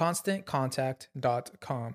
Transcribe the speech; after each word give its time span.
ConstantContact.com. 0.00 1.92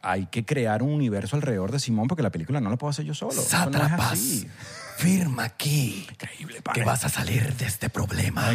Hay 0.00 0.26
que 0.26 0.46
crear 0.46 0.82
un 0.82 0.92
universo 0.92 1.36
alrededor 1.36 1.70
de 1.72 1.78
Simón 1.78 2.08
porque 2.08 2.22
la 2.22 2.30
película 2.30 2.58
no 2.58 2.70
la 2.70 2.76
puedo 2.76 2.90
hacer 2.90 3.04
yo 3.04 3.12
solo. 3.12 3.34
No 3.34 3.42
Sátrapas, 3.42 4.12
así. 4.12 4.48
firma 4.96 5.44
aquí 5.44 6.06
Increíble, 6.10 6.62
que 6.72 6.84
vas 6.84 7.04
a 7.04 7.10
salir 7.10 7.52
de 7.54 7.66
este 7.66 7.90
problema. 7.90 8.48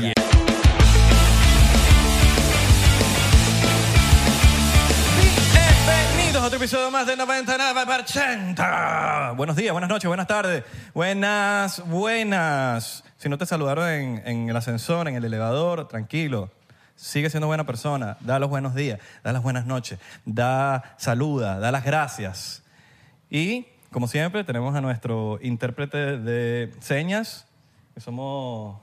Bienvenidos 5.86 6.42
a 6.42 6.46
otro 6.48 6.58
episodio 6.58 6.90
más 6.90 7.06
de 7.06 7.16
99%. 7.16 9.36
Buenos 9.36 9.56
días, 9.56 9.72
buenas 9.72 9.90
noches, 9.92 10.08
buenas 10.08 10.26
tardes, 10.26 10.64
buenas, 10.96 11.88
buenas. 11.88 13.04
Si 13.18 13.30
no 13.30 13.38
te 13.38 13.46
saludaron 13.46 13.88
en, 13.88 14.24
en 14.26 14.50
el 14.50 14.56
ascensor, 14.56 15.08
en 15.08 15.16
el 15.16 15.26
elevador, 15.26 15.88
tranquilo. 15.88 16.50
Sigue 17.02 17.30
siendo 17.30 17.48
buena 17.48 17.66
persona. 17.66 18.18
Da 18.20 18.40
los 18.40 18.50
buenos 18.50 18.76
días, 18.76 19.00
da 19.24 19.32
las 19.32 19.42
buenas 19.42 19.66
noches, 19.66 20.00
da 20.26 20.96
saluda, 20.98 21.58
da 21.58 21.72
las 21.72 21.86
gracias. 21.86 22.62
Y, 23.30 23.68
como 23.90 24.08
siempre, 24.10 24.44
tenemos 24.44 24.76
a 24.76 24.82
nuestro 24.82 25.40
intérprete 25.42 26.18
de 26.18 26.74
señas, 26.82 27.48
que 27.94 28.02
somos... 28.02 28.82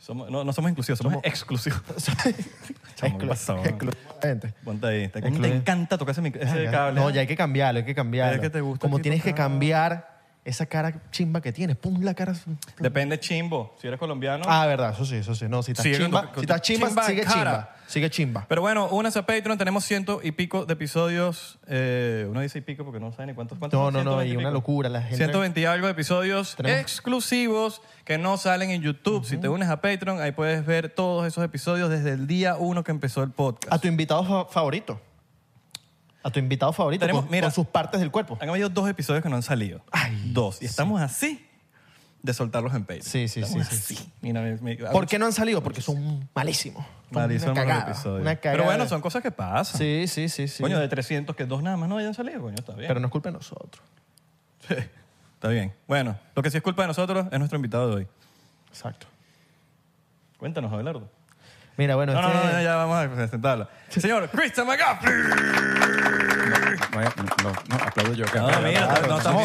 somos 0.00 0.28
no, 0.28 0.42
no 0.42 0.52
somos 0.52 0.70
inclusivos, 0.72 0.98
somos 0.98 1.20
exclusivos. 1.22 1.80
Chamo, 2.96 3.16
¿qué 3.18 3.26
pasó? 3.28 3.64
Exclusivamente. 3.64 4.54
Ponte 4.64 4.86
ahí. 4.88 5.08
Te, 5.08 5.22
¿Cómo 5.22 5.40
te 5.40 5.54
encanta 5.54 5.98
tocar 5.98 6.10
ese, 6.12 6.20
mic- 6.22 6.34
ese 6.36 6.64
cable? 6.68 7.00
No, 7.00 7.10
ya 7.10 7.20
hay 7.20 7.28
que 7.28 7.36
cambiarlo, 7.36 7.78
hay 7.78 7.86
que 7.86 7.94
cambiarlo. 7.94 8.34
Es 8.34 8.40
que 8.40 8.50
te 8.50 8.60
gusta 8.60 8.80
Como 8.82 8.96
aquí 8.96 9.02
tienes 9.04 9.22
que 9.22 9.30
tocar. 9.30 9.44
cambiar 9.50 10.17
esa 10.48 10.66
cara 10.66 11.02
chimba 11.10 11.40
que 11.40 11.52
tienes. 11.52 11.76
Pum 11.76 12.02
la 12.02 12.14
cara. 12.14 12.34
Depende 12.78 13.18
chimbo. 13.20 13.76
Si 13.80 13.86
eres 13.86 13.98
colombiano. 13.98 14.44
Ah, 14.48 14.66
verdad, 14.66 14.92
eso 14.92 15.04
sí, 15.04 15.16
eso 15.16 15.34
sí. 15.34 15.46
No, 15.48 15.62
si 15.62 15.72
estás 15.72 15.84
chimba, 15.86 16.22
con 16.22 16.32
tu- 16.32 16.40
si 16.40 16.44
estás 16.44 16.62
chimba, 16.62 16.86
chimba 16.88 17.04
sigue 17.04 17.22
cara. 17.22 17.34
chimba. 17.34 17.74
Sigue 17.88 18.10
chimba. 18.10 18.44
Pero 18.48 18.60
bueno, 18.60 18.86
únanse 18.90 19.18
a 19.18 19.24
Patreon. 19.26 19.56
Tenemos 19.56 19.82
ciento 19.84 20.20
y 20.22 20.32
pico 20.32 20.66
de 20.66 20.74
episodios. 20.74 21.58
Eh, 21.68 22.26
uno 22.28 22.40
dice 22.40 22.58
y 22.58 22.60
pico 22.60 22.84
porque 22.84 23.00
no 23.00 23.12
sabe 23.12 23.28
ni 23.28 23.34
cuántos. 23.34 23.58
cuántos 23.58 23.78
No, 23.78 23.86
son, 23.86 23.94
no, 23.94 23.98
no, 24.04 24.10
120 24.20 24.32
y 24.32 24.36
una 24.36 24.48
pico. 24.48 24.52
locura. 24.54 24.88
La 24.90 25.00
gente. 25.00 25.16
120 25.16 25.60
y 25.60 25.64
algo 25.64 25.86
de 25.86 25.92
episodios 25.92 26.54
Tenemos- 26.56 26.80
exclusivos 26.80 27.80
que 28.04 28.18
no 28.18 28.36
salen 28.36 28.70
en 28.70 28.82
YouTube. 28.82 29.24
Si 29.24 29.36
te 29.38 29.48
unes 29.48 29.68
a 29.68 29.80
Patreon, 29.80 30.20
ahí 30.20 30.32
puedes 30.32 30.64
ver 30.66 30.88
todos 30.90 31.26
esos 31.26 31.42
episodios 31.44 31.88
desde 31.90 32.12
el 32.12 32.26
día 32.26 32.56
uno 32.56 32.84
que 32.84 32.90
empezó 32.90 33.22
el 33.22 33.30
podcast. 33.30 33.72
A 33.72 33.78
tu 33.78 33.88
invitado 33.88 34.24
fa- 34.24 34.50
favorito. 34.52 35.00
A 36.28 36.32
tu 36.32 36.38
invitado 36.38 36.72
favorito 36.72 37.04
Tenemos- 37.06 37.22
con, 37.24 37.30
mira. 37.32 37.46
con 37.46 37.52
sus 37.54 37.66
partes 37.66 38.00
del 38.00 38.10
cuerpo. 38.10 38.38
Han 38.40 38.48
habido 38.50 38.68
dos 38.68 38.88
episodios 38.88 39.22
que 39.22 39.28
no 39.28 39.36
han 39.36 39.42
salido. 39.42 39.80
Ay, 39.90 40.30
dos. 40.32 40.60
Y 40.62 40.66
estamos 40.66 41.00
así 41.00 41.44
de 42.22 42.34
soltarlos 42.34 42.74
en 42.74 42.82
Patreon. 42.82 43.02
Sí, 43.02 43.28
sí, 43.28 43.40
Estamos 43.40 43.66
sí, 43.68 43.76
sí, 43.76 43.94
así. 43.94 44.12
Mira, 44.20 44.40
me- 44.42 44.56
me- 44.56 44.76
¿Por 44.76 45.06
qué 45.06 45.18
no 45.18 45.26
han 45.26 45.32
salido? 45.32 45.62
Porque 45.62 45.80
son 45.80 46.28
malísimos. 46.34 46.84
Son 47.12 47.22
Malísimos 47.22 47.52
una 47.52 47.60
los 47.64 47.72
cagada. 47.72 47.90
episodios. 47.92 48.20
Una 48.20 48.36
cagada. 48.36 48.52
Pero 48.52 48.64
bueno, 48.64 48.88
son 48.88 49.00
cosas 49.00 49.22
que 49.22 49.30
pasan. 49.30 49.78
Sí, 49.78 50.04
sí, 50.08 50.28
sí, 50.28 50.46
sí. 50.48 50.62
Coño, 50.62 50.78
de 50.78 50.88
300 50.88 51.34
que 51.36 51.44
dos 51.46 51.62
nada 51.62 51.76
más 51.76 51.88
no 51.88 51.96
hayan 51.96 52.12
salido, 52.14 52.40
coño, 52.42 52.56
está 52.58 52.74
bien. 52.74 52.88
Pero 52.88 53.00
no 53.00 53.06
es 53.06 53.12
culpa 53.12 53.30
de 53.30 53.34
nosotros. 53.34 53.82
Está 54.68 55.48
bien. 55.48 55.72
Bueno, 55.86 56.18
lo 56.34 56.42
que 56.42 56.50
sí 56.50 56.56
es 56.56 56.62
culpa 56.62 56.82
de 56.82 56.88
nosotros 56.88 57.26
es 57.30 57.38
nuestro 57.38 57.56
invitado 57.56 57.88
de 57.90 57.94
hoy. 57.96 58.08
Exacto. 58.68 59.06
Cuéntanos, 60.36 60.72
Abelardo. 60.72 61.08
Mira, 61.76 61.94
bueno, 61.94 62.12
No, 62.12 62.20
no, 62.22 62.28
este- 62.28 62.46
no, 62.48 62.52
no, 62.54 62.62
ya 62.62 62.74
vamos 62.74 62.96
a 62.98 63.08
presentarlo. 63.14 63.68
Señor 63.88 64.28
Christian 64.30 64.66
McGaffrey. 64.66 65.14
No, 66.92 67.52
no, 67.68 67.84
aplaudo 67.84 68.14
yo. 68.14 68.24
No, 68.34 68.60
mira, 68.62 69.00
no, 69.06 69.16
amor. 69.18 69.44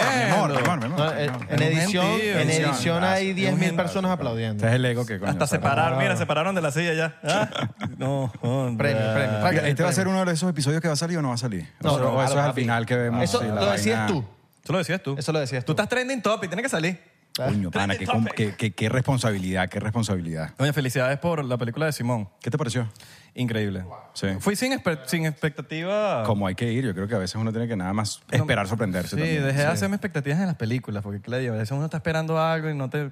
en 1.50 1.62
edición, 1.62 2.06
en 2.22 2.50
edición. 2.50 3.04
hay 3.04 3.34
Gracias. 3.34 3.60
10.000 3.60 3.70
Un 3.72 3.76
personas 3.78 4.12
aplaudiendo. 4.12 4.56
Este 4.56 4.68
es 4.68 4.74
el 4.74 4.86
ego 4.86 5.06
que 5.06 5.20
coño. 5.20 5.32
Hasta 5.32 5.48
se 5.48 5.56
saca. 5.58 5.70
pararon, 5.70 6.00
mira, 6.00 6.16
se 6.16 6.26
pararon 6.26 6.56
de 6.56 6.62
la 6.62 6.72
silla 6.72 6.94
ya. 6.94 7.20
¿Ah? 7.24 7.50
No, 7.98 8.32
hombre. 8.42 8.92
Premio, 8.94 9.14
premio. 9.42 9.62
¿Este 9.70 9.84
va 9.84 9.90
a 9.90 9.94
ser 9.94 10.08
uno 10.08 10.24
de 10.26 10.34
esos 10.34 10.50
episodios 10.50 10.82
que 10.82 10.88
va 10.88 10.94
a 10.94 10.98
salir 10.98 11.18
o 11.18 11.22
no 11.22 11.30
va 11.30 11.36
a 11.36 11.38
salir? 11.38 11.68
No, 11.82 12.24
eso, 12.24 12.34
es 12.34 12.46
al 12.46 12.54
final 12.54 12.86
que 12.86 12.96
vemos. 12.96 13.24
Eso 13.24 13.42
lo 13.44 13.56
vaina- 13.56 14.08
tú. 14.08 14.26
Eso 14.64 14.72
lo 14.74 14.78
decías 14.80 15.04
tú. 15.04 15.16
Eso 15.18 15.32
lo 15.34 15.40
decías 15.40 15.66
Tú 15.66 15.74
tú. 15.76 15.82
estás 15.82 15.90
trending 15.90 16.22
topic, 16.22 16.50
tiene 16.50 16.64
que 16.64 16.70
salir. 16.70 17.00
Coño, 17.36 17.72
pana, 17.72 17.96
qué, 17.98 18.06
qué, 18.36 18.56
qué- 18.56 18.72
qué 18.74 18.90
responsabilidad, 18.90 19.68
qué 19.68 19.80
responsabilidad. 19.80 20.52
Oye, 20.60 20.72
felicidades 20.72 21.18
por 21.18 21.44
la 21.44 21.58
película 21.58 21.88
de 21.88 21.92
Simón. 21.92 22.30
¿Qué 22.42 22.52
te 22.52 22.58
pareció? 22.60 22.88
Increíble. 23.36 23.84
Sí. 24.14 24.28
Fui 24.40 24.56
sin, 24.56 24.80
sin 25.08 25.26
expectativa. 25.26 26.24
Como 26.24 26.46
hay 26.48 26.56
que 26.56 26.72
ir, 26.72 26.86
yo 26.86 26.94
creo 26.94 27.08
que 27.08 27.16
a 27.16 27.20
veces 27.20 27.36
uno 27.36 27.52
tiene 27.52 27.68
que 27.68 27.76
nada 27.76 27.92
más 27.94 28.22
esperar 28.32 28.68
sorprenderse 28.68 29.16
Sí, 29.16 29.22
también. 29.22 29.44
dejé 29.46 29.60
de 29.62 29.66
hacerme 29.68 29.96
expectativas 29.96 30.40
en 30.40 30.46
las 30.48 30.56
películas, 30.56 31.02
porque 31.04 31.20
claro, 31.20 31.54
a 31.54 31.58
veces 31.58 31.72
uno 31.72 31.86
está 31.86 31.98
esperando 31.98 32.40
algo 32.40 32.70
y 32.70 32.76
no 32.76 32.90
te... 32.90 32.98
Yo 33.00 33.10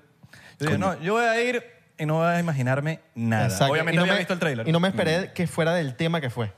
dije, 0.59 0.73
Coño. 0.73 0.93
no, 0.93 1.01
yo 1.01 1.13
voy 1.13 1.25
a 1.25 1.41
ir 1.41 1.63
y 1.97 2.05
no 2.05 2.15
voy 2.15 2.27
a 2.27 2.39
imaginarme 2.39 2.99
nada. 3.15 3.45
Exacto. 3.45 3.71
Obviamente 3.73 3.95
Y 3.95 3.97
no 3.97 4.01
había 4.03 4.13
me- 4.13 4.19
visto 4.19 4.33
el 4.33 4.39
trailer. 4.39 4.67
Y 4.67 4.71
no 4.71 4.79
me 4.79 4.89
esperé 4.89 5.31
que 5.33 5.47
fuera 5.47 5.73
del 5.73 5.95
tema 5.95 6.21
que 6.21 6.29
fue. 6.29 6.53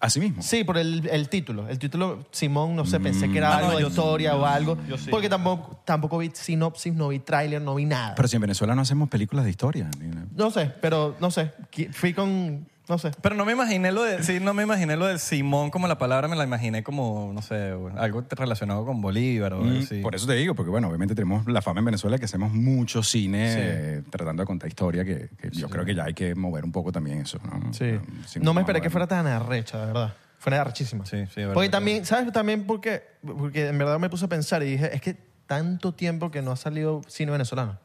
Así 0.00 0.20
mismo. 0.20 0.40
Sí, 0.42 0.62
por 0.62 0.78
el, 0.78 1.08
el 1.10 1.28
título. 1.28 1.68
El 1.68 1.80
título, 1.80 2.24
Simón, 2.30 2.76
no 2.76 2.86
sé, 2.86 3.00
pensé 3.00 3.28
que 3.32 3.38
era 3.38 3.48
Ah, 3.48 3.60
no, 3.60 3.64
algo 3.66 3.76
de 3.78 3.82
yo- 3.82 3.88
historia 3.88 4.36
o 4.36 4.46
algo. 4.46 4.78
yo 4.86 4.96
sí. 4.96 5.10
Porque 5.10 5.28
tampoco, 5.28 5.82
tampoco 5.84 6.18
vi 6.18 6.30
sinopsis, 6.32 6.94
no 6.94 7.08
vi 7.08 7.18
tráiler, 7.18 7.60
no 7.60 7.74
vi 7.74 7.84
nada. 7.84 8.14
Pero 8.14 8.28
si 8.28 8.36
en 8.36 8.42
Venezuela 8.42 8.76
no 8.76 8.82
hacemos 8.82 9.08
películas 9.08 9.44
de 9.44 9.50
historia. 9.50 9.90
ni 10.00 10.08
no 10.36 10.50
sé, 10.52 10.66
pero 10.80 11.16
no 11.18 11.32
sé. 11.32 11.50
Qui- 11.72 11.92
Fui 11.92 12.14
con 12.14 12.64
No 12.88 12.96
sé. 12.98 13.10
Pero 13.20 13.34
no 13.34 13.44
me 13.44 13.52
imaginé 13.52 13.92
lo 13.92 14.02
de, 14.02 14.22
sí, 14.22 14.40
no 14.40 14.54
me 14.54 14.62
imaginé 14.62 14.96
lo 14.96 15.06
del 15.06 15.18
Simón 15.18 15.70
como 15.70 15.86
la 15.88 15.98
palabra, 15.98 16.26
me 16.28 16.36
la 16.36 16.44
imaginé 16.44 16.82
como, 16.82 17.30
no 17.34 17.42
sé, 17.42 17.74
algo 17.96 18.24
relacionado 18.30 18.86
con 18.86 19.00
Bolívar 19.02 19.52
o 19.52 19.56
algo 19.62 19.70
Mm, 19.70 19.78
así. 19.82 20.00
Por 20.00 20.14
eso 20.14 20.26
te 20.26 20.34
digo, 20.34 20.54
porque 20.54 20.70
bueno, 20.70 20.88
obviamente 20.88 21.14
tenemos 21.14 21.46
la 21.46 21.60
fama 21.60 21.80
en 21.80 21.84
Venezuela 21.86 22.18
que 22.18 22.24
hacemos 22.24 22.52
mucho 22.52 23.02
cine 23.02 23.52
Sí. 23.52 23.58
eh, 23.60 24.02
tratando 24.10 24.42
de 24.42 24.46
contar 24.46 24.68
historia 24.68 25.04
que, 25.04 25.28
que 25.36 25.50
yo 25.50 25.68
creo 25.68 25.84
que 25.84 25.94
ya 25.94 26.04
hay 26.04 26.14
que 26.14 26.34
mover 26.34 26.64
un 26.64 26.72
poco 26.72 26.90
también 26.90 27.18
eso. 27.20 27.38
No, 27.44 27.72
Sí. 27.74 27.98
Sin 28.26 28.42
no 28.42 28.54
me 28.54 28.62
esperé 28.62 28.80
que 28.80 28.88
fuera 28.90 29.06
tan 29.06 29.26
arrecha, 29.26 29.78
de 29.80 29.86
verdad. 29.86 30.14
Fuera 30.38 30.60
arrechísima. 30.62 31.04
Sí, 31.04 31.26
sí, 31.26 31.40
verdad 31.40 31.54
Porque 31.54 31.68
que- 31.68 31.72
también, 31.72 32.06
¿sabes? 32.06 32.32
También 32.32 32.64
porque, 32.66 33.02
porque 33.22 33.68
en 33.68 33.76
verdad 33.78 33.98
me 33.98 34.08
puse 34.08 34.24
a 34.24 34.28
pensar 34.28 34.62
y 34.62 34.66
dije, 34.70 34.94
es 34.94 35.00
que 35.02 35.14
tanto 35.46 35.92
tiempo 35.92 36.30
que 36.30 36.42
no 36.42 36.52
ha 36.52 36.56
salido 36.56 37.02
cine 37.08 37.32
venezolano. 37.32 37.78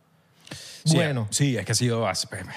Sí, 0.86 0.96
bueno. 0.96 1.28
Sí, 1.30 1.56
es 1.58 1.66
que 1.66 1.72
ha 1.72 1.76
sido. 1.76 2.08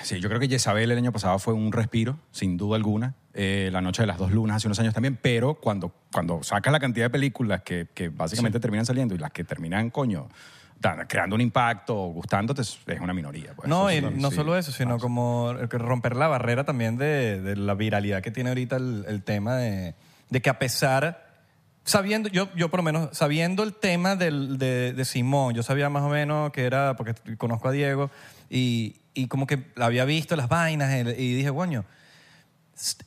Sí, 0.03 0.21
yo 0.21 0.29
creo 0.29 0.41
que 0.41 0.49
Jezabel 0.49 0.91
el 0.91 0.99
año 0.99 1.13
pasado 1.13 1.39
fue 1.39 1.55
un 1.55 1.73
respiro, 1.73 2.19
sin 2.33 2.57
duda 2.57 2.77
alguna. 2.77 3.15
Eh, 3.35 3.69
la 3.73 3.81
Noche 3.81 4.03
de 4.03 4.07
las 4.07 4.19
Dos 4.19 4.33
Lunas 4.33 4.57
hace 4.57 4.69
unos 4.69 4.79
años 4.81 4.95
también, 4.95 5.19
pero 5.21 5.55
cuando, 5.55 5.93
cuando 6.13 6.43
sacas 6.43 6.73
la 6.73 6.81
cantidad 6.81 7.07
de 7.07 7.11
películas 7.11 7.63
que, 7.63 7.87
que 7.93 8.09
básicamente 8.09 8.59
terminan 8.61 8.87
saliendo 8.87 9.15
y 9.15 9.19
las 9.19 9.31
que 9.31 9.45
terminan, 9.45 9.91
coño, 9.91 10.29
creando 11.09 11.35
un 11.37 11.41
impacto 11.43 11.97
o 11.97 12.09
gustándote, 12.13 12.63
es 12.63 12.79
una 13.01 13.13
minoría. 13.13 13.53
pues. 13.55 13.69
No, 13.69 13.91
y 13.91 13.97
Eso 13.97 14.09
sí, 14.11 14.15
no 14.19 14.31
sí. 14.31 14.37
solo 14.37 14.57
eso, 14.57 14.73
sino 14.73 14.99
como 14.99 15.53
romper 15.71 16.17
la 16.17 16.29
barrera 16.29 16.65
también 16.65 16.97
de, 16.97 17.41
de 17.41 17.57
la 17.57 17.75
viralidad 17.75 18.23
que 18.23 18.31
tiene 18.31 18.51
ahorita 18.51 18.77
el, 18.77 19.05
el 19.09 19.23
tema 19.23 19.57
de, 19.57 19.95
de 20.31 20.41
que 20.43 20.51
a 20.51 20.59
pesar, 20.59 21.26
sabiendo, 21.87 22.29
yo, 22.29 22.49
yo 22.55 22.69
por 22.69 22.81
lo 22.81 22.85
menos, 22.85 23.17
sabiendo 23.17 23.63
el 23.63 23.73
tema 23.73 24.17
del, 24.17 24.59
de, 24.59 24.93
de 24.93 25.05
Simón, 25.07 25.55
yo 25.55 25.63
sabía 25.63 25.89
más 25.89 26.03
o 26.03 26.09
menos 26.09 26.51
que 26.53 26.65
era, 26.65 26.97
porque 26.97 27.15
conozco 27.39 27.69
a 27.69 27.73
Diego, 27.73 28.11
y, 28.51 28.97
y 29.15 29.29
como 29.29 29.47
que 29.47 29.65
había 29.77 30.05
visto 30.05 30.37
las 30.37 30.49
vainas 30.49 30.93
y 31.17 31.35
dije, 31.35 31.51
coño, 31.53 31.85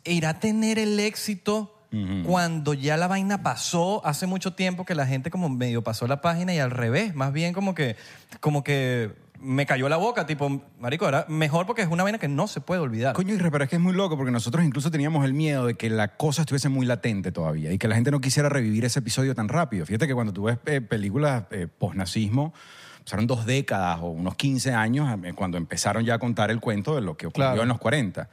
irá 0.04 0.30
a 0.30 0.40
tener 0.40 0.80
el 0.80 1.00
éxito 1.00 1.76
cuando 2.24 2.76
ya 2.76 2.98
la 2.98 3.08
vaina 3.08 3.42
pasó 3.42 4.06
hace 4.06 4.28
mucho 4.28 4.54
tiempo 4.54 4.86
que 4.86 4.94
la 4.94 5.08
gente 5.08 5.32
como 5.32 5.50
medio 5.50 5.84
pasó 5.84 6.06
la 6.06 6.22
página 6.22 6.54
y 6.54 6.60
al 6.60 6.70
revés, 6.70 7.16
más 7.16 7.34
bien 7.34 7.52
como 7.52 7.74
que, 7.74 7.96
como 8.42 8.64
que 8.64 9.12
me 9.42 9.66
cayó 9.66 9.88
la 9.90 9.98
boca, 9.98 10.26
tipo, 10.26 10.62
marico, 10.80 11.08
era 11.08 11.26
mejor 11.30 11.66
porque 11.66 11.82
es 11.82 11.88
una 11.88 12.04
vaina 12.04 12.18
que 12.18 12.28
no 12.28 12.48
se 12.48 12.62
puede 12.62 12.82
olvidar. 12.82 13.14
Coño, 13.16 13.34
Isra, 13.34 13.50
pero 13.52 13.64
es 13.64 13.70
que 13.70 13.78
es 13.78 13.82
muy 13.82 13.94
loco 13.94 14.18
porque 14.18 14.32
nosotros 14.32 14.66
incluso 14.66 14.92
teníamos 14.92 15.24
el 15.26 15.34
miedo 15.34 15.66
de 15.66 15.76
que 15.76 15.90
la 15.90 16.10
cosa 16.18 16.42
estuviese 16.42 16.70
muy 16.70 16.86
latente 16.86 17.32
todavía 17.32 17.72
y 17.72 17.78
que 17.78 17.88
la 17.88 17.96
gente 17.96 18.12
no 18.12 18.20
quisiera 18.22 18.50
revivir 18.50 18.86
ese 18.86 19.00
episodio 19.00 19.34
tan 19.36 19.48
rápido. 19.48 19.86
Fíjate 19.86 20.08
que 20.08 20.14
cuando 20.14 20.34
tú 20.34 20.44
ves 20.44 20.58
eh, 20.66 20.82
películas 20.82 21.44
eh, 21.52 21.68
posnazismo, 21.68 22.54
pasaron 23.04 23.28
dos 23.28 23.46
décadas 23.46 24.00
o 24.02 24.08
unos 24.10 24.36
15 24.36 24.74
años 24.74 25.18
eh, 25.24 25.34
cuando 25.34 25.58
empezaron 25.58 26.04
ya 26.06 26.16
a 26.16 26.20
contar 26.20 26.52
el 26.52 26.60
cuento 26.60 26.96
de 26.96 27.02
lo 27.02 27.16
que 27.18 27.28
ocurrió 27.28 27.48
Claro. 27.52 27.62
en 27.64 27.70
los 27.70 27.80
40. 27.80 28.30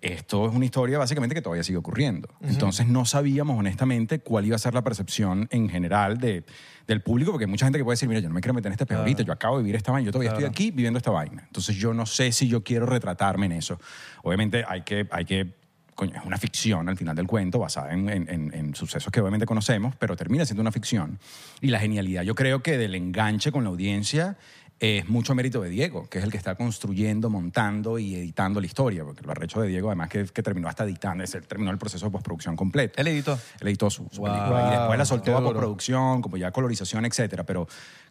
Esto 0.00 0.48
es 0.48 0.54
una 0.54 0.64
historia 0.64 0.96
básicamente 0.98 1.34
que 1.34 1.42
todavía 1.42 1.64
sigue 1.64 1.78
ocurriendo. 1.78 2.28
Entonces 2.40 2.86
no 2.86 3.04
sabíamos 3.04 3.58
honestamente 3.58 4.20
cuál 4.20 4.46
iba 4.46 4.54
a 4.54 4.58
ser 4.58 4.72
la 4.72 4.82
percepción 4.82 5.48
en 5.50 5.68
general 5.68 6.18
de, 6.18 6.44
del 6.86 7.02
público, 7.02 7.32
porque 7.32 7.46
hay 7.46 7.50
mucha 7.50 7.66
gente 7.66 7.78
que 7.78 7.84
puede 7.84 7.94
decir, 7.94 8.08
mira, 8.08 8.20
yo 8.20 8.28
no 8.28 8.34
me 8.34 8.40
quiero 8.40 8.54
meter 8.54 8.68
en 8.68 8.74
este 8.74 8.86
peor 8.86 9.00
ahorita, 9.00 9.22
yo 9.24 9.32
acabo 9.32 9.56
de 9.56 9.64
vivir 9.64 9.74
esta 9.76 9.90
vaina, 9.90 10.06
yo 10.06 10.12
todavía 10.12 10.30
estoy 10.30 10.44
aquí 10.50 10.70
viviendo 10.70 10.98
esta 10.98 11.10
vaina. 11.10 11.42
Entonces 11.46 11.74
yo 11.74 11.92
no 11.94 12.06
sé 12.06 12.30
si 12.30 12.46
yo 12.46 12.62
quiero 12.62 12.86
retratarme 12.86 13.46
en 13.46 13.52
eso. 13.52 13.80
Obviamente 14.22 14.64
hay 14.68 14.82
que, 14.82 15.08
hay 15.10 15.24
que 15.24 15.58
coño, 15.96 16.14
es 16.14 16.24
una 16.24 16.38
ficción 16.38 16.88
al 16.88 16.96
final 16.96 17.16
del 17.16 17.26
cuento, 17.26 17.58
basada 17.58 17.92
en, 17.92 18.08
en- 18.08 18.28
en- 18.28 18.54
en 18.54 18.74
sucesos 18.76 19.10
que 19.12 19.20
obviamente 19.20 19.46
conocemos, 19.46 19.96
pero 19.96 20.14
termina 20.14 20.44
siendo 20.44 20.60
una 20.60 20.70
ficción. 20.70 21.18
Y 21.60 21.68
la 21.70 21.80
genialidad, 21.80 22.22
yo 22.22 22.36
creo 22.36 22.62
que 22.62 22.78
del 22.78 22.94
enganche 22.94 23.50
con 23.50 23.64
la 23.64 23.70
audiencia 23.70 24.36
es 24.80 25.08
mucho 25.08 25.34
mérito 25.34 25.60
de 25.60 25.70
Diego, 25.70 26.08
que 26.08 26.18
es 26.18 26.24
el 26.24 26.30
que 26.30 26.36
está 26.36 26.54
construyendo, 26.54 27.30
montando 27.30 27.98
y 27.98 28.14
editando 28.14 28.60
la 28.60 28.66
historia, 28.66 29.02
porque 29.04 29.22
lo 29.24 29.32
arrecho 29.32 29.60
de 29.60 29.68
Diego, 29.68 29.88
además 29.88 30.08
que, 30.08 30.24
que 30.26 30.42
terminó 30.42 30.68
hasta 30.68 30.84
editando, 30.84 31.24
es 31.24 31.34
el- 31.34 31.46
terminó 31.46 31.70
el 31.72 31.78
proceso 31.78 32.06
de 32.06 32.12
postproducción 32.12 32.54
completo. 32.54 32.94
Él 33.00 33.08
editó. 33.08 33.32
Él 33.60 33.68
editó 33.68 33.90
su, 33.90 34.08
su 34.12 34.20
Wow. 34.20 34.30
película 34.30 34.62
y 34.62 34.70
después 34.70 34.98
la 34.98 35.04
soltó 35.04 35.36
a 35.36 35.42
postproducción, 35.42 36.22
como 36.22 36.36
ya 36.36 36.50
colorización, 36.52 37.04
etcétera. 37.06 37.44
Pero 37.44 37.66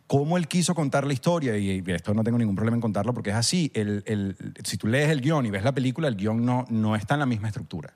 cómo 0.08 0.38
él 0.38 0.48
quiso 0.50 0.76
contar 0.76 1.06
la 1.08 1.14
historia, 1.14 1.58
y, 1.58 1.84
y 1.86 1.92
esto 1.92 2.14
no 2.14 2.24
tengo 2.24 2.38
ningún 2.38 2.56
problema 2.56 2.76
en 2.76 2.82
contarlo 2.82 3.14
porque 3.14 3.30
es 3.30 3.36
así, 3.38 3.72
el, 3.74 4.04
el- 4.06 4.36
si 4.64 4.78
tú 4.78 4.88
lees 4.88 5.10
el 5.10 5.22
guion 5.22 5.46
y 5.46 5.52
ves 5.52 5.64
la 5.64 5.74
película, 5.74 6.08
el 6.10 6.16
guion 6.18 6.46
no, 6.46 6.66
no 6.70 6.96
está 6.98 7.14
en 7.14 7.22
la 7.22 7.26
misma 7.26 7.48
estructura. 7.48 7.94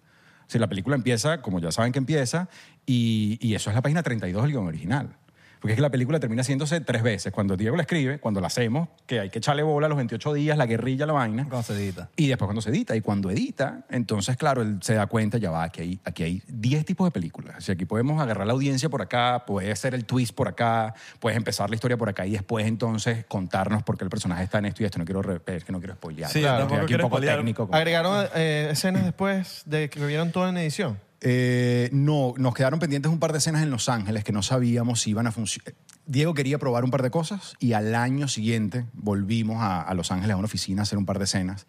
Si 0.48 0.60
la 0.60 0.68
película 0.68 0.96
empieza, 0.98 1.42
como 1.42 1.60
ya 1.60 1.72
saben 1.72 1.92
que 1.94 2.00
empieza, 2.00 2.50
y, 2.86 3.38
y 3.42 3.56
eso 3.56 3.70
es 3.70 3.76
la 3.76 3.82
página 3.82 4.04
32 4.04 4.42
del 4.44 4.52
guion 4.52 4.68
original. 4.68 5.16
Porque 5.62 5.74
es 5.74 5.76
que 5.76 5.82
la 5.84 5.92
película 5.92 6.20
termina 6.20 6.42
haciéndose 6.42 6.82
tres 6.82 7.04
veces. 7.04 7.32
Cuando 7.32 7.56
Diego 7.56 7.76
la 7.76 7.84
escribe, 7.84 8.20
cuando 8.20 8.42
la 8.42 8.48
hacemos, 8.48 8.90
que 9.06 9.20
hay 9.20 9.30
que 9.30 9.38
echarle 9.38 9.62
bola 9.62 9.86
a 9.86 9.90
los 9.90 9.96
28 9.98 10.34
días, 10.34 10.58
la 10.58 10.66
guerrilla, 10.66 11.06
la 11.06 11.14
vaina. 11.14 11.44
Cuando 11.48 11.62
se 11.62 11.74
edita. 11.76 12.10
Y 12.16 12.28
después 12.28 12.48
cuando 12.48 12.62
se 12.62 12.72
edita. 12.72 12.96
Y 12.96 13.02
cuando 13.02 13.30
edita, 13.30 13.86
entonces, 13.92 14.38
claro, 14.38 14.64
él 14.64 14.80
se 14.82 14.96
da 14.96 15.06
cuenta, 15.06 15.38
ya 15.38 15.52
va, 15.52 15.62
aquí 15.64 15.82
hay, 15.82 16.00
aquí 16.04 16.24
hay 16.24 16.44
10 16.48 16.84
tipos 16.86 17.06
de 17.06 17.12
películas. 17.12 17.58
O 17.60 17.62
sea, 17.62 17.74
aquí 17.76 17.86
podemos 17.86 18.20
agarrar 18.20 18.48
la 18.48 18.54
audiencia 18.54 18.90
por 18.90 19.04
acá, 19.04 19.44
puede 19.46 19.72
hacer 19.72 19.94
el 19.94 20.06
twist 20.06 20.34
por 20.34 20.48
acá, 20.48 20.96
puedes 21.20 21.38
empezar 21.38 21.70
la 21.70 21.76
historia 21.76 21.96
por 21.96 22.10
acá 22.10 22.26
y 22.26 22.32
después 22.32 22.66
entonces 22.66 23.24
contarnos 23.28 23.84
por 23.84 24.00
qué 24.00 24.04
el 24.04 24.10
personaje 24.10 24.44
está 24.44 24.58
en 24.58 24.66
esto 24.66 24.82
y 24.82 24.88
esto. 24.88 24.98
No 24.98 25.06
quiero, 25.06 25.22
es 25.46 25.64
que 25.64 25.72
no 25.72 25.78
quiero 25.80 25.94
spoilear. 25.94 26.32
Sí, 26.32 26.44
aquí 26.44 26.64
un 26.96 27.02
poco 27.02 27.18
spoilear. 27.18 27.38
técnico. 27.38 27.68
como- 27.68 27.78
Agregaron 27.78 28.26
eh, 28.34 28.70
escenas 28.72 29.04
después 29.06 29.62
de 29.68 29.92
que 29.92 30.04
vieron 30.04 30.32
todo 30.32 30.50
en 30.50 30.58
edición. 30.58 30.98
Eh, 31.22 31.90
no, 31.94 32.34
nos 32.38 32.54
quedaron 32.56 32.80
pendientes 32.80 33.12
un 33.12 33.20
par 33.20 33.32
de 33.32 33.38
escenas 33.38 33.62
en 33.62 33.70
Los 33.70 33.90
Ángeles 33.90 34.24
que 34.24 34.32
no 34.32 34.42
sabíamos 34.42 35.02
si 35.02 35.12
iban 35.12 35.28
a 35.28 35.32
funcionar. 35.32 35.74
Diego 36.08 36.34
quería 36.34 36.58
probar 36.58 36.84
un 36.84 36.90
par 36.92 37.04
de 37.04 37.12
cosas 37.12 37.54
y 37.60 37.74
al 37.74 37.94
año 37.94 38.28
siguiente 38.28 38.86
volvimos 38.94 39.58
a, 39.62 39.82
a 39.82 39.94
Los 39.94 40.12
Ángeles 40.12 40.34
a 40.34 40.38
una 40.38 40.46
oficina 40.46 40.82
a 40.82 40.84
hacer 40.84 40.98
un 40.98 41.06
par 41.06 41.20
de 41.20 41.26
escenas, 41.26 41.68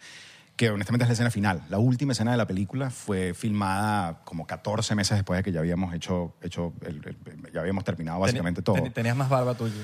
que 0.57 0.71
honestamente 0.71 1.05
es 1.05 1.09
la 1.11 1.13
escena 1.13 1.31
final. 1.31 1.63
La 1.69 1.79
última 1.79 2.13
escena 2.13 2.31
de 2.31 2.39
la 2.39 2.47
película 2.47 2.89
fue 2.91 3.35
filmada 3.35 4.21
como 4.25 4.47
14 4.47 4.95
meses 4.95 5.19
después 5.19 5.37
de 5.39 5.43
que 5.45 5.53
ya 5.53 5.61
habíamos 5.61 5.93
hecho, 5.95 6.35
hecho 6.41 6.73
el- 6.83 7.03
el- 7.05 7.53
ya 7.53 7.61
habíamos 7.61 7.85
terminado 7.85 8.21
básicamente 8.21 8.63
todo. 8.63 8.77
Tenías 8.91 9.17
más 9.17 9.29
barba 9.29 9.55
tuya. 9.55 9.75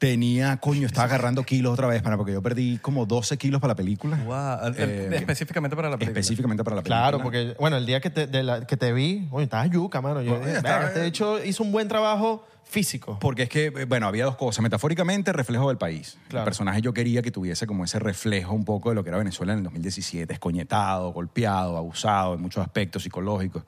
Tenía, 0.00 0.56
coño, 0.56 0.86
estaba 0.86 1.04
agarrando 1.04 1.42
kilos 1.42 1.74
otra 1.74 1.86
vez, 1.86 2.00
para, 2.00 2.16
porque 2.16 2.32
yo 2.32 2.40
perdí 2.40 2.78
como 2.78 3.04
12 3.04 3.36
kilos 3.36 3.60
para 3.60 3.72
la 3.72 3.76
película. 3.76 4.16
Wow. 4.24 4.72
Eh, 4.78 5.10
específicamente 5.12 5.76
para 5.76 5.90
la 5.90 5.98
película. 5.98 6.18
Específicamente 6.18 6.64
para 6.64 6.76
la 6.76 6.82
película. 6.82 7.00
Claro, 7.02 7.22
porque, 7.22 7.54
bueno, 7.60 7.76
el 7.76 7.84
día 7.84 8.00
que 8.00 8.08
te, 8.08 8.26
de 8.26 8.42
la- 8.42 8.66
que 8.66 8.78
te 8.78 8.94
vi, 8.94 9.28
oye, 9.30 9.44
estabas 9.44 9.68
yuca, 9.68 10.00
mano. 10.00 10.22
Yo 10.22 10.36
estaba- 10.36 10.78
"Verga, 10.78 10.86
este 10.88 11.04
hecho 11.06 11.44
hizo 11.44 11.62
un 11.62 11.70
buen 11.70 11.86
trabajo 11.86 12.46
físico. 12.64 13.18
Porque 13.20 13.42
es 13.42 13.48
que, 13.50 13.66
eh, 13.66 13.84
bueno, 13.84 14.06
había 14.06 14.24
dos 14.24 14.36
cosas. 14.36 14.62
Metafóricamente, 14.62 15.34
reflejo 15.34 15.68
del 15.68 15.76
país. 15.76 16.16
Claro. 16.28 16.44
El 16.44 16.46
personaje 16.46 16.80
yo 16.80 16.94
quería 16.94 17.20
que 17.20 17.30
tuviese 17.30 17.66
como 17.66 17.84
ese 17.84 17.98
reflejo 17.98 18.54
un 18.54 18.64
poco 18.64 18.88
de 18.88 18.94
lo 18.94 19.02
que 19.04 19.10
era 19.10 19.18
Venezuela 19.18 19.52
en 19.52 19.58
el 19.58 19.64
2017, 19.64 20.32
escoñetado, 20.32 21.12
golpeado, 21.12 21.76
abusado 21.76 22.32
en 22.36 22.40
muchos 22.40 22.62
aspectos 22.64 23.02
psicológicos. 23.02 23.64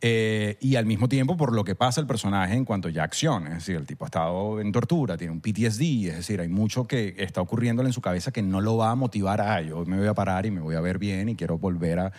Eh, 0.00 0.56
y 0.60 0.76
al 0.76 0.86
mismo 0.86 1.08
tiempo 1.08 1.36
por 1.36 1.52
lo 1.52 1.64
que 1.64 1.74
pasa 1.74 2.00
el 2.00 2.06
personaje 2.06 2.54
en 2.54 2.64
cuanto 2.64 2.88
ya 2.88 3.02
acción. 3.02 3.48
Es 3.48 3.54
decir, 3.54 3.74
el 3.76 3.84
tipo 3.86 4.04
ha 4.04 4.06
estado 4.06 4.60
en 4.60 4.70
tortura, 4.70 5.16
tiene 5.16 5.32
un 5.32 5.40
PTSD, 5.40 6.08
es 6.10 6.16
decir, 6.18 6.40
hay 6.40 6.46
mucho 6.48 6.86
que 6.86 7.16
está 7.18 7.40
ocurriéndole 7.40 7.88
en 7.88 7.92
su 7.92 8.00
cabeza 8.00 8.30
que 8.30 8.40
no 8.42 8.60
lo 8.60 8.76
va 8.76 8.90
a 8.90 8.94
motivar 8.94 9.40
a, 9.40 9.56
"Ay, 9.56 9.68
yo 9.70 9.84
me 9.86 9.98
voy 9.98 10.06
a 10.06 10.14
parar 10.14 10.46
y 10.46 10.52
me 10.52 10.60
voy 10.60 10.76
a 10.76 10.80
ver 10.80 10.98
bien 10.98 11.28
y 11.30 11.34
quiero 11.34 11.58
volver 11.58 11.98
a... 11.98 12.12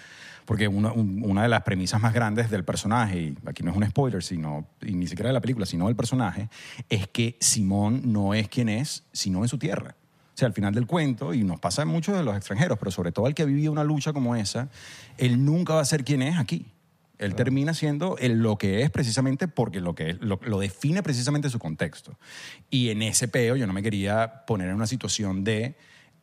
Porque 0.45 0.67
una, 0.67 0.91
un- 0.91 1.21
una 1.23 1.43
de 1.43 1.47
las 1.49 1.61
premisas 1.61 2.01
más 2.01 2.13
grandes 2.13 2.49
del 2.49 2.65
personaje, 2.65 3.21
y 3.21 3.37
aquí 3.45 3.63
no 3.63 3.71
es 3.71 3.77
un 3.77 3.85
spoiler, 3.87 4.23
sino, 4.23 4.67
y 4.81 4.93
ni 4.95 5.07
siquiera 5.07 5.29
de 5.29 5.33
la 5.33 5.41
película, 5.41 5.65
sino 5.65 5.85
del 5.87 5.95
personaje, 5.95 6.49
es 6.89 7.07
que 7.07 7.37
Simón 7.39 8.01
no 8.11 8.33
es 8.33 8.49
quien 8.49 8.67
es, 8.67 9.03
sino 9.13 9.43
en 9.43 9.47
su 9.47 9.57
tierra. 9.57 9.95
O 10.33 10.37
sea, 10.39 10.47
al 10.47 10.53
final 10.53 10.73
del 10.73 10.87
cuento, 10.87 11.33
y 11.33 11.43
nos 11.43 11.59
pasa 11.59 11.83
a 11.83 11.85
muchos 11.85 12.17
de 12.17 12.23
los 12.23 12.35
extranjeros, 12.35 12.77
pero 12.79 12.89
sobre 12.91 13.11
todo 13.11 13.25
al 13.27 13.35
que 13.35 13.43
ha 13.43 13.45
vivido 13.45 13.71
una 13.71 13.83
lucha 13.83 14.11
como 14.11 14.35
esa, 14.35 14.69
él 15.17 15.45
nunca 15.45 15.75
va 15.75 15.81
a 15.81 15.85
ser 15.85 16.03
quien 16.03 16.23
es 16.23 16.37
aquí. 16.39 16.65
Él 17.19 17.35
termina 17.35 17.73
siendo 17.73 18.17
el- 18.17 18.39
lo 18.39 18.57
que 18.57 18.81
es 18.81 18.89
precisamente 18.89 19.47
porque 19.47 19.81
lo 19.81 19.93
que 19.93 20.11
es- 20.11 20.21
lo, 20.21 20.39
lo 20.45 20.59
define 20.59 21.03
precisamente 21.03 21.49
su 21.49 21.59
contexto. 21.59 22.17
Y 22.69 22.89
en 22.89 23.01
ese 23.01 23.27
peo 23.27 23.55
yo 23.55 23.67
no 23.67 23.73
me 23.73 23.83
quería 23.83 24.45
poner 24.47 24.69
en 24.69 24.75
una 24.75 24.87
situación 24.87 25.43
de 25.43 25.75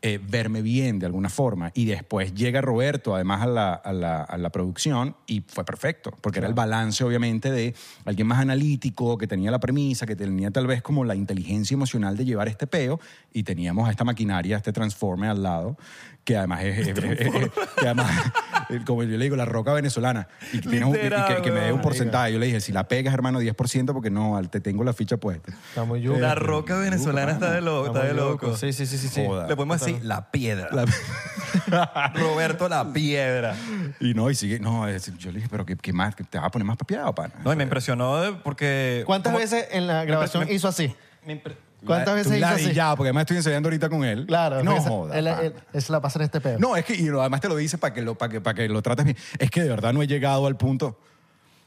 eh, 0.03 0.21
verme 0.23 0.61
bien 0.61 0.99
de 0.99 1.07
alguna 1.07 1.31
forma. 1.31 1.73
Y 1.75 1.87
después 1.87 2.35
llega 2.35 2.61
Roberto, 2.61 3.15
además, 3.15 3.41
a 3.43 3.47
la, 3.47 3.73
a 3.75 3.93
la- 3.95 4.23
a 4.23 4.37
la 4.37 4.51
producción 4.51 5.17
y 5.27 5.43
fue 5.49 5.65
perfecto, 5.65 6.13
porque 6.21 6.39
era 6.39 6.47
el 6.49 6.55
balance, 6.55 7.03
obviamente, 7.03 7.51
de 7.51 7.75
alguien 8.05 8.27
más 8.27 8.39
analítico, 8.39 9.17
que 9.17 9.27
tenía 9.27 9.51
la 9.51 9.59
premisa, 9.59 10.05
que 10.07 10.15
tenía 10.15 10.51
tal 10.51 10.67
vez 10.67 10.83
como 10.83 11.05
la 11.07 11.15
inteligencia 11.17 11.75
emocional 11.75 12.15
de 12.17 12.27
llevar 12.27 12.47
este 12.47 12.67
peo, 12.67 13.01
y 13.33 13.43
teníamos 13.45 13.89
a 13.89 13.91
esta 13.91 14.05
maquinaria, 14.05 14.59
este 14.59 14.71
transforme 14.73 15.29
al 15.29 15.43
lado, 15.43 15.79
que 16.27 16.37
además 16.37 16.65
es, 16.65 16.79
es- 16.89 16.89
es- 16.99 17.05
es- 17.21 17.51
que 17.79 17.85
además, 17.87 18.11
eh, 18.69 18.81
como 18.85 19.05
yo 19.05 19.17
le 19.17 19.25
digo, 19.25 19.37
la 19.37 19.45
roca 19.45 19.73
venezolana, 19.73 20.27
y 20.53 20.61
que, 20.61 20.69
tiene 20.69 20.85
un- 20.85 20.95
y 20.95 20.99
Literal, 20.99 21.37
que- 21.37 21.43
que 21.43 21.51
me 21.53 21.61
dé 21.61 21.73
un 21.73 21.81
porcentaje. 21.81 22.33
Yo 22.33 22.41
le 22.41 22.47
dije, 22.47 22.61
si 22.61 22.73
la 22.73 22.89
pegas, 22.89 23.15
hermano, 23.15 23.41
10%, 23.41 23.93
porque 23.93 24.11
no, 24.11 24.39
te 24.51 24.61
tengo 24.61 24.83
la 24.83 24.93
ficha 24.93 25.17
puesta. 25.19 25.53
Estamos 25.69 26.01
yuca. 26.01 26.19
La 26.19 26.35
roca 26.35 26.77
venezolana 26.79 27.31
está 27.33 27.53
de, 27.53 27.61
lo- 27.61 27.87
está 27.87 28.03
de 28.05 28.13
loco. 28.13 28.57
Sí, 28.57 28.73
sí, 28.73 28.87
sí, 28.87 28.99
sí. 28.99 29.09
sí. 29.09 29.21
Le 29.23 29.55
podemos 29.55 29.79
decir 29.81 30.05
la 30.05 30.31
piedra. 30.33 30.69
La- 30.73 30.85
Roberto 32.15 32.69
la 32.69 32.93
piedra. 32.93 33.55
y 34.01 34.13
no, 34.15 34.29
y 34.29 34.35
sigue, 34.35 34.59
no, 34.59 34.89
es- 34.89 35.17
yo 35.17 35.31
le 35.31 35.37
dije, 35.37 35.49
pero 35.49 35.65
¿qué, 35.65 35.77
qué 35.77 35.93
más? 35.93 36.17
¿Te 36.17 36.39
vas 36.39 36.49
a 36.49 36.51
poner 36.51 36.67
más 36.67 36.77
papeado, 36.77 37.15
pana? 37.15 37.35
No, 37.45 37.53
y 37.53 37.57
me 37.57 37.63
impresionó 37.63 38.21
de- 38.21 38.33
porque... 38.33 39.05
¿Cuántas 39.07 39.33
veces 39.33 39.69
en 39.71 39.87
la 39.87 40.05
grabación 40.05 40.45
me- 40.45 40.53
hizo 40.53 40.67
así? 40.67 40.93
me 41.25 41.41
impre- 41.43 41.57
¿Cuántas 41.85 42.15
veces 42.15 42.37
hizo 42.39 42.47
así? 42.47 42.63
ladillado, 42.65 42.97
porque 42.97 43.09
además 43.09 43.23
estoy 43.23 43.37
ensayando 43.37 43.69
ahorita 43.69 43.89
con 43.89 44.05
él. 44.05 44.27
Claro, 44.27 44.63
No 44.65 44.71
porque 44.73 44.83
se- 44.83 44.89
joda. 44.89 45.19
él, 45.19 45.25
pana. 45.27 45.41
él- 45.43 45.55
él 45.73 45.83
se 45.83 45.93
la 45.93 46.01
pasa 46.01 46.19
en 46.19 46.25
este 46.25 46.41
pedo. 46.41 46.59
No, 46.59 46.77
es 46.77 46.85
que, 46.85 46.95
y 46.95 47.07
lo- 47.07 47.21
además 47.21 47.41
te 47.41 47.49
lo 47.49 47.57
dice 47.57 47.79
para 47.79 47.93
que 47.95 48.03
lo, 48.03 48.17
para 48.17 48.33
que, 48.33 48.41
para 48.41 48.55
que 48.55 48.69
lo 48.69 48.83
trates 48.83 49.05
bien. 49.05 49.17
Es 49.39 49.51
que 49.51 49.63
de 49.63 49.69
verdad 49.69 49.93
no 49.93 50.03
he 50.03 50.07
llegado 50.07 50.47
al 50.47 50.57
punto. 50.57 50.99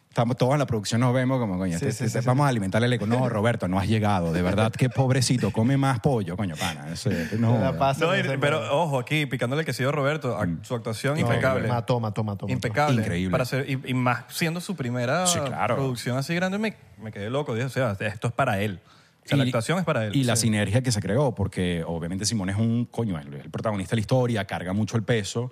Estamos 0.09 0.35
todos 0.37 0.53
en 0.53 0.59
la 0.59 0.65
producción, 0.65 0.99
nos 1.01 1.13
vemos 1.13 1.39
como, 1.39 1.59
coño, 1.59 1.77
Sí, 1.77 1.85
te- 1.85 1.91
sí, 1.91 2.03
te- 2.05 2.09
sí, 2.09 2.19
sí. 2.19 2.25
vamos 2.25 2.47
a 2.47 2.49
alimentarle 2.49 2.87
el 2.87 2.93
eco. 2.93 3.05
No, 3.05 3.29
Roberto, 3.29 3.67
no 3.67 3.77
has 3.79 3.87
llegado. 3.87 4.33
De 4.33 4.41
verdad, 4.41 4.71
qué 4.71 4.89
pobrecito, 4.89 5.51
come 5.51 5.77
más 5.77 5.99
pollo, 5.99 6.35
coño, 6.35 6.55
pana. 6.55 6.91
Ese- 6.91 7.37
no, 7.37 7.53
Se 7.57 7.59
la 7.63 7.77
pasa 7.77 8.05
No, 8.05 8.13
en 8.15 8.25
y- 8.25 8.27
ese 8.27 8.37
pero 8.39 8.59
pedo. 8.59 8.73
ojo, 8.75 8.97
aquí 8.99 9.27
picándole 9.27 9.61
el 9.61 9.65
quesillo 9.67 9.89
a 9.89 9.91
Roberto, 9.91 10.35
a- 10.35 10.47
su 10.63 10.73
actuación 10.73 11.13
No, 11.13 11.19
impecable. 11.21 11.67
Mató, 11.67 11.99
mató, 11.99 12.23
mató. 12.23 12.45
mató. 12.47 12.51
Impecable. 12.51 13.01
Increíble. 13.03 13.31
Para 13.31 13.45
ser, 13.45 13.69
y, 13.69 13.79
y 13.85 13.93
más 13.93 14.23
siendo 14.29 14.59
su 14.61 14.75
primera 14.75 15.27
Sí, 15.27 15.39
claro. 15.39 15.75
producción 15.75 16.17
así 16.17 16.33
grande, 16.33 16.57
me, 16.57 16.75
me 16.97 17.11
quedé 17.11 17.29
loco. 17.29 17.53
Dije, 17.53 17.67
o 17.67 17.69
sea, 17.69 17.95
esto 17.99 18.27
es 18.29 18.33
para 18.33 18.59
él. 18.59 18.79
Sea, 19.29 19.37
la 19.37 19.45
Y- 19.45 19.47
actuación 19.49 19.79
es 19.79 19.85
para 19.85 20.05
él. 20.05 20.15
Y 20.15 20.23
la 20.23 20.35
Sí. 20.35 20.43
sinergia 20.43 20.81
que 20.83 20.91
se 20.91 20.99
creó, 21.01 21.33
porque 21.35 21.83
obviamente 21.85 22.25
Simón 22.25 22.49
es 22.49 22.57
un 22.57 22.85
coño, 22.85 23.17
el, 23.19 23.33
el 23.33 23.49
protagonista 23.49 23.91
de 23.91 23.97
la 23.97 24.01
historia, 24.01 24.45
carga 24.45 24.73
mucho 24.73 24.97
el 24.97 25.03
peso, 25.03 25.51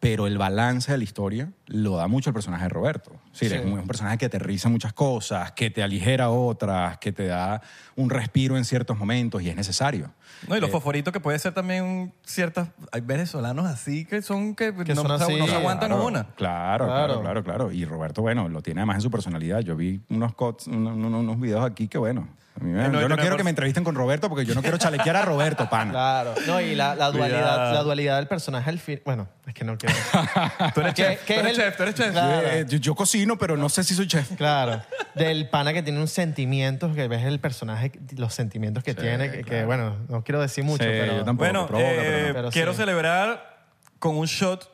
pero 0.00 0.26
el 0.26 0.36
balance 0.36 0.90
de 0.90 0.98
la 0.98 1.04
historia 1.04 1.52
lo 1.68 1.94
da 1.96 2.08
mucho 2.08 2.30
el 2.30 2.34
personaje 2.34 2.64
de 2.64 2.70
Roberto. 2.70 3.12
Sí, 3.30 3.48
Sí. 3.48 3.54
Es 3.54 3.64
un, 3.64 3.74
un 3.74 3.86
personaje 3.86 4.18
que 4.18 4.26
aterriza 4.26 4.68
muchas 4.68 4.92
cosas, 4.92 5.52
que 5.52 5.70
te 5.70 5.80
aligera 5.80 6.28
otras, 6.30 6.98
que 6.98 7.12
te 7.12 7.26
da 7.26 7.62
un 7.94 8.10
respiro 8.10 8.56
en 8.56 8.64
ciertos 8.64 8.98
momentos 8.98 9.40
y 9.42 9.48
es 9.48 9.54
necesario. 9.54 10.10
No, 10.48 10.56
y 10.56 10.60
los 10.60 10.70
Eh, 10.70 10.72
fosforitos 10.72 11.12
que 11.12 11.20
puede 11.20 11.38
ser 11.38 11.54
también 11.54 12.12
ciertas... 12.26 12.70
Hay 12.90 13.00
venezolanos 13.02 13.64
así 13.66 14.04
que 14.04 14.22
son 14.22 14.56
que, 14.56 14.74
Que 14.74 14.92
no, 14.92 15.02
son 15.02 15.18
se- 15.18 15.24
así. 15.24 15.36
no 15.36 15.46
se 15.46 15.54
aguantan 15.54 15.90
claro, 15.90 16.04
una. 16.06 16.24
Claro, 16.34 16.86
claro, 16.86 16.86
Claro. 16.86 17.20
claro, 17.20 17.44
claro. 17.44 17.70
Y 17.72 17.84
Roberto, 17.84 18.22
bueno, 18.22 18.48
lo 18.48 18.60
tiene 18.60 18.80
además 18.80 18.96
en 18.96 19.02
su 19.02 19.10
personalidad. 19.12 19.60
Yo 19.60 19.76
vi 19.76 20.00
unos, 20.08 20.34
cuts, 20.34 20.66
unos, 20.66 20.96
unos- 20.96 21.20
unos 21.20 21.38
videos 21.38 21.64
aquí 21.64 21.86
que, 21.86 21.98
bueno. 21.98 22.26
A 22.60 22.62
mí 22.64 22.70
me- 22.70 22.84
Eh, 22.84 22.88
no, 22.88 23.00
yo 23.00 23.08
no 23.08 23.16
quiero 23.16 23.36
que 23.36 23.44
me 23.44 23.50
entrevisten 23.50 23.82
con 23.84 23.94
Roberto 23.94 24.28
porque 24.28 24.44
yo 24.44 24.54
no 24.54 24.60
quiero 24.62 24.76
chalequear 24.78 25.16
a 25.16 25.22
Roberto, 25.22 25.68
pana. 25.70 25.90
Claro. 25.90 26.34
No, 26.46 26.60
y 26.60 26.74
la, 26.74 26.94
la 26.94 27.10
dualidad, 27.10 27.38
Cuidado. 27.40 27.72
la 27.74 27.82
dualidad 27.82 28.16
del 28.16 28.26
personaje 28.28 28.68
al 28.68 28.78
fin. 28.78 29.00
Bueno, 29.04 29.26
es 29.46 29.54
que 29.54 29.64
no 29.64 29.76
quiero. 29.78 29.94
Tú 30.74 30.80
eres 30.82 30.94
¿Qué- 30.94 31.02
chef, 31.02 31.24
qué 31.24 31.34
tú 31.34 31.40
es 31.40 31.46
eres 31.46 31.58
el- 31.58 31.64
chef, 31.64 31.76
tú 31.76 31.82
eres 31.84 31.94
chef. 31.94 32.10
Claro. 32.12 32.46
Eh, 32.48 32.64
yo, 32.68 32.78
yo 32.78 32.94
cocino, 32.94 33.38
pero 33.38 33.56
no 33.56 33.68
sé 33.68 33.84
si 33.84 33.94
soy 33.94 34.06
chef. 34.06 34.32
Claro. 34.36 34.82
Del 35.14 35.48
pana 35.48 35.72
que 35.72 35.82
tiene 35.82 35.98
un 36.00 36.08
sentimientos, 36.08 36.94
que 36.94 37.08
ves 37.08 37.24
el 37.24 37.40
personaje, 37.40 37.92
los 38.16 38.34
sentimientos 38.34 38.82
que 38.84 38.94
tiene, 38.94 39.30
que, 39.30 39.44
que, 39.44 39.64
bueno, 39.64 39.96
no 40.08 40.22
quiero 40.24 40.40
decir 40.40 40.64
mucho, 40.64 40.84
Sí, 40.84 40.90
pero. 40.90 41.16
yo 41.18 41.24
tampoco. 41.24 41.44
Bueno, 41.50 41.66
provoca, 41.66 41.90
eh, 41.90 41.96
pero 42.04 42.28
no. 42.28 42.34
Pero 42.34 42.50
quiero 42.50 42.72
sí. 42.72 42.78
celebrar 42.78 43.66
con 43.98 44.16
un 44.16 44.26
shot 44.26 44.70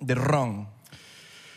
de 0.00 0.14
ron. 0.14 0.68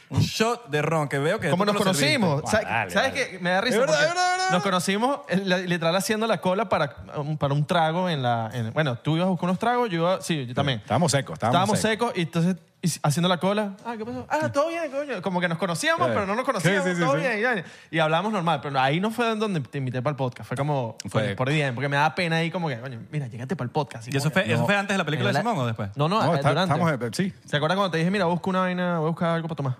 Un 0.10 0.20
shot 0.22 0.70
de 0.70 0.82
ron 0.82 1.08
que 1.10 1.18
veo 1.18 1.40
que... 1.40 1.50
Como 1.50 1.64
tú 1.66 1.74
nos 1.74 1.80
lo 1.80 1.80
conocimos. 1.86 2.44
Dale, 2.44 2.92
¿Sabes 2.92 2.94
dale. 2.94 3.14
qué? 3.14 3.40
Me 3.40 3.50
da 3.50 3.62
risa. 3.62 3.76
Es 3.76 3.82
verdad, 3.82 3.94
porque 3.96 4.04
es 4.06 4.10
verdad, 4.16 4.32
es 4.34 4.38
verdad. 4.38 4.52
Nos 4.52 4.64
conocimos 4.64 5.20
eh, 5.30 5.42
la- 5.46 5.58
literal 5.58 5.96
haciendo 5.96 6.28
la 6.28 6.40
cola 6.42 6.70
para, 6.70 6.96
um, 7.18 7.38
para 7.38 7.54
un 7.54 7.66
trago 7.66 8.08
en 8.10 8.22
la. 8.22 8.50
en- 8.54 8.72
bueno, 8.74 8.98
tú 8.98 9.16
ibas 9.16 9.26
a 9.26 9.30
buscar 9.32 9.50
unos 9.50 9.60
tragos, 9.60 9.90
yo 9.90 9.98
iba. 9.98 10.22
Sí, 10.22 10.46
yo 10.46 10.54
también. 10.54 10.80
Estábamos 10.80 11.12
secos, 11.12 11.34
estábamos, 11.34 11.56
Estábamos 11.80 11.80
secos 11.80 12.12
y 12.16 12.22
entonces 12.22 12.56
y 12.84 12.88
haciendo 13.02 13.28
la 13.28 13.38
cola. 13.40 13.72
Ah, 13.84 13.96
¿qué 13.98 14.06
pasó? 14.06 14.28
Ah, 14.30 14.52
todo 14.52 14.68
bien, 14.70 14.92
coño. 14.92 15.20
Como 15.24 15.42
que 15.42 15.48
nos 15.48 15.58
conocíamos, 15.58 16.06
Sí. 16.06 16.12
pero 16.14 16.28
no 16.28 16.36
nos 16.36 16.46
conocíamos. 16.46 16.84
Sí, 16.84 16.90
sí, 16.92 16.96
sí, 16.98 17.02
todo 17.02 17.14
sí. 17.16 17.22
bien. 17.22 17.42
ya. 17.42 17.64
Y 17.90 17.98
hablamos 17.98 18.32
normal. 18.32 18.60
Pero 18.62 18.80
ahí 18.80 19.00
no 19.00 19.10
fue 19.10 19.36
donde 19.36 19.60
te 19.62 19.80
invité 19.80 20.04
para 20.04 20.12
el 20.12 20.18
podcast. 20.18 20.48
Fue 20.48 20.56
como. 20.56 20.96
Fue- 21.10 21.10
Fue 21.10 21.36
por 21.36 21.50
bien. 21.50 21.74
Porque 21.74 21.90
me 21.90 21.98
da 21.98 22.14
pena 22.14 22.36
ahí, 22.36 22.52
como 22.52 22.68
que, 22.68 22.80
coño, 22.80 23.00
mira, 23.12 23.26
llegate 23.28 23.56
para 23.56 23.66
el 23.66 23.72
podcast. 23.72 24.08
¿Y 24.14 24.16
eso 24.16 24.30
fue, 24.30 24.52
eso 24.54 24.66
fue 24.68 24.76
antes 24.78 24.94
de 24.94 25.00
la 25.00 25.04
película 25.06 25.32
de 25.32 25.40
Simón 25.40 25.58
o 25.58 25.66
después? 25.66 25.90
No, 25.96 26.08
no, 26.08 26.22
No, 26.22 26.34
eh, 26.34 26.36
está- 26.38 26.50
durante. 26.50 26.74
estamos, 26.76 26.92
eh, 27.02 27.10
sí. 27.14 27.34
¿Se 27.46 27.58
acuerdan 27.58 27.80
cuando 27.80 27.92
te 27.92 27.98
dije, 27.98 28.12
mira, 28.12 28.26
busca 28.26 28.52
una 28.52 28.60
vaina, 28.60 29.00
voy 29.00 29.08
a 29.08 29.10
buscar 29.10 29.30
algo 29.30 29.48
para 29.48 29.56
tomar? 29.56 29.78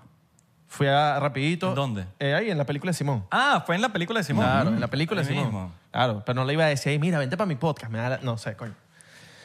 Fui 0.76 0.86
a 0.86 1.18
rapidito. 1.18 1.70
¿En 1.70 1.74
dónde? 1.74 2.04
Eh, 2.18 2.34
ahí, 2.34 2.50
en 2.50 2.58
la 2.58 2.64
película 2.66 2.90
de 2.90 2.98
Simón. 2.98 3.24
Ah, 3.30 3.62
fue 3.66 3.74
en 3.76 3.80
la 3.82 3.88
película 3.92 4.20
de 4.20 4.24
Simón. 4.24 4.44
Claro, 4.44 4.70
Mm. 4.70 4.74
en 4.74 4.80
la 4.80 4.86
película 4.88 5.22
de 5.22 5.26
Ahí 5.28 5.34
Simón. 5.34 5.46
mismo. 5.52 5.72
Claro, 5.90 6.22
pero 6.26 6.36
no 6.36 6.44
le 6.44 6.52
iba 6.52 6.64
a 6.64 6.68
decir, 6.68 6.92
"Ey, 6.92 6.98
mira, 6.98 7.18
vente 7.18 7.36
para 7.36 7.46
mi 7.48 7.56
podcast. 7.56 7.90
Me 7.90 7.98
da 7.98 8.08
la- 8.10 8.18
No 8.18 8.36
sé, 8.36 8.54
coño. 8.56 8.74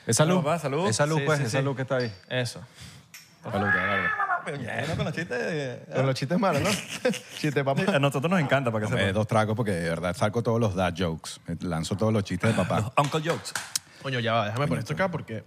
Esa 0.05 0.25
luz, 0.25 0.37
No, 0.37 0.43
va, 0.43 0.59
salud. 0.59 0.87
esa 0.89 1.05
luz, 1.05 1.19
Sí, 1.19 1.23
pues, 1.25 1.49
sí, 1.51 1.61
luz 1.61 1.75
que 1.75 1.83
está 1.83 1.97
ahí. 1.97 2.11
Eso. 2.27 2.59
Salud. 3.43 3.67
Bueno, 4.43 4.95
con 4.95 5.05
los 5.05 5.13
chistes... 5.13 5.79
Con 5.95 6.05
los 6.05 6.15
chistes 6.15 6.39
malos, 6.39 6.61
¿no? 6.63 6.69
Chiste, 7.39 7.63
papá. 7.63 7.83
A 7.95 7.99
nosotros 7.99 8.29
nos 8.29 8.39
encanta 8.39 8.71
para 8.71 8.83
que 8.85 8.89
Tomé 8.89 9.01
sepan. 9.01 9.13
dos 9.15 9.27
tragos 9.27 9.55
porque 9.55 9.71
de 9.71 9.87
verdad 9.89 10.15
saco 10.15 10.41
todos 10.43 10.59
los 10.59 10.75
dad 10.75 10.93
jokes. 10.97 11.39
Lanzo 11.61 11.95
todos 11.95 12.11
los 12.11 12.23
chistes 12.23 12.49
de 12.55 12.55
papá. 12.63 12.91
Uncle 12.97 13.21
Jokes. 13.21 13.51
Coño, 14.01 14.19
ya 14.19 14.33
va, 14.33 14.45
déjame 14.47 14.67
poner 14.67 14.79
esto 14.79 14.93
acá 14.93 15.09
porque... 15.09 15.43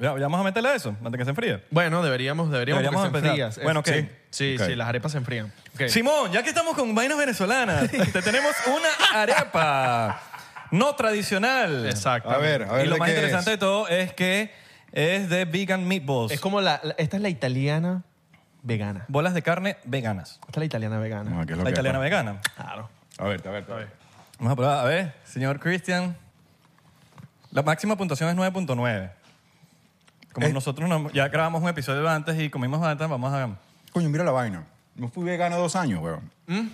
Ya, 0.00 0.14
ya 0.16 0.22
vamos 0.22 0.40
a 0.40 0.44
meterle 0.44 0.70
a 0.70 0.74
eso, 0.74 0.96
antes 1.04 1.18
que 1.18 1.24
se 1.24 1.30
enfríe. 1.30 1.62
Bueno, 1.70 2.02
deberíamos, 2.02 2.50
deberíamos, 2.50 2.82
Deberíamos 2.82 3.08
porque 3.10 3.20
se 3.28 3.42
empezar. 3.42 3.62
Bueno, 3.64 3.80
ok. 3.80 3.86
Sí, 3.88 4.08
sí, 4.30 4.56
Ok. 4.58 4.66
sí, 4.66 4.74
las 4.74 4.88
arepas 4.88 5.12
se 5.12 5.18
enfrían. 5.18 5.52
Ok. 5.74 5.88
Simón, 5.88 6.32
ya 6.32 6.42
que 6.42 6.48
estamos 6.48 6.74
con 6.74 6.94
vainas 6.94 7.18
venezolanas, 7.18 7.90
te 8.12 8.22
tenemos 8.22 8.52
una 8.66 9.20
arepa 9.20 10.20
no 10.70 10.94
tradicional. 10.94 11.86
Exacto. 11.86 12.30
A 12.30 12.38
ver, 12.38 12.62
a 12.62 12.72
ver. 12.72 12.86
y 12.86 12.88
lo 12.88 12.94
¿de 12.94 12.98
más 12.98 13.08
qué 13.10 13.14
interesante 13.14 13.50
es? 13.52 13.56
de 13.56 13.58
todo 13.58 13.88
es 13.88 14.12
que 14.14 14.52
es 14.92 15.28
de 15.28 15.44
vegan 15.44 15.86
meatballs. 15.86 16.32
Es 16.32 16.40
como 16.40 16.60
la, 16.62 16.80
la- 16.82 16.94
Esta 16.96 17.16
es 17.16 17.22
la 17.22 17.28
italiana 17.28 18.02
vegana. 18.62 19.04
bolas 19.08 19.34
de 19.34 19.42
carne 19.42 19.76
veganas. 19.84 20.38
Esta 20.46 20.52
es 20.52 20.56
la 20.58 20.64
italiana 20.64 20.98
vegana. 20.98 21.30
No, 21.30 21.44
¿qué 21.46 21.52
es 21.52 21.58
lo 21.58 21.64
La 21.64 21.70
que 21.70 21.74
italiana 21.74 21.98
es? 21.98 22.02
vegana. 22.04 22.40
Claro. 22.56 22.88
A 23.18 23.24
ver, 23.24 23.46
a 23.46 23.50
ver, 23.50 23.66
a 23.70 23.74
ver. 23.74 23.88
Vamos 24.38 24.52
a 24.52 24.56
probar. 24.56 24.78
A 24.78 24.84
ver, 24.88 25.14
señor 25.24 25.60
Christian. 25.60 26.16
La 27.50 27.62
máxima 27.62 27.96
puntuación 27.96 28.30
es 28.30 28.36
9.9. 28.36 29.10
Como 30.32 30.46
Eh. 30.46 30.52
nosotros 30.52 30.88
no- 30.88 31.10
ya 31.12 31.28
grabamos 31.28 31.62
un 31.62 31.68
episodio 31.68 32.08
antes 32.08 32.38
y 32.40 32.50
comimos 32.50 32.82
antes, 32.86 33.08
vamos 33.08 33.32
a... 33.32 33.56
Coño, 33.92 34.08
mira 34.08 34.22
la 34.24 34.30
vaina. 34.30 34.64
Yo 34.94 35.08
fui 35.08 35.24
vegano 35.24 35.56
dos 35.58 35.74
años, 35.76 36.00
weón. 36.02 36.30
¿Mm? 36.46 36.68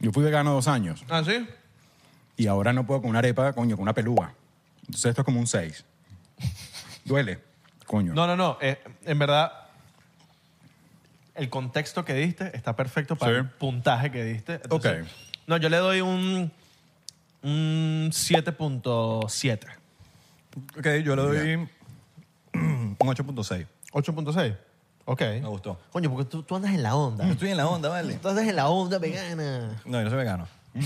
Yo 0.00 0.12
fui 0.12 0.22
vegano 0.24 0.52
dos 0.52 0.68
años. 0.68 1.04
¿Ah, 1.10 1.22
sí? 1.24 1.46
Y 2.36 2.46
ahora 2.46 2.72
no 2.72 2.86
puedo 2.86 3.02
con 3.02 3.10
una 3.10 3.18
arepa, 3.18 3.52
coño, 3.52 3.76
con 3.76 3.82
una 3.82 3.92
pelúa. 3.92 4.32
Entonces 4.80 5.06
esto 5.06 5.20
es 5.22 5.24
como 5.24 5.38
un 5.40 5.46
6. 5.46 5.84
Duele, 7.04 7.38
coño. 7.86 8.14
No, 8.14 8.26
no, 8.26 8.36
no. 8.36 8.58
eh, 8.60 8.82
en 9.04 9.18
verdad, 9.18 9.52
el 11.34 11.48
contexto 11.50 12.04
que 12.04 12.14
diste 12.14 12.56
está 12.56 12.74
perfecto 12.74 13.16
para 13.16 13.32
Sí. 13.32 13.38
el 13.38 13.48
puntaje 13.50 14.10
que 14.10 14.24
diste. 14.24 14.54
Entonces, 14.54 15.02
Ok. 15.02 15.08
No, 15.46 15.56
yo 15.56 15.68
le 15.68 15.76
doy 15.78 16.00
un, 16.00 16.50
un 17.42 18.10
7.7. 18.12 19.58
Ok, 20.78 20.86
yo 21.04 21.16
le 21.16 21.22
doy 21.22 21.68
un 23.02 23.14
8.6. 23.14 23.66
8.6. 23.92 24.56
Ok. 25.04 25.20
Me 25.20 25.40
gustó. 25.48 25.78
Coño, 25.90 26.10
porque 26.10 26.28
tú, 26.30 26.42
tú 26.42 26.56
andas 26.56 26.72
en 26.72 26.82
la 26.82 26.94
onda. 26.94 27.24
Yo 27.26 27.32
estoy 27.32 27.50
en 27.50 27.56
la 27.56 27.66
onda, 27.68 27.88
¿vale? 27.88 28.14
Tú 28.14 28.28
andas 28.28 28.46
en 28.46 28.56
la 28.56 28.68
onda 28.68 28.98
vegana. 28.98 29.80
No, 29.84 29.98
yo 29.98 30.04
no 30.04 30.10
soy 30.10 30.18
vegano. 30.18 30.46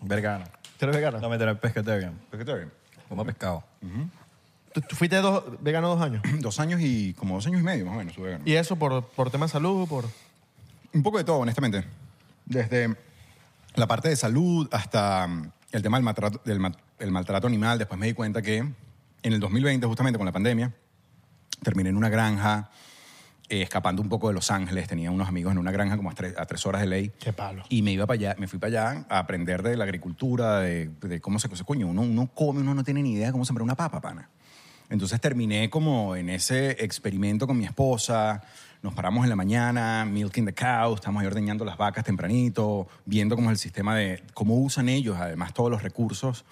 Vegano. 0.00 0.44
¿Tú 0.78 0.86
eres 0.86 0.96
vegano? 0.96 1.20
No 1.20 1.28
me 1.28 1.34
enteré 1.36 1.54
pescatarian. 1.54 2.18
Vegetarian. 2.32 2.70
Como 3.08 3.24
pescado. 3.24 3.62
¿Tú, 4.72 4.80
tú 4.80 4.96
fuiste 4.96 5.16
dos, 5.18 5.44
vegano 5.60 5.88
dos 5.88 6.00
años? 6.02 6.22
Dos 6.40 6.58
años 6.58 6.80
y 6.80 7.14
como 7.14 7.34
dos 7.36 7.46
años 7.46 7.60
y 7.60 7.64
medio 7.64 7.84
más 7.86 7.94
o 7.94 7.98
menos, 7.98 8.14
fui 8.14 8.24
vegano. 8.24 8.42
¿Y 8.46 8.54
eso 8.54 8.76
por, 8.76 9.04
por 9.04 9.30
tema 9.30 9.46
de 9.46 9.52
salud? 9.52 9.86
Por... 9.88 10.06
Un 10.92 11.02
poco 11.02 11.18
de 11.18 11.24
todo, 11.24 11.38
honestamente. 11.38 11.84
Desde 12.44 12.96
la 13.76 13.86
parte 13.86 14.08
de 14.08 14.16
salud 14.16 14.68
hasta 14.72 15.26
mm, 15.28 15.50
el 15.72 15.82
tema 15.82 15.96
del 15.98 16.04
maltrato, 16.04 16.40
del 16.44 16.58
ma- 16.58 16.76
el 16.98 17.10
maltrato 17.12 17.46
animal. 17.46 17.78
Después 17.78 18.00
me 18.00 18.06
di 18.06 18.14
cuenta 18.14 18.42
que 18.42 18.56
en 18.58 19.32
el 19.32 19.38
2020, 19.38 19.86
justamente 19.86 20.18
con 20.18 20.26
la 20.26 20.32
pandemia, 20.32 20.72
terminé 21.64 21.90
en 21.90 21.96
una 21.96 22.08
granja, 22.08 22.70
eh, 23.48 23.62
escapando 23.62 24.00
un 24.00 24.08
poco 24.08 24.28
de 24.28 24.34
Los 24.34 24.52
Ángeles. 24.52 24.86
Tenía 24.86 25.10
unos 25.10 25.28
amigos 25.28 25.50
en 25.50 25.58
una 25.58 25.72
granja 25.72 25.96
como 25.96 26.10
a 26.10 26.14
tres, 26.14 26.34
a 26.38 26.46
tres 26.46 26.64
horas 26.64 26.80
de 26.82 26.86
ley. 26.86 27.12
Qué 27.18 27.32
palo. 27.32 27.64
Y 27.68 27.82
me 27.82 27.90
iba 27.90 28.06
para 28.06 28.14
allá, 28.14 28.36
me 28.38 28.46
fui 28.46 28.60
para 28.60 28.92
allá 28.92 29.06
a 29.08 29.18
aprender 29.18 29.64
de 29.64 29.76
la 29.76 29.82
agricultura, 29.82 30.60
de, 30.60 30.90
de 31.00 31.20
cómo 31.20 31.40
se 31.40 31.48
cose. 31.48 31.64
Coño, 31.64 31.88
uno, 31.88 32.02
uno 32.02 32.30
come, 32.32 32.60
uno 32.60 32.74
no 32.74 32.84
tiene 32.84 33.02
ni 33.02 33.14
idea 33.14 33.26
de 33.26 33.32
cómo 33.32 33.44
sembrar 33.44 33.64
una 33.64 33.74
papa, 33.74 34.00
pana. 34.00 34.30
Entonces 34.90 35.20
terminé 35.20 35.70
como 35.70 36.14
en 36.14 36.28
ese 36.28 36.72
experimento 36.84 37.46
con 37.46 37.58
mi 37.58 37.64
esposa. 37.64 38.42
Nos 38.82 38.92
paramos 38.92 39.24
en 39.24 39.30
la 39.30 39.36
mañana, 39.36 40.04
milking 40.04 40.44
the 40.44 40.54
cow, 40.54 40.94
estamos 40.94 41.22
ahí 41.22 41.26
ordeñando 41.26 41.64
las 41.64 41.78
vacas 41.78 42.04
tempranito, 42.04 42.86
viendo 43.06 43.34
cómo 43.34 43.50
es 43.50 43.54
el 43.54 43.58
sistema 43.58 43.96
de 43.96 44.22
cómo 44.34 44.56
usan 44.56 44.90
ellos, 44.90 45.16
además 45.18 45.54
todos 45.54 45.70
los 45.70 45.82
recursos. 45.82 46.44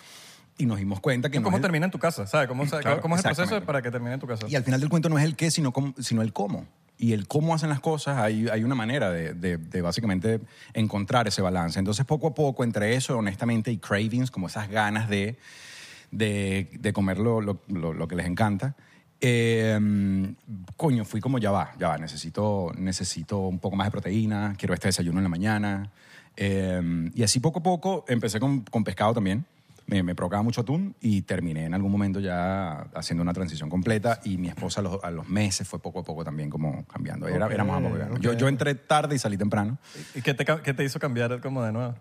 Y 0.59 0.67
nos 0.67 0.79
dimos 0.79 1.01
cuenta 1.01 1.31
que 1.31 1.39
no 1.39 1.45
¿Cómo 1.45 1.57
es 1.57 1.61
el- 1.61 1.63
termina 1.63 1.87
en 1.87 1.91
tu 1.91 1.99
casa? 1.99 2.27
¿Sabes? 2.27 2.47
¿Cómo, 2.49 2.65
Claro, 2.65 3.01
cómo 3.01 3.17
es 3.17 3.25
el 3.25 3.35
proceso 3.35 3.65
para 3.65 3.83
que 3.83 3.91
termine 3.91 4.15
en 4.15 4.21
tu 4.21 4.27
casa? 4.27 4.47
y 4.49 4.55
al 4.55 4.63
final 4.65 4.81
del 4.81 4.89
cuento 4.91 5.09
no 5.09 5.19
es 5.19 5.25
el 5.25 5.35
qué, 5.35 5.51
sino, 5.51 5.73
cómo- 5.73 5.95
sino 5.99 6.23
el 6.23 6.33
cómo. 6.33 6.67
Y 6.99 7.15
el 7.15 7.27
cómo 7.27 7.55
hacen 7.55 7.69
las 7.71 7.81
cosas, 7.81 8.19
hay, 8.19 8.49
hay 8.49 8.63
una 8.63 8.75
manera 8.77 9.11
de, 9.11 9.35
de- 9.35 9.57
de 9.57 9.83
básicamente 9.83 10.41
encontrar 10.75 11.27
ese 11.27 11.43
balance. 11.43 11.79
Entonces, 11.79 12.05
poco 12.05 12.29
a 12.29 12.35
poco, 12.35 12.63
entre 12.65 12.95
eso, 12.95 13.17
honestamente, 13.19 13.73
y 13.73 13.79
cravings, 13.79 14.31
como 14.31 14.47
esas 14.47 14.69
ganas 14.69 15.09
de, 15.09 15.37
de, 16.11 16.69
de 16.79 16.93
comer 16.93 17.19
lo, 17.19 17.41
lo- 17.41 17.61
lo- 17.69 17.95
lo 17.95 18.07
que 18.07 18.15
les 18.15 18.27
encanta, 18.27 18.77
eh, 19.21 19.79
coño, 20.77 21.05
fui 21.05 21.21
como 21.21 21.39
ya 21.39 21.51
va, 21.51 21.73
ya 21.79 21.89
va, 21.89 21.99
necesito, 21.99 22.73
necesito 22.77 23.39
un 23.39 23.59
poco 23.59 23.75
más 23.77 23.87
de 23.87 23.91
proteína, 23.93 24.55
quiero 24.59 24.75
este 24.75 24.89
desayuno 24.89 25.19
en 25.19 25.23
la 25.25 25.29
mañana. 25.31 25.91
Eh, 26.37 27.11
y 27.15 27.23
así 27.23 27.41
poco 27.41 27.61
a 27.61 27.63
poco 27.63 28.05
empecé 28.09 28.39
con, 28.39 28.61
con 28.63 28.85
pescado 28.85 29.15
también. 29.15 29.45
Me, 29.87 30.03
me 30.03 30.15
provocaba 30.15 30.43
mucho 30.43 30.61
atún 30.63 30.95
y 31.01 31.23
terminé 31.23 31.65
en 31.67 31.75
algún 31.75 31.91
momento 31.93 32.21
ya 32.21 32.83
haciendo 32.95 33.23
una 33.23 33.33
transición 33.33 33.69
completa 33.69 34.21
y 34.25 34.39
mi 34.39 34.49
esposa 34.49 34.81
a 34.81 34.85
los, 34.85 35.03
a 35.05 35.11
los 35.11 35.29
meses 35.29 35.67
fue 35.69 35.81
poco 35.81 36.01
a 36.01 36.05
poco 36.05 36.25
también 36.25 36.49
como 36.51 36.85
cambiando. 36.87 37.27
Era, 37.29 37.47
Ok, 37.47 37.53
éramos 37.53 37.77
ambos 37.77 37.93
veganos. 37.93 38.21
Yo, 38.21 38.33
ok. 38.33 38.37
yo 38.39 38.49
entré 38.49 38.75
tarde 38.75 39.17
y 39.17 39.19
salí 39.19 39.37
temprano. 39.37 39.79
¿Y 40.15 40.23
qué 40.23 40.35
te, 40.35 40.45
qué 40.63 40.73
te 40.75 40.85
hizo 40.85 40.99
cambiar 40.99 41.41
como 41.41 41.63
de 41.65 41.73
nuevo? 41.73 41.95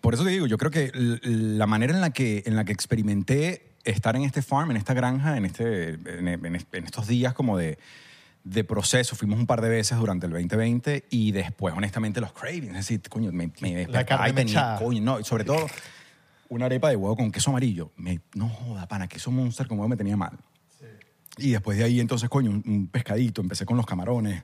Por 0.00 0.14
eso 0.14 0.24
te 0.24 0.30
digo, 0.30 0.46
yo 0.46 0.58
creo 0.58 0.70
que 0.70 0.90
la 1.22 1.66
manera 1.66 1.94
en 1.94 2.00
la 2.00 2.10
que, 2.10 2.42
en 2.46 2.54
la 2.56 2.64
que 2.64 2.72
experimenté 2.72 3.72
estar 3.84 4.16
en 4.16 4.22
este 4.22 4.42
farm, 4.42 4.70
en 4.72 4.76
esta 4.76 4.94
granja, 4.94 5.36
en, 5.36 5.44
este, 5.46 5.90
en, 5.90 6.28
en- 6.28 6.44
en 6.72 6.84
estos 6.84 7.06
días 7.06 7.34
como 7.34 7.56
de, 7.56 7.78
de 8.44 8.64
proceso. 8.64 9.14
Fuimos 9.16 9.38
un 9.38 9.46
par 9.46 9.60
de 9.60 9.68
veces 9.68 9.96
durante 9.98 10.26
el 10.26 10.32
2020 10.32 11.04
y 11.10 11.30
después, 11.32 11.72
honestamente, 11.76 12.20
los 12.20 12.32
cravings. 12.32 12.68
Es 12.70 12.74
decir, 12.88 13.00
coño, 13.08 13.30
me, 13.32 13.50
me 13.60 13.74
despertaba 13.76 14.04
carne 14.04 14.30
y 14.30 14.44
tenía, 14.44 14.76
coño, 14.78 15.00
no, 15.02 15.20
y 15.20 15.24
sobre 15.24 15.44
todo 15.44 15.66
una 16.48 16.66
arepa 16.66 16.88
de 16.90 16.96
huevo 16.96 17.16
con 17.16 17.30
queso 17.30 17.50
amarillo. 17.50 17.92
Me, 17.96 18.20
no 18.34 18.48
joda, 18.48 18.86
pana, 18.86 19.08
queso 19.08 19.30
monster 19.30 19.66
con 19.66 19.78
huevo 19.78 19.88
me 19.88 19.96
tenía 19.96 20.16
mal. 20.16 20.38
Y 21.38 21.50
después 21.50 21.76
de 21.76 21.84
ahí, 21.84 22.00
entonces, 22.00 22.28
coño, 22.30 22.50
un, 22.50 22.62
un 22.66 22.86
pescadito. 22.86 23.42
Empecé 23.42 23.66
con 23.66 23.76
los 23.76 23.84
camarones. 23.84 24.42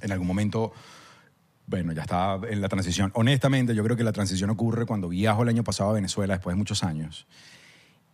En 0.00 0.10
algún 0.10 0.26
momento, 0.26 0.72
bueno, 1.66 1.92
ya 1.92 2.02
estaba 2.02 2.48
en 2.48 2.60
la 2.60 2.68
transición. 2.68 3.10
Honestamente, 3.14 3.74
yo 3.74 3.84
creo 3.84 3.96
que 3.96 4.04
la 4.04 4.12
transición 4.12 4.50
ocurre 4.50 4.86
cuando 4.86 5.08
viajo 5.08 5.42
el 5.42 5.50
año 5.50 5.64
pasado 5.64 5.90
a 5.90 5.92
Venezuela 5.92 6.34
después 6.34 6.54
de 6.54 6.58
muchos 6.58 6.82
años. 6.82 7.26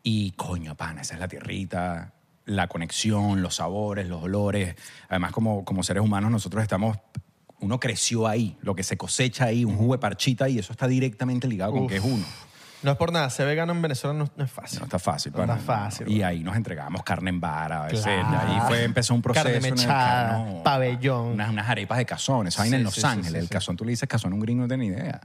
Y 0.03 0.33
coño, 0.33 0.75
pana, 0.75 1.03
esa 1.03 1.15
es 1.15 1.21
la 1.21 1.29
tierrita, 1.29 2.15
la 2.47 2.67
conexión, 2.67 3.43
los 3.43 3.57
sabores, 3.57 4.09
los 4.09 4.23
olores. 4.23 4.75
Además, 5.09 5.33
como, 5.33 5.65
como 5.65 5.83
seres 5.83 6.03
humanos, 6.03 6.31
nosotros 6.31 6.63
estamos. 6.63 6.99
Uno 7.61 7.79
creció 7.81 8.27
ahí, 8.27 8.57
lo 8.63 8.75
que 8.75 8.85
se 8.85 8.97
cosecha 8.97 9.47
ahí, 9.47 9.65
un 9.65 9.77
jugo 9.77 9.95
de 9.95 9.99
parchita, 9.99 10.49
y 10.49 10.59
eso 10.59 10.73
está 10.73 10.87
directamente 10.87 11.49
ligado 11.49 11.73
con 11.73 11.83
Uf. 11.83 11.91
que 11.91 11.97
es 11.97 12.05
uno. 12.05 12.25
No 12.83 12.93
es 12.93 12.97
por 12.97 13.13
nada, 13.13 13.29
ser 13.31 13.47
vegano 13.47 13.73
en 13.73 13.83
Venezuela 13.83 14.17
no, 14.17 14.31
no 14.37 14.45
es 14.45 14.51
fácil. 14.51 14.79
No 14.79 14.85
está 14.85 14.99
fácil. 14.99 15.33
No 15.33 15.39
pana. 15.39 15.55
está 15.55 15.65
fácil, 15.65 16.09
Y 16.09 16.23
ahí 16.23 16.45
nos 16.45 16.57
entregamos 16.57 17.03
carne 17.03 17.31
en 17.31 17.41
vara. 17.41 17.85
A 17.85 17.87
veces. 17.87 18.05
Claro. 18.05 18.49
Y 18.49 18.53
ahí 18.55 18.61
fue, 18.69 18.85
empezó 18.85 19.15
un 19.15 19.23
proceso. 19.23 19.45
Carne 19.45 19.59
en 19.59 19.65
el 19.65 19.71
que, 19.75 19.81
mechada, 19.81 20.39
no, 20.39 20.63
pabellón. 20.63 21.27
Unas, 21.27 21.51
unas 21.51 21.69
arepas 21.69 21.99
de 21.99 22.07
cazón. 22.07 22.47
Esa 22.47 22.63
vaina 22.63 22.77
Sí, 22.77 22.81
en 22.81 22.85
Los 22.85 22.95
sí, 22.95 23.03
Ángeles. 23.05 23.33
sí, 23.33 23.39
el 23.39 23.49
cazón, 23.49 23.77
tú 23.77 23.85
le 23.85 23.91
dices 23.91 24.09
cazón 24.09 24.33
a 24.33 24.35
un 24.37 24.41
gringo, 24.41 24.63
no 24.63 24.69
tiene 24.69 24.85
ni 24.89 24.95
idea. 24.95 25.21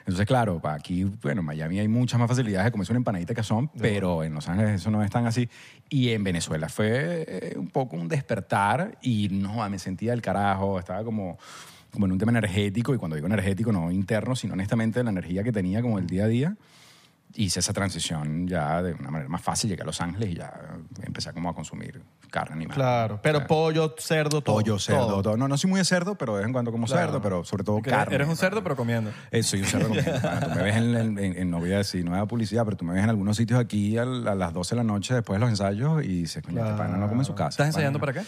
Entonces, 0.00 0.26
claro, 0.26 0.60
aquí, 0.64 1.04
bueno, 1.04 1.40
en 1.40 1.46
Miami 1.46 1.78
hay 1.78 1.88
muchas 1.88 2.18
más 2.18 2.28
facilidades 2.28 2.64
de 2.66 2.72
comerse 2.72 2.92
una 2.92 2.98
empanadita 2.98 3.28
de 3.28 3.34
cazón, 3.36 3.70
pero 3.78 4.24
en 4.24 4.34
Los 4.34 4.48
Ángeles 4.48 4.80
eso 4.80 4.90
no 4.90 5.02
es 5.02 5.10
tan 5.10 5.26
así. 5.26 5.48
Y 5.88 6.10
en 6.10 6.24
Venezuela 6.24 6.68
fue 6.68 7.24
eh, 7.28 7.54
un 7.56 7.68
poco 7.68 7.96
un 7.96 8.08
despertar 8.08 8.98
y 9.02 9.28
no, 9.30 9.68
me 9.68 9.78
sentía 9.78 10.10
del 10.12 10.22
carajo, 10.22 10.78
estaba 10.78 11.04
como, 11.04 11.38
como 11.92 12.06
en 12.06 12.12
un 12.12 12.18
tema 12.18 12.30
energético 12.32 12.94
y 12.94 12.98
cuando 12.98 13.14
digo 13.14 13.26
energético 13.26 13.72
no 13.72 13.90
interno, 13.90 14.34
sino 14.36 14.54
honestamente 14.54 15.04
la 15.04 15.10
energía 15.10 15.42
que 15.44 15.52
tenía 15.52 15.80
como 15.82 15.98
el 15.98 16.06
día 16.06 16.24
a 16.24 16.28
día 16.28 16.56
hice 17.34 17.60
esa 17.60 17.72
transición 17.72 18.46
ya 18.48 18.82
de 18.82 18.92
una 18.94 19.10
manera 19.10 19.28
más 19.28 19.42
fácil. 19.42 19.70
Llegué 19.70 19.82
a 19.82 19.86
Los 19.86 20.00
Ángeles 20.00 20.30
y 20.30 20.34
ya 20.34 20.52
empecé 21.02 21.32
como 21.32 21.48
a 21.50 21.54
consumir 21.54 22.02
carne 22.30 22.54
animal. 22.56 22.74
Claro, 22.76 23.20
pero 23.22 23.38
O 23.38 23.40
sea, 23.40 23.46
pollo, 23.48 23.94
cerdo, 23.98 24.40
todo. 24.42 24.54
pollo, 24.56 24.78
cerdo, 24.78 25.06
todo. 25.06 25.22
todo. 25.22 25.36
No, 25.36 25.48
no 25.48 25.56
soy 25.58 25.68
muy 25.70 25.78
de 25.78 25.84
cerdo, 25.84 26.14
pero 26.16 26.34
de 26.34 26.38
vez 26.40 26.46
en 26.46 26.52
cuando 26.52 26.70
como 26.72 26.86
Claro. 26.86 27.06
cerdo, 27.06 27.22
pero 27.22 27.44
sobre 27.44 27.64
todo 27.64 27.80
carne. 27.82 28.14
Eres 28.14 28.28
un 28.28 28.36
cerdo, 28.36 28.62
pero 28.62 28.76
comiendo. 28.76 29.10
Eh, 29.30 29.42
soy 29.42 29.60
un 29.60 29.66
cerdo 29.66 29.88
comiendo. 29.88 30.12
Tú 30.40 30.48
me 30.54 30.62
ves 30.62 30.76
en, 30.76 30.96
en- 30.96 31.18
en- 31.18 31.36
en- 31.38 31.50
no 31.50 31.58
voy 31.58 31.72
a 31.72 31.78
decir 31.78 32.04
nueva 32.04 32.26
publicidad, 32.26 32.64
pero 32.64 32.76
tú 32.76 32.84
me 32.84 32.94
ves 32.94 33.02
en 33.04 33.10
algunos 33.10 33.36
sitios 33.36 33.58
aquí 33.58 33.96
a, 33.98 34.04
las 34.04 34.52
12 34.52 34.74
de 34.74 34.76
la 34.76 34.84
noche 34.84 35.14
después 35.14 35.36
de 35.36 35.40
los 35.40 35.50
ensayos 35.50 36.04
y 36.04 36.22
dices, 36.22 36.42
coño, 36.42 36.64
este 36.64 36.76
pana 36.78 36.96
no 36.96 37.08
come 37.08 37.20
en 37.22 37.24
su 37.24 37.34
casa. 37.34 37.48
¿Estás 37.50 37.66
ensayando 37.68 37.98
para 37.98 38.12
qué? 38.12 38.20
¡Eh! 38.20 38.24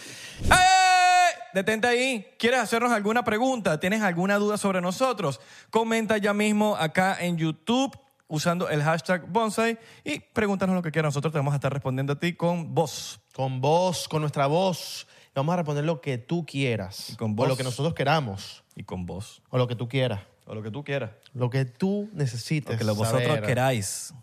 Detente 1.53 1.87
ahí. 1.87 2.25
¿Quieres 2.39 2.59
hacernos 2.59 2.91
alguna 2.91 3.23
pregunta? 3.23 3.79
¿Tienes 3.79 4.01
alguna 4.01 4.37
duda 4.37 4.57
sobre 4.57 4.81
nosotros? 4.81 5.39
Comenta 5.69 6.17
ya 6.17 6.33
mismo 6.33 6.75
acá 6.75 7.15
en 7.19 7.37
YouTube 7.37 7.95
usando 8.33 8.67
el 8.67 8.81
hashtag 8.81 9.27
bonsai 9.27 9.77
y 10.03 10.19
pregúntanos 10.19 10.75
lo 10.75 10.81
que 10.81 10.91
quieras. 10.91 11.09
Nosotros 11.09 11.31
te 11.31 11.37
vamos 11.37 11.53
a 11.53 11.55
estar 11.57 11.71
respondiendo 11.71 12.13
a 12.13 12.19
ti 12.19 12.33
con 12.33 12.73
voz. 12.73 13.19
Con 13.35 13.61
voz, 13.61 14.07
con 14.07 14.21
nuestra 14.21 14.47
voz. 14.47 15.07
Vamos 15.35 15.53
a 15.53 15.57
responder 15.57 15.85
lo 15.85 16.01
que 16.01 16.17
tú 16.17 16.43
quieras. 16.45 17.11
Y 17.11 17.15
con 17.15 17.31
O 17.31 17.35
voz. 17.35 17.47
lo 17.47 17.55
que 17.55 17.63
nosotros 17.63 17.93
queramos. 17.93 18.63
Y 18.75 18.83
con 18.83 19.05
voz. 19.05 19.43
O 19.51 19.57
lo 19.59 19.67
que 19.67 19.75
tú 19.75 19.87
quieras. 19.87 20.21
O 20.45 20.55
lo 20.55 20.63
que 20.63 20.71
tú 20.71 20.83
quieras. 20.83 21.11
Lo 21.33 21.51
que 21.51 21.65
tú 21.65 22.09
necesites. 22.13 22.79
Lo 22.81 22.93
que 22.93 22.97
vosotros 22.97 23.23
saber. 23.23 23.43
queráis. 23.43 24.13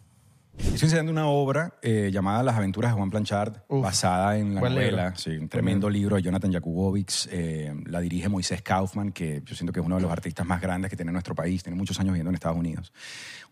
Estoy 0.63 0.87
enseñando 0.87 1.13
una 1.13 1.27
obra 1.27 1.75
eh, 1.83 2.11
llamada 2.13 2.43
Las 2.43 2.57
aventuras 2.57 2.93
de 2.93 2.97
Juan 2.97 3.11
Blanchard, 3.11 3.65
Uf, 3.69 3.83
basada 3.83 4.39
en 4.39 4.55
la 4.55 4.61
novela. 4.61 5.15
Sí, 5.17 5.31
un 5.31 5.49
tremendo 5.49 5.91
libro 5.91 6.17
de 6.17 6.23
Jonathan 6.23 6.53
Jakubovic. 6.53 7.13
eh, 7.31 7.75
la 7.87 8.01
dirige 8.01 8.29
Moisés 8.29 8.63
Kaufman, 8.63 9.13
que 9.13 9.43
yo 9.45 9.55
siento 9.55 9.73
que 9.73 9.81
es 9.81 9.87
uno 9.87 9.97
de 9.97 10.03
los 10.03 10.11
artistas 10.13 10.47
más 10.47 10.61
grandes 10.61 10.91
que 10.91 10.97
tiene 10.97 11.13
nuestro 11.13 11.35
país. 11.35 11.63
Tiene 11.63 11.77
muchos 11.77 11.99
años 11.99 12.13
viviendo 12.13 12.31
en 12.31 12.35
Estados 12.35 12.57
Unidos. 12.57 12.93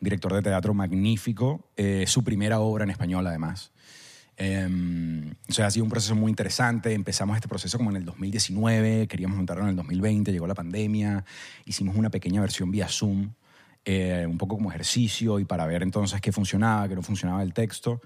Un 0.00 0.04
director 0.06 0.32
de 0.32 0.42
teatro 0.42 0.74
magnífico. 0.74 1.70
eh, 1.76 2.04
su 2.06 2.22
primera 2.24 2.60
obra 2.60 2.84
en 2.84 2.90
español, 2.90 3.26
además. 3.26 3.72
Eh, 4.36 4.68
o 5.48 5.52
sea, 5.52 5.66
ha 5.66 5.70
sido 5.70 5.84
un 5.84 5.90
proceso 5.90 6.14
muy 6.14 6.30
interesante. 6.30 6.92
Empezamos 6.94 7.36
este 7.36 7.48
proceso 7.48 7.76
como 7.76 7.90
en 7.90 7.96
el 7.96 8.04
2019, 8.04 9.08
queríamos 9.08 9.36
montarlo 9.36 9.64
en 9.64 9.70
el 9.70 9.76
2020, 9.76 10.30
llegó 10.30 10.46
la 10.46 10.54
pandemia, 10.54 11.24
hicimos 11.64 11.96
una 11.96 12.08
pequeña 12.10 12.40
versión 12.40 12.70
vía 12.70 12.86
Zoom, 12.88 13.30
eh, 13.90 14.26
un 14.28 14.36
poco 14.36 14.56
como 14.56 14.68
ejercicio 14.68 15.38
y 15.38 15.46
para 15.46 15.64
ver 15.66 15.82
entonces 15.82 16.20
qué 16.20 16.30
funcionaba, 16.30 16.86
qué 16.88 16.94
no 16.94 17.00
funcionaba 17.02 17.42
el 17.42 17.54
texto. 17.54 18.02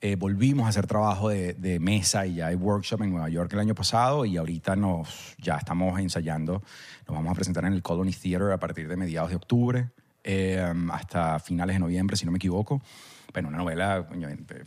Eh, 0.00 0.16
volvimos 0.16 0.66
a 0.66 0.70
hacer 0.70 0.86
trabajo 0.88 1.28
de, 1.28 1.52
de 1.54 1.78
mesa 1.78 2.26
y 2.26 2.36
ya 2.36 2.46
hay 2.48 2.56
workshop 2.56 3.02
en 3.02 3.10
Nueva 3.10 3.28
York 3.28 3.52
el 3.52 3.60
año 3.60 3.74
pasado 3.74 4.24
y 4.24 4.36
ahorita 4.38 4.74
nos, 4.74 5.36
ya 5.38 5.56
estamos 5.56 6.00
ensayando. 6.00 6.62
Nos 7.06 7.14
vamos 7.16 7.30
a 7.30 7.34
presentar 7.34 7.64
en 7.66 7.74
el 7.74 7.82
Colony 7.82 8.10
Theater 8.12 8.50
a 8.50 8.58
partir 8.58 8.88
de 8.88 8.96
mediados 8.96 9.30
de 9.30 9.36
octubre 9.36 9.90
eh, 10.24 10.60
hasta 10.90 11.38
finales 11.38 11.76
de 11.76 11.80
noviembre, 11.80 12.16
si 12.16 12.24
no 12.26 12.32
me 12.32 12.38
equivoco. 12.38 12.80
Bueno, 13.32 13.48
una 13.48 13.58
novela, 13.58 14.04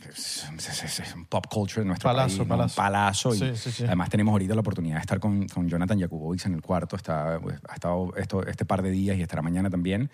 es, 0.08 0.46
es- 0.82 1.00
es- 1.00 1.14
un 1.14 1.26
pop 1.26 1.46
culture 1.50 1.82
en 1.82 1.88
nuestro 1.88 2.08
Palazo, 2.08 2.28
país, 2.28 2.38
¿no? 2.38 2.46
palazo. 2.48 2.80
un 2.80 2.84
palazo. 2.86 3.34
Y 3.34 3.38
Sí, 3.38 3.50
sí, 3.56 3.70
sí. 3.72 3.84
además 3.84 4.08
tenemos 4.08 4.32
ahorita 4.32 4.54
la 4.54 4.60
oportunidad 4.60 4.94
de 4.96 5.00
estar 5.02 5.20
con, 5.20 5.46
con 5.48 5.68
Jonathan 5.68 6.00
Jakubovic 6.00 6.46
en 6.46 6.54
el 6.54 6.62
cuarto. 6.62 6.96
Está, 6.96 7.38
pues, 7.42 7.58
ha 7.68 7.74
estado 7.74 8.12
esto, 8.16 8.46
este 8.46 8.64
par 8.64 8.82
de 8.82 8.90
días 8.90 9.18
y 9.18 9.22
estará 9.22 9.42
mañana 9.42 9.68
también, 9.68 10.10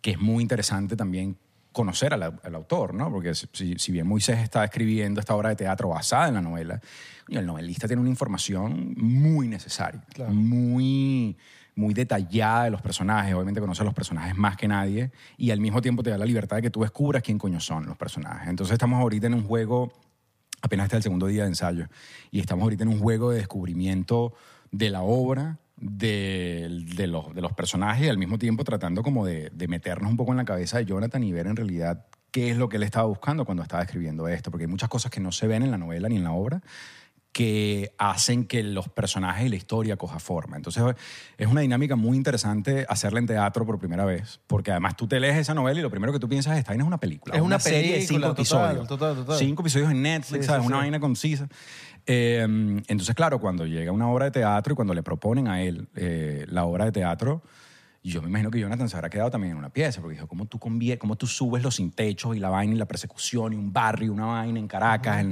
que 0.00 0.12
es 0.12 0.18
muy 0.20 0.42
interesante 0.42 0.96
también 0.96 1.36
conocer 1.72 2.12
al, 2.14 2.22
au- 2.22 2.40
al 2.42 2.54
autor, 2.54 2.94
¿no? 2.94 3.10
Porque 3.10 3.34
si, 3.34 3.74
si 3.78 3.92
bien 3.92 4.06
Moisés 4.06 4.38
está 4.38 4.64
escribiendo 4.64 5.20
esta 5.20 5.34
obra 5.34 5.50
de 5.50 5.56
teatro 5.56 5.88
basada 5.88 6.28
en 6.28 6.34
la 6.34 6.40
novela, 6.42 6.80
el 7.28 7.44
novelista 7.46 7.86
tiene 7.86 8.00
una 8.00 8.10
información 8.10 8.94
muy 8.96 9.48
necesaria, 9.48 10.02
muy, 10.28 11.36
muy 11.76 11.94
detallada 11.94 12.64
de 12.64 12.70
los 12.70 12.82
personajes. 12.82 13.34
Obviamente 13.34 13.60
conoce 13.60 13.82
a 13.82 13.84
los 13.84 13.94
personajes 13.94 14.36
más 14.36 14.56
que 14.56 14.66
nadie 14.66 15.12
y 15.36 15.50
al 15.50 15.60
mismo 15.60 15.80
tiempo 15.82 16.02
te 16.02 16.10
da 16.10 16.18
la 16.18 16.24
libertad 16.24 16.56
de 16.56 16.62
que 16.62 16.70
tú 16.70 16.80
descubras 16.80 17.22
quién 17.22 17.38
coño 17.38 17.60
son 17.60 17.86
los 17.86 17.96
personajes. 17.96 18.48
Entonces 18.48 18.72
estamos 18.72 18.98
ahorita 19.00 19.26
en 19.26 19.34
un 19.34 19.44
juego 19.44 19.92
apenas 20.62 20.84
está 20.86 20.96
el 20.96 21.04
segundo 21.04 21.26
día 21.26 21.42
de 21.42 21.50
ensayo 21.50 21.86
y 22.32 22.40
estamos 22.40 22.64
ahorita 22.64 22.82
en 22.82 22.88
un 22.88 22.98
juego 22.98 23.30
de 23.30 23.36
descubrimiento 23.36 24.32
de 24.72 24.90
la 24.90 25.02
obra, 25.02 25.58
de, 25.80 27.06
los, 27.06 27.34
de 27.34 27.40
los 27.40 27.52
personajes 27.52 28.06
y 28.06 28.08
al 28.08 28.18
mismo 28.18 28.38
tiempo 28.38 28.64
tratando 28.64 29.02
como 29.02 29.24
de, 29.24 29.50
de 29.50 29.68
meternos 29.68 30.10
un 30.10 30.16
poco 30.16 30.32
en 30.32 30.38
la 30.38 30.44
cabeza 30.44 30.78
de 30.78 30.84
Jonathan 30.84 31.22
y 31.22 31.32
ver 31.32 31.46
en 31.46 31.56
realidad 31.56 32.06
qué 32.30 32.50
es 32.50 32.56
lo 32.56 32.68
que 32.68 32.76
él 32.76 32.82
estaba 32.82 33.06
buscando 33.06 33.44
cuando 33.44 33.62
estaba 33.62 33.82
escribiendo 33.82 34.28
esto, 34.28 34.50
porque 34.50 34.64
hay 34.64 34.70
muchas 34.70 34.88
cosas 34.88 35.10
que 35.10 35.20
no 35.20 35.32
se 35.32 35.46
ven 35.46 35.62
en 35.62 35.70
la 35.70 35.78
novela 35.78 36.08
ni 36.08 36.16
en 36.16 36.24
la 36.24 36.32
obra 36.32 36.62
que 37.38 37.94
hacen 37.98 38.46
que 38.46 38.64
los 38.64 38.88
personajes 38.88 39.46
y 39.46 39.48
la 39.48 39.54
historia 39.54 39.96
coja 39.96 40.18
forma. 40.18 40.56
Entonces 40.56 40.82
es 41.36 41.46
una 41.46 41.60
dinámica 41.60 41.94
muy 41.94 42.16
interesante 42.16 42.84
hacerla 42.88 43.20
en 43.20 43.28
teatro 43.28 43.64
por 43.64 43.78
primera 43.78 44.04
vez, 44.04 44.40
porque 44.48 44.72
además 44.72 44.96
tú 44.96 45.06
te 45.06 45.20
lees 45.20 45.36
esa 45.36 45.54
novela 45.54 45.78
y 45.78 45.82
lo 45.84 45.88
primero 45.88 46.12
que 46.12 46.18
tú 46.18 46.28
piensas 46.28 46.54
es, 46.54 46.58
esta 46.58 46.72
vaina 46.72 46.82
es 46.82 46.88
una 46.88 46.98
película. 46.98 47.36
Es 47.36 47.40
una 47.40 47.60
serie 47.60 47.92
de 47.92 48.00
cinco 48.00 48.22
total, 48.22 48.32
episodios. 48.32 48.88
total, 48.88 49.14
total. 49.14 49.38
Cinco 49.38 49.62
episodios 49.62 49.88
en 49.92 50.02
Netflix, 50.02 50.46
Sí, 50.46 50.46
¿sabes? 50.48 50.62
sí, 50.62 50.66
Una 50.66 50.78
sí. 50.78 50.80
vaina 50.80 50.98
concisa. 50.98 51.48
Eh, 52.06 52.40
entonces, 52.42 53.14
claro, 53.14 53.38
cuando 53.38 53.66
llega 53.66 53.92
una 53.92 54.08
obra 54.10 54.24
de 54.24 54.30
teatro 54.32 54.72
y 54.72 54.74
cuando 54.74 54.92
le 54.92 55.04
proponen 55.04 55.46
a 55.46 55.62
él 55.62 55.86
eh, 55.94 56.44
la 56.48 56.64
obra 56.64 56.86
de 56.86 56.90
teatro, 56.90 57.44
yo 58.02 58.20
me 58.20 58.30
imagino 58.30 58.50
que 58.50 58.58
Jonathan 58.58 58.88
se 58.88 58.96
habrá 58.96 59.10
quedado 59.10 59.30
también 59.30 59.52
en 59.52 59.58
una 59.58 59.70
pieza, 59.70 60.00
porque 60.00 60.14
dijo, 60.14 60.26
¿cómo 60.26 60.46
tú, 60.46 60.58
cómo 60.58 61.16
tú 61.16 61.28
subes 61.28 61.62
los 61.62 61.76
sin 61.76 61.92
techos 61.92 62.36
y 62.36 62.40
la 62.40 62.48
vaina 62.48 62.74
y 62.74 62.78
la 62.78 62.88
persecución 62.88 63.52
y 63.52 63.56
un 63.56 63.72
barrio, 63.72 64.12
una 64.12 64.26
vaina 64.26 64.58
en 64.58 64.66
Caracas? 64.66 65.24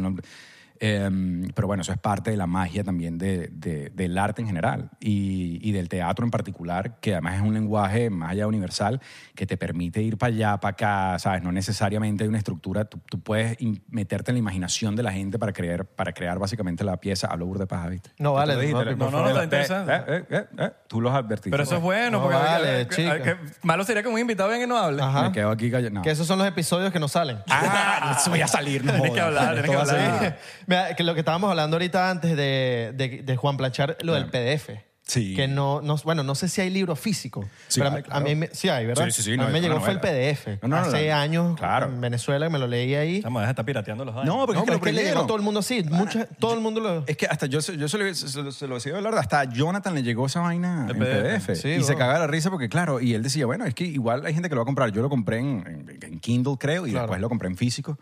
Eh, 0.81 1.09
pero 1.55 1.67
bueno, 1.67 1.83
eso 1.83 1.93
es 1.93 1.99
parte 1.99 2.31
de 2.31 2.37
la 2.37 2.47
magia 2.47 2.85
también 2.85 3.19
de- 3.19 3.49
de- 3.53 3.91
del 3.91 4.17
arte 4.19 4.43
en 4.43 4.47
general 4.49 4.91
y, 5.01 5.59
y 5.67 5.73
del 5.73 5.89
teatro 5.89 6.25
en 6.25 6.31
particular, 6.31 6.99
que 7.01 7.13
además 7.13 7.37
es 7.37 7.43
un 7.43 7.55
lenguaje 7.55 8.11
más 8.11 8.31
allá 8.33 8.47
universal 8.47 9.01
que 9.35 9.47
te 9.47 9.57
permite 9.57 10.03
ir 10.03 10.19
para 10.19 10.33
allá, 10.35 10.57
para 10.61 10.73
acá, 10.73 11.19
¿sabes? 11.19 11.43
No 11.43 11.53
necesariamente 11.53 12.25
hay 12.25 12.29
una 12.29 12.39
estructura, 12.39 12.85
tú, 12.85 12.99
tú 13.09 13.21
puedes 13.21 13.57
meterte 13.89 14.31
en 14.31 14.37
la 14.37 14.39
imaginación 14.41 14.97
de 14.97 15.03
la 15.03 15.13
gente 15.13 15.39
para 15.39 15.53
crear, 15.53 15.85
para 15.85 16.13
crear 16.13 16.39
básicamente 16.39 16.85
la 16.85 16.97
pieza. 16.99 17.29
Hablo 17.29 17.47
burda 17.47 17.65
de 17.65 17.67
paja, 17.69 17.89
¿viste? 17.89 18.11
No, 18.19 18.33
vale, 18.35 18.55
lo 18.55 18.61
dijiste, 18.61 18.85
no, 18.85 18.91
¿le- 18.91 18.97
no, 18.97 19.11
no, 19.11 19.23
no, 19.23 19.29
está 19.29 19.45
interesante. 19.45 19.93
Eh, 19.95 20.03
eh, 20.09 20.25
eh, 20.31 20.45
eh, 20.59 20.71
tú 20.89 21.01
los 21.01 21.13
advertiste. 21.15 21.51
Pero 21.51 21.63
eso 21.63 21.77
es 21.77 21.83
bueno, 21.83 22.19
No 22.19 22.23
porque 22.25 22.37
vale, 22.39 22.87
que- 22.89 22.97
que- 23.23 23.37
malo 23.63 23.85
sería 23.85 24.03
que 24.03 24.09
un 24.09 24.19
invitado 24.19 24.49
venga 24.51 24.65
y 24.65 24.69
no 24.69 24.77
hable. 24.79 25.03
Ajá. 25.03 25.23
Me 25.29 25.33
quedo 25.33 25.51
aquí 25.51 25.71
callado. 25.71 25.95
No. 25.95 26.03
Que 26.03 26.11
esos 26.11 26.27
son 26.27 26.39
los 26.39 26.47
episodios 26.47 26.93
que 26.93 26.99
no 26.99 27.09
salen. 27.09 27.39
Ah, 27.49 28.19
voy 28.29 28.41
a 28.41 28.49
salir, 28.49 28.85
no 28.85 28.93
Tienes 28.93 29.13
que 29.13 29.21
hablar, 29.21 29.53
tienes 29.55 29.71
que 29.71 29.77
hablar. 29.77 30.39
Mira, 30.67 30.95
que 30.95 31.03
lo 31.05 31.15
que 31.15 31.21
estábamos 31.21 31.51
hablando 31.51 31.77
ahorita 31.77 32.11
antes 32.11 32.37
de, 32.37 32.93
de, 32.95 33.23
de 33.25 33.37
Juan 33.37 33.57
Planchar, 33.57 33.97
lo 34.03 34.15
del 34.15 34.27
PDF. 34.27 34.71
Sí. 35.09 35.37
Que 35.37 35.47
no, 35.47 35.81
no, 35.83 35.95
bueno, 36.03 36.25
no 36.25 36.35
sé 36.35 36.49
si 36.49 36.61
hay 36.61 36.69
libro 36.69 36.97
físico. 36.97 37.49
Sí, 37.69 37.81
pero 37.81 38.03
a 38.11 38.19
mí- 38.19 38.35
me- 38.35 38.49
sí 38.49 38.69
hay, 38.69 38.87
¿verdad? 38.87 39.05
Sí, 39.05 39.13
sí, 39.13 39.23
sí, 39.23 39.41
A 39.41 39.47
mí 39.47 39.53
me 39.53 39.61
llegó 39.61 39.81
fue 39.81 39.93
el. 39.93 40.01
PDF. 40.01 40.59
No, 40.63 40.67
no, 40.69 40.81
no, 40.81 40.83
Hace 40.83 41.13
años 41.13 41.57
claro. 41.57 41.87
en 41.87 42.01
Venezuela 42.01 42.51
me 42.51 42.59
lo 42.59 42.67
leí 42.67 42.93
ahí. 42.97 43.17
Estamos, 43.19 43.41
deja 43.41 43.47
de 43.47 43.53
estar 43.53 43.65
pirateando 43.65 44.05
los 44.05 44.17
años. 44.17 44.27
No, 44.27 44.45
porque 44.47 44.59
es 44.59 44.65
que 44.65 44.67
pero 44.67 44.79
lo 44.81 44.85
es 44.85 44.91
que 44.91 44.93
le 44.93 45.05
llegó 45.09 45.21
a 45.23 45.27
todo 45.29 45.37
el 45.37 45.45
mundo 45.45 45.61
así. 45.61 45.85
Mucha, 45.85 46.27
todo 46.27 46.55
el 46.55 46.61
mundo 46.61 46.81
lo... 46.81 47.05
Es 47.07 47.17
que 47.17 47.27
hasta 47.27 47.47
yo, 47.47 47.61
se- 47.63 47.77
yo 47.77 47.87
se, 47.89 47.99
lo, 47.99 48.13
se, 48.17 48.51
se 48.51 48.67
lo- 48.67 48.75
decía 48.75 48.97
hablar, 48.97 49.15
hasta 49.15 49.39
a 49.43 49.45
Jonathan 49.45 49.95
le 49.95 50.03
llegó 50.03 50.27
esa 50.27 50.41
vaina 50.41 50.87
El 50.91 50.97
en 50.97 50.99
PDF. 51.39 51.47
PDF. 51.47 51.61
Sí, 51.63 51.69
y 51.69 51.85
se 51.85 51.95
cagaba 51.95 52.19
la 52.19 52.27
risa 52.27 52.51
porque, 52.51 52.69
claro, 52.69 53.01
y 53.01 53.15
él 53.15 53.23
decía, 53.23 53.47
bueno, 53.47 53.65
es 53.65 53.75
que 53.75 53.85
igual 53.85 54.27
hay 54.27 54.35
gente 54.35 54.49
que 54.49 54.57
lo 54.57 54.63
va 54.63 54.65
a 54.65 54.67
comprar. 54.67 54.91
Yo 54.91 55.03
lo 55.03 55.09
compré 55.09 55.39
en, 55.39 55.87
en- 55.89 55.99
en 56.03 56.19
Kindle, 56.19 56.57
creo, 56.59 56.85
y 56.85 56.91
Claro. 56.91 57.05
después 57.07 57.21
lo 57.21 57.29
compré 57.29 57.47
en 57.47 57.57
físico. 57.57 57.97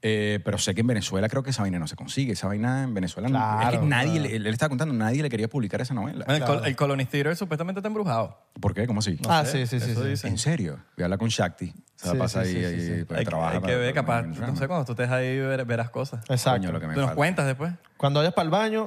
Eh, 0.00 0.38
pero 0.44 0.58
sé 0.58 0.76
que 0.76 0.82
en 0.82 0.86
Venezuela 0.86 1.28
creo 1.28 1.42
que 1.42 1.50
esa 1.50 1.62
vaina 1.62 1.80
no 1.80 1.88
se 1.88 1.96
consigue. 1.96 2.32
Esa 2.34 2.46
vaina 2.46 2.84
en 2.84 2.94
Venezuela 2.94 3.28
no- 3.28 3.36
es 3.38 3.64
que 3.66 3.70
Claro, 3.72 3.86
nadie, 3.86 4.12
claro. 4.12 4.28
le- 4.28 4.36
él, 4.36 4.46
estaba 4.46 4.68
contando, 4.68 4.94
nadie 4.94 5.22
le 5.24 5.28
quería 5.28 5.48
publicar 5.48 5.80
esa 5.80 5.92
novela. 5.92 6.24
El, 6.28 6.44
col- 6.44 6.64
el 6.64 6.76
Colonist 6.76 7.10
Theater 7.10 7.34
supuestamente 7.34 7.80
está 7.80 7.88
embrujado. 7.88 8.38
¿Por 8.60 8.74
qué? 8.74 8.86
¿Cómo 8.86 9.00
así? 9.00 9.18
No 9.20 9.28
Ah, 9.32 9.44
sé, 9.44 9.66
sí, 9.66 9.80
sí, 9.80 9.94
sí. 10.16 10.26
¿En 10.28 10.38
serio? 10.38 10.78
Voy 10.96 11.02
a 11.02 11.06
hablar 11.06 11.18
con 11.18 11.28
Shakti. 11.28 11.74
Se 11.96 12.06
la 12.06 12.12
Sí, 12.12 12.18
pasa 12.18 12.44
sí, 12.44 12.50
ahí, 12.64 12.80
sí, 12.80 12.92
ahí, 12.92 13.04
pues, 13.04 13.18
Hay, 13.18 13.24
trabaja 13.26 13.56
hay 13.56 13.60
que 13.62 13.74
ver, 13.74 13.92
capaz. 13.92 14.22
sé, 14.56 14.68
cuando 14.68 14.84
tú 14.84 14.92
estés 14.92 15.10
ahí 15.10 15.36
ver- 15.40 15.64
verás 15.64 15.90
cosas. 15.90 16.20
Exacto. 16.28 16.60
Coño, 16.60 16.70
lo 16.72 16.78
que 16.80 16.86
me 16.86 16.94
Tú 16.94 17.00
nos 17.00 17.06
falta. 17.08 17.16
cuentas 17.16 17.46
después. 17.46 17.72
Cuando 17.96 18.20
vayas 18.20 18.34
para 18.34 18.44
el 18.44 18.50
baño, 18.50 18.86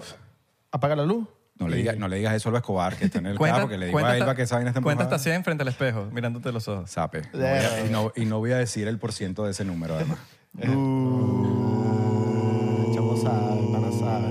apaga 0.71 0.95
la 0.95 1.03
luz. 1.05 1.27
No 1.59 1.67
le, 1.67 1.75
digas, 1.77 1.95
no 1.97 2.07
le 2.07 2.15
digas 2.15 2.33
eso 2.33 2.49
a 2.49 2.57
Escobar, 2.57 2.95
que 2.95 3.05
está 3.05 3.19
en 3.19 3.27
el 3.27 3.37
Cuenta, 3.37 3.57
carro, 3.57 3.69
que 3.69 3.77
le 3.77 3.87
digo 3.87 3.99
a 3.99 4.17
Elba 4.17 4.33
que 4.33 4.43
esa 4.43 4.55
vaina 4.55 4.69
está 4.71 4.81
cuenta 4.81 5.03
hasta 5.03 5.15
embrujada. 5.17 5.33
100 5.35 5.43
frente 5.43 5.61
al 5.61 5.67
espejo, 5.67 6.09
mirándote 6.11 6.51
los 6.53 6.67
ojos. 6.69 6.89
Sape. 6.89 7.21
No 7.33 7.45
a- 7.45 7.85
y, 7.85 7.89
no, 7.91 8.13
y 8.15 8.25
no 8.25 8.39
voy 8.39 8.53
a 8.53 8.57
decir 8.57 8.87
el 8.87 8.97
porciento 8.97 9.43
de 9.43 9.51
ese 9.51 9.63
número, 9.65 9.93
además. 9.95 10.17
El 10.59 10.67
chamo 12.93 13.17
sabe, 13.17 13.59
el 13.59 13.71
pana 13.71 13.91
sabe. 13.91 14.27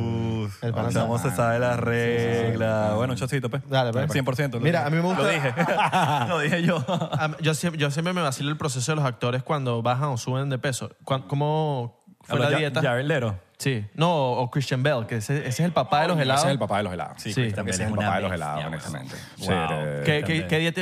El 0.62 0.72
pana 0.74 0.88
El 0.88 0.94
chamo 0.94 1.18
se 1.18 1.30
sabe 1.30 1.59
las 1.59 1.78
reglas. 1.78 2.94
Bueno, 2.94 3.12
un 3.14 3.18
chocito, 3.18 3.48
pues. 3.48 3.62
Dale, 3.68 3.92
pues. 3.92 4.11
100%. 4.12 4.52
lo 4.54 4.61
Mira, 4.61 4.87
a 4.87 4.90
mí 4.90 4.96
me 4.96 5.02
gusta- 5.02 5.22
Lo 5.22 5.28
dije. 5.28 5.54
lo 6.28 6.38
dije 6.40 6.62
yo. 6.62 6.85
Yo 7.40 7.54
siempre, 7.54 7.80
yo 7.80 7.90
siempre 7.90 8.12
me 8.12 8.22
vacilo 8.22 8.50
el 8.50 8.56
proceso 8.56 8.92
de 8.92 8.96
los 8.96 9.04
actores 9.04 9.42
cuando 9.42 9.83
bajan 9.83 10.09
o 10.11 10.16
suben 10.18 10.50
de 10.50 10.59
peso. 10.59 10.90
Cuan- 11.04 11.22
¿Cómo 11.22 11.98
fue 12.22 12.38
la 12.38 12.50
Ya- 12.50 12.59
dieta? 12.59 12.94
Leto. 13.02 13.37
Sí. 13.59 13.85
No, 13.94 14.33
o 14.33 14.50
Christian 14.50 14.83
Bell, 14.83 15.04
que 15.06 15.16
ese, 15.16 15.38
ese 15.40 15.48
es 15.48 15.61
el 15.61 15.72
papá 15.72 16.00
de 16.02 16.09
los 16.09 16.18
helados. 16.18 16.40
Ese 16.40 16.48
es 16.48 16.52
el 16.54 16.59
papá 16.59 16.78
de 16.78 16.83
los 16.85 16.92
helados. 16.94 17.20
Sí, 17.20 17.35
creo 17.35 17.44
Christian 17.46 17.68
ese 17.68 17.83
es 17.83 17.88
el 17.88 17.94
es 17.94 18.04
papá 18.04 18.16
de 18.16 18.22
los 18.22 18.33
helados, 18.33 18.54
bestia, 18.56 18.68
honestamente. 18.68 19.14
Wow. 19.38 19.46
Sí, 19.46 19.52
eh, 19.52 20.02
¿Qué, 20.04 20.22
qué, 20.24 20.46
qué 20.46 20.59
dieta 20.59 20.80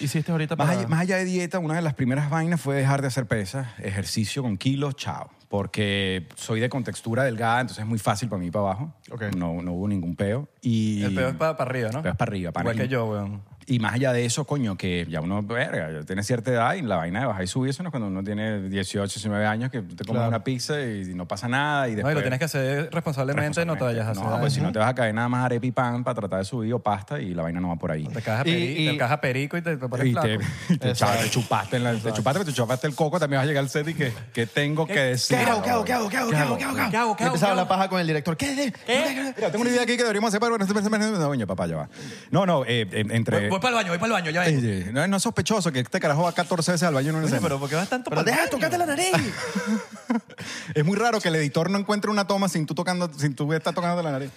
hiciste 0.00 0.32
ahorita 0.32 0.56
Más 0.56 0.66
para...? 0.66 0.78
allá, 0.80 0.88
más 0.88 1.00
allá 1.00 1.16
de 1.16 1.24
dieta, 1.24 1.58
una 1.58 1.74
de 1.74 1.82
las 1.82 1.94
primeras 1.94 2.30
vainas 2.30 2.60
fue 2.60 2.76
dejar 2.76 3.00
de 3.02 3.08
hacer 3.08 3.26
pesas, 3.26 3.68
ejercicio 3.78 4.42
con 4.42 4.56
kilos, 4.56 4.96
chao. 4.96 5.30
Porque 5.48 6.28
soy 6.36 6.60
de 6.60 6.68
contextura 6.68 7.24
delgada, 7.24 7.62
entonces 7.62 7.82
es 7.82 7.88
muy 7.88 7.98
fácil 7.98 8.28
para 8.28 8.40
mí 8.40 8.50
para 8.50 8.66
abajo. 8.66 8.94
Ok. 9.10 9.34
No, 9.36 9.62
no 9.62 9.72
hubo 9.72 9.88
ningún 9.88 10.14
peo. 10.14 10.46
Y 10.60 11.02
El 11.02 11.14
peor 11.14 11.30
es 11.30 11.36
para, 11.36 11.56
para 11.56 11.70
arriba, 11.70 11.88
¿no? 11.90 11.98
El 11.98 12.02
peo 12.02 12.12
es 12.12 12.18
para 12.18 12.28
arriba, 12.30 12.52
pana. 12.52 12.70
Igual 12.70 12.86
que 12.86 12.88
yo, 12.92 13.06
weón. 13.06 13.42
Y 13.70 13.78
más 13.80 13.92
allá 13.94 14.12
de 14.12 14.24
eso, 14.24 14.44
coño, 14.46 14.76
que 14.76 15.06
ya 15.10 15.20
uno, 15.20 15.42
verga, 15.42 15.92
ya 15.92 16.02
tiene 16.06 16.22
cierta 16.22 16.50
edad 16.50 16.74
y 16.74 16.82
la 16.82 16.96
vaina 16.96 17.20
de 17.20 17.26
bajar 17.26 17.44
y 17.44 17.46
subir, 17.46 17.70
eso 17.70 17.82
no 17.82 17.88
es 17.88 17.90
cuando 17.90 18.08
uno 18.08 18.24
tiene 18.24 18.62
18, 18.68 19.02
19 19.14 19.44
años 19.46 19.70
que 19.70 19.82
te 19.82 20.04
comes 20.04 20.20
Claro. 20.20 20.28
una 20.28 20.42
pizza 20.42 20.80
y 20.80 21.12
no 21.14 21.28
pasa 21.28 21.48
nada. 21.48 21.86
Y 21.88 21.90
No, 21.92 21.96
después, 21.96 22.12
y 22.12 22.14
lo 22.16 22.20
tienes 22.22 22.38
que 22.38 22.44
hacer 22.46 22.88
responsablemente, 22.90 23.64
no 23.66 23.76
te 23.76 23.84
vayas 23.84 24.06
a 24.06 24.10
hacer. 24.12 24.24
No, 24.24 24.40
pues 24.40 24.54
si 24.54 24.60
no 24.62 24.72
te 24.72 24.78
vas 24.78 24.88
a 24.88 24.94
caer 24.94 25.14
nada 25.14 25.28
más 25.28 25.44
arepa 25.44 25.66
y 25.66 25.70
pan 25.72 26.02
para 26.02 26.14
tratar 26.14 26.38
de 26.38 26.44
subir 26.46 26.72
o 26.72 26.78
pasta 26.78 27.20
y 27.20 27.34
la 27.34 27.42
vaina 27.42 27.60
no 27.60 27.68
va 27.68 27.76
por 27.76 27.90
ahí. 27.92 28.04
Te 28.06 28.22
cajas 28.22 28.44
peri- 28.46 29.20
perico 29.20 29.56
y 29.58 29.62
te, 29.62 29.76
te 29.76 29.88
pones 29.88 30.06
Y 30.06 30.12
flaco. 30.12 30.26
te, 30.28 30.74
y 30.74 30.78
te, 30.78 30.94
te 30.94 31.30
chupaste, 31.30 31.76
en 31.76 31.84
la, 31.84 31.92
te 31.94 32.12
chupaste, 32.12 32.44
te 32.46 32.52
chupaste 32.52 32.86
el 32.86 32.94
coco, 32.94 33.20
también 33.20 33.38
vas 33.38 33.44
a 33.44 33.48
llegar 33.48 33.62
al 33.64 33.68
set 33.70 33.86
y 33.88 33.94
que, 33.94 34.12
que 34.32 34.46
tengo 34.46 34.86
que 34.86 34.98
decir. 35.00 35.36
¿Qué 35.36 35.44
hago? 35.44 35.62
¿Qué 35.62 35.70
hago? 35.70 35.84
¿Qué 35.84 35.92
hago? 35.92 36.08
¿Qué 36.08 36.16
hago? 36.16 36.30
¿Qué 36.30 36.36
hago? 36.38 36.56
¿Qué 36.56 36.64
hago? 36.64 36.90
¿Qué 36.90 36.96
hago? 36.96 37.16
Y 37.20 37.22
empezaba 37.26 37.54
la 37.54 37.68
paja 37.68 37.88
con 37.90 38.00
el 38.00 38.06
director. 38.06 38.34
¿Qué? 38.36 38.54
¿Qué? 38.56 38.72
¿Qué? 38.86 39.32
Mira, 39.36 39.50
tengo 39.50 39.60
una 39.62 39.70
idea 39.70 39.82
aquí 39.82 39.92
que 39.96 40.02
deberíamos 40.02 40.28
hacer 40.28 40.40
para... 40.40 40.56
No, 40.56 41.46
papá, 41.46 41.66
ya 41.66 41.76
va. 41.76 41.88
No, 42.30 42.46
no, 42.46 42.64
eh, 42.64 42.86
en- 42.92 43.10
entre... 43.10 43.48
Voy, 43.58 43.62
para 43.62 43.68
el 43.70 43.74
baño, 43.76 43.88
voy 43.90 43.98
para 43.98 44.06
el 44.06 44.12
baño, 44.12 44.30
ya 44.30 44.44
Sí, 44.44 44.56
vengo. 44.56 44.84
sí. 44.86 44.92
No, 44.92 45.06
no 45.08 45.16
es 45.16 45.22
sospechoso 45.22 45.72
que 45.72 45.80
este 45.80 46.00
carajo 46.00 46.22
va 46.22 46.32
14 46.32 46.72
veces 46.72 46.86
al 46.88 46.94
baño 46.94 47.10
en 47.10 47.16
una 47.16 47.24
Oye, 47.24 47.34
escena. 47.34 47.42
pero 47.48 47.58
¿por 47.60 47.68
qué 47.68 47.74
vas 47.76 47.88
tanto 47.88 48.10
Pero 48.10 48.20
pa'l 48.20 48.26
deja 48.26 48.38
de 48.38 48.42
baño? 48.46 48.50
tocarte 48.50 48.78
la 48.78 48.86
nariz. 48.86 49.12
Es 50.74 50.84
muy 50.84 50.96
raro 50.96 51.20
que 51.20 51.28
el 51.28 51.34
editor 51.36 51.70
no 51.70 51.78
encuentre 51.78 52.10
una 52.10 52.26
toma 52.26 52.48
sin 52.48 52.66
tú 52.66 52.74
tocando, 52.74 53.10
sin 53.18 53.34
tú 53.34 53.52
estar 53.52 53.74
tocando 53.74 54.02
la 54.02 54.12
nariz. 54.12 54.30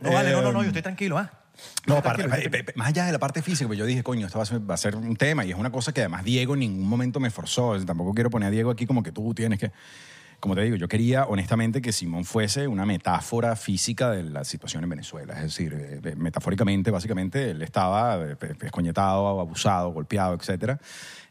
No, 0.00 0.12
vale, 0.12 0.32
no, 0.32 0.42
no, 0.42 0.52
no, 0.52 0.60
Eh, 0.60 0.64
yo 0.64 0.68
estoy 0.68 0.82
tranquilo, 0.82 1.18
¿ah? 1.18 1.30
No, 1.86 1.96
aparte, 1.98 2.22
eh, 2.24 2.50
eh, 2.52 2.64
más 2.76 2.88
allá 2.88 3.04
de 3.06 3.12
la 3.12 3.18
parte 3.18 3.42
física, 3.42 3.66
pues 3.68 3.78
yo 3.78 3.84
dije, 3.84 4.02
coño, 4.02 4.26
esto 4.26 4.38
va 4.38 4.44
a, 4.44 4.46
ser, 4.46 4.70
va 4.70 4.74
a 4.74 4.78
ser 4.78 4.96
un 4.96 5.16
tema 5.16 5.44
y 5.44 5.50
es 5.52 5.56
una 5.58 5.70
cosa 5.70 5.92
que 5.92 6.00
además 6.00 6.24
Diego 6.24 6.54
en 6.54 6.60
ningún 6.60 6.88
momento 6.88 7.20
me 7.20 7.30
forzó. 7.30 7.78
Tampoco 7.84 8.14
quiero 8.14 8.30
poner 8.30 8.48
a 8.48 8.50
Diego 8.50 8.70
aquí 8.70 8.86
como 8.86 9.02
que 9.02 9.12
tú 9.12 9.34
tienes 9.34 9.58
que... 9.60 9.70
Como 10.42 10.56
te 10.56 10.62
digo, 10.62 10.74
yo 10.74 10.88
quería 10.88 11.22
honestamente 11.26 11.80
que 11.80 11.92
Simón 11.92 12.24
fuese 12.24 12.66
una 12.66 12.84
metáfora 12.84 13.54
física 13.54 14.10
de 14.10 14.24
la 14.24 14.42
situación 14.42 14.82
en 14.82 14.90
Venezuela. 14.90 15.34
Es 15.34 15.42
decir, 15.42 15.72
eh, 15.72 16.00
eh, 16.02 16.16
metafóricamente, 16.16 16.90
básicamente, 16.90 17.52
él 17.52 17.62
estaba 17.62 18.16
eh, 18.20 18.36
escoñetado, 18.60 19.38
abusado, 19.38 19.92
golpeado, 19.92 20.34
etc. 20.34 20.80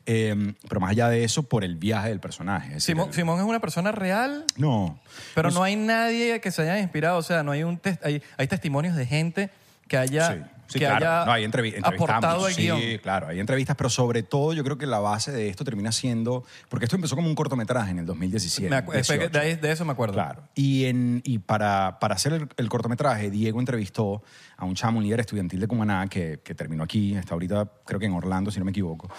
pero 0.05 0.79
más 0.79 0.91
allá 0.91 1.09
de 1.09 1.25
eso, 1.25 1.43
por 1.43 1.65
el 1.65 1.75
viaje 1.75 2.07
del 2.07 2.21
personaje. 2.21 2.67
Es 2.69 2.73
decir, 2.75 2.95
Simón, 2.95 3.09
el- 3.09 3.13
Simón 3.13 3.39
es 3.39 3.45
una 3.45 3.59
persona 3.59 3.91
real, 3.91 4.45
No. 4.55 4.97
pero 5.35 5.51
no 5.51 5.61
hay 5.61 5.75
nadie 5.75 6.39
que 6.39 6.49
se 6.49 6.61
haya 6.61 6.79
inspirado. 6.79 7.17
O 7.17 7.21
sea, 7.21 7.43
no 7.43 7.51
hay 7.51 7.63
un 7.63 7.79
tes- 7.79 7.99
hay, 8.03 8.23
hay 8.37 8.47
testimonios 8.47 8.95
de 8.95 9.05
gente 9.05 9.49
que 9.89 9.97
haya, 9.97 10.31
Sí, 10.35 10.39
sí, 10.71 10.79
que 10.79 10.85
claro. 10.85 11.05
haya 11.05 11.25
no, 11.25 11.31
hay 11.31 11.43
entrevi- 11.45 11.79
aportado 11.83 12.45
al 12.45 12.53
sí, 12.53 12.63
guion. 12.63 12.79
claro, 13.01 13.27
hay 13.27 13.39
entrevistas, 13.39 13.75
pero 13.75 13.89
sobre 13.89 14.23
todo 14.23 14.53
yo 14.53 14.63
creo 14.63 14.77
que 14.77 14.85
la 14.85 14.99
base 14.99 15.31
de 15.31 15.49
esto 15.49 15.63
termina 15.63 15.91
siendo, 15.91 16.43
porque 16.69 16.85
esto 16.85 16.95
empezó 16.95 17.15
como 17.15 17.27
un 17.27 17.35
cortometraje 17.35 17.91
en 17.91 17.99
el 17.99 18.05
2017. 18.05 18.69
Me 18.69 18.77
acu- 18.77 19.03
fue 19.05 19.19
que 19.19 19.29
18. 19.29 19.61
de, 19.61 19.71
eso 19.71 19.85
me 19.85 19.91
acuerdo. 19.91 20.13
Claro. 20.13 20.43
Y, 20.55 20.85
en, 20.85 21.21
y 21.25 21.39
para, 21.39 21.97
para 21.99 22.15
hacer 22.15 22.33
el, 22.33 22.47
el 22.57 22.69
cortometraje, 22.69 23.29
Diego 23.29 23.59
entrevistó 23.59 24.23
a 24.57 24.65
un 24.65 24.75
chamo, 24.75 24.97
un 24.99 25.03
líder 25.03 25.19
estudiantil 25.21 25.59
de 25.59 25.67
Cumaná, 25.67 26.07
que, 26.07 26.39
que 26.43 26.55
terminó 26.55 26.83
aquí, 26.83 27.15
está 27.15 27.33
ahorita 27.33 27.69
creo 27.85 27.99
que 27.99 28.05
en 28.05 28.13
Orlando, 28.13 28.51
si 28.51 28.59
no 28.59 28.65
me 28.65 28.71
equivoco. 28.71 29.09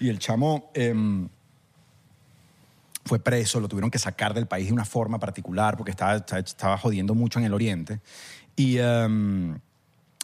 Y 0.00 0.08
el 0.08 0.18
chamo 0.18 0.70
em, 0.74 1.28
fue 3.04 3.18
preso, 3.18 3.58
lo 3.60 3.68
tuvieron 3.68 3.90
que 3.90 3.98
sacar 3.98 4.32
del 4.32 4.46
país 4.46 4.68
de 4.68 4.72
una 4.72 4.84
forma 4.84 5.18
particular 5.18 5.76
porque 5.76 5.90
estaba, 5.90 6.16
estaba- 6.16 6.40
estaba 6.40 6.78
jodiendo 6.78 7.14
mucho 7.14 7.38
en 7.40 7.44
el 7.46 7.52
oriente. 7.54 8.00
Y 8.54 8.78
em, 8.78 9.54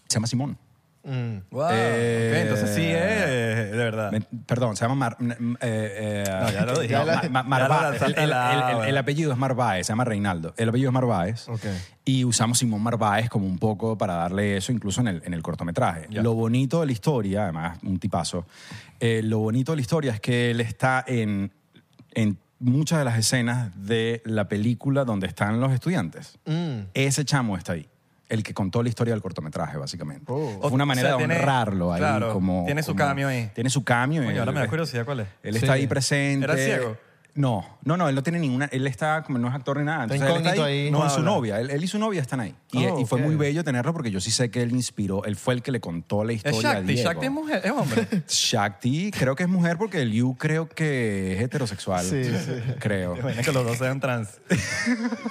se 0.06 0.14
llama 0.14 0.26
Simón. 0.26 0.58
Mm. 1.08 1.42
Wow, 1.50 1.68
Eh, 1.72 2.30
ok, 2.32 2.42
entonces 2.42 2.74
sí 2.74 2.84
es 2.86 3.70
de 3.70 3.76
verdad. 3.76 4.12
Me- 4.12 4.20
perdón, 4.46 4.76
se 4.76 4.84
llama 4.84 4.94
Mar, 4.94 5.16
m- 5.20 5.36
m- 5.38 5.56
eh, 5.60 6.24
eh, 6.26 6.30
No, 6.42 6.50
ya 6.50 6.64
lo 6.66 6.78
dije. 6.80 6.94
no, 6.94 7.06
Ya 7.06 7.28
Ma- 7.30 7.42
Ma- 7.42 7.58
ya 7.58 7.68
lo 7.68 7.74
Marvá- 7.74 7.82
lanzaste 7.90 8.22
el, 8.24 8.30
eh. 8.94 8.98
apellido 8.98 9.32
es 9.32 9.38
Marváez, 9.38 9.86
se 9.86 9.92
llama 9.92 10.04
Reinaldo. 10.04 10.52
El 10.56 10.68
apellido 10.68 10.90
es 10.90 10.94
Marváez. 10.94 11.48
Ok. 11.48 11.64
Y 12.04 12.24
usamos 12.24 12.58
Simón 12.58 12.82
Marváez 12.82 13.28
como 13.28 13.46
un 13.46 13.58
poco 13.58 13.96
para 13.98 14.14
darle 14.14 14.56
eso, 14.56 14.70
incluso 14.72 15.00
en 15.00 15.08
el, 15.08 15.22
en 15.24 15.34
el 15.34 15.42
cortometraje. 15.42 16.06
Ya. 16.10 16.22
Lo 16.22 16.34
bonito 16.34 16.80
de 16.80 16.86
la 16.86 16.92
historia, 16.92 17.44
además, 17.44 17.78
un 17.82 17.98
tipazo, 17.98 18.46
eh, 19.00 19.20
lo 19.24 19.38
bonito 19.38 19.72
de 19.72 19.76
la 19.76 19.82
historia 19.82 20.12
es 20.12 20.20
que 20.20 20.50
él 20.50 20.60
está 20.60 21.04
en, 21.06 21.52
en 22.12 22.38
muchas 22.58 22.98
de 22.98 23.04
las 23.04 23.16
escenas 23.18 23.70
de 23.86 24.20
la 24.24 24.48
película 24.48 25.04
donde 25.04 25.26
están 25.26 25.60
los 25.60 25.72
estudiantes. 25.72 26.38
Mm. 26.46 26.88
Ese 26.94 27.24
chamo 27.24 27.56
está 27.56 27.74
ahí. 27.74 27.88
El 28.28 28.42
que 28.42 28.52
contó 28.52 28.82
la 28.82 28.88
historia 28.90 29.14
del 29.14 29.22
cortometraje, 29.22 29.78
básicamente. 29.78 30.24
Oh. 30.28 30.58
Fue 30.60 30.70
una 30.72 30.84
O 30.84 30.86
manera 30.86 31.08
sea, 31.08 31.16
de 31.16 31.24
tiene- 31.24 31.36
honrarlo 31.40 31.92
ahí. 31.92 31.98
claro, 32.00 32.32
como, 32.32 32.64
tiene 32.66 32.82
su 32.82 32.92
como- 32.92 32.98
cameo 33.06 33.28
ahí. 33.28 33.50
Tiene 33.54 33.70
su 33.70 33.82
cambio. 33.84 34.20
Oye, 34.26 34.38
ahora 34.38 34.52
me 34.52 34.60
da 34.60 34.68
curiosidad 34.68 35.04
cuál 35.06 35.20
es. 35.20 35.28
Él 35.42 35.54
Sí. 35.54 35.60
está 35.60 35.72
ahí 35.72 35.86
presente. 35.86 36.44
¿Era 36.44 36.56
ciego? 36.56 36.96
No, 37.34 37.64
no, 37.84 37.96
no, 37.96 38.08
él 38.08 38.16
no 38.16 38.22
tiene 38.24 38.40
ninguna, 38.40 38.64
él 38.72 38.84
está 38.88 39.22
como 39.22 39.38
no 39.38 39.46
es 39.48 39.54
actor 39.54 39.78
ni 39.78 39.84
nada. 39.84 40.04
Está 40.06 40.14
Entonces, 40.16 40.34
él 40.36 40.40
incógnito 40.42 40.64
ahí. 40.64 40.90
con 40.90 41.00
No 41.00 41.08
su 41.08 41.16
habla. 41.20 41.30
novia. 41.30 41.60
Él, 41.60 41.70
él 41.70 41.84
y 41.84 41.86
su 41.86 41.98
novia 41.98 42.20
están 42.20 42.40
ahí. 42.40 42.54
Y, 42.72 42.84
Oh, 42.86 42.98
y 43.00 43.04
fue 43.06 43.20
ok. 43.20 43.26
muy 43.26 43.36
bello 43.36 43.62
tenerlo 43.62 43.92
porque 43.92 44.10
yo 44.10 44.20
sí 44.20 44.32
sé 44.32 44.50
que 44.50 44.60
él 44.62 44.72
inspiró, 44.72 45.24
él 45.24 45.36
fue 45.36 45.54
el 45.54 45.62
que 45.62 45.70
le 45.70 45.80
contó 45.80 46.24
la 46.24 46.32
Es 46.32 46.38
historia 46.38 46.70
a 46.70 46.74
Shakti. 46.74 46.92
Diego. 46.94 47.08
Shakti 47.10 47.26
es 47.26 47.32
mujer, 47.32 47.60
es 47.64 47.70
hombre. 47.70 48.08
Shakti 48.28 49.10
creo 49.12 49.36
que 49.36 49.44
es 49.44 49.48
mujer 49.48 49.78
porque 49.78 50.02
el 50.02 50.10
Yu 50.12 50.34
creo 50.36 50.68
que 50.68 51.36
es 51.36 51.42
heterosexual. 51.42 52.04
Sí, 52.04 52.24
sí. 52.24 52.74
Creo. 52.80 53.16
Imagina 53.16 53.42
que 53.42 53.52
los 53.52 53.64
dos 53.64 53.78
sean 53.78 54.00
trans. 54.00 54.40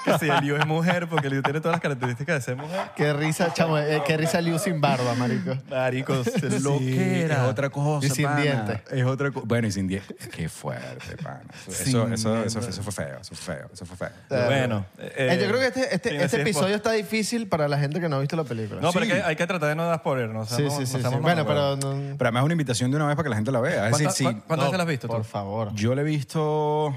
que 0.06 0.18
si 0.20 0.30
el 0.30 0.44
Liu 0.46 0.56
es 0.56 0.66
mujer, 0.66 1.08
porque 1.10 1.28
el 1.28 1.34
Liu 1.34 1.42
tiene 1.44 1.60
todas 1.60 1.74
las 1.76 1.82
características 1.82 2.36
de 2.38 2.42
ser 2.42 2.56
mujer. 2.56 2.80
Qué 2.96 3.12
risa, 3.12 3.54
chamo. 3.54 3.78
eh, 3.80 4.02
qué 4.08 4.16
risa 4.16 4.40
Liu 4.40 4.58
sin 4.60 4.80
barba, 4.80 5.14
marico. 5.16 5.58
Maricos, 5.70 6.28
Lo 6.62 6.78
que 6.80 7.24
era. 7.24 7.44
Es 7.44 7.50
otra 7.52 7.70
cosa, 7.70 8.08
Y 8.08 8.10
sin 8.12 8.26
pana. 8.26 8.42
dientes. 8.42 8.80
Es 8.92 9.04
otra 9.06 9.32
cosa. 9.32 9.46
Bueno, 9.46 9.68
y 9.68 9.72
sin 9.74 9.88
dientes. 9.88 10.16
Qué 10.30 10.48
fuerte, 10.48 11.18
pana. 11.22 11.42
Eso, 11.68 11.97
eso, 12.04 12.44
eso, 12.44 12.60
eso, 12.60 12.70
eso 12.70 12.84
fue 12.84 12.94
feo, 12.94 13.20
eso 13.22 13.36
fue 13.36 13.56
feo, 13.56 13.70
eso 13.74 13.86
fue 13.86 13.98
feo. 13.98 14.10
Bueno. 14.30 14.86
Eh, 15.00 15.38
yo 15.42 15.48
creo 15.48 15.60
que 15.60 15.68
este, 15.68 15.96
este, 15.96 16.24
este 16.24 16.42
episodio 16.42 16.76
está 16.76 16.92
difícil 16.92 17.48
para 17.48 17.68
la 17.68 17.78
gente 17.80 18.00
que 18.00 18.08
no 18.10 18.18
ha 18.18 18.20
visto 18.20 18.36
la 18.36 18.44
película. 18.44 18.80
No, 18.82 18.92
pero 18.92 19.06
Sí. 19.06 19.12
hay 19.12 19.18
que, 19.18 19.24
hay 19.24 19.36
que 19.36 19.48
tratar 19.48 19.70
de 19.70 19.76
no 19.76 19.86
dar 19.88 20.00
spoiler, 20.00 20.30
¿no? 20.30 20.46
sí, 20.46 20.56
Seamos- 20.56 20.74
sí, 20.74 20.80
no 20.82 20.86
sí. 20.86 20.94
sí. 20.96 21.02
seamos 21.02 21.22
Bueno, 21.22 21.46
pero... 21.46 21.76
no- 21.78 22.16
Pero 22.18 22.28
además 22.28 22.42
es 22.42 22.46
una 22.46 22.54
invitación 22.54 22.92
de 22.92 22.98
una 22.98 23.08
vez 23.08 23.16
para 23.16 23.26
que 23.26 23.30
la 23.32 23.36
gente 23.36 23.52
la 23.52 23.60
vea. 23.62 23.90
Es 23.90 23.92
decir, 23.92 24.06
¿Cuántas 24.06 24.16
sí, 24.16 24.24
cuán- 24.24 24.42
cuántas 24.48 24.68
veces 24.68 24.78
la 24.78 24.84
has 24.84 24.90
visto 24.90 25.08
Por 25.08 25.18
tú? 25.18 25.24
favor. 25.24 25.74
Yo 25.74 25.96
le 25.96 26.02
he 26.02 26.06
visto. 26.06 26.96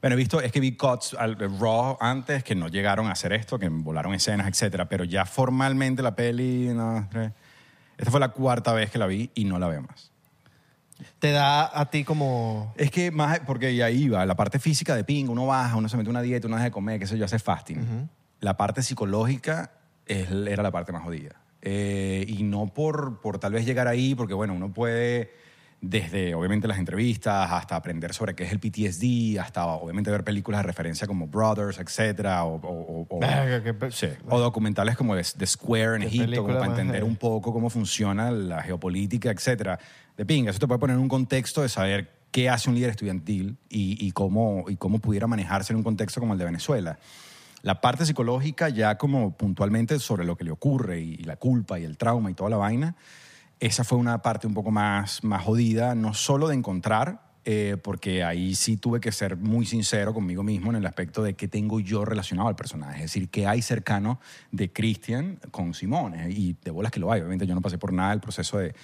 Bueno, 0.00 0.14
he 0.14 0.16
visto, 0.18 0.40
es 0.40 0.52
que 0.52 0.60
vi 0.60 0.76
cuts 0.76 1.14
al 1.18 1.36
Raw 1.38 1.96
antes 2.00 2.44
que 2.44 2.54
no 2.54 2.68
llegaron 2.68 3.06
a 3.06 3.12
hacer 3.12 3.32
esto, 3.32 3.58
que 3.58 3.68
volaron 3.70 4.12
escenas, 4.14 4.46
etcétera, 4.46 4.88
pero 4.88 5.04
ya 5.04 5.24
formalmente 5.24 6.02
la 6.02 6.14
peli. 6.14 6.68
No, 6.74 7.08
eh. 7.14 7.30
esta 7.96 8.10
fue 8.10 8.20
la 8.20 8.28
cuarta 8.28 8.72
vez 8.74 8.90
que 8.90 8.98
la 8.98 9.06
vi 9.06 9.30
y 9.34 9.44
no 9.44 9.58
la 9.58 9.68
veo 9.68 9.82
más. 9.82 10.12
Te 11.18 11.30
da 11.30 11.78
a 11.78 11.90
ti 11.90 12.04
como... 12.04 12.72
Es 12.76 12.90
que 12.90 13.10
más, 13.10 13.40
porque 13.40 13.74
ya 13.76 13.90
iba, 13.90 14.24
la 14.24 14.34
parte 14.36 14.58
física 14.58 14.94
de 14.96 15.04
ping, 15.04 15.28
uno 15.28 15.46
baja, 15.46 15.76
uno 15.76 15.88
se 15.88 15.96
mete 15.96 16.08
una 16.10 16.22
dieta, 16.22 16.46
uno 16.46 16.56
deja 16.56 16.64
de 16.66 16.70
comer, 16.70 16.98
qué 16.98 17.06
sé 17.06 17.18
yo, 17.18 17.24
hace 17.24 17.38
fasting. 17.38 18.08
La 18.40 18.56
parte 18.56 18.82
psicológica 18.82 19.72
es- 20.06 20.30
era 20.30 20.62
la 20.62 20.70
parte 20.70 20.92
más 20.92 21.02
jodida. 21.02 21.36
Eh, 21.62 22.24
y 22.28 22.42
no 22.44 22.66
por, 22.72 23.20
por 23.20 23.38
tal 23.38 23.52
vez 23.52 23.66
llegar 23.66 23.88
ahí, 23.88 24.14
porque 24.14 24.34
bueno, 24.34 24.54
uno 24.54 24.72
puede 24.72 25.32
desde 25.82 26.34
obviamente 26.34 26.66
las 26.66 26.78
entrevistas 26.78 27.50
hasta 27.52 27.76
aprender 27.76 28.14
sobre 28.14 28.34
qué 28.34 28.44
es 28.44 28.52
el 28.52 28.58
PTSD, 28.60 29.38
hasta 29.38 29.66
obviamente 29.66 30.10
ver 30.10 30.24
películas 30.24 30.60
de 30.60 30.66
referencia 30.66 31.06
como 31.06 31.26
Brothers, 31.26 31.78
etcétera, 31.78 32.44
o, 32.44 32.54
o- 32.56 33.02
o- 33.02 33.06
o- 33.10 33.20
Verga, 33.20 33.62
qué 33.62 33.74
pe- 33.74 33.90
sí, 33.90 34.08
o 34.28 34.38
documentales 34.40 34.96
como 34.96 35.14
de, 35.14 35.24
de 35.36 35.46
Square 35.46 35.96
en 35.96 36.00
Qué 36.02 36.06
Egipto, 36.08 36.24
como 36.24 36.26
película 36.26 36.58
para 36.58 36.70
más 36.70 36.78
entender 36.78 37.00
heavy. 37.02 37.10
un 37.10 37.16
poco 37.16 37.52
cómo 37.52 37.68
funciona 37.68 38.30
la 38.30 38.62
geopolítica, 38.62 39.30
etcétera. 39.30 39.78
De 40.16 40.24
pinga, 40.24 40.50
eso 40.50 40.58
te 40.58 40.66
puede 40.66 40.78
poner 40.78 40.96
en 40.96 41.02
un 41.02 41.08
contexto 41.08 41.62
de 41.62 41.68
saber 41.68 42.10
qué 42.30 42.48
hace 42.48 42.68
un 42.68 42.76
líder 42.76 42.90
estudiantil 42.90 43.58
y, 43.68 44.10
cómo, 44.12 44.64
y 44.68 44.76
cómo 44.76 44.98
pudiera 44.98 45.26
manejarse 45.26 45.72
en 45.72 45.78
un 45.78 45.82
contexto 45.82 46.20
como 46.20 46.32
el 46.32 46.38
de 46.38 46.44
Venezuela. 46.44 46.98
La 47.62 47.80
parte 47.80 48.06
psicológica 48.06 48.68
ya 48.68 48.96
como 48.98 49.36
puntualmente 49.36 49.98
sobre 49.98 50.24
lo 50.24 50.36
que 50.36 50.44
le 50.44 50.50
ocurre 50.50 51.00
y, 51.00 51.14
y 51.14 51.24
la 51.24 51.36
culpa 51.36 51.78
y 51.78 51.84
el 51.84 51.96
trauma 51.96 52.30
y 52.30 52.34
toda 52.34 52.50
la 52.50 52.56
vaina, 52.56 52.96
esa 53.58 53.84
fue 53.84 53.98
una 53.98 54.20
parte 54.22 54.46
un 54.46 54.54
poco 54.54 54.70
más, 54.70 55.24
más 55.24 55.42
jodida, 55.42 55.94
no 55.94 56.14
solo 56.14 56.48
de 56.48 56.54
encontrar, 56.54 57.25
eh, 57.48 57.76
porque 57.80 58.24
ahí 58.24 58.56
sí 58.56 58.76
tuve 58.76 58.98
que 58.98 59.12
ser 59.12 59.36
muy 59.36 59.66
sincero 59.66 60.12
conmigo 60.12 60.42
mismo 60.42 60.70
en 60.70 60.78
el 60.78 60.86
aspecto 60.86 61.22
de 61.22 61.34
qué 61.34 61.46
tengo 61.46 61.78
yo 61.78 62.04
relacionado 62.04 62.48
al 62.48 62.56
personaje, 62.56 62.96
es 62.96 63.02
decir, 63.12 63.28
qué 63.28 63.46
hay 63.46 63.62
cercano 63.62 64.18
de 64.50 64.72
Christian 64.72 65.38
con 65.52 65.72
Simón, 65.72 66.16
y 66.28 66.54
de 66.54 66.72
bolas 66.72 66.90
que 66.90 66.98
lo 66.98 67.12
hay, 67.12 67.20
obviamente 67.20 67.46
yo 67.46 67.54
no 67.54 67.60
pasé 67.60 67.78
por 67.78 67.92
nada 67.92 68.12
el 68.12 68.20
proceso 68.20 68.58
de, 68.58 68.74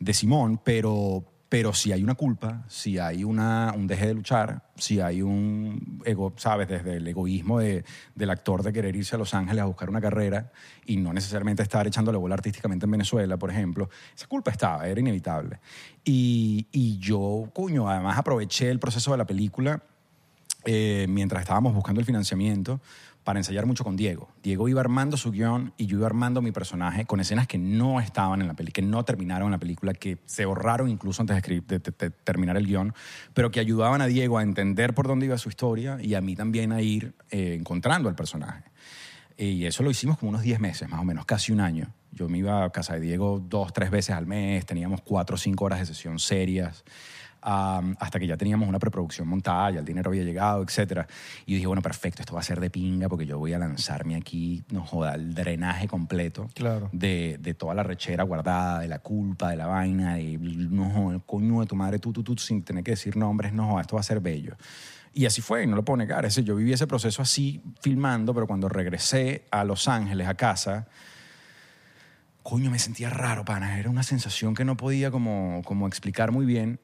de 0.00 0.14
Simón, 0.14 0.60
pero, 0.64 1.24
pero 1.48 1.72
si 1.72 1.92
hay 1.92 2.02
una 2.02 2.14
culpa, 2.14 2.64
si 2.68 2.98
hay 2.98 3.24
una, 3.24 3.72
un 3.74 3.86
deje 3.86 4.06
de 4.08 4.14
luchar, 4.14 4.62
si 4.76 5.00
hay 5.00 5.22
un 5.22 6.02
ego, 6.04 6.34
sabes, 6.36 6.68
desde 6.68 6.96
el 6.96 7.08
egoísmo 7.08 7.58
de- 7.60 7.84
del 8.14 8.28
actor 8.30 8.62
de 8.62 8.72
querer 8.72 8.94
irse 8.94 9.14
a 9.16 9.18
Los 9.18 9.32
Ángeles 9.32 9.62
a 9.62 9.64
buscar 9.66 9.88
una 9.88 10.00
carrera 10.00 10.52
y 10.84 10.96
no 10.98 11.12
necesariamente 11.12 11.62
estar 11.62 11.86
echándole 11.86 12.18
bola 12.18 12.34
artísticamente 12.34 12.84
en 12.84 12.90
Venezuela, 12.90 13.38
por 13.38 13.50
ejemplo, 13.50 13.88
esa 14.14 14.26
culpa 14.26 14.50
estaba, 14.50 14.86
era 14.86 15.00
inevitable. 15.00 15.58
Y, 16.04 16.66
y 16.70 16.98
yo, 16.98 17.50
coño, 17.54 17.88
además 17.88 18.18
aproveché 18.18 18.68
el 18.70 18.78
proceso 18.78 19.12
de 19.12 19.16
la 19.18 19.26
película 19.26 19.82
eh, 20.64 21.06
mientras 21.08 21.40
estábamos 21.42 21.72
buscando 21.72 22.00
el 22.00 22.04
financiamiento 22.06 22.80
para 23.28 23.40
ensayar 23.40 23.66
mucho 23.66 23.84
con 23.84 23.94
Diego. 23.94 24.30
Diego 24.42 24.70
iba 24.70 24.80
armando 24.80 25.18
su 25.18 25.32
guion 25.32 25.74
y 25.76 25.84
yo 25.84 25.98
iba 25.98 26.06
armando 26.06 26.40
mi 26.40 26.50
personaje 26.50 27.04
con 27.04 27.20
escenas 27.20 27.46
que 27.46 27.58
no 27.58 28.00
estaban 28.00 28.40
en 28.40 28.48
la 28.48 28.54
película, 28.54 28.72
que 28.72 28.80
no 28.80 29.04
terminaron 29.04 29.48
en 29.48 29.52
la 29.52 29.58
película, 29.58 29.92
que 29.92 30.16
se 30.24 30.46
borraron 30.46 30.88
incluso 30.88 31.20
antes 31.20 31.42
de, 31.42 31.78
terminar 32.24 32.56
el 32.56 32.66
guion, 32.66 32.94
pero 33.34 33.50
que 33.50 33.60
ayudaban 33.60 34.00
a 34.00 34.06
Diego 34.06 34.38
a 34.38 34.42
entender 34.42 34.94
por 34.94 35.06
dónde 35.06 35.26
iba 35.26 35.36
su 35.36 35.50
historia 35.50 35.98
y 36.00 36.14
a 36.14 36.22
mí 36.22 36.36
también 36.36 36.72
a 36.72 36.80
ir 36.80 37.12
eh, 37.30 37.54
encontrando 37.60 38.08
al 38.08 38.14
personaje. 38.14 38.64
Y 39.36 39.66
eso 39.66 39.82
lo 39.82 39.90
hicimos 39.90 40.16
como 40.16 40.30
unos 40.30 40.40
10 40.40 40.58
meses, 40.58 40.88
más 40.88 41.00
o 41.00 41.04
menos, 41.04 41.26
casi 41.26 41.52
un 41.52 41.60
año. 41.60 41.92
Yo 42.12 42.30
me 42.30 42.38
iba 42.38 42.64
a 42.64 42.70
casa 42.70 42.94
de 42.94 43.00
Diego 43.00 43.42
dos, 43.46 43.74
tres 43.74 43.90
veces 43.90 44.16
al 44.16 44.26
mes, 44.26 44.64
teníamos 44.64 45.02
cuatro 45.02 45.34
o 45.34 45.38
cinco 45.38 45.66
horas 45.66 45.80
de 45.80 45.84
sesión 45.84 46.18
serias, 46.18 46.82
am, 47.42 47.96
hasta 48.00 48.18
que 48.18 48.26
ya 48.26 48.36
teníamos 48.36 48.68
una 48.68 48.78
preproducción 48.78 49.28
montada, 49.28 49.70
ya 49.70 49.78
el 49.80 49.84
dinero 49.84 50.10
había 50.10 50.22
llegado, 50.24 50.62
etc. 50.62 51.06
Y 51.46 51.52
yo 51.52 51.56
dije, 51.56 51.66
bueno, 51.66 51.82
perfecto, 51.82 52.22
esto 52.22 52.34
va 52.34 52.40
a 52.40 52.42
ser 52.42 52.60
de 52.60 52.70
pinga 52.70 53.08
porque 53.08 53.26
yo 53.26 53.38
voy 53.38 53.52
a 53.52 53.58
lanzarme 53.58 54.16
aquí, 54.16 54.64
no 54.70 54.84
joda, 54.84 55.14
el 55.14 55.34
drenaje 55.34 55.88
completo 55.88 56.48
Claro. 56.54 56.88
de, 56.92 57.38
de 57.40 57.54
toda 57.54 57.74
la 57.74 57.82
rechera 57.82 58.24
guardada, 58.24 58.80
de 58.80 58.88
la 58.88 58.98
culpa, 58.98 59.50
de 59.50 59.56
la 59.56 59.66
vaina, 59.66 60.14
de 60.16 60.38
no 60.38 60.90
joda, 60.90 61.14
el 61.16 61.22
coño 61.22 61.60
de 61.60 61.66
tu 61.66 61.76
madre, 61.76 61.98
tú, 61.98 62.12
tú, 62.12 62.22
tú, 62.22 62.36
sin 62.36 62.62
tener 62.62 62.84
que 62.84 62.92
decir 62.92 63.16
nombres, 63.16 63.52
no 63.52 63.68
joda, 63.68 63.82
esto 63.82 63.96
va 63.96 64.00
a 64.00 64.04
ser 64.04 64.20
bello. 64.20 64.56
Y 65.14 65.26
así 65.26 65.40
fue, 65.40 65.66
no 65.66 65.74
lo 65.74 65.84
puedo 65.84 65.96
negar. 65.96 66.24
Ese, 66.26 66.44
yo 66.44 66.54
viví 66.54 66.72
ese 66.72 66.86
proceso 66.86 67.22
así 67.22 67.62
filmando, 67.80 68.34
pero 68.34 68.46
cuando 68.46 68.68
regresé 68.68 69.46
a 69.50 69.64
Los 69.64 69.88
Ángeles, 69.88 70.28
a 70.28 70.34
casa, 70.34 70.86
coño, 72.42 72.70
me 72.70 72.78
sentía 72.78 73.10
raro, 73.10 73.44
pana. 73.44 73.78
Era 73.78 73.90
una 73.90 74.02
sensación 74.02 74.54
que 74.54 74.64
no 74.64 74.76
podía 74.76 75.10
como, 75.10 75.62
como 75.64 75.86
explicar 75.86 76.30
muy 76.30 76.46
bien. 76.46 76.78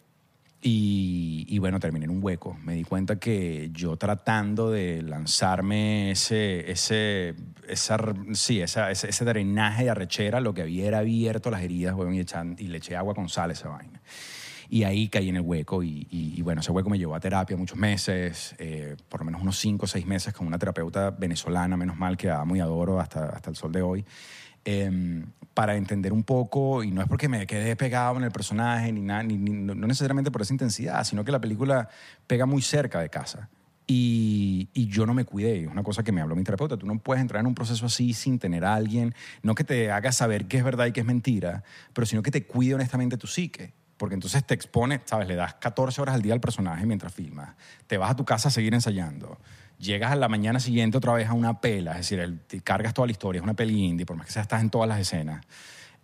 Y, 0.67 1.45
y 1.47 1.59
bueno, 1.59 1.79
terminé 1.79 2.07
en 2.07 2.11
un 2.11 2.25
hueco. 2.25 2.57
Me 2.65 2.73
di 2.75 2.85
cuenta 2.85 3.17
que 3.19 3.69
yo 3.75 3.99
tratando 3.99 4.71
de 4.71 5.03
lanzarme 5.03 6.11
ese, 6.11 6.71
ese, 6.71 7.35
esa, 7.69 7.99
sí, 8.33 8.63
esa, 8.63 8.91
ese, 8.91 9.11
ese 9.11 9.25
drenaje 9.27 9.85
de 9.85 9.91
arrechera, 9.91 10.41
lo 10.41 10.55
que 10.55 10.63
había 10.63 10.87
era 10.87 11.01
abierto 11.01 11.51
las 11.51 11.61
heridas 11.63 11.95
weón, 11.95 12.15
y, 12.15 12.21
echan- 12.21 12.57
y 12.59 12.69
le 12.69 12.79
eché 12.79 12.97
agua 12.97 13.15
con 13.15 13.29
sal 13.29 13.51
a 13.51 13.53
esa 13.53 13.69
vaina. 13.69 14.01
Y 14.71 14.85
ahí 14.85 15.09
caí 15.11 15.29
en 15.29 15.37
el 15.37 15.43
hueco 15.43 15.83
y, 15.83 16.07
y- 16.11 16.33
y 16.35 16.41
bueno, 16.41 16.63
ese 16.63 16.73
hueco 16.73 16.89
me 16.89 16.97
llevó 16.99 17.15
a 17.15 17.21
terapia 17.21 17.59
muchos 17.59 17.77
meses, 17.77 18.55
eh, 18.59 18.97
por 19.11 19.21
lo 19.21 19.27
menos 19.27 19.43
unos 19.43 19.59
cinco 19.59 19.85
o 19.85 19.87
seis 19.87 20.07
meses 20.07 20.33
con 20.33 20.47
una 20.47 20.59
terapeuta 20.59 21.11
venezolana, 21.11 21.77
menos 21.77 21.99
mal, 21.99 22.17
que 22.17 22.31
amo 22.31 22.57
y 22.57 22.61
adoro 22.61 22.99
hasta, 23.01 23.27
hasta 23.27 23.51
el 23.51 23.57
sol 23.57 23.71
de 23.71 23.83
hoy, 23.83 24.03
em, 24.65 25.27
para 25.55 25.77
entender 25.77 26.13
un 26.13 26.25
poco, 26.25 26.83
y 26.83 26.91
no 26.91 27.01
es 27.01 27.09
porque 27.09 27.29
me 27.29 27.47
quedé 27.47 27.77
pegado 27.77 28.17
en 28.17 28.25
el 28.25 28.33
personaje, 28.33 28.93
ni 28.93 29.01
nada, 29.01 29.23
ni, 29.23 29.37
no 29.37 29.75
necesariamente 29.75 30.31
por 30.31 30.43
esa 30.43 30.53
intensidad, 30.53 31.05
sino 31.05 31.25
que 31.25 31.33
la 31.33 31.41
película 31.41 31.89
pega 32.27 32.45
muy 32.45 32.61
cerca 32.61 33.01
de 33.01 33.09
casa. 33.09 33.49
Y, 33.87 34.69
y 34.73 34.87
yo 34.87 35.05
no 35.05 35.13
me 35.13 35.25
cuidé, 35.25 35.63
es 35.63 35.69
una 35.69 35.83
cosa 35.83 36.03
que 36.03 36.11
me 36.11 36.23
habló 36.23 36.35
mi 36.35 36.43
terapeuta, 36.43 36.77
tú 36.77 36.87
no 36.87 36.99
puedes 36.99 37.21
entrar 37.21 37.41
en 37.41 37.47
un 37.47 37.55
proceso 37.55 37.87
así 37.87 38.15
sin 38.15 38.39
tener 38.39 38.65
a 38.65 38.75
alguien, 38.75 39.15
no 39.43 39.55
que 39.55 39.63
te 39.63 39.91
haga 39.91 40.11
saber 40.11 40.47
qué 40.47 40.57
es 40.57 40.65
verdad 40.65 40.87
y 40.87 40.93
qué 40.93 41.01
es 41.01 41.07
mentira, 41.07 41.63
pero 41.93 42.07
sino 42.07 42.23
que 42.23 42.31
te 42.31 42.45
cuide 42.47 42.75
honestamente 42.75 43.17
tu 43.17 43.27
psique. 43.27 43.75
Porque 43.97 44.15
entonces 44.15 44.45
te 44.45 44.55
expone, 44.55 45.01
¿sabes? 45.05 45.29
Le 45.29 45.37
das 45.37 45.55
14 45.55 46.03
horas 46.03 46.15
al 46.17 46.23
día 46.23 46.35
al 46.35 46.41
personaje 46.41 46.85
mientras 46.85 47.15
filmas. 47.15 47.55
Te 47.87 47.97
vas 47.97 48.11
a 48.11 48.17
tu 48.17 48.25
casa 48.25 48.49
a 48.49 48.51
seguir 48.51 48.75
ensayando. 48.75 49.39
Llegas 49.85 50.13
a 50.13 50.17
la 50.17 50.29
mañana 50.29 50.61
siguiente 50.61 50.97
otra 50.97 51.13
vez 51.13 51.29
a 51.29 51.35
una 51.35 51.61
pela, 51.61 51.93
es 51.93 51.99
decir, 51.99 52.19
el- 52.21 52.41
te 52.41 52.61
cargas 52.61 52.95
toda 52.95 53.07
la 53.07 53.13
historia, 53.13 53.41
es 53.41 53.43
una 53.45 53.53
peli 53.55 53.85
indie, 53.85 54.07
por 54.07 54.17
más 54.17 54.27
que 54.27 54.33
sea, 54.33 54.41
estás 54.43 54.63
en 54.63 54.71
todas 54.71 54.89
las 54.89 54.99
escenas. 54.99 55.45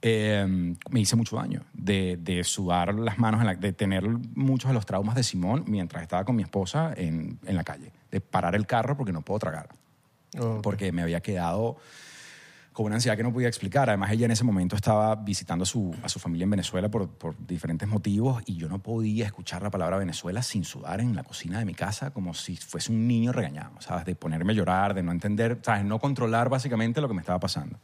Eh, 0.02 0.74
me 0.90 1.00
hice 1.00 1.16
mucho 1.16 1.36
daño 1.36 1.62
de, 1.72 2.18
de 2.20 2.44
sudar 2.44 2.94
las 2.94 3.18
manos, 3.18 3.40
en 3.40 3.46
la- 3.46 3.54
de 3.54 3.72
tener 3.72 4.06
muchos 4.34 4.68
de 4.68 4.74
los 4.74 4.84
traumas 4.84 5.14
de 5.14 5.22
Simón 5.22 5.64
mientras 5.66 6.02
estaba 6.02 6.24
con 6.24 6.36
mi 6.36 6.42
esposa 6.42 6.92
en, 6.94 7.38
en 7.46 7.56
la 7.56 7.64
calle. 7.64 7.90
De 8.10 8.20
parar 8.20 8.54
el 8.54 8.66
carro 8.66 8.96
porque 8.96 9.12
no 9.12 9.22
puedo 9.22 9.38
tragar. 9.38 9.68
Ok. 10.38 10.62
Porque 10.62 10.92
me 10.92 11.00
había 11.02 11.20
quedado 11.20 11.76
con 12.82 12.86
una 12.86 12.94
ansiedad 12.94 13.14
que 13.14 13.22
no 13.22 13.30
podía 13.30 13.46
explicar. 13.46 13.90
Además, 13.90 14.10
ella 14.10 14.24
en 14.24 14.30
ese 14.30 14.42
momento 14.42 14.74
estaba 14.74 15.14
visitando 15.14 15.64
a 15.64 15.66
su, 15.66 15.94
a 16.02 16.08
su 16.08 16.18
familia 16.18 16.44
en 16.44 16.50
Venezuela 16.50 16.90
por, 16.90 17.10
por 17.10 17.36
diferentes 17.46 17.86
motivos 17.86 18.42
y 18.46 18.56
yo 18.56 18.70
no 18.70 18.78
podía 18.78 19.26
escuchar 19.26 19.62
la 19.62 19.70
palabra 19.70 19.98
Venezuela 19.98 20.42
sin 20.42 20.64
sudar 20.64 21.02
en 21.02 21.14
la 21.14 21.22
cocina 21.22 21.58
de 21.58 21.66
mi 21.66 21.74
casa 21.74 22.10
como 22.10 22.32
si 22.32 22.56
fuese 22.56 22.90
un 22.90 23.06
niño 23.06 23.32
regañado, 23.32 23.78
¿sabes? 23.82 24.06
De 24.06 24.14
ponerme 24.14 24.54
a 24.54 24.56
llorar, 24.56 24.94
de 24.94 25.02
no 25.02 25.12
entender, 25.12 25.58
¿sabes? 25.60 25.84
No 25.84 25.98
controlar 25.98 26.48
básicamente 26.48 27.02
lo 27.02 27.08
que 27.08 27.12
me 27.12 27.20
estaba 27.20 27.38
pasando. 27.38 27.78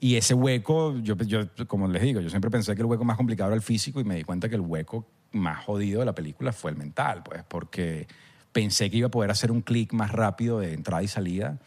Y 0.00 0.16
ese 0.16 0.34
hueco, 0.34 0.98
yo, 0.98 1.14
yo, 1.14 1.46
como 1.68 1.86
les 1.86 2.02
digo, 2.02 2.20
yo 2.20 2.28
siempre 2.28 2.50
pensé 2.50 2.74
que 2.74 2.80
el 2.80 2.86
hueco 2.86 3.04
más 3.04 3.16
complicado 3.16 3.50
era 3.50 3.56
el 3.56 3.62
físico 3.62 4.00
y 4.00 4.04
me 4.04 4.16
di 4.16 4.24
cuenta 4.24 4.48
que 4.48 4.56
el 4.56 4.62
hueco 4.62 5.06
más 5.30 5.64
jodido 5.64 6.00
de 6.00 6.06
la 6.06 6.14
película 6.16 6.52
fue 6.52 6.72
el 6.72 6.76
mental, 6.76 7.22
pues, 7.22 7.44
porque 7.44 8.08
pensé 8.50 8.90
que 8.90 8.96
iba 8.96 9.06
a 9.06 9.12
poder 9.12 9.30
hacer 9.30 9.52
un 9.52 9.60
clic 9.60 9.92
más 9.92 10.10
rápido 10.10 10.58
de 10.58 10.74
entrada 10.74 11.04
y 11.04 11.06
salida. 11.06 11.60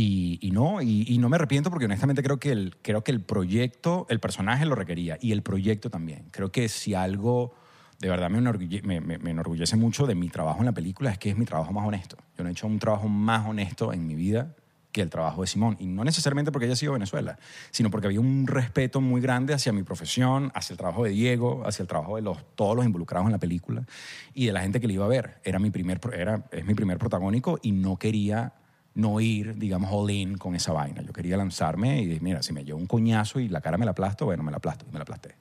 Y, 0.00 0.50
no, 0.52 0.80
y, 0.80 1.18
no 1.18 1.28
me 1.28 1.34
arrepiento 1.34 1.70
porque 1.70 1.86
honestamente 1.86 2.22
creo 2.22 2.38
que, 2.38 2.52
el, 2.52 2.76
creo 2.82 3.02
que 3.02 3.10
el 3.10 3.20
proyecto, 3.20 4.06
el 4.08 4.20
personaje 4.20 4.64
lo 4.64 4.76
requería 4.76 5.18
y 5.20 5.32
el 5.32 5.42
proyecto 5.42 5.90
también. 5.90 6.28
Creo 6.30 6.52
que 6.52 6.68
si 6.68 6.94
algo 6.94 7.52
de 7.98 8.08
verdad 8.08 8.30
me, 8.30 8.38
enorgulle- 8.38 8.82
me, 8.82 9.30
enorgullece 9.30 9.74
mucho 9.74 10.06
de 10.06 10.14
mi 10.14 10.28
trabajo 10.28 10.60
en 10.60 10.66
la 10.66 10.72
película 10.72 11.10
es 11.10 11.18
que 11.18 11.30
es 11.30 11.36
mi 11.36 11.44
trabajo 11.44 11.72
más 11.72 11.84
honesto. 11.84 12.16
Yo 12.36 12.44
no 12.44 12.48
he 12.48 12.52
hecho 12.52 12.68
un 12.68 12.78
trabajo 12.78 13.08
más 13.08 13.48
honesto 13.48 13.92
en 13.92 14.06
mi 14.06 14.14
vida 14.14 14.54
que 14.92 15.02
el 15.02 15.10
trabajo 15.10 15.40
de 15.40 15.48
Simón. 15.48 15.76
Y 15.80 15.86
no 15.88 16.04
necesariamente 16.04 16.52
porque 16.52 16.66
haya 16.66 16.76
sido 16.76 16.92
Venezuela, 16.92 17.36
sino 17.72 17.90
porque 17.90 18.06
había 18.06 18.20
un 18.20 18.46
respeto 18.46 19.00
muy 19.00 19.20
grande 19.20 19.52
hacia 19.52 19.72
mi 19.72 19.82
profesión, 19.82 20.52
hacia 20.54 20.74
el 20.74 20.78
trabajo 20.78 21.02
de 21.02 21.10
Diego, 21.10 21.66
hacia 21.66 21.82
el 21.82 21.88
trabajo 21.88 22.14
de 22.14 22.22
los, 22.22 22.38
todos 22.54 22.76
los 22.76 22.86
involucrados 22.86 23.26
en 23.26 23.32
la 23.32 23.38
película 23.38 23.82
y 24.32 24.46
de 24.46 24.52
la 24.52 24.60
gente 24.60 24.78
que 24.80 24.86
le 24.86 24.92
iba 24.94 25.06
a 25.06 25.08
ver. 25.08 25.40
Era 25.42 25.58
mi 25.58 25.70
primer, 25.70 25.98
era, 26.14 26.44
es 26.52 26.64
mi 26.64 26.74
primer 26.74 26.98
protagónico 26.98 27.58
y 27.62 27.72
no 27.72 27.96
quería 27.96 28.52
no 28.94 29.20
ir, 29.20 29.56
digamos, 29.56 29.90
all 29.92 30.10
in 30.10 30.36
con 30.38 30.54
esa 30.54 30.72
vaina. 30.72 31.02
Yo 31.02 31.12
quería 31.12 31.36
lanzarme 31.36 32.02
y 32.02 32.18
mira, 32.20 32.42
si 32.42 32.52
me 32.52 32.64
llevo 32.64 32.78
un 32.78 32.86
coñazo 32.86 33.38
y 33.40 33.48
la 33.48 33.60
cara 33.60 33.78
me 33.78 33.84
la 33.84 33.92
aplasto, 33.92 34.24
bueno, 34.24 34.42
me 34.42 34.50
la 34.50 34.56
aplasto 34.56 34.84
y 34.88 34.92
me 34.92 34.98
la 34.98 35.02
aplasté. 35.02 35.36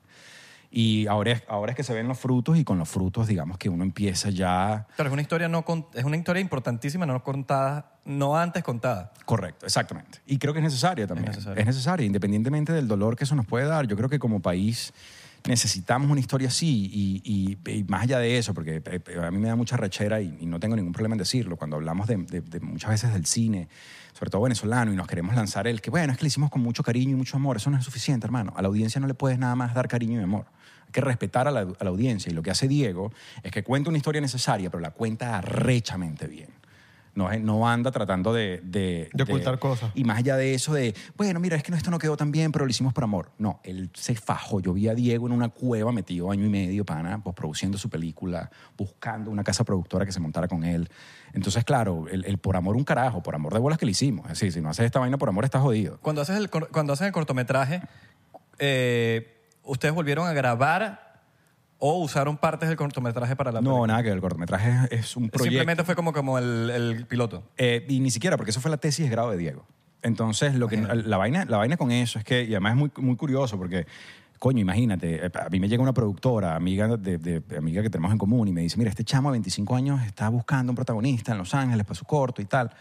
Y 0.70 1.08
ahora 1.08 1.32
es, 1.32 1.44
ahora 1.48 1.72
es 1.72 1.78
que 1.78 1.84
se 1.84 1.94
ven 1.94 2.10
los 2.10 2.20
frutos 2.20 2.58
y 2.58 2.66
con 2.66 2.78
los 2.78 2.90
frutos, 2.90 3.26
digamos, 3.28 3.58
que 3.58 3.70
uno 3.70 3.84
empieza 3.86 4.30
ya... 4.30 4.86
Claro, 4.96 5.10
es 5.10 5.14
una 5.14 5.22
historia 5.22 5.48
no 5.48 5.64
con- 5.64 5.88
es 5.94 6.04
una 6.04 6.18
historia 6.18 6.42
importantísima, 6.42 7.06
no 7.06 7.24
contada, 7.24 7.94
no 8.04 8.38
antes 8.38 8.64
contada. 8.64 9.14
Correcto, 9.26 9.66
exactamente. 9.66 10.20
Y 10.28 10.38
creo 10.38 10.52
que 10.54 10.60
es 10.60 10.64
necesaria 10.66 11.08
también. 11.08 11.30
Es 11.30 11.38
Es 11.38 11.46
necesaria. 11.46 11.66
necesaria, 11.66 12.06
independientemente 12.06 12.74
del 12.74 12.88
dolor 12.88 13.16
que 13.16 13.24
eso 13.24 13.34
nos 13.34 13.46
puede 13.46 13.66
dar. 13.66 13.88
Yo 13.88 13.96
creo 13.96 14.10
que 14.10 14.20
como 14.20 14.42
país 14.42 14.94
necesitamos 15.48 16.12
una 16.12 16.20
historia 16.20 16.50
así 16.50 16.92
y, 17.24 17.84
más 17.88 18.04
allá 18.04 18.20
de 18.20 18.38
eso, 18.38 18.54
porque 18.54 18.82
eh, 18.86 19.02
eh, 19.08 19.20
a 19.24 19.32
mí 19.32 19.38
me 19.38 19.48
da 19.48 19.56
mucha 19.56 19.78
rechera 19.78 20.22
y, 20.22 20.46
no 20.46 20.60
tengo 20.60 20.76
ningún 20.76 20.94
problema 20.94 21.16
en 21.16 21.20
decirlo, 21.20 21.56
cuando 21.56 21.78
hablamos 21.78 22.08
de 22.08 22.18
muchas 22.62 22.92
veces 22.92 23.14
del 23.14 23.26
cine, 23.26 23.68
sobre 24.14 24.32
todo 24.32 24.42
venezolano, 24.42 24.92
y 24.92 24.96
nos 24.96 25.08
queremos 25.08 25.36
lanzar 25.36 25.68
el 25.68 25.82
que, 25.82 25.90
bueno, 25.90 26.12
es 26.12 26.18
que 26.18 26.24
le 26.24 26.28
hicimos 26.28 26.50
con 26.50 26.62
mucho 26.62 26.84
cariño 26.84 27.12
y 27.12 27.16
mucho 27.16 27.38
amor, 27.38 27.58
eso 27.58 27.70
no 27.70 27.78
es 27.78 27.86
suficiente, 27.86 28.26
hermano. 28.26 28.54
A 28.56 28.62
la 28.62 28.68
audiencia 28.68 29.00
no 29.00 29.08
le 29.08 29.14
puedes 29.14 29.38
nada 29.38 29.56
más 29.56 29.74
dar 29.74 29.88
cariño 29.88 30.20
y 30.20 30.24
amor. 30.24 30.46
Hay 30.86 30.92
que 30.92 31.02
respetar 31.02 31.48
a 31.48 31.52
la, 31.52 31.62
a 31.62 31.84
la 31.84 31.90
audiencia 31.90 32.32
y 32.32 32.36
lo 32.36 32.42
que 32.42 32.52
hace 32.52 32.68
Diego 32.68 33.12
es 33.44 33.52
que 33.52 33.64
cuenta 33.64 33.90
una 33.90 33.98
historia 33.98 34.22
necesaria, 34.22 34.70
pero 34.70 34.82
la 34.82 34.92
cuenta 34.92 35.38
arrechamente 35.38 36.28
bien. 36.28 36.50
No, 37.18 37.32
no 37.40 37.68
anda 37.68 37.90
tratando 37.90 38.32
de, 38.32 38.62
de, 38.64 39.10
De 39.12 39.24
ocultar 39.24 39.58
cosas. 39.58 39.92
Y 39.96 40.04
más 40.04 40.20
allá 40.20 40.38
de 40.38 40.54
eso 40.54 40.76
de, 40.76 40.94
bueno, 41.16 41.40
mira, 41.40 41.58
es 41.58 41.64
que 41.64 41.72
no, 41.72 41.78
esto 41.78 41.90
no 41.90 41.98
quedó 41.98 42.16
tan 42.16 42.32
bien, 42.32 42.52
pero 42.52 42.64
lo 42.64 42.70
hicimos 42.70 42.94
por 42.94 43.04
amor. 43.04 43.32
No, 43.40 43.60
él 43.64 43.90
se 43.96 44.14
fajó. 44.14 44.60
Yo 44.60 44.72
vi 44.72 44.88
a 44.88 44.94
Diego 44.94 45.26
en 45.26 45.34
una 45.34 45.50
cueva 45.50 45.92
metido 45.92 46.30
año 46.30 46.46
y 46.46 46.50
medio, 46.50 46.86
pana, 46.86 47.20
pues 47.24 47.36
produciendo 47.36 47.80
su 47.80 47.90
película, 47.90 48.52
buscando 48.78 49.32
una 49.32 49.44
casa 49.44 49.64
productora 49.64 50.06
que 50.06 50.12
se 50.12 50.20
montara 50.20 50.48
con 50.48 50.64
él. 50.64 50.90
Entonces, 51.34 51.64
claro, 51.64 52.06
el, 52.08 52.24
el 52.26 52.38
por 52.38 52.56
amor 52.56 52.76
un 52.76 52.84
carajo, 52.84 53.24
por 53.24 53.34
amor 53.34 53.52
de 53.52 53.60
bolas 53.60 53.80
que 53.80 53.88
le 53.88 53.94
hicimos. 53.94 54.28
Es 54.28 54.34
decir, 54.34 54.54
si 54.54 54.62
no 54.62 54.70
haces 54.70 54.86
esta 54.86 55.00
vaina 55.00 55.18
por 55.18 55.28
amor, 55.28 55.44
estás 55.44 55.64
jodido. 55.64 55.98
Cuando 56.04 56.22
haces 56.22 56.38
el, 56.38 56.52
cuando 56.52 56.94
hacen 56.94 57.08
el 57.08 57.14
cortometraje, 57.14 57.82
eh, 58.60 59.42
ustedes 59.64 59.96
volvieron 59.96 60.28
a 60.28 60.34
grabar 60.34 61.07
o 61.80 62.00
usaron 62.04 62.38
partes 62.38 62.68
del 62.70 62.78
cortometraje 62.78 63.36
para 63.36 63.52
la 63.52 63.62
No, 63.62 63.70
película? 63.72 63.88
nada 63.94 64.04
que 64.04 64.10
ver, 64.10 64.16
el 64.18 64.22
cortometraje 64.22 64.70
es, 64.96 65.00
es 65.00 65.16
un 65.18 65.30
proyecto. 65.30 65.44
Simplemente 65.44 65.84
fue 65.84 65.96
como, 65.96 66.12
como 66.14 66.38
el, 66.40 66.70
el 66.70 67.06
piloto. 67.06 67.44
Eh, 67.58 67.86
y 67.90 68.00
ni 68.00 68.10
siquiera, 68.12 68.38
porque 68.38 68.52
eso 68.52 68.62
fue 68.62 68.72
la 68.72 68.78
tesis 68.78 69.06
de 69.06 69.12
grado 69.12 69.32
de 69.32 69.38
Diego. 69.38 69.66
Entonces, 70.02 70.56
lo 70.56 70.68
que, 70.68 70.78
la, 70.78 71.18
vaina, 71.18 71.46
la 71.46 71.58
vaina 71.58 71.76
con 71.78 71.92
eso 71.92 72.20
es 72.20 72.26
que, 72.26 72.44
y 72.44 72.52
además 72.54 72.74
es 72.74 72.78
muy, 72.78 72.92
muy 72.98 73.16
curioso, 73.16 73.58
porque, 73.58 73.86
coño, 74.40 74.60
imagínate, 74.62 75.26
eh, 75.26 75.32
a 75.44 75.50
mí 75.50 75.60
me 75.60 75.68
llega 75.68 75.82
una 75.84 75.94
productora, 75.94 76.56
amiga, 76.56 76.88
de, 76.98 77.18
de- 77.18 77.58
amiga 77.58 77.82
que 77.82 77.90
tenemos 77.90 78.12
en 78.12 78.18
común, 78.18 78.48
y 78.48 78.54
me 78.54 78.62
dice, 78.62 78.78
mira, 78.78 78.90
este 78.90 79.04
chamo 79.04 79.30
de 79.30 79.34
25 79.34 79.76
años 79.76 80.02
está 80.06 80.30
buscando 80.30 80.72
un 80.72 80.76
protagonista 80.76 81.32
en 81.34 81.40
Los 81.40 81.54
Ángeles 81.54 81.86
para 81.86 81.96
su 81.96 82.06
corto 82.06 82.42
y 82.42 82.46
tal. 82.46 82.72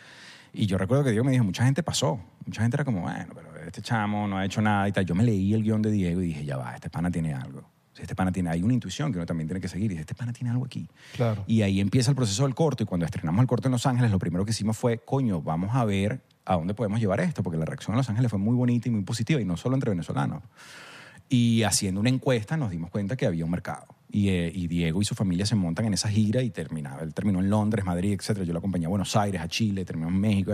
Y 0.52 0.66
yo 0.66 0.78
recuerdo 0.78 1.04
que 1.04 1.10
Diego 1.10 1.24
me 1.24 1.32
dijo, 1.32 1.44
mucha 1.44 1.64
gente 1.64 1.82
pasó. 1.82 2.18
Mucha 2.46 2.62
gente 2.62 2.76
era 2.76 2.84
como, 2.84 3.02
bueno, 3.02 3.32
pero 3.34 3.48
este 3.66 3.82
chamo 3.82 4.26
no 4.28 4.38
ha 4.38 4.44
hecho 4.46 4.62
nada 4.62 4.88
y 4.88 4.92
tal. 4.92 5.04
Yo 5.04 5.14
me 5.14 5.22
leí 5.24 5.52
el 5.52 5.62
guion 5.62 5.82
de 5.82 5.90
Diego 5.90 6.22
y 6.22 6.28
dije, 6.28 6.44
ya 6.44 6.56
va, 6.56 6.74
este 6.74 6.88
pana 6.88 7.10
tiene 7.10 7.34
algo. 7.34 7.68
Este 7.98 8.14
pana 8.14 8.32
tiene, 8.32 8.50
hay 8.50 8.62
una 8.62 8.74
intuición 8.74 9.12
que 9.12 9.18
uno 9.18 9.26
también 9.26 9.48
tiene 9.48 9.60
que 9.60 9.68
seguir. 9.68 9.92
Y 9.92 9.96
este 9.96 10.14
pana 10.14 10.32
tiene 10.32 10.50
algo 10.50 10.64
aquí. 10.64 10.88
Claro. 11.14 11.44
Y 11.46 11.62
ahí 11.62 11.80
empieza 11.80 12.10
el 12.10 12.16
proceso 12.16 12.44
del 12.44 12.54
corto. 12.54 12.82
Y 12.82 12.86
cuando 12.86 13.06
estrenamos 13.06 13.40
el 13.40 13.46
corto 13.46 13.68
en 13.68 13.72
Los 13.72 13.86
Ángeles, 13.86 14.10
lo 14.10 14.18
primero 14.18 14.44
que 14.44 14.50
hicimos 14.50 14.76
fue, 14.76 14.98
coño, 14.98 15.40
vamos 15.42 15.74
a 15.74 15.84
ver 15.84 16.20
a 16.44 16.54
dónde 16.54 16.74
podemos 16.74 17.00
llevar 17.00 17.20
esto, 17.20 17.42
porque 17.42 17.58
la 17.58 17.64
reacción 17.64 17.94
en 17.94 17.98
Los 17.98 18.08
Ángeles 18.08 18.30
fue 18.30 18.38
muy 18.38 18.54
bonita 18.54 18.88
y 18.88 18.92
muy 18.92 19.02
positiva, 19.02 19.40
y 19.40 19.44
no 19.44 19.56
solo 19.56 19.74
entre 19.74 19.90
venezolanos. 19.90 20.42
Y 21.28 21.64
haciendo 21.64 22.00
una 22.00 22.08
encuesta 22.08 22.56
nos 22.56 22.70
dimos 22.70 22.90
cuenta 22.90 23.16
que 23.16 23.26
había 23.26 23.44
un 23.44 23.50
mercado. 23.50 23.86
Y, 24.08 24.28
eh, 24.28 24.52
y 24.54 24.68
Diego 24.68 25.02
y 25.02 25.04
su 25.04 25.16
familia 25.16 25.44
se 25.44 25.56
montan 25.56 25.86
en 25.86 25.94
esa 25.94 26.08
gira 26.08 26.40
y 26.42 26.50
terminaba. 26.50 27.02
Él 27.02 27.12
terminó 27.12 27.40
en 27.40 27.50
Londres, 27.50 27.84
Madrid, 27.84 28.12
etc. 28.12 28.42
Yo 28.42 28.52
lo 28.52 28.60
acompañé 28.60 28.86
a 28.86 28.88
Buenos 28.88 29.16
Aires, 29.16 29.40
a 29.40 29.48
Chile, 29.48 29.84
terminó 29.84 30.08
en 30.08 30.20
México. 30.20 30.52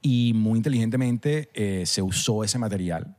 Y 0.00 0.32
muy 0.34 0.58
inteligentemente 0.58 1.50
eh, 1.52 1.84
se 1.84 2.00
usó 2.00 2.44
ese 2.44 2.58
material 2.58 3.16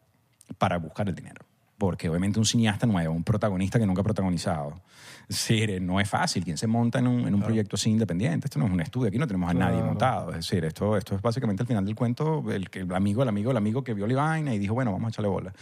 para 0.57 0.77
buscar 0.77 1.09
el 1.09 1.15
dinero. 1.15 1.48
Porque 1.79 2.07
obviamente 2.09 2.37
un 2.37 2.45
cineasta 2.45 2.85
nuevo, 2.85 3.13
un 3.15 3.23
protagonista 3.23 3.79
que 3.79 3.87
nunca 3.87 4.01
ha 4.01 4.03
protagonizado, 4.03 4.81
es 5.29 5.37
decir, 5.47 5.81
no 5.81 5.99
es 5.99 6.07
fácil. 6.09 6.43
¿Quién 6.43 6.57
se 6.57 6.67
monta 6.67 6.99
en 6.99 7.07
un, 7.07 7.27
en 7.27 7.33
un 7.33 7.41
proyecto 7.41 7.75
así 7.77 7.89
independiente? 7.89 8.47
Esto 8.47 8.59
no 8.59 8.65
es 8.65 8.71
un 8.71 8.81
estudio, 8.81 9.07
aquí 9.07 9.17
no 9.17 9.25
tenemos 9.25 9.49
a 9.49 9.53
nadie 9.53 9.75
Claro. 9.77 9.85
montado. 9.87 10.29
Es 10.31 10.35
decir, 10.37 10.65
esto, 10.65 10.97
esto 10.97 11.15
es 11.15 11.21
básicamente 11.21 11.63
el 11.63 11.67
final 11.67 11.85
del 11.85 11.95
cuento, 11.95 12.43
el, 12.51 12.67
el 12.73 12.93
amigo, 12.93 13.23
el 13.23 13.29
amigo, 13.29 13.51
el 13.51 13.57
amigo 13.57 13.83
que 13.83 13.93
vio 13.93 14.05
la 14.07 14.15
vaina 14.21 14.53
y 14.53 14.59
dijo, 14.59 14.73
bueno, 14.75 14.91
vamos 14.91 15.07
a 15.07 15.09
echarle 15.09 15.29
bola. 15.29 15.53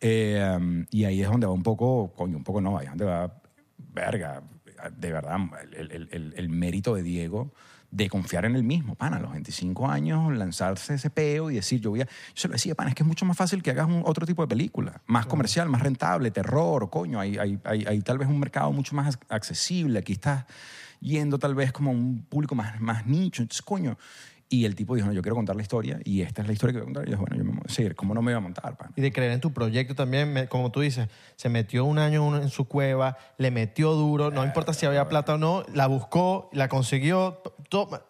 Eh, 0.00 0.44
um, 0.58 0.84
y 0.90 1.04
ahí 1.04 1.22
es 1.22 1.30
donde 1.30 1.46
va 1.46 1.52
un 1.52 1.62
poco, 1.62 2.12
coño, 2.16 2.36
un 2.36 2.44
poco 2.44 2.60
no, 2.60 2.76
ahí 2.76 2.86
es 2.86 2.90
donde 2.90 3.04
va, 3.04 3.32
verga, 3.94 4.42
de 4.96 5.12
verdad, 5.12 5.38
el- 5.78 6.08
el- 6.10 6.34
el 6.36 6.48
mérito 6.48 6.94
de 6.96 7.04
Diego 7.04 7.52
de 7.92 8.08
confiar 8.08 8.46
en 8.46 8.56
él 8.56 8.64
mismo, 8.64 8.94
pana, 8.94 9.18
a 9.18 9.20
los 9.20 9.32
25 9.32 9.86
años, 9.86 10.34
lanzarse 10.34 10.94
ese 10.94 11.10
peo 11.10 11.50
y 11.50 11.56
decir, 11.56 11.78
yo 11.80 11.90
voy 11.90 12.00
a... 12.00 12.06
Yo 12.06 12.10
se 12.34 12.48
lo 12.48 12.52
decía, 12.52 12.74
pana, 12.74 12.88
es 12.88 12.94
que 12.94 13.02
es 13.02 13.06
mucho 13.06 13.26
más 13.26 13.36
fácil 13.36 13.62
que 13.62 13.70
hagas 13.70 13.86
un, 13.86 14.02
otro 14.06 14.26
tipo 14.26 14.40
de 14.40 14.48
película, 14.48 15.02
más 15.06 15.26
comercial, 15.26 15.68
más 15.68 15.82
rentable, 15.82 16.30
terror, 16.30 16.88
coño, 16.88 17.20
hay, 17.20 17.36
hay, 17.36 17.60
hay, 17.64 17.84
hay 17.86 18.00
tal 18.00 18.16
vez 18.16 18.28
un 18.28 18.40
mercado 18.40 18.72
mucho 18.72 18.96
más 18.96 19.18
accesible, 19.28 19.98
aquí 19.98 20.14
estás 20.14 20.46
yendo 21.00 21.38
tal 21.38 21.54
vez 21.54 21.70
como 21.70 21.90
a 21.90 21.92
un 21.92 22.22
público 22.22 22.54
más, 22.54 22.80
más 22.80 23.06
nicho, 23.06 23.42
entonces, 23.42 23.62
coño... 23.62 23.98
Y 24.54 24.66
el 24.66 24.74
tipo 24.74 24.94
dijo, 24.94 25.06
no, 25.06 25.14
yo 25.14 25.22
quiero 25.22 25.34
contar 25.34 25.56
la 25.56 25.62
historia 25.62 25.98
y 26.04 26.20
esta 26.20 26.42
es 26.42 26.46
la 26.46 26.52
historia 26.52 26.74
que 26.74 26.78
voy 26.80 26.82
a 26.82 26.92
contar. 26.92 27.04
Y 27.04 27.10
yo 27.10 27.16
dije, 27.16 27.20
bueno, 27.20 27.36
yo 27.36 27.44
me 27.44 27.50
voy 27.52 27.60
a 27.64 27.68
decir, 27.68 27.94
¿cómo 27.94 28.12
no 28.12 28.20
me 28.20 28.32
iba 28.32 28.38
a 28.38 28.40
montar, 28.42 28.76
pana? 28.76 28.92
Y 28.96 29.00
de 29.00 29.10
creer 29.10 29.32
en 29.32 29.40
tu 29.40 29.52
proyecto 29.52 29.94
también, 29.94 30.30
me- 30.30 30.46
como 30.46 30.70
tú 30.70 30.80
dices, 30.80 31.08
se 31.36 31.48
metió 31.48 31.86
un 31.86 31.98
año 31.98 32.36
en 32.36 32.50
su 32.50 32.66
cueva, 32.66 33.16
le 33.38 33.50
metió 33.50 33.92
duro, 33.92 34.30
no 34.30 34.44
importa 34.44 34.74
si 34.74 34.84
había 34.84 35.08
plata 35.08 35.34
o 35.34 35.38
no, 35.38 35.62
la 35.72 35.86
buscó, 35.86 36.50
la 36.52 36.68
consiguió, 36.68 37.40
to- 37.42 37.54
to- 37.70 38.02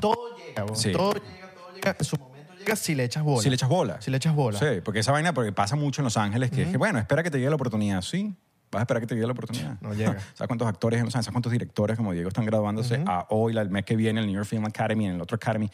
todo 0.00 0.36
llega. 0.36 0.74
Sí. 0.76 0.92
todo 0.92 1.12
llega, 1.14 1.50
todo 1.54 1.74
llega, 1.74 1.96
en 1.98 2.04
su 2.04 2.16
momento 2.18 2.54
llega 2.54 2.76
si 2.76 2.94
le 2.94 3.02
echas 3.04 3.24
bola. 3.24 3.42
Si 3.42 3.48
le 3.50 3.54
echas 3.56 3.68
bola. 3.68 4.00
Si 4.00 4.10
le 4.12 4.16
echas 4.18 4.34
bola. 4.34 4.58
Sí, 4.60 4.66
porque 4.84 5.00
esa 5.00 5.10
vaina 5.10 5.32
porque 5.34 5.50
pasa 5.52 5.74
mucho 5.74 6.02
en 6.02 6.04
Los 6.04 6.16
Ángeles, 6.16 6.52
que 6.52 6.62
es 6.62 6.68
que, 6.68 6.76
bueno, 6.76 7.00
espera 7.00 7.24
que 7.24 7.30
te 7.32 7.38
llegue 7.38 7.50
la 7.50 7.56
oportunidad. 7.56 8.02
Sí, 8.02 8.32
vas 8.70 8.80
a 8.80 8.82
esperar 8.82 9.00
que 9.00 9.06
te 9.06 9.14
llegue 9.14 9.26
la 9.26 9.32
oportunidad. 9.32 9.80
No 9.80 9.92
llega. 9.94 10.18
¿Sabes 10.34 10.46
cuántos 10.48 10.68
actores 10.68 10.98
en 10.98 11.04
Los? 11.04 11.12
¿Sabes 11.12 11.28
cuántos 11.30 11.52
directores 11.52 11.96
como 11.96 12.12
Diego 12.12 12.28
están 12.28 12.44
graduándose 12.46 13.02
a 13.06 13.26
hoy, 13.30 13.56
el 13.56 13.70
mes 13.70 13.84
que 13.84 13.96
viene, 13.96 14.20
en 14.20 14.24
el 14.24 14.26
New 14.26 14.36
York 14.36 14.48
Film 14.48 14.64
Academy, 14.66 15.06
en 15.06 15.14
el 15.16 15.20
otro 15.20 15.36
Academy? 15.36 15.70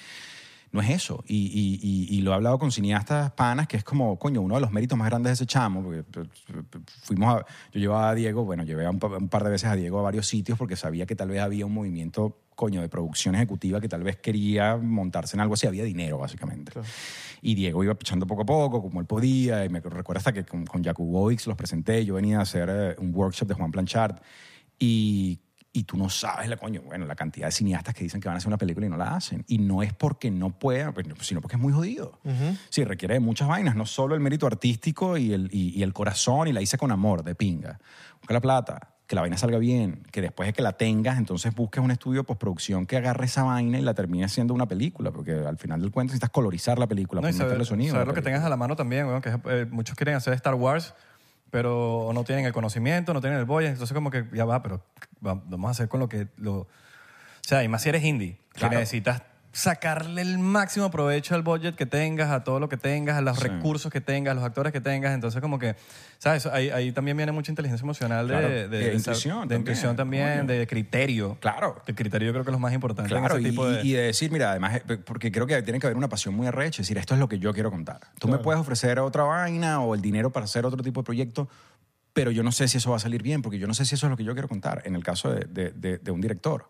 No 0.72 0.82
es 0.82 0.90
eso. 0.90 1.22
Y, 1.26 1.46
y- 1.46 1.78
y- 1.80 2.18
y 2.18 2.20
lo 2.22 2.32
he 2.32 2.34
hablado 2.34 2.58
con 2.58 2.72
cineastas 2.72 3.30
panas, 3.32 3.68
que 3.68 3.76
es 3.76 3.84
como, 3.84 4.18
coño, 4.18 4.40
uno 4.42 4.56
de 4.56 4.60
los 4.60 4.72
méritos 4.72 4.98
más 4.98 5.08
grandes 5.08 5.30
de 5.30 5.34
ese 5.34 5.46
chamo, 5.46 5.82
porque 5.82 6.02
pues, 6.02 6.28
fuimos 7.02 7.36
a, 7.36 7.46
yo 7.72 7.80
llevaba 7.80 8.10
a 8.10 8.14
Diego, 8.14 8.44
bueno, 8.44 8.64
llevé 8.64 8.84
a 8.84 8.90
un, 8.90 8.98
un 9.02 9.28
par 9.28 9.44
de 9.44 9.50
veces 9.50 9.68
a 9.70 9.76
Diego 9.76 10.00
a 10.00 10.02
varios 10.02 10.26
sitios 10.26 10.58
porque 10.58 10.74
sabía 10.76 11.06
que 11.06 11.14
tal 11.14 11.28
vez 11.28 11.40
había 11.40 11.64
un 11.64 11.72
movimiento, 11.72 12.40
coño, 12.56 12.80
de 12.82 12.88
producción 12.88 13.36
ejecutiva 13.36 13.80
que 13.80 13.88
tal 13.88 14.02
vez 14.02 14.16
quería 14.16 14.76
montarse 14.76 15.36
en 15.36 15.40
algo 15.40 15.54
así, 15.54 15.66
había 15.68 15.84
dinero, 15.84 16.18
básicamente. 16.18 16.72
Y 17.46 17.54
Diego 17.54 17.84
iba 17.84 17.94
pichando 17.94 18.26
poco 18.26 18.42
a 18.42 18.44
poco, 18.44 18.82
como 18.82 19.00
él 19.00 19.06
podía, 19.06 19.64
y 19.64 19.68
me 19.68 19.78
recuerdo 19.78 20.18
hasta 20.18 20.32
que 20.32 20.44
con, 20.44 20.66
con 20.66 20.82
Jacobovics 20.82 21.46
los 21.46 21.56
presenté, 21.56 22.04
yo 22.04 22.14
venía 22.14 22.40
a 22.40 22.42
hacer 22.42 22.68
eh, 22.68 22.96
un 22.98 23.14
workshop 23.14 23.46
de 23.46 23.54
Juan 23.54 23.70
Planchard, 23.70 24.16
y, 24.80 25.38
y 25.72 25.84
tú 25.84 25.96
no 25.96 26.10
sabes 26.10 26.48
la 26.48 26.56
coño, 26.56 26.82
bueno, 26.84 27.06
la 27.06 27.14
cantidad 27.14 27.46
de 27.46 27.52
cineastas 27.52 27.94
que 27.94 28.02
dicen 28.02 28.20
que 28.20 28.26
van 28.26 28.34
a 28.34 28.38
hacer 28.38 28.48
una 28.48 28.58
película 28.58 28.86
y 28.86 28.90
no 28.90 28.96
la 28.96 29.14
hacen. 29.14 29.44
Y 29.46 29.58
no 29.58 29.84
es 29.84 29.94
porque 29.94 30.28
no 30.28 30.58
puedan, 30.58 30.92
pues, 30.92 31.06
sino 31.20 31.40
porque 31.40 31.54
es 31.54 31.62
muy 31.62 31.72
jodido. 31.72 32.18
Sí, 32.68 32.82
requiere 32.82 33.14
de 33.14 33.20
muchas 33.20 33.46
vainas, 33.46 33.76
no 33.76 33.86
solo 33.86 34.16
el 34.16 34.20
mérito 34.20 34.48
artístico 34.48 35.16
y 35.16 35.32
el, 35.32 35.48
y, 35.52 35.78
y 35.78 35.84
el 35.84 35.92
corazón 35.92 36.48
y 36.48 36.52
la 36.52 36.60
hice 36.62 36.76
con 36.76 36.90
amor, 36.90 37.22
de 37.22 37.36
pinga. 37.36 37.78
Busca 38.20 38.34
la 38.34 38.40
plata, 38.40 38.95
que 39.06 39.14
la 39.14 39.20
vaina 39.20 39.36
salga 39.38 39.58
bien, 39.58 40.02
que 40.10 40.20
después 40.20 40.48
de 40.48 40.52
que 40.52 40.62
la 40.62 40.72
tengas, 40.72 41.16
entonces 41.18 41.54
busques 41.54 41.82
un 41.82 41.90
estudio 41.92 42.22
de 42.22 42.24
postproducción 42.24 42.86
que 42.86 42.96
agarre 42.96 43.26
esa 43.26 43.44
vaina 43.44 43.78
y 43.78 43.82
la 43.82 43.94
termine 43.94 44.28
siendo 44.28 44.52
una 44.52 44.66
película, 44.66 45.12
porque 45.12 45.32
al 45.32 45.58
final 45.58 45.80
del 45.80 45.90
cuento 45.92 46.10
necesitas 46.10 46.30
colorizar 46.30 46.78
la 46.78 46.86
película, 46.88 47.20
No, 47.20 47.28
y 47.28 47.32
saber, 47.32 47.64
sonido. 47.64 47.92
saber 47.92 48.08
lo 48.08 48.14
que 48.14 48.22
tengas 48.22 48.42
a 48.42 48.48
la 48.48 48.56
mano 48.56 48.74
también, 48.74 49.06
weón, 49.06 49.22
que 49.22 49.30
eh, 49.48 49.66
muchos 49.70 49.94
quieren 49.96 50.16
hacer 50.16 50.32
Star 50.34 50.54
Wars, 50.54 50.94
pero 51.50 52.10
no 52.12 52.24
tienen 52.24 52.44
el 52.46 52.52
conocimiento, 52.52 53.14
no 53.14 53.20
tienen 53.20 53.38
el 53.38 53.44
boya, 53.44 53.68
entonces 53.68 53.94
como 53.94 54.10
que 54.10 54.26
ya 54.32 54.44
va, 54.44 54.62
pero 54.62 54.82
va- 55.24 55.40
vamos 55.46 55.68
a 55.68 55.70
hacer 55.70 55.88
con 55.88 56.00
lo 56.00 56.08
que... 56.08 56.26
Lo, 56.36 56.52
o 56.62 56.68
sea, 57.48 57.62
y 57.62 57.68
más 57.68 57.82
si 57.82 57.90
eres 57.90 58.02
indie, 58.02 58.40
Claro. 58.54 58.70
que 58.72 58.76
necesitas 58.78 59.22
sacarle 59.56 60.20
el 60.20 60.38
máximo 60.38 60.90
provecho 60.90 61.34
al 61.34 61.40
budget 61.40 61.76
que 61.76 61.86
tengas, 61.86 62.30
a 62.30 62.44
todo 62.44 62.60
lo 62.60 62.68
que 62.68 62.76
tengas, 62.76 63.16
a 63.16 63.22
los 63.22 63.38
Sí. 63.38 63.44
recursos 63.48 63.90
que 63.90 64.02
tengas, 64.02 64.32
a 64.32 64.34
los 64.34 64.44
actores 64.44 64.70
que 64.70 64.82
tengas, 64.82 65.14
entonces 65.14 65.40
como 65.40 65.58
que, 65.58 65.76
¿sabes? 66.18 66.44
Ahí, 66.44 66.68
ahí 66.68 66.92
también 66.92 67.16
viene 67.16 67.32
mucha 67.32 67.50
inteligencia 67.52 67.82
emocional 67.82 68.28
de, 68.28 68.32
Claro. 68.34 68.48
de, 68.48 68.54
Y 68.66 68.68
de 68.68 68.78
de- 68.90 68.94
intuición 68.94 69.34
de 69.36 69.40
también, 69.40 69.60
intuición 69.60 69.96
también, 69.96 70.46
de 70.46 70.66
criterio. 70.66 71.38
Claro. 71.40 71.80
El 71.86 71.94
criterio 71.94 72.26
yo 72.26 72.32
creo 72.34 72.44
que 72.44 72.50
es 72.50 72.52
lo 72.52 72.58
más 72.58 72.74
importante 72.74 73.14
en 73.14 73.18
Claro, 73.18 73.38
y, 73.38 73.44
de... 73.50 73.80
y 73.82 73.92
de 73.92 74.02
decir, 74.02 74.30
mira, 74.30 74.50
además, 74.50 74.82
eh, 74.86 74.98
porque 74.98 75.32
creo 75.32 75.46
que 75.46 75.62
tiene 75.62 75.80
que 75.80 75.86
haber 75.86 75.96
una 75.96 76.08
pasión 76.08 76.34
muy 76.34 76.46
arrecha, 76.46 76.82
es 76.82 76.88
decir, 76.88 76.98
esto 76.98 77.14
es 77.14 77.20
lo 77.20 77.28
que 77.28 77.38
yo 77.38 77.54
quiero 77.54 77.70
contar. 77.70 78.00
Tú 78.18 78.28
me 78.28 78.36
puedes 78.36 78.60
ofrecer 78.60 78.98
otra 78.98 79.22
vaina 79.22 79.80
o 79.80 79.94
el 79.94 80.02
dinero 80.02 80.30
para 80.30 80.44
hacer 80.44 80.66
otro 80.66 80.82
tipo 80.82 81.00
de 81.00 81.04
proyecto, 81.06 81.48
pero 82.12 82.30
yo 82.30 82.42
no 82.42 82.52
sé 82.52 82.68
si 82.68 82.76
eso 82.76 82.90
va 82.90 82.96
a 82.96 83.00
salir 83.00 83.22
bien, 83.22 83.40
porque 83.40 83.58
yo 83.58 83.66
no 83.66 83.72
sé 83.72 83.86
si 83.86 83.94
eso 83.94 84.04
es 84.06 84.10
lo 84.10 84.18
que 84.18 84.24
yo 84.24 84.34
quiero 84.34 84.48
contar, 84.48 84.82
en 84.84 84.94
el 84.96 85.02
caso 85.02 85.32
de, 85.32 85.46
de- 85.48 85.70
de- 85.70 85.96
de 85.96 86.10
un 86.10 86.20
director. 86.20 86.68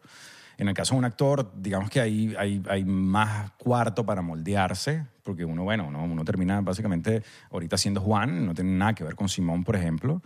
En 0.58 0.68
el 0.68 0.74
caso 0.74 0.94
de 0.94 0.98
un 1.00 1.04
actor, 1.04 1.52
digamos 1.56 1.90
que 1.90 2.00
hay, 2.00 2.34
hay, 2.38 2.62
hay 2.68 2.84
más 2.84 3.50
cuarto 3.52 4.06
para 4.06 4.22
moldearse, 4.22 5.04
porque 5.22 5.44
uno, 5.44 5.64
bueno, 5.64 5.86
uno, 5.88 6.04
uno 6.04 6.24
termina 6.24 6.60
básicamente 6.62 7.22
ahorita 7.50 7.76
siendo 7.76 8.00
Juan, 8.00 8.46
no 8.46 8.54
tiene 8.54 8.70
nada 8.70 8.94
que 8.94 9.04
ver 9.04 9.14
con 9.16 9.28
Simón, 9.28 9.64
por 9.64 9.76
ejemplo, 9.76 10.22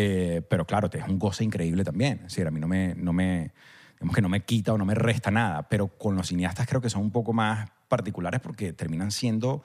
Eh, 0.00 0.42
pero 0.48 0.64
claro, 0.64 0.88
es 0.92 1.08
un 1.08 1.18
goce 1.18 1.42
increíble 1.42 1.82
también. 1.82 2.18
Es 2.18 2.34
decir, 2.34 2.46
a 2.46 2.52
mí 2.52 2.60
no 2.60 2.68
me, 2.68 2.94
no 2.94 3.12
me, 3.12 3.50
digamos 3.94 4.14
que 4.14 4.22
no 4.22 4.28
me 4.28 4.44
quita 4.44 4.72
o 4.72 4.78
no 4.78 4.84
me 4.84 4.94
resta 4.94 5.32
nada, 5.32 5.68
pero 5.68 5.88
con 5.88 6.14
los 6.14 6.28
cineastas 6.28 6.68
creo 6.68 6.80
que 6.80 6.88
son 6.88 7.02
un 7.02 7.10
poco 7.10 7.32
más 7.32 7.68
particulares 7.88 8.40
porque 8.40 8.72
terminan 8.72 9.10
siendo, 9.10 9.64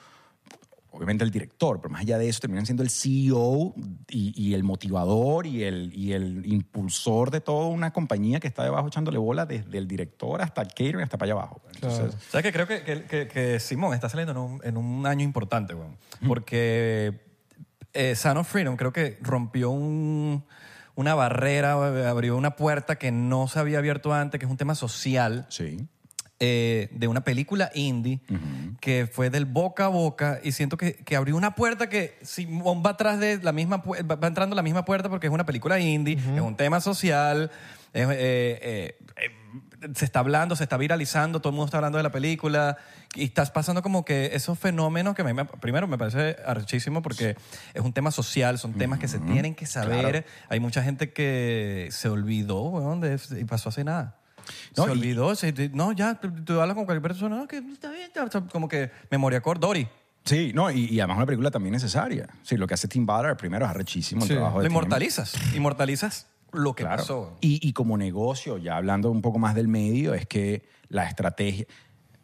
obviamente 0.93 1.23
el 1.23 1.31
director, 1.31 1.81
pero 1.81 1.91
más 1.91 2.01
allá 2.01 2.17
de 2.17 2.29
eso 2.29 2.39
terminan 2.39 2.65
siendo 2.65 2.83
el 2.83 2.89
CEO 2.89 3.73
y, 4.09 4.31
y 4.41 4.53
el 4.53 4.63
motivador 4.63 5.45
y 5.47 5.63
el, 5.63 5.91
y 5.93 6.13
el 6.13 6.45
impulsor 6.45 7.31
de 7.31 7.41
toda 7.41 7.67
una 7.67 7.91
compañía 7.91 8.39
que 8.39 8.47
está 8.47 8.63
debajo 8.63 8.87
echándole 8.87 9.17
bola 9.17 9.45
desde 9.45 9.77
el 9.77 9.87
director 9.87 10.41
hasta 10.41 10.61
el 10.61 10.67
catering 10.69 11.01
hasta 11.01 11.17
para 11.17 11.31
allá 11.33 11.41
abajo. 11.41 11.61
Entonces, 11.73 12.15
¿Sabes 12.29 12.43
qué? 12.45 12.53
Creo 12.53 12.67
que, 12.67 12.83
que, 12.83 13.03
que- 13.05 13.27
que 13.27 13.59
Simón 13.59 13.93
está 13.93 14.07
saliendo 14.07 14.31
en 14.33 14.37
un, 14.37 14.61
en 14.63 14.77
un 14.77 15.05
año 15.07 15.23
importante. 15.23 15.73
Porque 16.27 17.19
eh, 17.93 18.15
Son 18.15 18.37
of 18.37 18.47
Freedom 18.47 18.75
creo 18.77 18.93
que 18.93 19.17
rompió 19.21 19.71
un- 19.71 20.45
una 20.95 21.15
barrera, 21.15 21.73
abrió 22.09 22.37
una 22.37 22.55
puerta 22.55 22.97
que 22.97 23.11
no 23.11 23.47
se 23.47 23.57
había 23.59 23.79
abierto 23.79 24.13
antes, 24.13 24.39
que 24.39 24.45
es 24.45 24.51
un 24.51 24.57
tema 24.57 24.75
social 24.75 25.47
sí. 25.49 25.87
Eh, 26.45 26.89
de 26.91 27.07
una 27.07 27.21
película 27.23 27.71
indie 27.73 28.19
que 28.81 29.07
fue 29.07 29.29
del 29.29 29.45
boca 29.45 29.85
a 29.85 29.87
boca 29.87 30.39
y 30.43 30.51
siento 30.51 30.75
que, 30.75 30.93
que 30.95 31.15
abrió 31.15 31.37
una 31.37 31.55
puerta 31.55 31.87
que 31.87 32.17
Simón 32.21 32.83
va 32.85 32.89
atrás 32.91 33.17
de 33.17 33.37
la 33.41 33.53
misma 33.53 33.77
va 33.77 34.27
entrando 34.27 34.53
a 34.53 34.57
la 34.57 34.61
misma 34.61 34.83
puerta 34.83 35.07
porque 35.09 35.27
es 35.27 35.33
una 35.33 35.45
película 35.45 35.79
indie, 35.79 36.15
es 36.17 36.41
un 36.41 36.57
tema 36.57 36.81
social, 36.81 37.49
es, 37.93 38.07
eh, 38.11 38.97
eh, 39.15 39.31
se 39.95 40.03
está 40.05 40.19
hablando, 40.19 40.55
se 40.55 40.63
está 40.63 40.75
viralizando, 40.77 41.39
todo 41.39 41.49
el 41.51 41.55
mundo 41.55 41.65
está 41.67 41.77
hablando 41.77 41.97
de 41.97 42.03
la 42.03 42.11
película 42.11 42.77
y 43.15 43.23
estás 43.25 43.51
pasando 43.51 43.81
como 43.81 44.03
que 44.03 44.31
esos 44.33 44.57
fenómenos 44.59 45.15
que 45.15 45.23
me- 45.23 45.45
primero 45.45 45.87
me 45.87 45.97
parece 45.97 46.35
archísimo 46.45 47.01
porque 47.01 47.35
es 47.73 47.81
un 47.81 47.93
tema 47.93 48.11
social, 48.11 48.57
son 48.59 48.73
temas 48.73 48.99
que 48.99 49.07
se 49.07 49.19
tienen 49.19 49.55
que 49.55 49.65
saber. 49.65 49.99
Claro. 50.23 50.25
Hay 50.49 50.59
mucha 50.59 50.83
gente 50.83 51.13
que 51.13 51.87
se 51.91 52.09
olvidó, 52.09 52.63
weón, 52.63 52.99
de- 53.01 53.19
y 53.39 53.45
pasó 53.45 53.69
hace 53.69 53.83
nada. 53.83 54.17
No, 54.77 54.85
se 54.85 54.91
olvidó. 54.91 55.35
se- 55.35 55.69
no, 55.73 55.91
ya, 55.91 56.15
tú, 56.19 56.31
tú 56.43 56.59
hablas 56.59 56.75
con 56.75 56.85
cualquier 56.85 57.01
persona, 57.01 57.35
no, 57.37 57.47
que 57.47 57.57
está 57.57 57.91
bien, 57.91 58.09
ya, 58.15 58.23
o 58.23 58.31
sea, 58.31 58.41
como 58.41 58.67
que 58.67 58.91
memoria 59.11 59.41
core, 59.41 59.59
Dory. 59.59 59.87
Sí, 60.25 60.51
no, 60.53 60.71
y, 60.71 60.85
y 60.85 60.99
además 60.99 61.17
una 61.17 61.25
película 61.25 61.51
también 61.51 61.73
necesaria. 61.73 62.29
Sí, 62.43 62.55
lo 62.55 62.65
que 62.65 62.73
hace 62.75 62.87
Tim 62.87 63.05
Ballard 63.05 63.35
primero 63.37 63.65
es 63.65 63.71
arrechísimo 63.71 64.21
el 64.23 64.27
Sí. 64.29 64.33
trabajo 64.35 64.59
de 64.59 64.63
Lo 64.65 64.69
inmortalizas. 64.69 65.33
Inmortalizas 65.53 66.27
lo 66.53 66.73
que 66.75 66.83
Claro. 66.83 66.97
pasó. 67.01 67.37
Y, 67.41 67.59
y 67.67 67.73
como 67.73 67.97
negocio, 67.97 68.57
ya 68.57 68.77
hablando 68.77 69.11
un 69.11 69.21
poco 69.21 69.37
más 69.39 69.53
del 69.55 69.67
medio, 69.67 70.13
es 70.13 70.25
que 70.25 70.63
la 70.87 71.05
estrategia. 71.07 71.65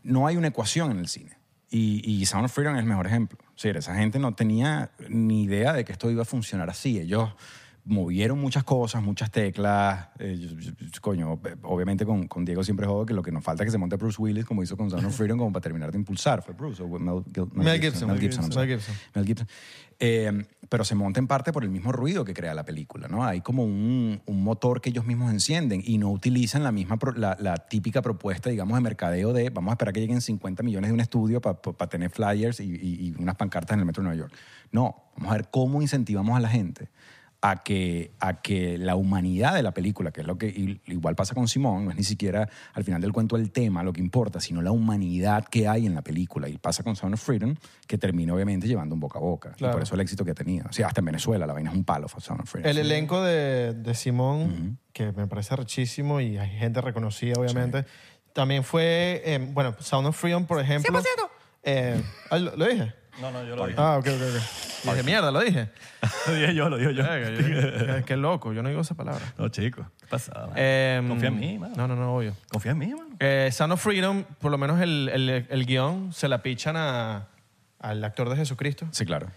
No 0.03 0.27
hay 0.27 0.37
una 0.37 0.47
ecuación 0.47 0.91
en 0.91 0.99
el 0.99 1.07
cine. 1.09 1.37
Y, 1.71 2.01
y 2.09 2.25
Sound 2.25 2.45
of 2.45 2.53
Freedom 2.53 2.75
es 2.75 2.79
el 2.79 2.85
mejor 2.87 3.05
ejemplo. 3.05 3.37
Es 3.49 3.63
decir, 3.63 3.75
esa 3.77 3.93
gente 3.95 4.17
no 4.17 4.33
tenía 4.33 4.91
ni 5.09 5.43
idea 5.43 5.73
de 5.73 5.83
que 5.83 5.91
esto 5.91 6.09
iba 6.09 6.21
a 6.21 6.25
funcionar 6.25 6.69
así. 6.69 6.99
Ellos 6.99 7.31
movieron 7.89 8.39
muchas 8.39 8.63
cosas, 8.63 9.01
muchas 9.03 9.31
teclas. 9.31 10.07
eh, 10.19 10.37
yo- 10.39 10.57
yo- 10.57 10.71
yo- 10.79 11.01
coño, 11.01 11.33
eh, 11.45 11.55
obviamente 11.63 12.05
con, 12.05 12.27
con 12.27 12.45
Diego 12.45 12.63
siempre 12.63 12.85
jodo 12.87 13.05
que 13.05 13.13
lo 13.13 13.21
que 13.23 13.31
nos 13.31 13.43
falta 13.43 13.63
es 13.63 13.67
que 13.67 13.71
se 13.71 13.77
monte 13.77 13.95
Bruce 13.97 14.21
Willis, 14.21 14.45
como 14.45 14.63
hizo 14.63 14.77
con 14.77 14.89
Sound 14.89 15.05
of 15.07 15.15
Freedom, 15.15 15.37
como 15.37 15.51
para 15.51 15.61
terminar 15.61 15.91
de 15.91 15.97
impulsar. 15.97 16.41
¿Fue 16.43 16.53
Bruce 16.53 16.81
o 16.83 16.87
Mel, 16.87 17.23
Gil- 17.33 17.49
Mel 17.53 17.81
Gibson. 17.81 18.07
Mel 18.09 18.19
Gibson. 18.19 18.43
I'm 18.43 18.49
Mel 18.49 18.53
sorry. 18.53 18.69
Gibson. 18.73 18.95
Mel 19.15 19.25
Gibson. 19.25 19.47
Eh, 20.01 20.45
pero 20.69 20.85
se 20.85 20.95
monta 20.95 21.19
en 21.19 21.27
parte 21.27 21.51
por 21.51 21.63
el 21.65 21.69
mismo 21.69 21.91
ruido 21.91 22.23
que 22.23 22.33
crea 22.33 22.53
la 22.53 22.63
película, 22.63 23.07
¿no? 23.09 23.25
Hay 23.25 23.41
como 23.41 23.65
un, 23.65 24.21
un 24.25 24.43
motor 24.43 24.79
que 24.79 24.91
ellos 24.91 25.05
mismos 25.05 25.29
encienden 25.31 25.81
y 25.83 25.97
no 25.97 26.09
utilizan 26.09 26.63
la 26.63 26.71
misma, 26.71 26.97
pro- 26.97 27.11
la, 27.11 27.35
la 27.39 27.55
típica 27.57 28.01
propuesta, 28.01 28.49
digamos, 28.49 28.77
de 28.77 28.81
mercadeo 28.81 29.33
de 29.33 29.49
vamos 29.49 29.71
a 29.71 29.73
esperar 29.73 29.93
que 29.93 29.99
lleguen 29.99 30.21
50 30.21 30.63
millones 30.63 30.89
de 30.89 30.93
un 30.93 30.99
estudio 31.01 31.41
para 31.41 31.89
tener 31.89 32.11
flyers 32.11 32.59
y, 32.61 32.63
y- 32.65 33.07
y 33.07 33.15
unas 33.21 33.35
pancartas 33.35 33.73
en 33.73 33.79
el 33.81 33.85
metro 33.85 34.01
de 34.03 34.09
Nueva 34.09 34.21
York. 34.21 34.33
No, 34.71 34.95
vamos 35.17 35.31
a 35.33 35.35
ver 35.35 35.49
cómo 35.51 35.81
incentivamos 35.81 36.37
a 36.37 36.39
la 36.39 36.47
gente 36.49 36.87
a 37.41 37.63
que, 37.63 38.11
a 38.19 38.41
que 38.41 38.77
la 38.77 38.95
humanidad 38.95 39.55
de 39.55 39.63
la 39.63 39.71
película, 39.71 40.11
que 40.11 40.21
es 40.21 40.27
lo 40.27 40.37
que 40.37 40.79
igual 40.87 41.15
pasa 41.15 41.33
con 41.33 41.47
Simón, 41.47 41.85
no 41.85 41.91
es 41.91 41.97
ni 41.97 42.03
siquiera 42.03 42.49
al 42.73 42.83
final 42.83 43.01
del 43.01 43.13
cuento 43.13 43.37
el 43.37 43.51
tema 43.51 43.81
lo 43.83 43.93
que 43.93 44.01
importa, 44.01 44.41
sino 44.41 44.61
la 44.61 44.71
humanidad 44.71 45.45
que 45.45 45.67
hay 45.67 45.85
en 45.85 45.95
la 45.95 46.01
película. 46.01 46.49
Y 46.49 46.57
pasa 46.57 46.83
con 46.83 46.95
Sound 46.95 47.13
of 47.13 47.21
Freedom, 47.21 47.55
que 47.87 47.97
termina 47.97 48.33
obviamente 48.33 48.67
llevando 48.67 48.93
un 48.93 48.99
boca 48.99 49.19
a 49.19 49.21
boca. 49.21 49.51
Claro. 49.53 49.71
Y 49.71 49.75
por 49.75 49.83
eso 49.83 49.95
el 49.95 50.01
éxito 50.01 50.25
que 50.25 50.31
ha 50.31 50.35
tenido. 50.35 50.67
O 50.69 50.73
sea, 50.73 50.87
hasta 50.87 50.99
en 50.99 51.05
Venezuela 51.05 51.47
la 51.47 51.53
vaina 51.53 51.69
es 51.71 51.75
un 51.77 51.85
palo 51.85 52.09
for 52.09 52.21
Sound 52.21 52.41
of 52.41 52.49
Freedom. 52.49 52.69
El 52.69 52.77
elenco 52.77 53.23
de, 53.23 53.73
de 53.73 53.93
Simón, 53.95 54.79
que 54.91 55.11
me 55.13 55.27
parece 55.27 55.55
rechísimo 55.55 56.19
y 56.19 56.37
hay 56.37 56.49
gente 56.49 56.81
reconocida, 56.81 57.39
obviamente. 57.39 57.85
También 58.33 58.63
fue, 58.63 59.21
eh, 59.25 59.49
bueno, 59.51 59.75
Sound 59.79 60.07
of 60.07 60.17
Freedom, 60.17 60.45
por 60.45 60.59
ejemplo. 60.59 61.01
Eh, 61.63 62.01
ah, 62.29 62.37
¿lo, 62.37 62.55
lo 62.55 62.65
dije? 62.67 62.93
No, 63.21 63.31
no, 63.31 63.43
yo 63.43 63.55
lo 63.55 63.65
dije. 63.67 63.79
Ah, 63.81 63.97
ok, 63.97 64.07
ok, 64.07 64.13
ok. 64.21 64.41
Y 64.85 64.89
Dije, 64.91 65.03
mierda, 65.03 65.31
lo 65.31 65.41
dije. 65.41 65.69
Lo 66.27 66.33
dije 66.33 66.55
yo, 66.55 66.69
lo 66.69 66.77
dije 66.77 66.93
yo. 66.93 67.03
Verga, 67.03 67.29
yo- 67.31 67.95
qué- 67.97 68.03
Qué 68.05 68.15
loco, 68.17 68.53
yo 68.53 68.63
no 68.63 68.69
digo 68.69 68.79
esa 68.81 68.95
palabra. 68.95 69.21
No, 69.37 69.49
chico. 69.49 69.85
¿Qué 69.99 70.07
pasa? 70.07 70.47
Eh, 70.55 71.03
Confía 71.07 71.27
en 71.27 71.39
mí, 71.39 71.59
mano. 71.59 71.73
No, 71.75 71.87
no, 71.89 71.95
no, 71.97 72.15
obvio. 72.15 72.33
Confía 72.49 72.71
en 72.71 72.77
mí, 72.77 72.87
mano. 72.87 73.09
Eh, 73.19 73.49
Sound 73.51 73.73
of 73.73 73.81
Freedom, 73.83 74.23
por 74.39 74.51
lo 74.51 74.57
menos 74.57 74.79
el, 74.79 75.09
el, 75.13 75.29
el 75.49 75.65
guion, 75.65 76.13
se 76.13 76.29
la 76.29 76.41
pichan 76.41 76.77
a, 76.77 77.27
al 77.79 78.01
actor 78.05 78.29
de 78.29 78.37
Jesucristo. 78.37 78.87
Sí, 78.91 79.05
claro. 79.05 79.27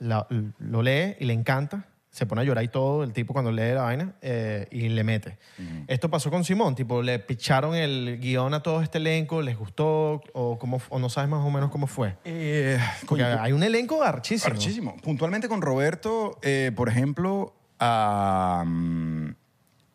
La- 0.00 0.26
lo 0.58 0.82
lee 0.82 1.14
y 1.20 1.26
le 1.26 1.32
encanta. 1.34 1.84
Se 2.10 2.26
pone 2.26 2.40
a 2.40 2.44
llorar 2.44 2.64
y 2.64 2.68
todo 2.68 3.04
el 3.04 3.12
tipo 3.12 3.32
cuando 3.32 3.52
lee 3.52 3.72
la 3.72 3.82
vaina 3.82 4.14
eh, 4.20 4.66
y 4.72 4.88
le 4.88 5.04
mete. 5.04 5.38
Esto 5.86 6.10
pasó 6.10 6.28
con 6.28 6.44
Simón, 6.44 6.74
tipo, 6.74 7.02
le 7.02 7.20
picharon 7.20 7.76
el 7.76 8.18
guion 8.20 8.52
a 8.52 8.62
todo 8.64 8.82
este 8.82 8.98
elenco, 8.98 9.42
les 9.42 9.56
gustó 9.56 10.20
o, 10.32 10.58
cómo, 10.58 10.80
o 10.88 10.98
no 10.98 11.08
sabes 11.08 11.30
más 11.30 11.44
o 11.46 11.50
menos 11.50 11.70
cómo 11.70 11.86
fue. 11.86 12.16
Eh, 12.24 12.78
Porque 13.06 13.22
hay 13.24 13.52
un 13.52 13.62
elenco 13.62 14.02
archísimo. 14.02 14.52
Muchísimo. 14.54 14.96
Puntualmente 15.02 15.48
con 15.48 15.62
Roberto, 15.62 16.38
eh, 16.42 16.72
por 16.74 16.88
ejemplo, 16.88 17.54
a, 17.78 18.64
mm, 18.66 19.28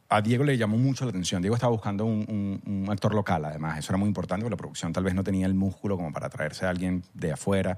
a 0.07 0.21
Diego 0.21 0.45
le 0.45 0.57
llamó 0.57 0.77
mucho 0.77 1.03
la 1.03 1.09
atención. 1.09 1.41
Diego 1.41 1.55
estaba 1.55 1.71
buscando 1.73 2.05
un, 2.05 2.25
un- 2.65 2.83
un 2.85 2.91
actor 2.91 3.13
local, 3.13 3.43
además. 3.43 3.77
Eso 3.79 3.91
era 3.91 3.97
muy 3.97 4.07
importante 4.07 4.43
porque 4.43 4.53
la 4.53 4.57
producción 4.57 4.93
tal 4.93 5.03
vez 5.03 5.13
no 5.15 5.23
tenía 5.23 5.45
el 5.47 5.53
músculo 5.53 5.97
como 5.97 6.13
para 6.13 6.29
traerse 6.29 6.65
a 6.65 6.69
alguien 6.69 7.03
de 7.13 7.33
afuera. 7.33 7.77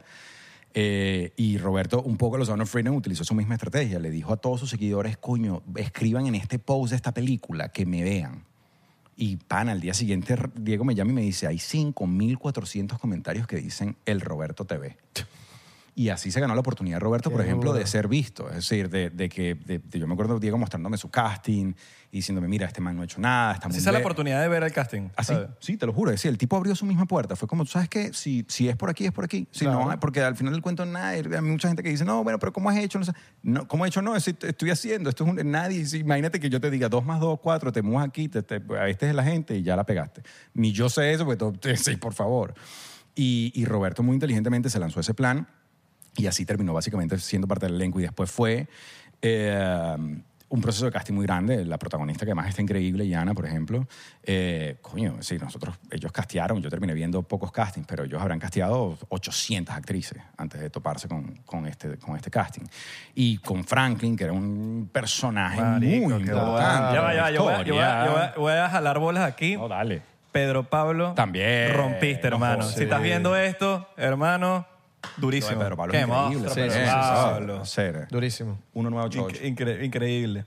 Eh, 0.79 1.33
y 1.37 1.57
Roberto, 1.57 2.03
un 2.03 2.17
poco 2.17 2.37
los 2.37 2.49
Sound 2.49 2.61
of 2.61 2.69
Freedom, 2.69 2.95
utilizó 2.95 3.23
su 3.23 3.33
misma 3.33 3.55
estrategia. 3.55 3.97
Le 3.97 4.11
dijo 4.11 4.31
a 4.31 4.37
todos 4.37 4.59
sus 4.59 4.69
seguidores, 4.69 5.17
coño, 5.17 5.63
escriban 5.75 6.27
en 6.27 6.35
este 6.35 6.59
post 6.59 6.91
de 6.91 6.97
esta 6.97 7.15
película, 7.15 7.69
que 7.69 7.87
me 7.87 8.03
vean. 8.03 8.43
Y 9.15 9.37
pan, 9.37 9.69
al 9.69 9.81
día 9.81 9.95
siguiente 9.95 10.35
Diego 10.53 10.85
me 10.85 10.93
llama 10.93 11.09
y 11.09 11.15
me 11.15 11.21
dice, 11.21 11.47
hay 11.47 11.55
5.400 11.55 12.99
comentarios 12.99 13.47
que 13.47 13.55
dicen 13.55 13.95
el 14.05 14.21
Roberto 14.21 14.65
TV. 14.65 14.97
Y 15.99 16.09
así 16.09 16.29
se 16.29 16.39
ganó 16.39 16.53
la 16.53 16.59
oportunidad 16.59 16.99
Roberto, 16.99 17.31
por 17.31 17.41
ejemplo, 17.41 17.71
duro. 17.71 17.79
de 17.79 17.87
ser 17.87 18.07
visto. 18.07 18.47
Es 18.49 18.57
decir, 18.57 18.87
de, 18.87 19.09
de 19.09 19.29
que 19.29 19.55
de- 19.55 19.79
de- 19.79 19.99
yo 19.99 20.05
me 20.05 20.13
acuerdo 20.13 20.35
de 20.35 20.41
Diego 20.41 20.55
mostrándome 20.59 20.95
su 20.95 21.09
casting 21.09 21.73
y 22.11 22.17
diciéndome, 22.17 22.47
mira, 22.47 22.67
este 22.67 22.81
man 22.81 22.95
no 22.95 23.01
ha 23.01 23.05
hecho 23.05 23.19
nada, 23.19 23.53
está 23.53 23.67
muy 23.67 23.75
Esa 23.79 23.89
es 23.89 23.93
la 23.93 23.99
oportunidad 24.01 24.39
de 24.43 24.47
ver 24.47 24.61
el 24.61 24.71
casting. 24.71 25.09
Así, 25.15 25.33
¿sabes? 25.33 25.49
sí, 25.59 25.75
te 25.75 25.87
lo 25.87 25.93
juro. 25.93 26.11
Es 26.11 26.17
decir, 26.17 26.29
el 26.29 26.37
tipo 26.37 26.55
abrió 26.55 26.75
su 26.75 26.85
misma 26.85 27.07
puerta. 27.07 27.35
Fue 27.35 27.47
como, 27.47 27.63
¿tú 27.65 27.71
sabes 27.71 27.89
qué? 27.89 28.13
Si, 28.13 28.45
si 28.47 28.69
es 28.69 28.75
por 28.75 28.91
aquí, 28.91 29.07
es 29.07 29.11
por 29.11 29.23
aquí. 29.25 29.47
Si 29.49 29.65
no, 29.65 29.89
porque 29.99 30.21
al 30.21 30.35
final 30.35 30.53
del 30.53 30.61
cuento 30.61 30.85
nadie, 30.85 31.23
hay 31.35 31.41
mucha 31.41 31.67
gente 31.67 31.81
que 31.81 31.89
dice, 31.89 32.05
no, 32.05 32.23
bueno, 32.23 32.37
pero 32.37 32.53
¿cómo 32.53 32.69
has 32.69 32.77
hecho? 32.77 32.99
No, 32.99 33.05
sé. 33.05 33.13
no 33.41 33.67
¿Cómo 33.67 33.83
he 33.83 33.87
hecho? 33.87 34.03
No, 34.03 34.15
es- 34.15 34.27
estoy 34.27 34.69
haciendo. 34.69 35.09
Esto 35.09 35.23
es 35.25 35.31
un, 35.31 35.49
nadie. 35.51 35.83
imagínate 35.97 36.39
que 36.39 36.51
yo 36.51 36.61
te 36.61 36.69
diga 36.69 36.89
dos 36.89 37.03
más 37.03 37.19
dos, 37.19 37.39
cuatro, 37.41 37.71
te 37.71 37.81
mueves 37.81 38.07
aquí, 38.07 38.29
te, 38.29 38.43
te, 38.43 38.61
este 38.87 39.09
es 39.09 39.15
la 39.15 39.23
gente 39.23 39.57
y 39.57 39.63
ya 39.63 39.75
la 39.75 39.83
pegaste. 39.83 40.21
Ni 40.53 40.71
yo 40.73 40.89
sé 40.89 41.11
eso, 41.11 41.25
porque 41.25 41.37
tú- 41.37 41.57
sí, 41.75 41.95
por 41.97 42.13
favor. 42.13 42.53
Y, 43.15 43.51
y 43.55 43.65
Roberto 43.65 44.03
muy 44.03 44.13
inteligentemente 44.13 44.69
se 44.69 44.77
lanzó 44.79 44.99
ese 44.99 45.15
plan 45.15 45.47
y 46.17 46.27
así 46.27 46.45
terminó 46.45 46.73
básicamente 46.73 47.17
siendo 47.19 47.47
parte 47.47 47.65
del 47.67 47.75
elenco 47.75 47.99
y 47.99 48.03
después 48.03 48.29
fue 48.31 48.67
eh, 49.21 49.97
un 50.49 50.61
proceso 50.61 50.85
de 50.85 50.91
casting 50.91 51.13
muy 51.13 51.25
grande. 51.25 51.65
La 51.65 51.77
protagonista 51.77 52.23
que 52.25 52.31
además 52.31 52.47
está 52.47 52.61
increíble, 52.61 53.05
Yana, 53.07 53.33
por 53.33 53.45
ejemplo. 53.45 53.85
Eh, 54.23 54.77
coño, 54.81 55.17
sí, 55.19 55.37
nosotros, 55.37 55.75
ellos 55.91 56.11
castearon, 56.11 56.61
yo 56.61 56.69
terminé 56.69 56.93
viendo 56.93 57.21
pocos 57.21 57.51
castings, 57.51 57.85
pero 57.85 58.05
ellos 58.05 58.21
habrán 58.21 58.39
casteado 58.39 58.97
800 59.09 59.75
actrices 59.75 60.21
antes 60.37 60.61
de 60.61 60.69
toparse 60.69 61.09
con, 61.09 61.35
con 61.45 61.67
este, 61.67 61.97
con 61.97 62.15
este 62.15 62.31
casting. 62.31 62.63
Y 63.13 63.39
con 63.39 63.65
Franklin, 63.65 64.15
que 64.15 64.23
era 64.23 64.31
un 64.33 64.89
personaje 64.91 65.59
Marico, 65.61 66.09
muy 66.09 66.13
importante. 66.21 66.95
Ya 66.95 67.01
va, 67.01 67.13
ya 67.13 67.21
va. 67.23 67.31
Yo 67.31 67.43
voy, 67.43 67.53
a- 67.53 67.63
yo 67.63 67.73
voy 67.73 67.83
a- 67.83 68.05
yo 68.05 68.11
voy 68.13 68.21
a- 68.21 68.33
voy 68.37 68.53
a 68.53 68.69
jalar 68.69 68.99
bolas 68.99 69.23
aquí. 69.25 69.57
No, 69.57 69.67
dale. 69.67 70.01
Pedro 70.31 70.69
Pablo. 70.69 71.13
También. 71.13 71.73
Rompiste, 71.73 72.29
No 72.29 72.35
hermano. 72.35 72.61
jodas. 72.61 72.75
si 72.75 72.83
estás 72.83 73.01
viendo 73.01 73.35
esto, 73.35 73.89
hermano, 73.97 74.65
durísimo. 75.17 75.59
Pero 75.59 75.77
Pablo 75.77 75.91
Qué 75.91 75.99
increíble. 76.01 76.21
monstruo, 76.23 76.49
sí, 76.49 76.55
Pedro 76.55 76.71
sí, 76.73 76.79
sí, 76.79 76.85
Pablo. 76.91 77.65
sí, 77.65 77.81
sí. 77.81 77.99
Durísimo. 78.09 78.59
Uno 78.73 78.89
nuevo 78.89 79.05
ocho, 79.07 79.23
ocho. 79.23 79.35
Inc- 79.41 79.55
incre- 79.55 79.83
increíble. 79.85 80.45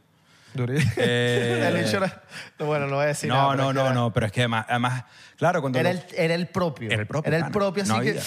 Durísimo. 0.53 0.91
Eh, 0.97 1.65
el 1.69 1.77
hecho 1.77 1.99
era- 1.99 2.23
Bueno, 2.59 2.89
no 2.89 2.97
voy 2.97 3.05
a 3.05 3.09
decir 3.09 3.29
No, 3.29 3.37
nada, 3.37 3.51
pero 3.53 3.63
no, 3.63 3.69
es 3.69 3.75
que 3.75 3.79
no, 3.79 3.85
era- 3.87 3.95
no, 3.95 4.13
pero 4.13 4.27
es 4.27 4.33
que 4.33 4.41
además, 4.41 4.67
además 4.69 5.05
claro, 5.37 5.61
cuando... 5.61 5.79
Era 5.79 5.93
lo- 5.93 5.99
el, 6.01 6.05
era 6.17 6.35
el 6.35 6.47
propio. 6.49 6.91
Era 6.91 7.01
el 7.03 7.07
propio, 7.07 7.29
Era 7.29 7.37
el 7.37 7.43
pana. 7.45 7.53
propio, 7.53 7.83
así 7.85 7.93
No 7.93 8.01
que. 8.01 8.09
había. 8.11 8.23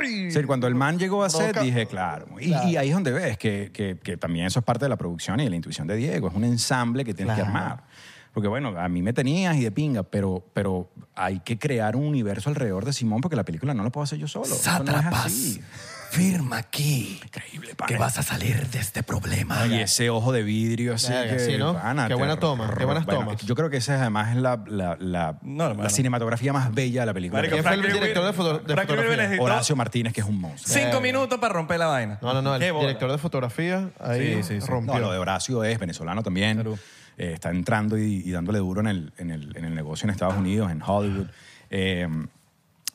¡Ay! 0.00 0.30
Sí, 0.30 0.42
cuando 0.44 0.66
el 0.66 0.74
man 0.74 0.98
llegó 0.98 1.22
a 1.22 1.28
set, 1.28 1.52
Provoca- 1.52 1.60
dije, 1.62 1.86
claro. 1.86 2.26
Y, 2.40 2.46
Claro. 2.48 2.66
y 2.68 2.76
ahí 2.78 2.88
es 2.88 2.94
donde 2.94 3.12
ves 3.12 3.36
que, 3.36 3.70
que- 3.74 3.98
que 4.02 4.16
también 4.16 4.46
eso 4.46 4.58
es 4.60 4.64
parte 4.64 4.86
de 4.86 4.88
la 4.88 4.96
producción 4.96 5.38
y 5.38 5.44
de 5.44 5.50
la 5.50 5.56
intuición 5.56 5.86
de 5.86 5.96
Diego. 5.96 6.28
Es 6.28 6.34
un 6.34 6.44
ensamble 6.44 7.04
que 7.04 7.12
tienes 7.12 7.36
que 7.36 7.42
Claro. 7.42 7.58
armar. 7.58 7.84
Porque 8.32 8.48
bueno, 8.48 8.78
a 8.78 8.88
mí 8.88 9.02
me 9.02 9.12
tenías 9.12 9.56
y 9.56 9.64
de 9.64 9.70
pinga, 9.72 10.02
pero, 10.04 10.44
pero 10.54 10.90
hay 11.14 11.40
que 11.40 11.58
crear 11.58 11.96
un 11.96 12.04
universo 12.06 12.48
alrededor 12.48 12.84
de 12.84 12.92
Simón 12.92 13.20
porque 13.20 13.36
la 13.36 13.44
película 13.44 13.74
no 13.74 13.82
la 13.82 13.90
puedo 13.90 14.04
hacer 14.04 14.18
yo 14.18 14.28
solo. 14.28 14.46
No 14.84 14.92
así. 15.16 15.60
firma 16.10 16.58
aquí. 16.58 17.20
Increíble, 17.24 17.74
pana. 17.74 17.88
Que 17.88 17.96
vas 17.98 18.18
a 18.18 18.22
salir 18.22 18.68
de 18.68 18.78
este 18.78 19.02
problema. 19.02 19.66
Y 19.66 19.80
ese 19.80 20.10
ojo 20.10 20.30
de 20.32 20.42
vidrio 20.44 20.94
así 20.94 21.12
que, 21.28 21.38
sí, 21.40 21.56
¿no? 21.58 21.74
pana, 21.74 22.06
Qué 22.06 22.14
buena 22.14 22.36
toma, 22.38 22.72
qué 22.78 22.84
buenas 22.84 23.04
bueno, 23.04 23.20
tomas. 23.20 23.42
Yo 23.44 23.54
creo 23.56 23.68
que 23.68 23.78
esa 23.78 23.94
además 24.00 24.36
es 24.36 24.42
la, 24.42 24.62
la, 24.66 24.96
la, 25.00 25.38
No, 25.42 25.64
hermano. 25.64 25.82
la 25.82 25.90
cinematografía 25.90 26.52
más 26.52 26.72
bella 26.72 27.00
de 27.02 27.06
la 27.06 27.14
película. 27.14 27.42
¿Quién 27.42 27.62
fue 27.64 27.74
el 27.74 27.82
director 27.82 28.24
de, 28.26 28.32
foto- 28.32 28.58
de 28.60 28.76
fotografía? 28.76 29.40
Horacio 29.42 29.74
Martínez, 29.74 30.12
que 30.12 30.20
es 30.20 30.26
un 30.26 30.40
monstruo. 30.40 30.72
Cinco 30.84 31.00
minutos 31.00 31.38
para 31.40 31.52
romper 31.54 31.78
la 31.80 31.86
vaina. 31.88 32.18
No, 32.22 32.32
no, 32.32 32.42
no. 32.42 32.54
El 32.54 32.60
director 32.60 33.10
de 33.10 33.18
fotografía 33.18 33.90
ahí 33.98 34.36
Sí, 34.36 34.42
sí, 34.44 34.60
sí. 34.60 34.66
rompió. 34.68 34.94
No, 34.94 35.00
lo 35.00 35.12
de 35.12 35.18
Horacio 35.18 35.64
es 35.64 35.78
venezolano 35.80 36.22
también. 36.22 36.54
Claro. 36.54 36.78
Eh, 37.20 37.34
está 37.34 37.50
entrando 37.50 37.98
y, 37.98 38.30
dándole 38.30 38.60
duro 38.60 38.80
en 38.80 38.86
el, 38.86 39.12
en, 39.18 39.30
el, 39.30 39.54
en 39.54 39.66
el 39.66 39.74
negocio 39.74 40.06
en 40.06 40.10
Estados 40.10 40.38
Unidos, 40.38 40.72
en 40.72 40.80
Hollywood. 40.80 41.26
Eh, 41.68 42.08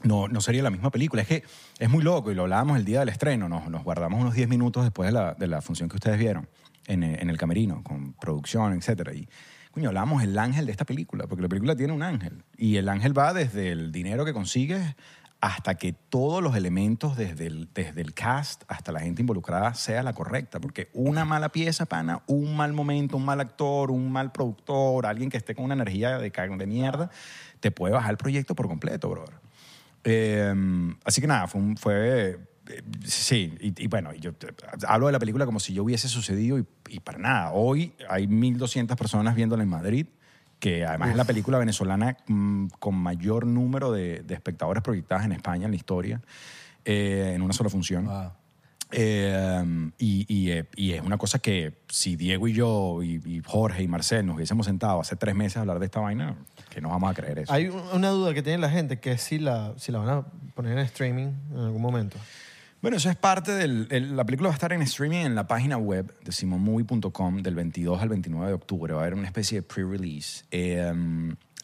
no, 0.02 0.28
no 0.28 0.42
sería 0.42 0.64
la 0.64 0.72
misma 0.72 0.90
película. 0.90 1.22
Es 1.22 1.28
que 1.28 1.44
es 1.78 1.90
muy 1.92 2.04
loco 2.04 2.32
y 2.32 2.34
lo 2.34 2.42
hablábamos 2.42 2.80
el 2.80 2.86
día 2.86 3.02
del 3.02 3.10
estreno. 3.10 3.48
Nos, 3.48 3.84
guardamos 3.84 4.20
unos 4.20 4.34
10 4.34 4.50
minutos 4.50 4.84
después 4.84 5.10
de 5.10 5.14
la, 5.14 5.36
de 5.36 5.46
la 5.46 5.62
función 5.62 5.90
que 5.90 5.98
ustedes 5.98 6.18
vieron 6.18 6.50
en, 6.88 7.04
eh, 7.04 7.20
en 7.22 7.30
el 7.30 7.38
camerino, 7.38 7.84
con 7.84 8.14
producción, 8.14 8.74
etcétera. 8.74 9.14
Y, 9.14 9.30
coño, 9.70 9.90
hablábamos 9.90 10.24
el 10.24 10.36
ángel 10.40 10.66
de 10.66 10.72
esta 10.72 10.86
película, 10.86 11.28
porque 11.28 11.44
la 11.44 11.48
película 11.48 11.76
tiene 11.76 11.94
un 11.94 12.02
ángel. 12.02 12.44
Y 12.58 12.78
el 12.78 12.90
ángel 12.90 13.16
va 13.16 13.32
desde 13.32 13.74
el 13.74 13.92
dinero 13.92 14.26
que 14.26 14.34
consigues 14.34 14.96
hasta 15.46 15.76
que 15.76 15.94
todos 15.94 16.42
los 16.42 16.56
elementos, 16.56 17.16
desde 17.16 17.46
el, 17.46 17.70
desde 17.72 18.02
el 18.02 18.16
cast 18.16 18.64
hasta 18.68 18.92
la 18.92 19.00
gente 19.02 19.22
involucrada, 19.22 19.76
sea 19.76 20.02
la 20.02 20.12
correcta. 20.14 20.60
Porque 20.60 20.90
una 20.94 21.24
mala 21.24 21.50
pieza, 21.50 21.86
pana, 21.86 22.24
un 22.26 22.56
mal 22.58 22.74
momento, 22.74 23.16
un 23.16 23.26
mal 23.26 23.40
actor, 23.40 23.92
un 23.92 24.12
mal 24.12 24.32
productor, 24.32 25.06
alguien 25.06 25.30
que 25.30 25.38
esté 25.38 25.54
con 25.54 25.66
una 25.66 25.76
energía 25.76 26.18
de, 26.18 26.32
de 26.32 26.66
mierda, 26.66 27.12
te 27.60 27.70
puede 27.70 27.94
bajar 27.94 28.10
el 28.10 28.18
proyecto 28.18 28.56
por 28.56 28.68
completo, 28.68 29.08
brother. 29.08 29.36
Eh, 30.04 30.52
así 31.04 31.22
que 31.22 31.28
nada, 31.28 31.46
fue, 31.48 31.62
un- 31.62 31.78
fue 31.78 32.40
eh, 32.68 32.82
sí, 33.04 33.54
y, 33.62 33.84
y 33.84 33.88
bueno, 33.88 34.14
yo 34.14 34.32
hablo 34.88 35.06
de 35.06 35.12
la 35.12 35.20
película 35.20 35.46
como 35.46 35.60
si 35.60 35.74
yo 35.74 35.84
hubiese 35.84 36.08
sucedido 36.10 36.58
y, 36.58 36.66
y 36.90 37.02
para 37.02 37.20
nada. 37.20 37.52
Hoy 37.52 37.94
hay 38.10 38.26
1.200 38.28 38.98
personas 38.98 39.36
viéndola 39.36 39.62
en 39.62 39.70
Madrid, 39.70 40.08
que 40.66 40.84
además 40.84 41.12
es 41.12 41.16
la 41.16 41.26
película 41.26 41.60
venezolana 41.60 42.18
mm, 42.28 42.68
con 42.80 42.96
mayor 42.96 43.46
número 43.46 43.92
de, 43.92 44.24
de 44.24 44.34
espectadores 44.34 44.82
proyectadas 44.82 45.24
en 45.26 45.32
España 45.32 45.66
en 45.66 45.72
la 45.72 45.78
historia, 45.78 46.22
eh, 46.84 47.34
en 47.36 47.44
una 47.44 47.54
sola 47.54 47.70
función. 47.70 48.06
Wow. 48.06 48.32
Eh, 48.92 49.92
y, 50.00 50.26
y, 50.28 50.50
eh, 50.52 50.66
y 50.76 50.94
es 50.94 51.02
una 51.02 51.18
cosa 51.18 51.38
que 51.38 51.82
si 51.90 52.16
Diego 52.16 52.48
y 52.48 52.54
yo 52.54 53.04
y, 53.04 53.22
y 53.26 53.42
Jorge 53.46 53.84
y 53.84 53.88
Marcel 53.88 54.26
nos 54.26 54.38
hubiésemos 54.38 54.66
sentado 54.66 55.00
hace 55.02 55.16
tres 55.16 55.36
meses 55.36 55.58
a 55.58 55.62
hablar 55.62 55.78
de 55.78 55.86
esta 55.86 56.00
vaina, 56.00 56.36
que 56.72 56.82
no 56.82 56.90
vamos 56.90 57.12
a 57.12 57.14
creer 57.14 57.40
eso. 57.40 57.54
Hay 57.54 57.68
un- 57.68 57.84
una 57.94 58.10
duda 58.10 58.34
que 58.34 58.42
tiene 58.42 58.58
la 58.58 58.70
gente 58.72 59.00
que 59.00 59.12
es 59.12 59.22
si 59.22 59.38
la, 59.38 59.74
si 59.78 59.92
la 59.92 60.00
van 60.00 60.10
a 60.10 60.22
poner 60.56 60.74
en 60.74 60.80
streaming 60.86 61.28
en 61.52 61.58
algún 61.60 61.82
momento. 61.82 62.18
Bueno, 62.86 62.98
eso 62.98 63.10
es 63.10 63.16
parte 63.16 63.52
del... 63.52 63.88
el- 63.90 64.16
la 64.16 64.24
película 64.26 64.50
va 64.50 64.54
a 64.54 64.58
estar 64.58 64.72
en 64.72 64.84
streaming 64.84 65.26
en 65.26 65.34
la 65.34 65.48
página 65.48 65.76
web 65.76 66.16
de 66.24 66.32
simonmovie.com 66.32 67.42
del 67.42 67.56
22 67.56 68.00
al 68.00 68.10
29 68.10 68.46
de 68.46 68.54
octubre. 68.54 68.94
Va 68.94 69.00
a 69.00 69.06
haber 69.06 69.16
una 69.16 69.26
especie 69.26 69.62
de 69.62 69.64
pre-release. 69.64 70.46
Eh, 70.52 70.94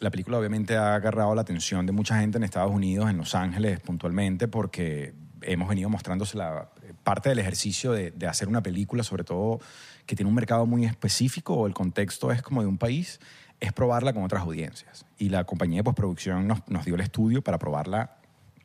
la 0.00 0.10
película 0.10 0.38
obviamente 0.38 0.76
ha 0.76 0.96
agarrado 0.96 1.32
la 1.36 1.42
atención 1.42 1.86
de 1.86 1.92
mucha 1.92 2.18
gente 2.18 2.38
en 2.38 2.42
Estados 2.42 2.72
Unidos, 2.72 3.08
en 3.08 3.18
Los 3.18 3.36
Ángeles 3.36 3.78
puntualmente, 3.78 4.48
porque 4.48 5.14
hemos 5.42 5.68
venido 5.68 5.88
mostrándose 5.88 6.36
la 6.36 6.70
parte 7.04 7.28
del 7.28 7.38
ejercicio 7.38 7.92
de, 7.92 8.10
de 8.10 8.26
hacer 8.26 8.48
una 8.48 8.64
película, 8.64 9.04
sobre 9.04 9.22
todo 9.22 9.60
que 10.06 10.16
tiene 10.16 10.28
un 10.28 10.34
mercado 10.34 10.66
muy 10.66 10.86
específico 10.86 11.54
o 11.54 11.68
el 11.68 11.72
contexto 11.72 12.32
es 12.32 12.42
como 12.42 12.62
de 12.62 12.66
un 12.66 12.78
país, 12.78 13.20
es 13.60 13.72
probarla 13.72 14.12
con 14.12 14.24
otras 14.24 14.42
audiencias. 14.42 15.06
Y 15.18 15.28
la 15.28 15.44
compañía 15.44 15.76
de 15.78 15.84
postproducción 15.84 16.48
nos, 16.48 16.68
nos 16.68 16.84
dio 16.84 16.96
el 16.96 17.00
estudio 17.00 17.42
para 17.42 17.60
probarla, 17.60 18.16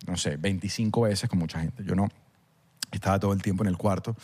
no 0.08 0.18
sé, 0.18 0.38
25 0.38 1.02
veces 1.02 1.30
con 1.30 1.38
mucha 1.38 1.60
gente. 1.60 1.84
Yo 1.84 1.94
no, 1.94 2.10
estaba 2.92 3.20
todo 3.20 3.34
el 3.34 3.42
tiempo 3.42 3.64
en 3.64 3.70
el 3.70 3.78
cuarto, 3.78 4.16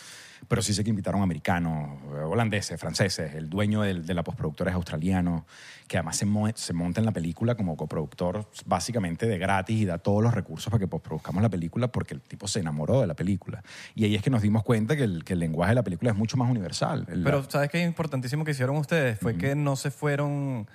pero 0.47 0.61
sí 0.61 0.73
sé 0.73 0.83
que 0.83 0.89
invitaron 0.89 1.21
americanos, 1.21 1.99
holandeses, 2.25 2.79
franceses. 2.79 3.33
El 3.33 3.49
dueño 3.49 3.81
del- 3.81 4.05
de 4.05 4.13
la 4.13 4.23
postproductora 4.23 4.71
es 4.71 4.75
australiano, 4.75 5.45
que 5.87 5.97
además 5.97 6.17
se, 6.17 6.25
mo- 6.25 6.49
se 6.53 6.73
monta 6.73 6.99
en 6.99 7.05
la 7.05 7.11
película 7.13 7.55
como 7.55 7.77
coproductor 7.77 8.49
básicamente 8.65 9.25
de 9.25 9.37
gratis 9.37 9.77
y 9.81 9.85
da 9.85 9.97
todos 9.99 10.21
los 10.21 10.33
recursos 10.33 10.69
para 10.69 10.79
que 10.79 10.87
postproduzcamos 10.87 11.41
la 11.41 11.49
película 11.49 11.87
porque 11.87 12.13
el 12.13 12.21
tipo 12.21 12.47
se 12.47 12.59
enamoró 12.59 12.99
de 13.01 13.07
la 13.07 13.13
película. 13.15 13.63
Y 13.95 14.03
ahí 14.05 14.15
es 14.15 14.21
que 14.21 14.29
nos 14.29 14.41
dimos 14.41 14.63
cuenta 14.63 14.95
que 14.97 15.03
el, 15.03 15.23
que 15.23 15.33
el 15.33 15.39
lenguaje 15.39 15.71
de 15.71 15.75
la 15.75 15.83
película 15.83 16.11
es 16.11 16.17
mucho 16.17 16.35
más 16.37 16.49
universal. 16.49 17.05
El- 17.09 17.23
Pero 17.23 17.49
¿sabes 17.49 17.69
qué 17.69 17.81
es 17.81 17.87
importantísimo 17.87 18.43
que 18.43 18.51
hicieron 18.51 18.75
ustedes? 18.77 19.19
Fue 19.19 19.37
que 19.37 19.55
no 19.55 19.75
se 19.75 19.91
fueron... 19.91 20.67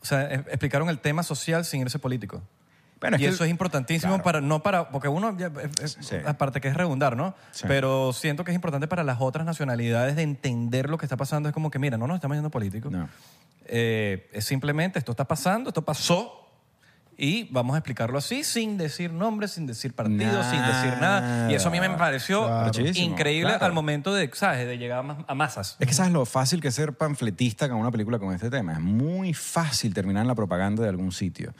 O 0.00 0.04
sea, 0.04 0.22
e- 0.32 0.34
explicaron 0.34 0.88
el 0.88 0.98
tema 1.00 1.22
social 1.22 1.64
sin 1.64 1.80
irse 1.82 1.98
político. 1.98 2.42
Bueno, 3.00 3.16
es 3.16 3.22
y 3.22 3.24
que- 3.26 3.30
eso 3.30 3.44
es 3.44 3.50
importantísimo 3.50 4.12
claro. 4.14 4.24
para, 4.24 4.40
no 4.40 4.62
para, 4.62 4.88
porque 4.90 5.08
uno, 5.08 5.36
ya- 5.36 5.50
es- 5.82 5.96
es- 5.98 6.06
Sí. 6.06 6.16
aparte 6.24 6.60
que 6.60 6.68
es 6.68 6.74
redundar, 6.74 7.16
¿no? 7.16 7.34
Sí. 7.52 7.64
Pero 7.68 8.12
siento 8.12 8.42
que 8.44 8.50
es 8.52 8.54
importante 8.54 8.88
para 8.88 9.04
las 9.04 9.20
otras 9.20 9.44
nacionalidades 9.44 10.16
de 10.16 10.22
entender 10.22 10.88
lo 10.88 10.96
que 10.98 11.04
está 11.04 11.16
pasando. 11.16 11.48
Es 11.48 11.52
como 11.52 11.70
que, 11.70 11.78
mira, 11.78 11.98
no 11.98 12.06
nos 12.06 12.14
estamos 12.16 12.36
yendo 12.36 12.50
políticos. 12.50 12.90
No. 12.90 13.08
Eh, 13.66 14.28
es 14.32 14.44
simplemente, 14.44 14.98
esto 14.98 15.10
está 15.12 15.24
pasando, 15.26 15.70
esto 15.70 15.82
pasó, 15.84 16.42
y 17.18 17.44
vamos 17.50 17.74
a 17.74 17.78
explicarlo 17.78 18.18
así, 18.18 18.44
sin 18.44 18.76
decir 18.76 19.10
nombres, 19.10 19.52
sin 19.52 19.66
decir 19.66 19.94
partidos, 19.94 20.44
sin 20.46 20.60
decir 20.60 20.92
nada. 21.00 21.50
Y 21.50 21.54
eso 21.54 21.68
a 21.68 21.70
mí 21.70 21.80
me 21.80 21.88
pareció 21.90 22.44
Claro. 22.46 22.70
Increíble 22.94 23.50
claro. 23.52 23.64
al 23.66 23.72
momento 23.72 24.12
de, 24.14 24.30
¿sabes? 24.34 24.66
de 24.66 24.76
llegar 24.76 25.02
a 25.26 25.34
masas. 25.34 25.76
Es 25.80 25.86
que 25.88 25.94
sabes 25.94 26.12
lo 26.12 26.26
fácil 26.26 26.60
que 26.60 26.68
es 26.68 26.74
ser 26.74 26.92
panfletista 26.92 27.68
con 27.70 27.78
una 27.78 27.90
película 27.90 28.18
con 28.18 28.34
este 28.34 28.50
tema. 28.50 28.74
Es 28.74 28.80
muy 28.80 29.32
fácil 29.32 29.94
terminar 29.94 30.22
en 30.22 30.28
la 30.28 30.34
propaganda 30.34 30.82
de 30.82 30.90
algún 30.90 31.10
sitio. 31.10 31.54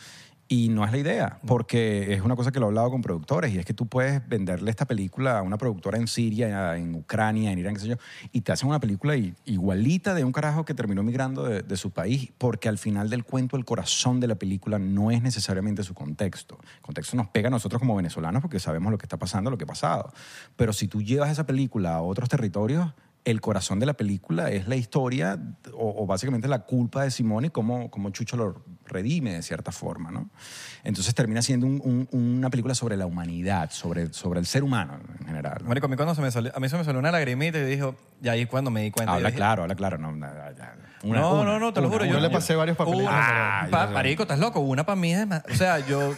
Y 0.49 0.68
no 0.68 0.84
es 0.84 0.92
la 0.92 0.99
idea, 0.99 1.40
porque 1.44 2.14
es 2.14 2.22
una 2.22 2.36
cosa 2.36 2.53
que 2.53 2.61
lo 2.61 2.66
he 2.66 2.68
hablado 2.68 2.90
con 2.90 3.03
productores, 3.03 3.53
y 3.53 3.59
es 3.59 3.64
que 3.64 3.74
tú 3.74 3.86
puedes 3.86 4.26
venderle 4.28 4.70
esta 4.70 4.84
película 4.84 5.38
a 5.38 5.42
una 5.42 5.59
productora 5.59 5.99
en 5.99 6.07
Siria, 6.07 6.76
en 6.76 6.94
Ucrania, 6.94 7.51
en 7.51 7.59
Irán, 7.59 7.74
qué 7.74 7.80
sé 7.80 7.88
yo, 7.88 7.97
y 8.30 8.42
te 8.42 8.53
hacen 8.53 8.68
una 8.68 8.78
película 8.78 9.16
igualita 9.44 10.14
de 10.14 10.22
un 10.22 10.30
carajo 10.30 10.64
que 10.64 10.72
terminó 10.72 11.03
migrando 11.03 11.42
de, 11.42 11.62
de 11.62 11.76
su 11.76 11.90
país, 11.90 12.30
porque 12.38 12.68
al 12.68 12.78
final 12.78 13.11
del 13.11 13.24
cuento 13.24 13.57
el 13.57 13.64
corazón 13.64 14.20
de 14.20 14.28
la 14.28 14.36
película 14.36 14.78
no 14.78 15.11
es 15.11 15.20
necesariamente 15.20 15.82
su 15.82 15.94
contexto. 15.94 16.59
El 16.76 16.82
contexto 16.82 17.16
nos 17.16 17.26
pega 17.28 17.49
a 17.49 17.51
nosotros 17.51 17.80
como 17.80 17.97
venezolanos 17.97 18.40
porque 18.40 18.61
sabemos 18.61 18.92
lo 18.92 18.99
que 18.99 19.07
está 19.07 19.16
pasando, 19.16 19.51
lo 19.51 19.59
que 19.59 19.64
ha 19.64 19.68
pasado. 19.68 20.12
Pero 20.55 20.72
si 20.72 20.86
tú 20.86 21.03
llevas 21.03 21.30
esa 21.30 21.44
película 21.44 21.94
a 21.94 22.03
otros 22.03 22.28
territorios, 22.28 22.92
el 23.26 23.40
corazón 23.40 23.78
de 23.80 23.86
la 23.86 23.94
película 23.94 24.50
es 24.50 24.68
la 24.68 24.76
historia 24.76 25.38
o, 25.74 26.02
o 26.02 26.06
básicamente 26.06 26.46
la 26.48 26.60
culpa 26.60 27.02
de 27.02 27.10
Simón 27.10 27.44
y 27.44 27.50
cómo, 27.50 27.90
cómo 27.90 28.10
Chucho 28.10 28.36
lo 28.36 28.64
redime 28.86 29.32
de 29.34 29.42
cierta 29.42 29.72
forma, 29.72 30.10
¿no? 30.12 30.30
Entonces 30.84 31.12
termina 31.14 31.42
siendo 31.42 31.66
un- 31.66 31.82
un- 31.84 32.08
una 32.38 32.50
película 32.50 32.74
sobre 32.74 32.96
la 32.96 33.04
humanidad, 33.04 33.70
sobre, 33.70 34.12
sobre 34.12 34.38
el 34.40 34.46
ser 34.46 34.62
humano 34.62 34.98
en 35.20 35.26
general. 35.26 35.58
¿no? 35.62 35.68
Marico, 35.68 35.86
a 35.86 35.90
mí, 35.90 35.96
cuando 35.96 36.14
se 36.14 36.22
me 36.22 36.30
salió, 36.30 36.52
a 36.54 36.60
mí 36.60 36.68
se 36.68 36.78
me 36.78 36.84
salió 36.84 37.00
una 37.00 37.10
lagrimita 37.10 37.58
y 37.58 37.62
yo 37.62 37.66
dije, 37.66 37.94
y 38.22 38.28
ahí 38.28 38.46
cuando 38.46 38.70
me 38.70 38.82
di 38.82 38.90
cuenta. 38.92 39.12
Habla 39.14 39.28
dije, 39.28 39.36
claro, 39.38 39.62
habla 39.64 39.74
claro. 39.74 39.98
No. 39.98 40.10
Una- 40.10 40.30
no, 41.02 41.40
una, 41.40 41.44
no, 41.44 41.58
no, 41.58 41.72
te 41.72 41.80
lo 41.80 41.88
una, 41.88 41.96
juro. 41.98 42.08
Yo 42.10 42.20
le 42.20 42.30
pasé 42.30 42.54
varios 42.54 42.76
papeles. 42.76 43.00
Una, 43.00 43.60
Ah, 43.62 43.68
pa- 43.70 43.88
marico, 43.88 44.22
estás 44.22 44.38
loco. 44.38 44.60
Una 44.60 44.84
para 44.86 44.96
mí 44.96 45.12
es 45.12 45.26
más. 45.26 45.42
O 45.50 45.54
sea, 45.54 45.78
yo. 45.80 46.14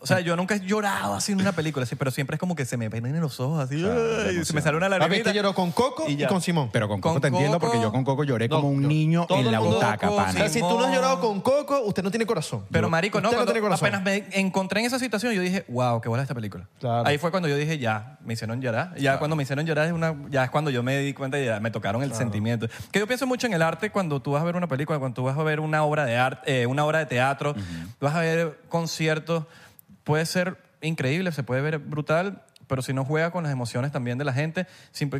O 0.00 0.06
sea, 0.06 0.20
yo 0.20 0.36
nunca 0.36 0.54
he 0.56 0.60
llorado 0.60 1.14
así 1.14 1.32
en 1.32 1.40
una 1.40 1.52
película, 1.52 1.84
así, 1.84 1.94
pero 1.96 2.10
siempre 2.10 2.34
es 2.36 2.40
como 2.40 2.54
que 2.56 2.64
se 2.64 2.76
me 2.76 2.88
ven 2.88 3.06
en 3.06 3.20
los 3.20 3.38
ojos 3.40 3.62
así. 3.64 3.76
ay, 3.84 4.44
se 4.44 4.52
me 4.52 4.60
sale 4.60 4.76
una 4.76 4.88
Papi, 4.88 4.98
lagrimita. 5.00 5.30
este 5.30 5.36
lloró 5.36 5.54
con 5.54 5.72
Coco 5.72 6.04
y, 6.08 6.16
ya. 6.16 6.28
con 6.28 6.40
Simón. 6.40 6.70
Pero 6.72 6.88
con 6.88 7.00
Con 7.00 7.12
Coco 7.14 7.20
te 7.20 7.28
entiendo 7.28 7.58
porque 7.60 7.80
yo 7.80 7.90
con 7.92 8.04
Coco 8.04 8.24
lloré 8.24 8.48
No, 8.48 8.56
como 8.56 8.68
un 8.70 8.82
yo- 8.82 8.88
niño 8.88 9.26
todo 9.26 9.38
en 9.38 9.46
el 9.46 9.52
la 9.52 9.60
mundo- 9.60 9.76
butaca, 9.76 10.06
Coco, 10.08 10.14
O 10.20 10.24
pana. 10.24 10.32
sea, 10.32 10.48
si 10.48 10.60
tú 10.60 10.78
no 10.78 10.84
has 10.84 10.94
llorado 10.94 11.20
con 11.20 11.40
Coco, 11.40 11.80
usted 11.82 12.02
no 12.02 12.10
tiene 12.10 12.26
corazón. 12.26 12.64
Pero, 12.70 12.88
marico, 12.90 13.20
no, 13.20 13.28
usted 13.28 13.36
cuando 13.38 13.52
tiene 13.52 13.64
corazón. 13.66 13.88
apenas 13.94 14.02
me 14.04 14.24
encontré 14.40 14.80
en 14.80 14.86
esa 14.86 14.98
situación, 14.98 15.32
yo 15.32 15.40
dije, 15.42 15.64
wow, 15.68 16.00
qué 16.00 16.08
buena 16.08 16.22
esta 16.22 16.34
película. 16.34 16.66
Claro. 16.80 17.06
Ahí 17.06 17.18
fue 17.18 17.30
cuando 17.30 17.48
yo 17.48 17.56
dije, 17.56 17.78
ya, 17.78 18.18
me 18.24 18.34
hicieron 18.34 18.60
llorar. 18.60 18.94
Ya 18.98 19.18
cuando 19.18 19.36
me 19.36 19.42
hicieron 19.42 19.64
llorar, 19.66 19.86
es 19.86 19.92
una, 19.92 20.14
ya 20.30 20.44
es 20.44 20.50
cuando 20.50 20.70
yo 20.70 20.82
me 20.82 20.98
di 20.98 21.12
cuenta 21.14 21.38
y 21.38 21.44
ya 21.46 21.60
me 21.60 21.70
tocaron 21.70 22.02
el 22.02 22.12
sentimiento. 22.14 22.68
Que 22.90 22.98
yo 22.98 23.06
pienso 23.06 23.26
mucho 23.26 23.46
en 23.46 23.52
el 23.52 23.62
arte 23.62 23.90
cuando 23.90 24.20
tú 24.20 24.32
vas 24.32 24.42
a 24.42 24.44
ver 24.44 24.56
una 24.56 24.66
película, 24.68 24.98
cuando 24.98 25.14
tú 25.14 25.22
vas 25.24 25.36
a 25.38 25.42
ver 25.42 25.60
una 25.60 25.82
obra 25.84 26.04
de 26.04 26.16
arte, 26.16 26.62
eh, 26.62 26.66
una 26.66 26.84
obra 26.84 26.98
de 27.00 27.06
teatro, 27.06 27.54
vas 28.00 28.14
a 28.14 28.20
ver 28.20 28.58
conciertos, 28.68 29.44
puede 30.08 30.24
ser 30.24 30.56
increíble, 30.80 31.32
se 31.32 31.42
puede 31.42 31.60
ver 31.60 31.78
brutal, 31.80 32.42
pero 32.66 32.80
si 32.80 32.94
no 32.94 33.04
juega 33.04 33.30
con 33.30 33.44
las 33.44 33.52
emociones 33.52 33.92
también 33.92 34.16
de 34.16 34.24
la 34.24 34.32
gente, 34.32 34.66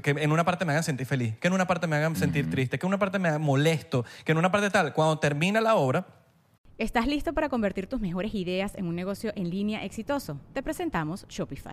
que 0.03 0.15
en 0.17 0.33
una 0.33 0.47
parte 0.47 0.65
me 0.65 0.73
hagan 0.73 0.83
sentir 0.83 1.07
feliz, 1.07 1.37
que 1.37 1.49
en 1.49 1.53
una 1.53 1.67
parte 1.67 1.87
me 1.87 1.97
hagan 1.97 2.17
sentir 2.17 2.49
triste, 2.49 2.79
que 2.79 2.87
en 2.87 2.89
una 2.89 2.99
parte 2.99 3.19
me 3.19 3.29
hagan 3.29 3.43
molesto, 3.43 4.07
que 4.25 4.33
en 4.33 4.39
una 4.39 4.51
parte 4.51 4.71
tal, 4.71 4.95
cuando 4.95 5.19
termina 5.19 5.61
la 5.61 5.77
obra, 5.77 6.07
¿Estás 6.79 7.09
listo 7.09 7.33
para 7.33 7.49
convertir 7.49 7.89
tus 7.89 8.01
mejores 8.01 8.33
ideas 8.35 8.77
en 8.77 8.87
un 8.87 8.95
negocio 8.95 9.33
en 9.35 9.51
línea 9.51 9.85
exitoso? 9.85 10.41
Te 10.55 10.63
presentamos 10.63 11.27
Shopify. 11.29 11.73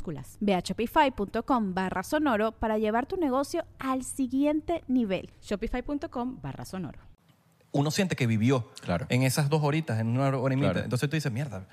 Ve 0.39 0.55
a 0.55 0.59
shopify.com 0.59 1.73
barra 1.73 2.03
sonoro 2.03 2.51
para 2.53 2.77
llevar 2.77 3.05
tu 3.05 3.17
negocio 3.17 3.65
al 3.79 4.03
siguiente 4.03 4.83
nivel. 4.87 5.29
Shopify.com 5.41 6.39
barra 6.41 6.65
sonoro. 6.65 6.99
uno 7.73 7.89
siente 7.89 8.15
que 8.17 8.27
vivió 8.27 8.69
Claro. 8.81 9.05
en 9.09 9.23
esas 9.23 9.49
dos 9.49 9.63
horitas, 9.63 9.99
en 9.99 10.07
una 10.07 10.27
hora 10.37 10.53
y 10.53 10.57
media. 10.57 10.71
Claro. 10.73 10.83
Entonces 10.85 11.09
tú 11.09 11.15
dices, 11.15 11.31
mierda, 11.31 11.67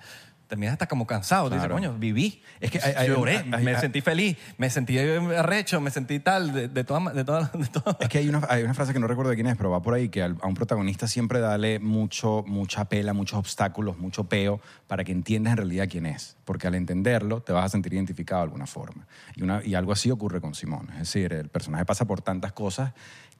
terminas 0.48 0.72
hasta 0.72 0.86
como 0.88 1.06
cansado. 1.06 1.44
Tú 1.48 1.50
dices, 1.54 1.68
Claro. 1.68 1.74
coño, 1.74 1.94
viví. 1.98 2.42
Es 2.58 2.70
que 2.70 2.80
hay- 2.80 3.08
Lloré, 3.08 3.36
hay- 3.52 3.64
me 3.64 3.74
hay- 3.74 3.80
sentí 3.80 4.00
feliz, 4.00 4.36
me 4.56 4.70
sentí 4.70 4.98
arrecho, 4.98 5.80
me 5.80 5.90
sentí 5.90 6.18
tal, 6.20 6.52
de, 6.52 6.68
de 6.68 6.84
todas... 6.84 7.14
De 7.14 7.24
todas- 7.24 7.52
de 7.52 7.66
todas- 7.66 7.96
Es 8.00 8.08
que 8.08 8.18
hay 8.18 8.28
una, 8.28 8.40
hay 8.48 8.62
una 8.62 8.74
frase 8.74 8.92
que 8.92 8.98
no 8.98 9.06
recuerdo 9.06 9.30
de 9.30 9.36
quién 9.36 9.46
es, 9.46 9.56
pero 9.56 9.70
va 9.70 9.82
por 9.82 9.94
ahí, 9.94 10.08
que 10.08 10.22
a 10.22 10.28
un 10.28 10.54
protagonista 10.54 11.06
siempre 11.06 11.38
dale 11.40 11.78
mucho, 11.78 12.44
mucha 12.46 12.86
pela, 12.88 13.12
muchos 13.12 13.38
obstáculos, 13.38 13.98
mucho 13.98 14.24
peo, 14.24 14.60
para 14.86 15.04
que 15.04 15.12
entiendas 15.12 15.52
en 15.52 15.56
realidad 15.58 15.86
quién 15.90 16.06
es. 16.06 16.36
Porque 16.44 16.66
al 16.66 16.74
entenderlo 16.74 17.42
te 17.42 17.52
vas 17.52 17.66
a 17.66 17.68
sentir 17.68 17.92
identificado 17.92 18.40
de 18.40 18.44
alguna 18.44 18.66
forma. 18.66 19.06
Y, 19.36 19.42
una, 19.42 19.62
y 19.64 19.74
algo 19.74 19.92
así 19.92 20.10
ocurre 20.10 20.40
con 20.40 20.54
Simón. 20.54 20.88
Es 20.92 20.98
decir, 21.00 21.32
el 21.34 21.50
personaje 21.50 21.84
pasa 21.84 22.06
por 22.06 22.22
tantas 22.22 22.52
cosas 22.52 22.92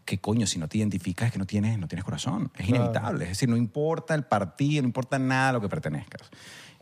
que, 0.04 0.18
coño, 0.18 0.46
si 0.46 0.58
no 0.58 0.68
te 0.68 0.78
identificas 0.78 1.26
es 1.26 1.32
que 1.32 1.38
no 1.38 1.44
tienes, 1.44 1.78
no 1.78 1.86
tienes 1.86 2.02
corazón. 2.04 2.50
Es 2.56 2.66
inevitable. 2.68 3.24
Es 3.24 3.30
decir, 3.30 3.48
no 3.48 3.56
importa 3.58 4.14
el 4.14 4.24
partido, 4.24 4.80
no 4.82 4.88
importa 4.88 5.18
nada 5.18 5.50
a 5.50 5.52
lo 5.52 5.60
que 5.60 5.68
pertenezcas. 5.68 6.22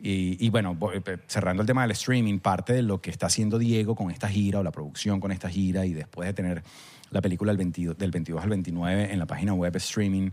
Y, 0.01 0.45
y 0.45 0.51
bueno, 0.51 0.77
eh, 0.93 1.19
cerrando 1.27 1.63
el 1.63 1.67
tema 1.67 1.83
del 1.83 1.93
streaming, 1.93 2.39
parte 2.39 2.73
de 2.75 2.83
lo 2.83 3.01
que 3.01 3.11
está 3.11 3.27
haciendo 3.27 3.59
Diego 3.59 3.95
con 3.95 4.11
esta 4.11 4.29
gira 4.29 4.59
o 4.59 4.63
la 4.63 4.71
producción 4.73 5.21
con 5.21 5.33
esta 5.33 5.49
gira 5.49 5.87
y 5.87 5.95
después 5.95 6.27
de 6.29 6.35
tener 6.35 6.63
la 7.11 7.23
película 7.23 7.51
del 7.51 7.57
22, 7.59 7.97
del 7.97 8.11
22 8.11 8.43
al 8.43 8.51
29 8.51 9.13
en 9.13 9.19
la 9.19 9.27
página 9.27 9.55
web 9.55 9.75
streaming, 9.77 10.31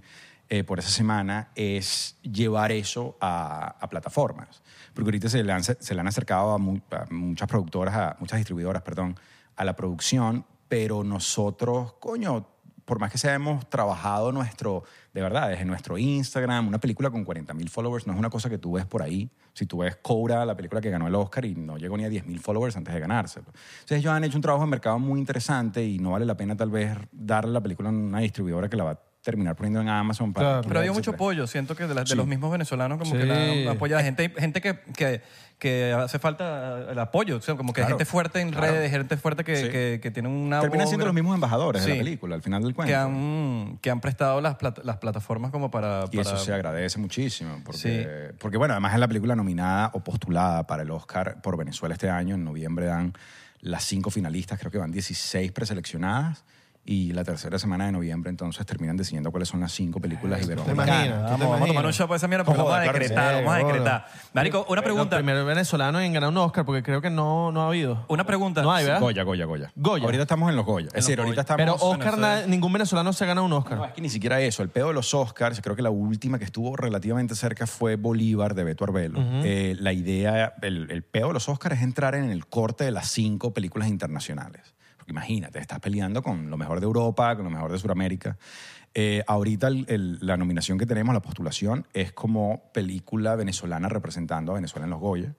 eh, 0.49 0.63
por 0.65 0.79
esa 0.79 0.89
semana 0.89 1.49
es 1.55 2.17
llevar 2.23 2.71
eso 2.73 3.17
a, 3.21 3.77
a 3.79 3.89
plataformas. 3.89 4.61
Porque 4.93 5.07
ahorita 5.07 5.29
se 5.29 5.43
le 5.43 5.51
han, 5.53 5.63
se 5.63 5.93
le 5.93 5.99
han 6.01 6.07
acercado 6.07 6.51
a, 6.51 6.57
mu- 6.57 6.81
a 6.91 7.05
muchas 7.11 7.47
productoras, 7.47 7.95
a 7.95 8.17
muchas 8.19 8.37
distribuidoras, 8.39 8.81
perdón, 8.81 9.15
a 9.55 9.63
la 9.63 9.75
producción, 9.75 10.45
pero 10.67 11.03
nosotros, 11.03 11.93
coño, 11.99 12.47
por 12.85 12.99
más 12.99 13.11
que 13.11 13.17
sea, 13.17 13.33
hemos 13.33 13.69
trabajado 13.69 14.31
nuestro, 14.31 14.83
de 15.13 15.21
verdad, 15.21 15.49
desde 15.49 15.65
nuestro 15.65 15.97
Instagram, 15.97 16.67
una 16.67 16.79
película 16.79 17.09
con 17.09 17.23
40 17.23 17.53
mil 17.53 17.69
followers 17.69 18.07
no 18.07 18.13
es 18.13 18.19
una 18.19 18.29
cosa 18.29 18.49
que 18.49 18.57
tú 18.57 18.73
ves 18.73 18.85
por 18.85 19.01
ahí. 19.01 19.29
Si 19.53 19.65
tú 19.65 19.79
ves 19.79 19.95
Cobra, 19.97 20.45
la 20.45 20.55
película 20.55 20.81
que 20.81 20.89
ganó 20.89 21.07
el 21.07 21.15
Oscar 21.15 21.45
y 21.45 21.55
no 21.55 21.77
llegó 21.77 21.95
ni 21.97 22.05
a 22.05 22.09
10 22.09 22.25
mil 22.25 22.39
followers 22.39 22.75
antes 22.75 22.93
de 22.93 22.99
ganarse. 22.99 23.39
Entonces 23.39 23.99
ellos 23.99 24.11
han 24.11 24.23
hecho 24.23 24.37
un 24.37 24.41
trabajo 24.41 24.65
de 24.65 24.71
mercado 24.71 24.99
muy 24.99 25.19
interesante 25.19 25.85
y 25.85 25.99
no 25.99 26.11
vale 26.11 26.25
la 26.25 26.35
pena 26.35 26.55
tal 26.55 26.71
vez 26.71 26.97
darle 27.11 27.51
la 27.51 27.61
película 27.61 27.89
a 27.89 27.91
una 27.91 28.19
distribuidora 28.19 28.69
que 28.69 28.77
la 28.77 28.83
va 28.83 28.91
a 28.91 29.12
terminar 29.23 29.55
poniendo 29.55 29.79
en 29.81 29.87
Amazon 29.89 30.33
para... 30.33 30.47
Claro. 30.47 30.67
Pero 30.67 30.79
había 30.81 30.91
mucho 30.91 31.11
apoyo, 31.11 31.47
siento 31.47 31.75
que 31.75 31.87
de, 31.87 31.95
la- 31.95 32.01
de 32.01 32.07
Sí. 32.07 32.15
los 32.15 32.27
mismos 32.27 32.51
venezolanos 32.51 32.97
como 32.99 33.11
Sí. 33.11 33.17
que 33.17 33.63
la 33.65 33.71
apoya 33.71 34.01
gente, 34.03 34.29
gente 34.37 34.59
que, 34.59 34.77
que, 34.97 35.21
que 35.57 35.93
hace 35.93 36.19
falta 36.19 36.91
el 36.91 36.99
apoyo, 36.99 37.37
o 37.37 37.41
sea, 37.41 37.55
como 37.55 37.71
que 37.71 37.79
Claro. 37.81 37.93
gente 37.97 38.03
fuerte 38.05 38.41
en 38.41 38.51
Claro. 38.51 38.73
redes, 38.73 38.91
gente 38.91 39.15
fuerte 39.15 39.45
que, 39.45 39.55
Sí. 39.55 39.69
que, 39.69 39.99
que 40.03 40.11
tiene 40.11 40.27
una 40.27 40.59
Terminan 40.59 40.87
siendo 40.87 41.05
los 41.05 41.15
mismos 41.15 41.35
embajadores 41.35 41.85
de 41.85 41.91
la 41.91 41.97
película, 42.03 42.35
al 42.35 42.41
final 42.41 42.63
del 42.63 42.75
cuento. 42.75 42.89
que 42.91 42.95
han, 42.95 43.79
que 43.81 43.89
han 43.89 44.01
prestado 44.01 44.41
las, 44.41 44.57
plat- 44.57 44.83
las 44.83 44.97
plataformas 44.97 45.51
como 45.51 45.71
para... 45.71 46.03
Y 46.11 46.19
eso 46.19 46.31
para- 46.31 46.43
se 46.43 46.53
agradece 46.53 46.99
muchísimo. 46.99 47.61
Porque, 47.63 47.79
Sí. 48.31 48.35
porque, 48.39 48.57
bueno, 48.57 48.73
además 48.73 48.93
es 48.93 48.99
la 48.99 49.07
película 49.07 49.35
nominada 49.37 49.89
o 49.93 50.01
postulada 50.03 50.67
para 50.67 50.83
el 50.83 50.91
Oscar 50.91 51.41
por 51.41 51.55
Venezuela 51.57 51.93
este 51.93 52.09
año. 52.09 52.35
En 52.35 52.43
noviembre 52.43 52.87
dan 52.87 53.13
las 53.61 53.85
cinco 53.85 54.11
finalistas, 54.11 54.59
creo 54.59 54.69
que 54.69 54.79
van 54.79 54.91
16 54.91 55.53
preseleccionadas. 55.53 56.43
Y 56.85 57.13
la 57.13 57.23
tercera 57.23 57.57
semana 57.57 57.85
de 57.85 57.93
noviembre, 57.93 58.29
entonces, 58.29 58.65
terminan 58.65 58.97
decidiendo 58.97 59.31
cuáles 59.31 59.47
son 59.47 59.61
las 59.61 59.71
cinco 59.71 60.01
películas 60.01 60.39
¿Te 60.39 60.45
iberoamericanas. 60.47 61.05
imaginas? 61.05 61.17
¿Tú 61.17 61.23
te 61.23 61.31
Vamos, 61.31 61.39
vamos 61.39 61.41
a 61.41 61.47
tomar 61.47 61.69
imaginas? 61.69 61.85
un 61.85 61.91
shot 61.91 62.07
por 62.09 62.17
esa 62.17 62.27
mierda 62.27 62.43
porque 62.43 62.57
vamos 62.57 62.73
a 62.73 62.81
claro 62.83 62.93
que 62.93 62.99
decretar, 62.99 63.29
sí, 63.37 63.43
vamos 63.45 63.53
a 63.53 63.57
decretar. 63.65 64.05
Marico, 64.33 64.65
una 64.67 64.81
pregunta. 64.81 65.15
El 65.17 65.23
primer 65.23 65.45
venezolano 65.45 66.01
en 66.01 66.11
ganar 66.11 66.29
un 66.29 66.37
Oscar, 66.39 66.65
porque 66.65 66.83
creo 66.83 67.01
que 67.01 67.09
no, 67.09 67.53
no 67.53 67.61
ha 67.61 67.67
habido. 67.67 68.05
Una 68.09 68.25
pregunta. 68.25 68.61
No 68.63 68.71
hay, 68.73 68.83
¿verdad? 68.85 68.99
Goya, 68.99 69.23
Goya, 69.23 69.45
Goya. 69.45 69.71
Goya. 69.75 70.03
Ahorita 70.03 70.23
estamos 70.23 70.49
en 70.49 70.57
los 70.57 70.65
Goya. 70.65 70.87
Es 70.87 70.93
los 70.93 71.05
decir, 71.05 71.15
Goya. 71.19 71.25
ahorita 71.27 71.41
estamos... 71.41 71.57
Pero 71.61 71.75
Oscar, 71.75 72.17
na- 72.17 72.45
ningún 72.47 72.73
venezolano 72.73 73.13
se 73.13 73.25
gana 73.25 73.41
un 73.41 73.53
Oscar. 73.53 73.77
No, 73.77 73.85
es 73.85 73.93
que 73.93 74.01
ni 74.01 74.09
siquiera 74.09 74.41
eso. 74.41 74.61
El 74.61 74.67
pedo 74.69 74.89
de 74.89 74.93
los 74.93 75.13
Oscars, 75.13 75.61
creo 75.61 75.77
que 75.77 75.81
la 75.83 75.89
última 75.89 76.37
que 76.37 76.43
estuvo 76.43 76.75
relativamente 76.75 77.33
cerca 77.35 77.65
fue 77.65 77.95
Bolívar 77.95 78.55
de 78.55 78.65
Beto 78.65 78.83
Arbelo. 78.83 79.19
Eh, 79.45 79.77
la 79.79 79.93
idea, 79.93 80.53
el, 80.61 80.91
el 80.91 81.03
pedo 81.03 81.27
de 81.27 81.33
los 81.35 81.47
Oscars 81.47 81.77
es 81.77 81.81
entrar 81.83 82.13
en 82.15 82.29
el 82.29 82.45
corte 82.45 82.83
de 82.83 82.91
las 82.91 83.07
cinco 83.09 83.53
películas 83.53 83.87
internacionales. 83.87 84.72
Porque 85.03 85.11
imagínate, 85.11 85.59
estás 85.59 85.81
peleando 85.81 86.23
con 86.23 86.49
lo 86.49 86.55
mejor 86.55 86.79
de 86.79 86.85
Europa, 86.85 87.35
con 87.35 87.43
lo 87.43 87.51
mejor 87.51 87.69
de 87.73 87.77
Sudamérica. 87.77 88.37
Eh, 88.93 89.21
ahorita 89.27 89.67
el- 89.67 89.85
el- 89.89 90.17
la 90.21 90.37
nominación 90.37 90.77
que 90.77 90.85
tenemos, 90.85 91.13
la 91.13 91.21
postulación, 91.21 91.85
es 91.93 92.13
como 92.13 92.71
película 92.73 93.35
venezolana 93.35 93.89
representando 93.89 94.53
a 94.53 94.55
Venezuela 94.55 94.85
en 94.85 94.91
los 94.91 95.01
Goya. 95.01 95.33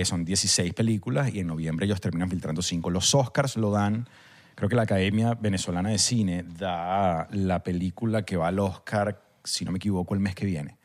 Eh, 0.00 0.04
son 0.06 0.24
16 0.24 0.72
películas 0.72 1.34
y 1.34 1.40
en 1.40 1.48
noviembre 1.48 1.84
ellos 1.84 2.00
terminan 2.00 2.30
filtrando 2.30 2.62
5. 2.62 2.88
Los 2.88 3.14
Oscars 3.14 3.58
lo 3.58 3.70
dan, 3.70 4.08
creo 4.54 4.70
que 4.70 4.76
la 4.76 4.82
Academia 4.82 5.34
Venezolana 5.34 5.90
de 5.90 5.98
Cine 5.98 6.42
da 6.58 7.28
la 7.32 7.62
película 7.62 8.22
que 8.24 8.38
va 8.38 8.48
al 8.48 8.58
Oscar, 8.60 9.20
si 9.44 9.66
no 9.66 9.72
me 9.72 9.76
equivoco, 9.76 10.14
el 10.14 10.20
mes 10.20 10.34
que 10.34 10.46
viene. 10.46 10.78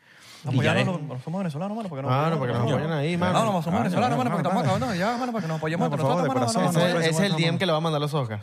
Y 0.44 0.46
ya 0.46 0.50
Apoyarnos, 0.72 0.86
de- 0.86 0.92
los- 0.92 1.08
los- 1.08 1.22
somos 1.22 1.38
venezolanos, 1.40 1.76
mano, 1.76 1.88
porque 1.88 2.02
nos 2.02 2.10
Mano, 2.10 2.36
apoyamos, 2.36 2.38
porque 2.38 2.52
nos 2.54 2.72
apoyan 2.82 2.92
ahí, 2.98 3.16
mano. 3.16 3.32
No, 3.32 3.44
no, 3.52 3.62
somos 3.62 3.66
Ah, 3.80 3.82
venezolanos, 3.82 4.10
no, 4.10 4.16
mano, 4.18 4.30
no, 4.30 4.36
porque 4.36 4.42
no, 4.42 4.48
estamos 4.48 4.62
acabando 4.62 4.94
ya, 4.94 5.16
mano, 5.18 5.32
para 5.32 5.42
que 5.42 5.48
nos 5.48 5.56
apoyemos 5.58 5.80
No, 5.80 5.94
entre 5.94 6.02
nosotros, 6.08 6.28
mano, 6.28 6.40
no, 6.40 6.46
no, 6.46 6.48
ese 6.70 6.88
no, 6.88 6.94
no, 6.94 7.00
es 7.00 7.20
el 7.20 7.32
no, 7.32 7.36
DM 7.38 7.52
no. 7.52 7.58
que 7.58 7.66
le 7.66 7.72
va 7.72 7.78
a 7.78 7.80
mandar 7.80 8.00
los 8.00 8.14
Oscars. 8.14 8.42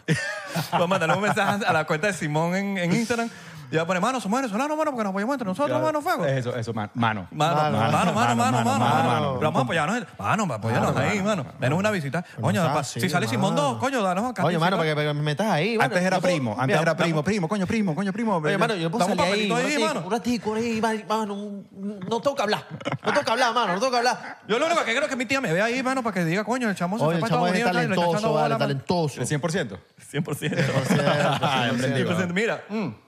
Vamos 0.72 0.86
a 0.86 0.88
mandarle 0.88 1.16
un 1.16 1.22
mensaje 1.22 1.66
a 1.66 1.74
la 1.74 1.86
cuenta 1.86 2.08
de 2.08 2.14
Simón 2.14 2.56
en 2.56 2.94
Instagram 2.94 3.30
y 3.72 3.76
va 3.76 3.82
a 3.84 3.88
poner, 3.88 4.02
mano, 4.02 4.20
somos 4.20 4.40
venezolanos, 4.42 4.78
mano, 4.78 4.92
porque 4.92 5.04
nos 5.04 5.10
apoyamos 5.12 5.34
entre 5.34 5.46
nosotros, 5.48 5.82
mano, 5.82 6.02
fuego. 6.02 6.26
Eso, 6.26 6.56
eso, 6.56 6.74
man- 6.74 6.92
mano. 6.94 7.28
Mano, 7.32 7.56
mano, 7.56 7.78
mano, 7.92 8.14
mano, 8.14 8.36
mano, 8.36 8.64
mano, 8.64 8.80
mano. 8.80 9.34
Pero 9.40 9.48
vamos 9.52 9.60
a 9.62 9.64
apoyarnos. 9.64 10.04
Mano, 10.18 10.54
apoyarnos 10.54 10.96
Mano, 10.96 11.08
ahí, 11.08 11.22
mano. 11.22 11.46
Denos 11.60 11.80
una 11.80 11.92
visita. 11.92 12.24
Coño, 12.40 12.84
si 12.84 13.10
sale 13.10 13.28
Simón 13.28 13.56
mano. 13.56 13.70
2, 13.74 13.78
coño, 13.80 14.02
danos 14.02 14.32
acá. 14.32 14.46
Oye, 14.46 14.58
mano, 14.60 14.78
para 14.78 14.96
que, 14.96 15.14
me 15.14 15.22
metas 15.22 15.48
ahí. 15.48 15.78
mano. 15.78 15.86
Antes 15.86 16.04
era 16.04 16.20
primo, 16.20 16.52
antes 16.52 16.68
Mira, 16.68 16.82
era 16.82 16.96
primo, 16.98 17.24
primo, 17.24 17.48
coño, 17.48 17.66
primo, 17.68 17.96
coño, 17.96 18.14
primo. 18.14 18.36
Oye, 18.38 18.58
mano, 18.58 18.76
yo 18.76 18.90
puedo 18.92 19.06
salir 19.06 19.22
ahí, 19.22 19.28
papelito 19.50 19.54
un 19.54 19.60
ahí, 19.60 19.66
ratico, 19.66 19.88
mano. 19.88 20.02
un 20.06 20.12
ratico 20.12 20.54
ahí, 20.56 20.82
mano, 21.08 21.64
no 22.10 22.22
tengo 22.22 22.36
que 22.36 22.42
hablar. 22.42 22.66
No 23.04 23.12
tengo 23.12 23.26
que 23.26 23.32
hablar, 23.32 23.54
mano, 23.54 23.74
no 23.74 23.80
tengo 23.80 23.92
que 23.92 23.98
hablar. 23.98 24.38
Yo 24.48 24.60
lo 24.60 24.66
único 24.66 24.80
que 24.84 24.92
quiero 24.92 25.06
es 25.06 25.10
que 25.10 25.16
mi 25.16 25.26
tía 25.26 25.42
me 25.42 25.52
vea 25.54 25.66
ahí, 25.66 25.82
mano, 25.84 26.04
para 26.04 26.14
que 26.14 26.26
diga, 26.26 26.44
coño, 26.44 26.70
el 26.70 26.76
chamo 26.76 26.98
se 26.98 27.06
fue 27.06 27.14
para 27.16 27.26
Estados 27.26 27.50
Unidos 27.50 27.68
está 27.68 27.72
talentoso, 27.74 28.30
bola, 28.30 28.42
mano. 28.44 28.58
talentoso. 28.58 29.22
¿El 29.22 29.28
100%? 29.28 29.78
100%. 30.12 31.40
Ah, 31.42 31.70
aprendí, 31.74 32.04
100%. 32.04 32.34
Mira, 32.34 32.64
mm. 32.70 33.05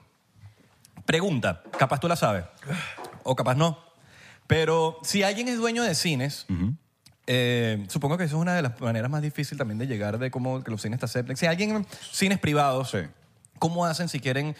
Pregunta, 1.08 1.62
capaz 1.78 2.00
tú 2.00 2.06
la 2.06 2.16
sabes, 2.16 2.44
o 3.22 3.34
capaz 3.34 3.54
no, 3.54 3.78
pero 4.46 4.98
si 5.02 5.22
alguien 5.22 5.48
es 5.48 5.56
dueño 5.56 5.82
de 5.82 5.94
cines, 5.94 6.44
eh, 7.26 7.86
supongo 7.88 8.18
que 8.18 8.24
eso 8.24 8.36
es 8.36 8.42
una 8.42 8.54
de 8.54 8.60
las 8.60 8.78
maneras 8.78 9.10
más 9.10 9.22
difíciles 9.22 9.56
también 9.56 9.78
de 9.78 9.86
llegar 9.86 10.18
de 10.18 10.30
cómo 10.30 10.62
que 10.62 10.70
los 10.70 10.82
cines 10.82 10.98
te 11.00 11.06
acepten. 11.06 11.34
Si 11.38 11.46
alguien, 11.46 11.86
cines 12.12 12.38
privados, 12.38 12.90
Sí. 12.90 12.98
¿cómo 13.58 13.86
hacen 13.86 14.10
si 14.10 14.20
quieren 14.20 14.54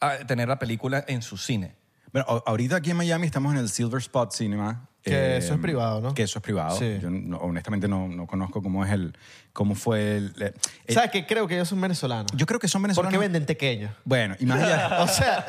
ah, 0.00 0.18
tener 0.28 0.46
la 0.46 0.60
película 0.60 1.04
en 1.08 1.22
su 1.22 1.36
cine? 1.36 1.74
Bueno, 2.12 2.26
a- 2.28 2.50
ahorita 2.50 2.76
aquí 2.76 2.92
en 2.92 2.96
Miami 2.96 3.26
estamos 3.26 3.52
en 3.52 3.58
el 3.58 3.68
Silver 3.68 3.98
Spot 3.98 4.32
Cinema. 4.32 4.87
Eh, 5.04 5.10
Que 5.10 5.36
eso 5.38 5.54
es 5.54 5.60
privado, 5.60 6.00
¿no? 6.00 6.14
Que 6.14 6.22
eso 6.24 6.38
es 6.38 6.42
privado. 6.42 6.76
Sí. 6.78 6.98
Yo 7.00 7.10
no- 7.10 7.38
honestamente 7.38 7.88
no, 7.88 8.08
no 8.08 8.26
conozco 8.26 8.62
cómo 8.62 8.84
es 8.84 8.92
el, 8.92 9.16
cómo 9.52 9.74
fue 9.74 10.16
el. 10.18 10.34
eh, 10.40 10.52
¿Sabes 10.92 11.10
qué? 11.10 11.26
Creo 11.26 11.46
que 11.48 11.54
ellos 11.54 11.68
son 11.68 11.80
venezolanos. 11.80 12.30
yo 12.34 12.46
creo 12.46 12.58
que 12.60 12.68
son 12.68 12.82
¿Por 12.82 12.88
venezolanos. 12.88 13.12
qué 13.12 13.18
venden 13.18 13.46
tequeños? 13.46 13.90
Bueno, 14.04 14.34
y 14.38 14.44
más 14.46 14.62
allá. 14.62 14.98
O 15.02 15.08
sea, 15.08 15.46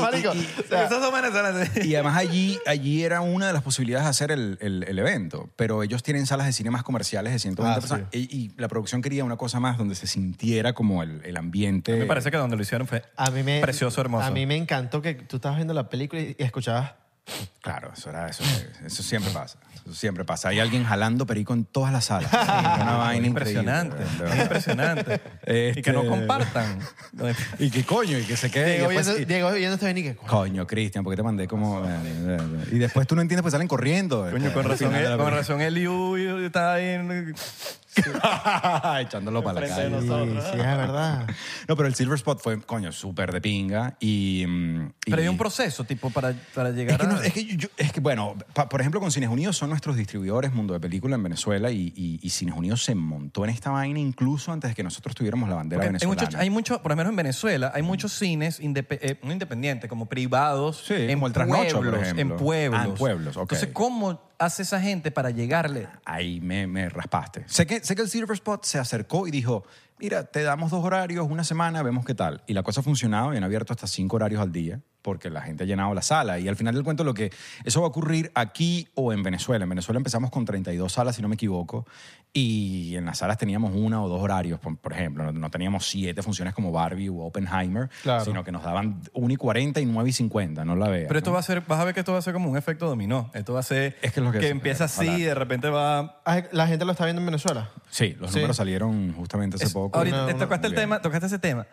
marico. 0.00 0.32
Esos 0.32 1.02
son 1.02 1.12
venezolanos. 1.14 1.76
Y 1.84 1.94
además 1.94 2.16
allí, 2.16 2.58
allí 2.66 3.04
era 3.04 3.20
una 3.20 3.46
de 3.46 3.52
las 3.52 3.62
posibilidades 3.62 4.04
de 4.06 4.10
hacer 4.10 4.30
el, 4.30 4.58
el- 4.60 4.84
el 4.84 4.98
evento, 4.98 5.50
pero 5.56 5.82
ellos 5.82 6.02
tienen 6.02 6.26
salas 6.26 6.46
de 6.46 6.52
cine 6.52 6.70
más 6.70 6.82
comerciales 6.82 7.32
de 7.32 7.38
120 7.38 7.76
Ah, 7.76 7.80
personas 7.80 8.06
y, 8.12 8.18
y 8.36 8.52
la 8.56 8.68
producción 8.68 9.02
quería 9.02 9.24
una 9.24 9.36
cosa 9.36 9.60
más 9.60 9.78
donde 9.78 9.94
se 9.94 10.06
sintiera 10.06 10.72
como 10.74 11.02
el, 11.02 11.20
el 11.24 11.36
ambiente. 11.36 11.96
Me 11.96 12.06
parece 12.06 12.30
que 12.30 12.36
donde 12.36 12.56
lo 12.56 12.62
hicieron 12.62 12.86
fue 12.86 13.02
a 13.16 13.30
mí 13.30 13.42
me, 13.42 13.60
precioso, 13.60 14.00
hermoso. 14.00 14.26
A 14.26 14.30
mí 14.30 14.46
me 14.46 14.56
encantó 14.56 15.00
que 15.02 15.14
tú 15.14 15.36
estabas 15.36 15.56
viendo 15.56 15.74
la 15.74 15.88
película 15.88 16.20
y, 16.22 16.36
y 16.38 16.42
escuchabas. 16.42 16.92
Claro, 17.62 17.90
eso, 17.96 18.10
era, 18.10 18.28
eso, 18.28 18.44
eso 18.84 19.02
siempre 19.02 19.32
pasa. 19.32 19.58
Eso 19.86 19.94
siempre 19.94 20.24
pasa. 20.24 20.50
Hay 20.50 20.60
alguien 20.60 20.84
jalando 20.84 21.24
perico 21.26 21.54
en 21.54 21.64
todas 21.64 21.92
las 21.92 22.06
salas. 22.06 22.30
una 22.32 22.96
vaina 22.98 23.26
impresionante, 23.26 23.96
es 24.02 24.38
impresionante. 24.40 25.20
Este- 25.42 25.80
Y 25.80 25.82
que 25.82 25.92
no 25.92 26.06
compartan. 26.06 26.78
Y 27.58 27.70
que 27.70 27.84
coño, 27.84 28.18
y 28.18 28.24
que 28.24 28.36
se 28.36 28.50
quede. 28.50 28.70
y 28.74 28.76
Diego 28.78 28.88
después- 28.90 29.06
viendo, 29.06 29.22
y- 29.22 29.24
Diego 29.24 29.52
viendo 29.52 29.78
y 29.98 30.02
que. 30.02 30.16
coño, 30.16 30.28
Coño, 30.28 30.66
Cristian, 30.66 31.04
porque 31.04 31.16
te 31.16 31.22
mandé 31.22 31.48
como. 31.48 31.82
Y 32.70 32.78
después 32.78 33.06
tú 33.06 33.14
no 33.16 33.22
entiendes, 33.22 33.42
pues 33.42 33.52
salen 33.52 33.68
corriendo. 33.68 34.28
Coño, 34.30 34.52
con 34.52 34.64
Al 34.64 34.70
razón, 34.72 34.92
con 35.16 35.32
razón 35.32 35.60
está 36.44 36.74
ahí 36.74 36.86
en... 36.86 37.34
Echándolo 39.00 39.42
para 39.42 39.60
la 39.60 39.68
calle. 39.68 39.90
nosotros. 39.90 40.44
Sí, 40.44 40.50
sí, 40.52 40.58
es 40.58 40.64
verdad. 40.76 41.26
No, 41.68 41.76
pero 41.76 41.88
el 41.88 41.94
Silver 41.94 42.16
Spot 42.16 42.40
fue, 42.42 42.60
coño, 42.60 42.92
súper 42.92 43.32
de 43.32 43.40
pinga. 43.40 43.96
Y, 44.00 44.44
mm, 44.46 44.86
y- 45.06 45.10
Pero 45.10 45.22
hay 45.22 45.28
un 45.28 45.36
proceso, 45.38 45.84
tipo, 45.84 46.10
para, 46.10 46.34
para 46.54 46.70
llegar 46.70 47.00
Es 47.00 47.06
que, 47.06 47.12
no- 47.14 47.20
a... 47.20 47.26
es, 47.26 47.32
que 47.32 47.56
yo- 47.56 47.68
es 47.76 47.92
que, 47.92 48.00
bueno, 48.00 48.36
pa- 48.52 48.68
por 48.68 48.80
ejemplo, 48.80 49.00
con 49.00 49.10
Cines 49.10 49.28
Unidos 49.30 49.56
son 49.56 49.70
nuestros 49.70 49.96
distribuidores 49.96 50.52
Mundo 50.52 50.74
de 50.74 50.80
Película 50.80 51.16
en 51.16 51.22
Venezuela 51.22 51.70
y, 51.70 51.92
y- 51.96 52.18
y 52.22 52.30
Cines 52.30 52.54
Unidos 52.56 52.82
se 52.84 52.94
montó 52.94 53.44
en 53.44 53.50
esta 53.50 53.70
vaina 53.70 53.98
incluso 53.98 54.52
antes 54.52 54.70
de 54.70 54.74
que 54.74 54.82
nosotros 54.82 55.14
tuviéramos 55.14 55.48
la 55.48 55.56
bandera 55.56 55.82
Porque 55.82 55.86
hay 55.88 55.92
venezolana. 55.92 56.22
muchos, 56.22 56.40
hay 56.40 56.50
mucho, 56.50 56.82
por 56.82 56.90
lo 56.92 56.96
menos 56.96 57.10
en 57.10 57.16
Venezuela, 57.16 57.72
hay 57.74 57.82
muchos 57.82 58.12
cines 58.12 58.60
indepe- 58.60 58.98
eh, 59.00 59.18
no 59.22 59.32
independientes, 59.32 59.88
como 59.88 60.06
privados, 60.06 60.84
Sí, 60.86 60.94
en 60.94 61.14
como 61.14 61.26
el 61.28 61.32
Trasnocho, 61.32 61.76
por 61.76 61.84
pueblos, 61.90 62.08
en 62.08 62.14
ejemplo. 62.14 62.36
pueblos. 62.36 62.80
Ah, 62.80 62.84
en 62.86 62.94
pueblos, 62.94 63.36
ok. 63.36 63.42
Entonces, 63.42 63.68
¿cómo 63.72 64.33
hace 64.44 64.62
esa 64.62 64.80
gente 64.80 65.10
para 65.10 65.30
llegarle? 65.30 65.88
Ahí 66.04 66.40
me, 66.40 66.66
me 66.66 66.88
raspaste. 66.88 67.44
Sé 67.46 67.66
que, 67.66 67.80
sé 67.80 67.94
que 67.96 68.02
el 68.02 68.08
Silver 68.08 68.34
Spot 68.34 68.64
se 68.64 68.78
acercó 68.78 69.26
y 69.26 69.30
dijo, 69.30 69.64
mira, 69.98 70.24
te 70.24 70.42
damos 70.42 70.70
dos 70.70 70.84
horarios, 70.84 71.26
una 71.28 71.44
semana, 71.44 71.82
vemos 71.82 72.04
qué 72.04 72.14
tal. 72.14 72.42
Y 72.46 72.54
la 72.54 72.62
cosa 72.62 72.80
ha 72.80 72.84
funcionado 72.84 73.32
y 73.32 73.36
han 73.36 73.44
abierto 73.44 73.72
hasta 73.72 73.86
cinco 73.86 74.16
horarios 74.16 74.40
al 74.40 74.52
día 74.52 74.80
porque 75.04 75.28
la 75.28 75.42
gente 75.42 75.64
ha 75.64 75.66
llenado 75.66 75.92
la 75.92 76.00
sala. 76.00 76.38
Y 76.38 76.48
al 76.48 76.56
final 76.56 76.74
del 76.74 76.82
cuento, 76.82 77.04
lo 77.04 77.12
que 77.12 77.30
eso 77.64 77.82
va 77.82 77.86
a 77.86 77.90
ocurrir 77.90 78.32
aquí 78.34 78.88
o 78.94 79.12
en 79.12 79.22
Venezuela. 79.22 79.64
En 79.64 79.68
Venezuela 79.68 79.98
empezamos 79.98 80.30
con 80.30 80.46
32 80.46 80.90
salas, 80.90 81.16
si 81.16 81.22
no 81.22 81.28
me 81.28 81.34
equivoco, 81.34 81.86
y 82.36 82.96
en 82.96 83.04
las 83.06 83.18
salas 83.18 83.38
teníamos 83.38 83.70
una 83.76 84.02
o 84.02 84.08
dos 84.08 84.20
horarios, 84.20 84.58
por, 84.58 84.76
por 84.76 84.92
ejemplo. 84.92 85.22
No, 85.22 85.30
no 85.30 85.50
teníamos 85.52 85.86
siete 85.88 86.20
funciones 86.20 86.52
como 86.52 86.72
Barbie 86.72 87.08
u 87.08 87.20
Oppenheimer, 87.22 87.88
Claro. 88.02 88.24
sino 88.24 88.42
que 88.42 88.50
nos 88.50 88.64
daban 88.64 89.00
1 89.12 89.32
y 89.32 89.36
40 89.36 89.80
y 89.80 89.86
9 89.86 90.10
y 90.10 90.12
50, 90.12 90.64
no 90.64 90.74
la 90.74 90.88
veas. 90.88 91.06
Pero 91.06 91.18
esto 91.18 91.30
¿no? 91.30 91.34
va 91.34 91.40
a 91.40 91.44
ser, 91.44 91.60
vas 91.60 91.78
a 91.78 91.84
ver 91.84 91.94
que 91.94 92.00
esto 92.00 92.12
va 92.12 92.18
a 92.18 92.22
ser 92.22 92.32
como 92.32 92.50
un 92.50 92.56
efecto 92.56 92.88
dominó. 92.88 93.30
Esto 93.34 93.52
va 93.54 93.60
a 93.60 93.62
ser 93.62 93.96
Es 94.02 94.12
que 94.12 94.18
es 94.18 94.26
lo 94.26 94.32
que 94.32 94.40
se- 94.40 94.48
empieza 94.48 94.84
así 94.84 95.06
y 95.08 95.22
de 95.22 95.34
repente 95.36 95.68
va... 95.68 96.20
La 96.50 96.66
gente 96.66 96.84
lo 96.84 96.90
está 96.90 97.04
viendo 97.04 97.20
en 97.20 97.26
Venezuela. 97.26 97.70
Sí, 97.88 98.16
los 98.18 98.32
Sí. 98.32 98.38
números 98.38 98.56
salieron 98.56 99.12
justamente 99.12 99.54
hace 99.54 99.66
Es- 99.66 99.72
poco. 99.72 99.96
ahorita 99.96 100.24
una- 100.24 100.36
tocaste 100.36 100.66
el 100.66 100.74
tema, 100.74 101.00
tocaste 101.00 101.26
ese 101.26 101.38
tema. 101.38 101.68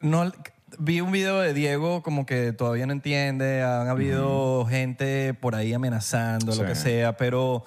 No, 0.00 0.32
vi 0.78 1.02
un 1.02 1.12
video 1.12 1.40
de 1.40 1.52
Diego 1.52 2.02
como 2.02 2.24
que 2.24 2.52
todavía 2.54 2.86
no 2.86 2.94
entiende, 2.94 3.62
han 3.62 3.88
habido 3.88 4.64
gente 4.64 5.34
por 5.34 5.54
ahí 5.54 5.74
amenazando, 5.74 6.52
Sí. 6.52 6.62
lo 6.62 6.66
que 6.66 6.74
sea, 6.74 7.18
pero 7.18 7.64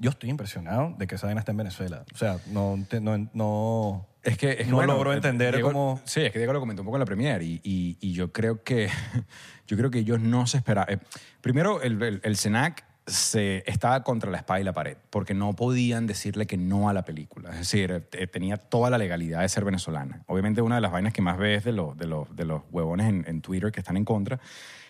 yo 0.00 0.10
estoy 0.10 0.30
impresionado 0.30 0.94
de 0.98 1.06
que 1.06 1.14
esa 1.14 1.26
vaina 1.26 1.38
está 1.40 1.52
en 1.52 1.58
Venezuela. 1.58 2.04
O 2.12 2.16
sea, 2.16 2.38
no, 2.48 2.76
no, 3.00 3.28
no, 3.32 4.06
Es 4.22 4.36
que, 4.36 4.52
es 4.62 4.66
no 4.68 4.76
bueno, 4.76 4.94
logro 4.94 5.12
eh, 5.12 5.16
entender 5.16 5.54
Diego- 5.54 5.68
cómo... 5.72 6.00
Sí, 6.04 6.22
es 6.22 6.32
que 6.32 6.38
Diego 6.38 6.52
lo 6.52 6.58
comentó 6.60 6.82
un 6.82 6.86
poco 6.86 6.96
en 6.96 7.00
la 7.00 7.06
premier 7.06 7.42
y, 7.42 7.60
y- 7.62 7.96
y 8.00 8.12
yo 8.12 8.32
creo 8.32 8.62
que 8.64 8.88
yo 9.68 9.76
creo 9.76 9.90
que 9.90 9.98
ellos 10.00 10.18
no 10.20 10.46
se 10.48 10.56
esperaban. 10.56 11.00
primero, 11.40 11.80
el, 11.82 12.02
el, 12.02 12.20
el 12.24 12.36
CENAC 12.36 12.84
se, 13.06 13.62
estaba 13.66 14.02
contra 14.04 14.30
la 14.30 14.36
espada 14.38 14.60
y 14.60 14.64
la 14.64 14.72
pared 14.72 14.96
porque 15.10 15.34
no 15.34 15.54
podían 15.54 16.06
decirle 16.06 16.46
que 16.46 16.56
no 16.56 16.88
a 16.88 16.92
la 16.92 17.04
película. 17.04 17.50
Es 17.50 17.58
decir, 17.58 18.06
eh, 18.12 18.26
tenía 18.26 18.56
toda 18.56 18.88
la 18.90 18.98
legalidad 18.98 19.40
de 19.40 19.48
ser 19.48 19.64
venezolana. 19.64 20.22
Obviamente, 20.26 20.62
una 20.62 20.76
de 20.76 20.80
las 20.80 20.92
vainas 20.92 21.12
que 21.12 21.20
más 21.22 21.36
ves 21.38 21.64
de, 21.64 21.72
los 21.72 21.96
de, 21.98 22.06
los, 22.06 22.34
de 22.36 22.44
los 22.44 22.62
huevones 22.70 23.06
en, 23.08 23.24
en 23.26 23.40
Twitter 23.42 23.70
que 23.72 23.80
están 23.80 23.96
en 23.96 24.04
contra 24.04 24.38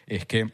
es 0.06 0.26
que 0.26 0.52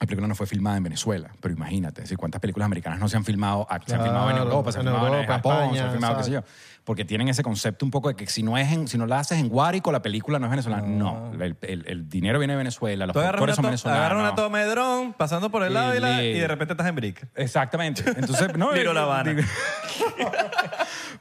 la 0.00 0.06
película 0.06 0.26
no 0.26 0.34
fue 0.34 0.46
filmada 0.46 0.76
en 0.76 0.82
Venezuela, 0.82 1.30
pero 1.40 1.54
imagínate, 1.54 2.00
es 2.00 2.04
decir, 2.06 2.18
cuántas 2.18 2.40
películas 2.40 2.66
americanas 2.66 2.98
no 2.98 3.08
se 3.08 3.16
han 3.16 3.24
filmado, 3.24 3.66
se 3.86 3.94
han 3.94 4.02
filmado 4.02 4.30
en 4.30 4.36
Europa, 4.36 4.72
se 4.72 4.80
han 4.80 4.86
en 4.86 4.92
filmado 4.92 5.08
en 5.08 5.14
Europa, 5.14 5.32
Japón, 5.34 5.52
se 5.52 5.62
España, 5.64 5.84
han 5.84 5.92
filmado, 5.92 6.16
qué 6.16 6.24
sé 6.24 6.30
yo. 6.32 6.42
Porque 6.84 7.04
tienen 7.06 7.28
ese 7.28 7.42
concepto 7.42 7.84
un 7.86 7.90
poco 7.90 8.08
de 8.08 8.14
que 8.14 8.26
si 8.26 8.42
no, 8.42 8.58
es 8.58 8.70
en- 8.70 8.88
si 8.88 8.98
no 8.98 9.06
la 9.06 9.18
haces 9.20 9.38
en 9.38 9.48
Guárico, 9.48 9.90
la 9.90 10.02
película 10.02 10.38
no 10.38 10.44
es 10.46 10.50
venezolana. 10.50 10.86
No, 10.86 11.32
el, 11.32 11.56
el- 11.62 11.86
el 11.86 12.08
dinero 12.10 12.38
viene 12.38 12.52
de 12.52 12.58
Venezuela, 12.58 13.06
los 13.06 13.14
productores 13.14 13.58
una, 13.58 13.76
son 13.78 13.90
to- 13.90 13.96
agarras 13.96 14.12
una 14.18 14.30
venezolanos. 14.32 14.34
toma 14.36 14.58
de 14.60 14.66
dron 14.70 15.12
pasando 15.14 15.50
por 15.50 15.62
el 15.64 15.72
lado 15.72 15.94
y, 15.94 15.98
Y- 16.26 16.38
de 16.40 16.46
repente 16.46 16.74
estás 16.74 16.86
en 16.86 16.94
Brick. 16.94 17.26
Exactamente. 17.36 18.04
Entonces, 18.06 18.54
no. 18.58 18.74
Eh, 18.74 18.84
La 18.92 19.02
Habana. 19.04 19.34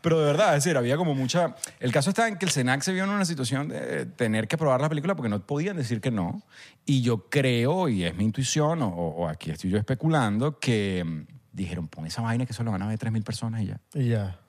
Pero 0.01 0.20
de 0.20 0.26
verdad, 0.26 0.57
es 0.57 0.64
decir, 0.64 0.76
había 0.78 0.97
como 0.97 1.16
mucha. 1.16 1.55
El 1.80 1.91
caso 1.91 2.09
está 2.09 2.28
en 2.28 2.38
que 2.38 2.45
el 2.45 2.51
CENAC 2.51 2.82
se 2.82 2.91
vio 2.91 3.05
en 3.05 3.09
una 3.09 3.24
situación 3.26 3.70
de 3.70 4.05
tener 4.05 4.47
que 4.49 4.55
aprobar 4.55 4.82
la 4.82 4.89
película 4.89 5.16
porque 5.16 5.30
no 5.30 5.39
podían 5.45 5.78
decir 5.78 6.01
que 6.01 6.11
no. 6.11 6.41
Y 6.86 7.01
yo 7.01 7.30
creo, 7.30 7.88
y 7.88 8.03
es 8.03 8.14
mi 8.16 8.26
intuición, 8.26 8.82
o, 8.82 8.88
o 8.89 9.28
aquí 9.30 9.51
estoy 9.51 9.70
yo 9.70 9.78
especulando, 9.78 10.59
que 10.59 11.03
mm, 11.05 11.26
dijeron, 11.53 11.88
pon 11.88 12.05
esa 12.05 12.22
vaina 12.22 12.45
que 12.45 12.51
solo 12.53 12.72
van 12.72 12.82
a 12.82 12.88
ver 12.88 12.99
3.000 12.99 13.24
personas 13.24 13.61
y 13.61 13.68
ya. 13.68 13.80
Y 13.93 14.09
ya. 14.09 14.39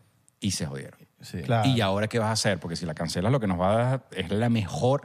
Y 0.44 0.50
se 0.50 0.66
jodieron. 0.66 1.00
Sí. 1.22 1.40
Claro. 1.40 1.68
¿Y 1.70 1.80
ahora 1.80 2.06
qué 2.06 2.18
vas 2.18 2.28
a 2.28 2.32
hacer? 2.32 2.60
Porque 2.60 2.76
si 2.76 2.84
la 2.84 2.92
cancelas, 2.92 3.32
lo 3.32 3.40
que 3.40 3.46
nos 3.46 3.58
va 3.58 3.72
a 3.72 3.76
dar 3.76 4.08
es 4.10 4.30
la 4.30 4.50
mejor. 4.50 5.00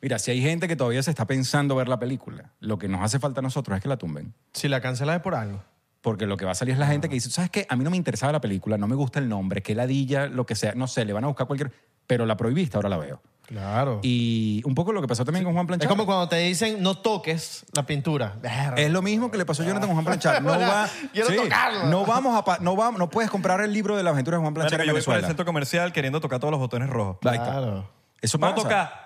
Mira, 0.00 0.20
si 0.20 0.30
hay 0.30 0.40
gente 0.40 0.68
que 0.68 0.76
todavía 0.76 1.02
se 1.02 1.10
está 1.10 1.26
pensando 1.26 1.74
ver 1.74 1.88
la 1.88 1.98
película, 1.98 2.52
lo 2.60 2.78
que 2.78 2.86
nos 2.86 3.02
hace 3.02 3.18
falta 3.18 3.40
a 3.40 3.42
nosotros 3.42 3.76
es 3.76 3.82
que 3.82 3.88
la 3.88 3.96
tumben. 3.96 4.34
Si 4.52 4.68
la 4.68 4.80
cancelas 4.80 5.16
es 5.16 5.22
por 5.22 5.34
algo. 5.34 5.64
Porque 6.00 6.26
lo 6.26 6.36
que 6.36 6.44
va 6.44 6.52
a 6.52 6.54
salir 6.54 6.74
es 6.74 6.78
la 6.78 6.86
gente 6.86 7.08
que 7.08 7.14
dice, 7.14 7.28
¿sabes 7.28 7.50
qué? 7.50 7.66
A 7.68 7.74
mí 7.74 7.82
no 7.82 7.90
me 7.90 7.96
interesaba 7.96 8.30
la 8.30 8.40
película, 8.40 8.78
no 8.78 8.86
me 8.86 8.94
gusta 8.94 9.18
el 9.18 9.28
nombre, 9.28 9.62
que 9.62 9.74
ladilla, 9.74 10.26
lo 10.28 10.46
que 10.46 10.54
sea, 10.54 10.74
no 10.74 10.86
sé, 10.86 11.04
le 11.04 11.12
van 11.12 11.24
a 11.24 11.26
buscar 11.26 11.48
cualquier... 11.48 11.72
Pero 12.06 12.24
la 12.24 12.36
prohibiste, 12.36 12.76
ahora 12.76 12.90
la 12.90 12.98
veo. 12.98 13.22
Claro. 13.46 14.00
Y 14.02 14.62
un 14.64 14.74
poco 14.74 14.92
lo 14.92 15.00
que 15.02 15.06
pasó 15.08 15.24
también 15.24 15.44
con 15.44 15.52
Juan 15.52 15.64
es 15.64 15.66
Planchard. 15.68 15.88
como 15.90 16.06
cuando 16.06 16.28
te 16.28 16.36
dicen 16.38 16.82
no 16.82 16.96
toques 16.96 17.64
la 17.74 17.84
pintura. 17.84 18.36
Es 18.76 18.90
lo 18.90 19.02
mismo 19.02 19.30
que 19.30 19.36
le 19.38 19.44
pasó 19.44 19.62
a 19.62 19.66
Jonathan 19.66 19.88
con 19.88 19.94
Juan 19.96 20.04
Planchard. 20.04 20.42
No 20.42 20.58
va, 20.58 20.88
Quiero 21.12 21.28
tocarlo. 21.42 21.86
No 21.86 22.04
vamos 22.06 22.36
a 22.36 22.44
pa- 22.44 22.58
no 22.60 22.76
va- 22.76 22.92
no 22.92 23.10
puedes 23.10 23.30
comprar 23.30 23.60
el 23.60 23.72
libro 23.72 23.96
de 23.96 24.02
las 24.02 24.12
aventuras 24.12 24.38
de 24.38 24.42
Juan 24.42 24.54
Marico, 24.54 24.68
Planchard 24.68 24.80
en 24.80 24.86
yo 24.88 24.92
voy 24.94 25.02
por 25.02 25.12
el 25.12 25.16
Venezuela. 25.16 25.28
centro 25.28 25.44
comercial 25.44 25.92
queriendo 25.92 26.20
tocar 26.20 26.40
todos 26.40 26.52
los 26.52 26.60
botones 26.60 26.88
rojos. 26.88 27.18
Claro. 27.20 27.88
Eso 28.24 28.38
No 28.38 28.48
pasa. 28.54 28.62
toca. 28.62 29.00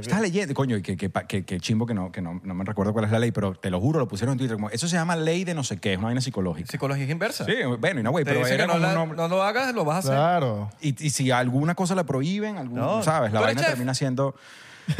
Estás 0.00 0.20
leyendo, 0.20 0.52
coño, 0.52 0.76
y 0.76 0.82
que, 0.82 0.98
que, 0.98 1.10
que, 1.10 1.44
que 1.46 1.60
chimbo 1.60 1.86
que, 1.86 1.94
no, 1.94 2.12
que 2.12 2.20
no, 2.20 2.40
no 2.44 2.52
me 2.54 2.62
recuerdo 2.64 2.92
cuál 2.92 3.06
es 3.06 3.10
la 3.10 3.18
ley, 3.18 3.32
pero 3.32 3.54
te 3.54 3.70
lo 3.70 3.80
juro, 3.80 3.98
lo 4.00 4.06
pusieron 4.06 4.32
en 4.34 4.38
Twitter. 4.38 4.56
Como, 4.56 4.68
eso 4.68 4.86
se 4.86 4.96
llama 4.96 5.16
ley 5.16 5.44
de 5.44 5.54
no 5.54 5.64
sé 5.64 5.78
qué, 5.78 5.92
es 5.92 5.98
una 5.98 6.08
vaina 6.08 6.20
psicológica. 6.20 6.70
Psicología 6.70 7.06
inversa. 7.10 7.46
Sí, 7.46 7.54
bueno, 7.78 8.00
y 8.00 8.02
no, 8.02 8.10
güey, 8.10 8.24
Te 8.24 8.32
pero 8.32 8.40
dicen 8.40 8.54
era 8.60 8.66
que 8.74 8.78
no, 8.78 8.86
un 8.86 8.94
nombre- 8.94 9.16
no 9.16 9.28
lo 9.28 9.42
hagas, 9.42 9.74
lo 9.74 9.84
vas 9.86 9.96
a 9.96 9.98
hacer. 10.00 10.12
Claro. 10.12 10.70
Y, 10.82 11.06
y 11.06 11.08
si 11.10 11.30
alguna 11.30 11.74
cosa 11.74 11.94
la 11.94 12.04
prohíben, 12.04 12.58
algún- 12.58 12.78
No, 12.78 13.02
¿sabes? 13.02 13.32
La 13.32 13.38
tú 13.40 13.44
eres 13.44 13.54
vaina 13.56 13.60
chef. 13.62 13.70
termina 13.70 13.94
siendo. 13.94 14.34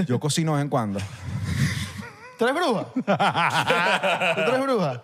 Yo 0.06 0.18
cocino 0.20 0.52
de 0.52 0.56
vez 0.56 0.62
en 0.64 0.70
cuando. 0.70 1.00
¿Tú 2.38 2.46
eres 2.46 2.56
bruja? 2.56 2.86
¿Tú 2.94 4.50
eres 4.50 4.60
bruja? 4.62 5.02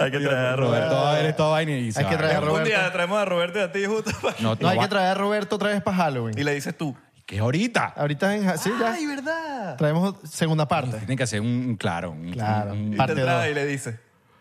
Hay 0.00 0.10
que 0.10 0.18
traer 0.20 0.46
a 0.46 0.56
Roberto. 0.56 1.12
Ver 1.12 1.36
toda 1.36 1.50
vaina 1.50 1.72
y 1.72 1.92
se 1.92 2.00
Hay 2.00 2.06
que 2.06 2.12
va. 2.14 2.18
traer 2.18 2.36
a 2.36 2.40
Un 2.40 2.46
Roberto. 2.46 2.68
día 2.68 2.92
traemos 2.92 3.18
a 3.18 3.24
Roberto 3.24 3.58
y 3.58 3.62
a 3.62 3.72
ti 3.72 3.84
justo 3.86 4.10
para- 4.22 4.36
No, 4.40 4.54
No, 4.60 4.68
hay 4.68 4.76
va- 4.76 4.82
que 4.84 4.88
traer 4.88 5.08
a 5.08 5.14
Roberto 5.14 5.56
otra 5.56 5.70
vez 5.70 5.82
para 5.82 5.96
Halloween. 5.96 6.38
y 6.38 6.44
le 6.44 6.54
dices 6.54 6.76
tú. 6.76 6.94
Que 7.36 7.40
ahorita. 7.40 7.86
Ahorita 7.96 8.34
en... 8.34 8.58
Sí, 8.58 8.70
ya. 8.80 8.92
Ay, 8.92 9.06
¿verdad? 9.06 9.76
Traemos 9.76 10.14
segunda 10.24 10.66
parte. 10.68 10.98
Tienen 10.98 11.16
que 11.16 11.22
hacer 11.24 11.40
un, 11.40 11.46
un 11.48 11.76
claro. 11.76 12.10
Un, 12.12 12.30
Claro. 12.32 12.72
un- 12.72 12.92
Y 12.92 12.96
Parte 12.96 13.14
te 13.14 13.22
trae 13.22 13.36
dos. 13.36 13.50
y 13.50 13.54
le 13.54 13.66
dices. 13.66 13.96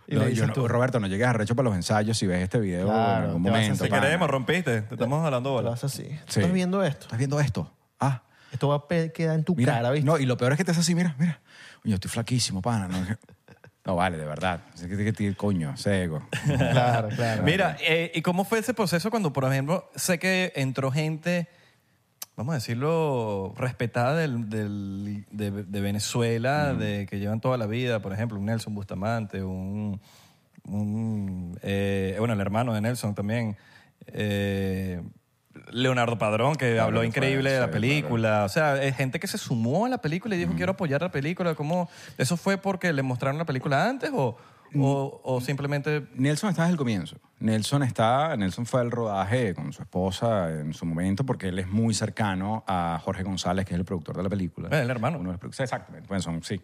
Y 0.07 0.15
No, 0.15 0.19
le 0.21 0.25
yo 0.25 0.29
dices 0.31 0.47
no- 0.47 0.53
tú. 0.53 0.67
Roberto, 0.67 0.99
no 0.99 1.07
llegues 1.07 1.25
arrecho 1.27 1.55
para 1.55 1.69
los 1.69 1.75
ensayos 1.75 2.17
si 2.17 2.27
ves 2.27 2.41
este 2.43 2.59
video 2.59 2.87
Claro, 2.87 3.23
en 3.23 3.29
algún 3.29 3.43
te 3.43 3.49
vas 3.49 3.59
a 3.59 3.61
momento. 3.63 3.83
Te 3.85 3.89
pana. 3.89 4.01
queremos, 4.01 4.29
rompiste. 4.29 4.81
Te 4.81 4.95
estamos 4.95 5.23
jalando 5.23 5.49
Lo 5.51 5.55
bola. 5.55 5.71
haces 5.73 5.85
así. 5.93 6.03
Sí. 6.27 6.39
¿Estás 6.41 6.51
viendo 6.53 6.83
esto? 6.83 7.03
¿Estás 7.05 7.17
viendo 7.17 7.39
esto? 7.39 7.71
Ah, 7.99 8.23
Esto 8.51 8.67
va 8.67 8.75
a 8.75 8.87
pe- 8.87 9.11
quedar 9.13 9.35
en 9.35 9.43
tu 9.45 9.55
mira. 9.55 9.73
cara, 9.73 9.91
¿viste? 9.91 10.05
No, 10.05 10.17
y 10.17 10.25
lo 10.25 10.35
peor 10.37 10.51
es 10.51 10.57
que 10.57 10.65
te 10.65 10.71
haces 10.71 10.83
así, 10.83 10.93
mira, 10.95 11.15
mira. 11.17 11.39
Coño, 11.83 11.95
estoy 11.95 12.11
flaquísimo, 12.11 12.61
pana. 12.61 12.87
No, 12.89 13.05
No, 13.85 13.95
vale, 13.95 14.17
de 14.17 14.25
verdad. 14.25 14.59
Es 14.75 14.81
que, 14.85 14.97
que, 14.97 15.13
que- 15.13 15.35
coño, 15.35 15.73
ese 15.75 16.03
ego. 16.03 16.21
Claro, 16.45 17.07
claro. 17.09 17.41
Mira, 17.43 17.77
eh, 17.79 18.11
¿y 18.13 18.21
cómo 18.21 18.43
fue 18.43 18.59
ese 18.59 18.73
proceso 18.75 19.09
cuando, 19.09 19.31
por 19.33 19.45
ejemplo, 19.45 19.89
sé 19.95 20.19
que 20.19 20.51
entró 20.55 20.91
gente, 20.91 21.47
vamos 22.35 22.53
a 22.53 22.55
decirlo, 22.55 23.53
respetada 23.57 24.15
del, 24.15 24.49
del- 24.49 25.25
de, 25.31 25.51
de 25.51 25.81
Venezuela, 25.81 26.73
de 26.73 27.05
que 27.07 27.19
llevan 27.19 27.41
toda 27.41 27.57
la 27.57 27.67
vida, 27.67 28.01
por 28.01 28.13
ejemplo, 28.13 28.37
un 28.39 28.45
Nelson 28.45 28.73
Bustamante, 28.73 29.43
un, 29.43 29.99
un, 30.65 31.57
eh, 31.61 32.15
bueno, 32.19 32.33
el 32.33 32.39
hermano 32.41 32.73
de 32.73 32.81
Nelson 32.81 33.13
también, 33.15 33.57
eh, 34.07 35.01
Leonardo 35.71 36.17
Padrón, 36.17 36.55
que 36.55 36.71
Claro, 36.73 36.83
habló 36.87 36.99
fue, 37.01 37.07
increíble 37.07 37.51
de 37.51 37.59
la 37.59 37.65
sí, 37.65 37.71
película. 37.73 38.45
O 38.45 38.49
sea, 38.49 38.77
gente 38.93 39.19
que 39.19 39.27
se 39.27 39.37
sumó 39.37 39.85
a 39.85 39.89
la 39.89 39.97
película 39.99 40.35
y 40.35 40.39
dijo, 40.39 40.53
quiero 40.55 40.71
apoyar 40.71 41.01
la 41.01 41.11
película. 41.11 41.55
¿Cómo? 41.55 41.89
¿Eso 42.17 42.37
fue 42.37 42.57
porque 42.57 42.93
le 42.93 43.03
mostraron 43.03 43.37
la 43.37 43.45
película 43.45 43.87
antes 43.87 44.11
o, 44.13 44.37
o, 44.75 45.21
o 45.23 45.41
simplemente 45.41 46.07
Nelson 46.15 46.49
está 46.51 46.63
desde 46.63 46.71
el 46.73 46.77
comienzo. 46.77 47.17
Nelson 47.41 47.83
está, 47.83 48.37
Nelson 48.37 48.65
fue 48.65 48.81
al 48.81 48.91
rodaje 48.91 49.53
con 49.53 49.73
su 49.73 49.81
esposa 49.81 50.51
en 50.51 50.73
su 50.73 50.85
momento 50.85 51.25
porque 51.25 51.49
él 51.49 51.59
es 51.59 51.67
muy 51.67 51.93
cercano 51.93 52.63
a 52.67 52.99
Jorge 53.03 53.23
González, 53.23 53.65
que 53.65 53.73
es 53.73 53.79
el 53.79 53.85
productor 53.85 54.15
de 54.17 54.23
la 54.23 54.29
película. 54.29 54.69
Eh, 54.71 54.83
el 54.83 54.89
hermano. 54.89 55.17
Uno 55.17 55.29
de 55.29 55.33
los 55.33 55.39
productores, 55.39 55.71
exactamente. 55.71 56.07
Bueno, 56.07 56.21
son, 56.21 56.43
sí. 56.43 56.61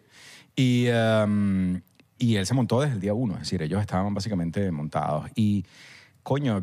Y, 0.54 0.88
um, 0.88 1.80
y 2.18 2.36
él 2.36 2.46
se 2.46 2.54
montó 2.54 2.80
desde 2.80 2.94
el 2.94 3.00
día 3.00 3.14
uno, 3.14 3.34
es 3.34 3.40
decir, 3.40 3.60
ellos 3.62 3.80
estaban 3.80 4.14
básicamente 4.14 4.70
montados. 4.70 5.28
Y, 5.34 5.64
coño, 6.28 6.62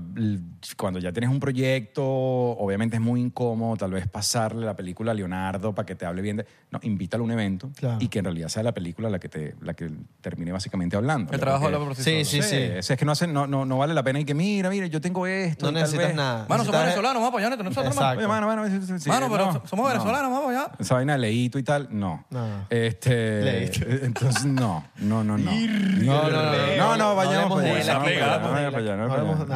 cuando 0.77 0.99
ya 0.99 1.11
tienes 1.11 1.31
un 1.31 1.39
proyecto, 1.39 2.03
obviamente 2.05 2.97
es 2.97 3.01
muy 3.01 3.19
incómodo 3.19 3.75
tal 3.77 3.89
vez 3.89 4.07
pasarle 4.07 4.63
la 4.63 4.75
película 4.75 5.09
a 5.11 5.15
Leonardo 5.15 5.73
para 5.73 5.87
que 5.87 5.95
te 5.95 6.05
hable 6.05 6.21
bien 6.21 6.37
de... 6.37 6.45
No, 6.69 6.79
invítalo 6.83 7.23
a 7.23 7.25
un 7.25 7.31
evento 7.31 7.71
Claro. 7.75 7.97
y 7.99 8.07
que 8.07 8.19
en 8.19 8.25
realidad 8.25 8.49
sea 8.49 8.61
la 8.61 8.73
película 8.73 9.09
la 9.09 9.17
que, 9.17 9.27
te, 9.27 9.55
la 9.61 9.73
que 9.73 9.89
termine 10.21 10.51
básicamente 10.51 10.95
hablando. 10.95 11.33
el 11.33 11.39
trabajo 11.39 11.65
habla 11.65 11.79
por 11.79 11.95
sí, 11.95 12.03
Sí, 12.03 12.25
sí, 12.25 12.41
sí. 12.43 12.55
es 12.57 12.91
es 12.91 12.95
que 12.99 13.05
no, 13.05 13.13
hace, 13.13 13.25
no, 13.25 13.47
no, 13.47 13.65
no 13.65 13.79
vale 13.79 13.95
la 13.95 14.03
pena 14.03 14.19
y 14.19 14.25
que 14.25 14.35
mira, 14.35 14.69
mira, 14.69 14.85
yo 14.85 15.01
tengo 15.01 15.25
esto. 15.25 15.65
No 15.65 15.71
necesitas 15.71 16.09
vez- 16.09 16.15
nada. 16.15 16.45
Mano, 16.47 16.63
somos 16.63 16.79
venezolanos, 16.81 17.15
vamos 17.15 17.25
a 17.25 17.29
apoyarnos 17.29 17.63
nosotros. 17.65 17.97
Oye, 18.17 18.27
mano, 18.27 18.45
mano, 18.45 18.67
sí, 18.67 18.99
sí, 18.99 19.09
Mano, 19.09 19.29
pero 19.31 19.45
no, 19.51 19.63
somos 19.65 19.83
no. 19.87 19.91
venezolanos, 19.93 20.31
vamos 20.31 20.49
allá. 20.51 20.71
Esa 20.77 20.93
vaina 20.93 21.13
de 21.13 21.19
leíto 21.19 21.57
y 21.57 21.63
tal, 21.63 21.87
no. 21.89 22.23
No. 22.29 22.67
Este, 22.69 23.41
Leíto. 23.41 23.79
Entonces, 24.05 24.45
no, 24.45 24.85
no, 24.97 25.23
no, 25.23 25.39
no. 25.39 25.51
No, 25.51 26.29
no, 26.29 26.29
no, 26.29 26.77
no, 26.77 26.97
no, 26.97 27.15
vayamos 27.15 27.49
para 27.57 27.73
de 27.73 27.79
allá. 27.81 27.93
No, 27.95 28.03
plega, 28.03 28.37
no, 28.39 28.51
vaya 28.51 28.71
para 28.71 28.83
allá, 28.83 28.95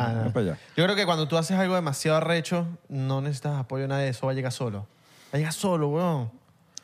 no, 0.07 0.23
No 0.25 0.33
para 0.33 0.45
allá. 0.51 0.57
Yo 0.75 0.83
creo 0.83 0.95
que 0.95 1.05
cuando 1.05 1.27
tú 1.27 1.37
haces 1.37 1.57
algo 1.57 1.75
demasiado 1.75 2.17
arrecho, 2.17 2.67
no 2.87 3.21
necesitas 3.21 3.57
apoyo 3.57 3.83
de 3.83 3.87
nadie, 3.89 4.07
eso 4.09 4.25
va 4.25 4.31
a 4.31 4.35
llegar 4.35 4.51
solo. 4.51 4.87
Va 5.33 5.33
a 5.33 5.37
llegar 5.37 5.53
solo, 5.53 5.89
weón. 5.89 6.38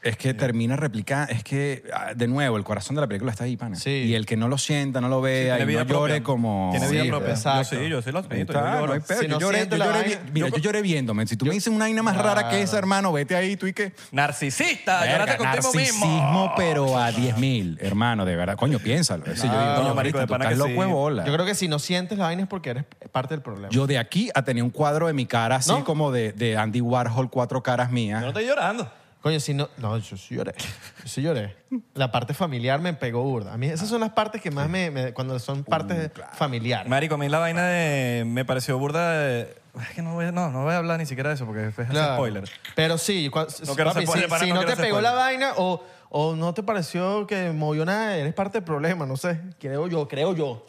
Es 0.06 0.18
que 0.18 0.34
termina 0.36 0.76
replicando, 0.76 1.34
es 1.34 1.44
que, 1.44 1.84
ah, 1.92 2.14
de 2.16 2.28
nuevo, 2.28 2.58
el 2.58 2.64
corazón 2.64 2.96
de 2.96 3.02
la 3.02 3.08
película 3.08 3.32
está 3.32 3.44
ahí, 3.46 3.58
pana. 3.58 3.76
Sí. 3.76 3.90
Y 3.90 4.14
el 4.16 4.26
que 4.28 4.38
no 4.38 4.48
lo 4.48 4.58
sienta, 4.60 5.02
no 5.02 5.10
lo 5.10 5.20
vea 5.20 5.58
y 5.60 5.66
no 5.66 5.72
llore 5.72 5.86
propia. 5.86 6.24
como... 6.24 6.70
Tiene 6.72 6.88
vida 6.90 7.04
Sí, 7.04 7.10
propia. 7.10 7.30
exacto. 7.32 7.76
Yo 7.76 7.82
sí, 7.84 7.90
yo 7.90 8.02
sí 8.04 8.12
lo 8.12 8.20
admito. 8.20 8.36
está, 8.54 8.54
yo 8.54 8.76
lloro. 8.82 8.88
no 8.88 8.94
hay 8.94 9.00
pedo. 9.00 9.20
Si 9.20 9.26
yo 9.28 9.32
no 9.34 9.40
lloré, 9.40 9.68
yo 9.68 9.78
la 9.78 9.86
lloré 9.86 10.00
vaina- 10.00 10.20
vi- 10.26 10.32
mira, 10.32 10.48
yo- 10.50 10.56
yo 10.58 10.62
lloré 10.62 10.82
viéndome. 10.84 11.26
Si 11.28 11.36
tú 11.38 11.46
me 11.46 11.54
dices 11.56 11.74
una 11.74 11.86
vaina 11.86 12.04
más 12.04 12.16
rara 12.18 12.50
que 12.50 12.62
esa, 12.62 12.78
hermano, 12.78 13.12
vete 13.12 13.36
ahí 13.36 13.58
tú 13.58 13.66
y 13.68 13.74
qué. 13.74 13.94
Narcisista, 14.12 15.00
Verga, 15.02 15.12
llórate 15.14 15.38
contigo 15.38 15.72
narcisismo, 15.74 16.06
mismo. 16.08 16.54
pero 16.56 16.98
a 17.00 17.12
10 17.12 17.38
mil, 17.38 17.78
hermano, 17.82 18.26
de 18.26 18.36
verdad. 18.36 18.56
Coño, 18.58 18.80
piénsalo. 18.80 19.26
Yo 19.26 19.34
digo, 19.34 19.48
coño, 19.48 19.96
marico, 19.96 19.96
marico, 19.96 20.20
de 20.20 20.26
tú 20.28 20.32
pana 20.32 20.46
estás 20.46 20.54
que 20.54 20.70
loco 20.70 20.82
de 20.82 20.88
sí. 20.88 20.94
bola. 20.94 21.26
Yo 21.26 21.34
creo 21.34 21.46
que 21.46 21.56
si 21.56 21.68
no 21.68 21.80
sientes 21.80 22.18
la 22.18 22.26
vaina 22.26 22.44
es 22.44 22.48
porque 22.48 22.70
eres 22.70 22.86
parte 23.12 23.34
del 23.34 23.42
problema. 23.42 23.70
Yo 23.72 23.88
de 23.88 23.98
aquí 23.98 24.30
a 24.36 24.44
tener 24.44 24.62
un 24.64 24.70
cuadro 24.70 25.08
de 25.08 25.14
mi 25.14 25.26
cara 25.26 25.56
así 25.58 25.72
¿No? 25.72 25.84
como 25.84 26.12
de, 26.12 26.32
de 26.34 26.58
Andy 26.58 26.82
Warhol, 26.82 27.30
cuatro 27.30 27.64
caras 27.64 27.92
mías. 27.92 28.20
Yo 28.20 28.26
no 28.26 28.30
estoy 28.30 28.46
llorando. 28.46 28.92
Coño, 29.26 29.40
si 29.40 29.56
no... 29.56 29.68
No, 29.80 29.98
yo 29.98 30.18
sí 30.18 30.36
lloré. 30.36 30.54
Yo 31.02 31.08
sí 31.08 31.24
lloré. 31.24 31.56
La 31.96 32.12
parte 32.12 32.36
familiar 32.36 32.80
me 32.80 32.94
pegó 32.94 33.24
burda. 33.24 33.56
A 33.56 33.58
mí 33.58 33.66
esas 33.66 33.90
son 33.90 34.02
las 34.02 34.12
partes 34.12 34.40
que 34.40 34.52
más 34.52 34.70
me... 34.70 34.92
me- 34.92 35.14
cuando 35.14 35.40
son 35.40 35.64
partes 35.64 36.12
familiares. 36.34 36.88
Marico, 36.88 37.16
a 37.16 37.18
mí 37.18 37.28
la 37.28 37.40
vaina 37.40 37.66
de... 37.66 38.24
Me 38.28 38.46
pareció 38.46 38.78
burda 38.78 39.14
de... 39.14 39.56
Es 39.82 39.90
que 39.96 40.04
no 40.04 40.14
voy, 40.14 40.26
a, 40.26 40.32
no, 40.32 40.52
no 40.52 40.62
voy 40.66 40.74
a 40.74 40.78
hablar 40.78 41.00
ni 41.00 41.08
siquiera 41.08 41.30
de 41.30 41.36
eso 41.38 41.46
porque 41.48 41.64
es 41.64 41.70
hacer 41.70 41.88
Claro. 41.88 42.14
spoiler. 42.18 42.44
Pero 42.76 43.00
sí, 43.00 43.32
cua- 43.32 43.48
No 43.66 43.74
quiero 43.74 43.90
papi, 43.94 44.04
hacer 44.04 44.08
spoiler, 44.08 44.26
si, 44.26 44.30
pana, 44.30 44.44
si 44.44 44.50
no 44.50 44.56
no, 44.58 44.60
quiero 44.62 44.68
te 44.68 44.74
hacer 44.74 44.86
pegó 44.86 44.98
spoiler. 45.00 45.12
la 45.12 45.18
vaina 45.18 45.54
o, 45.58 45.84
o 46.10 46.36
no 46.36 46.54
te 46.54 46.62
pareció 46.62 47.26
que 47.26 47.50
movió 47.50 47.84
nada, 47.84 48.16
eres 48.16 48.34
parte 48.36 48.60
del 48.60 48.64
problema, 48.64 49.08
no 49.08 49.18
sé. 49.18 49.42
Creo 49.60 49.88
yo, 49.88 50.08
creo 50.08 50.36
yo. 50.36 50.68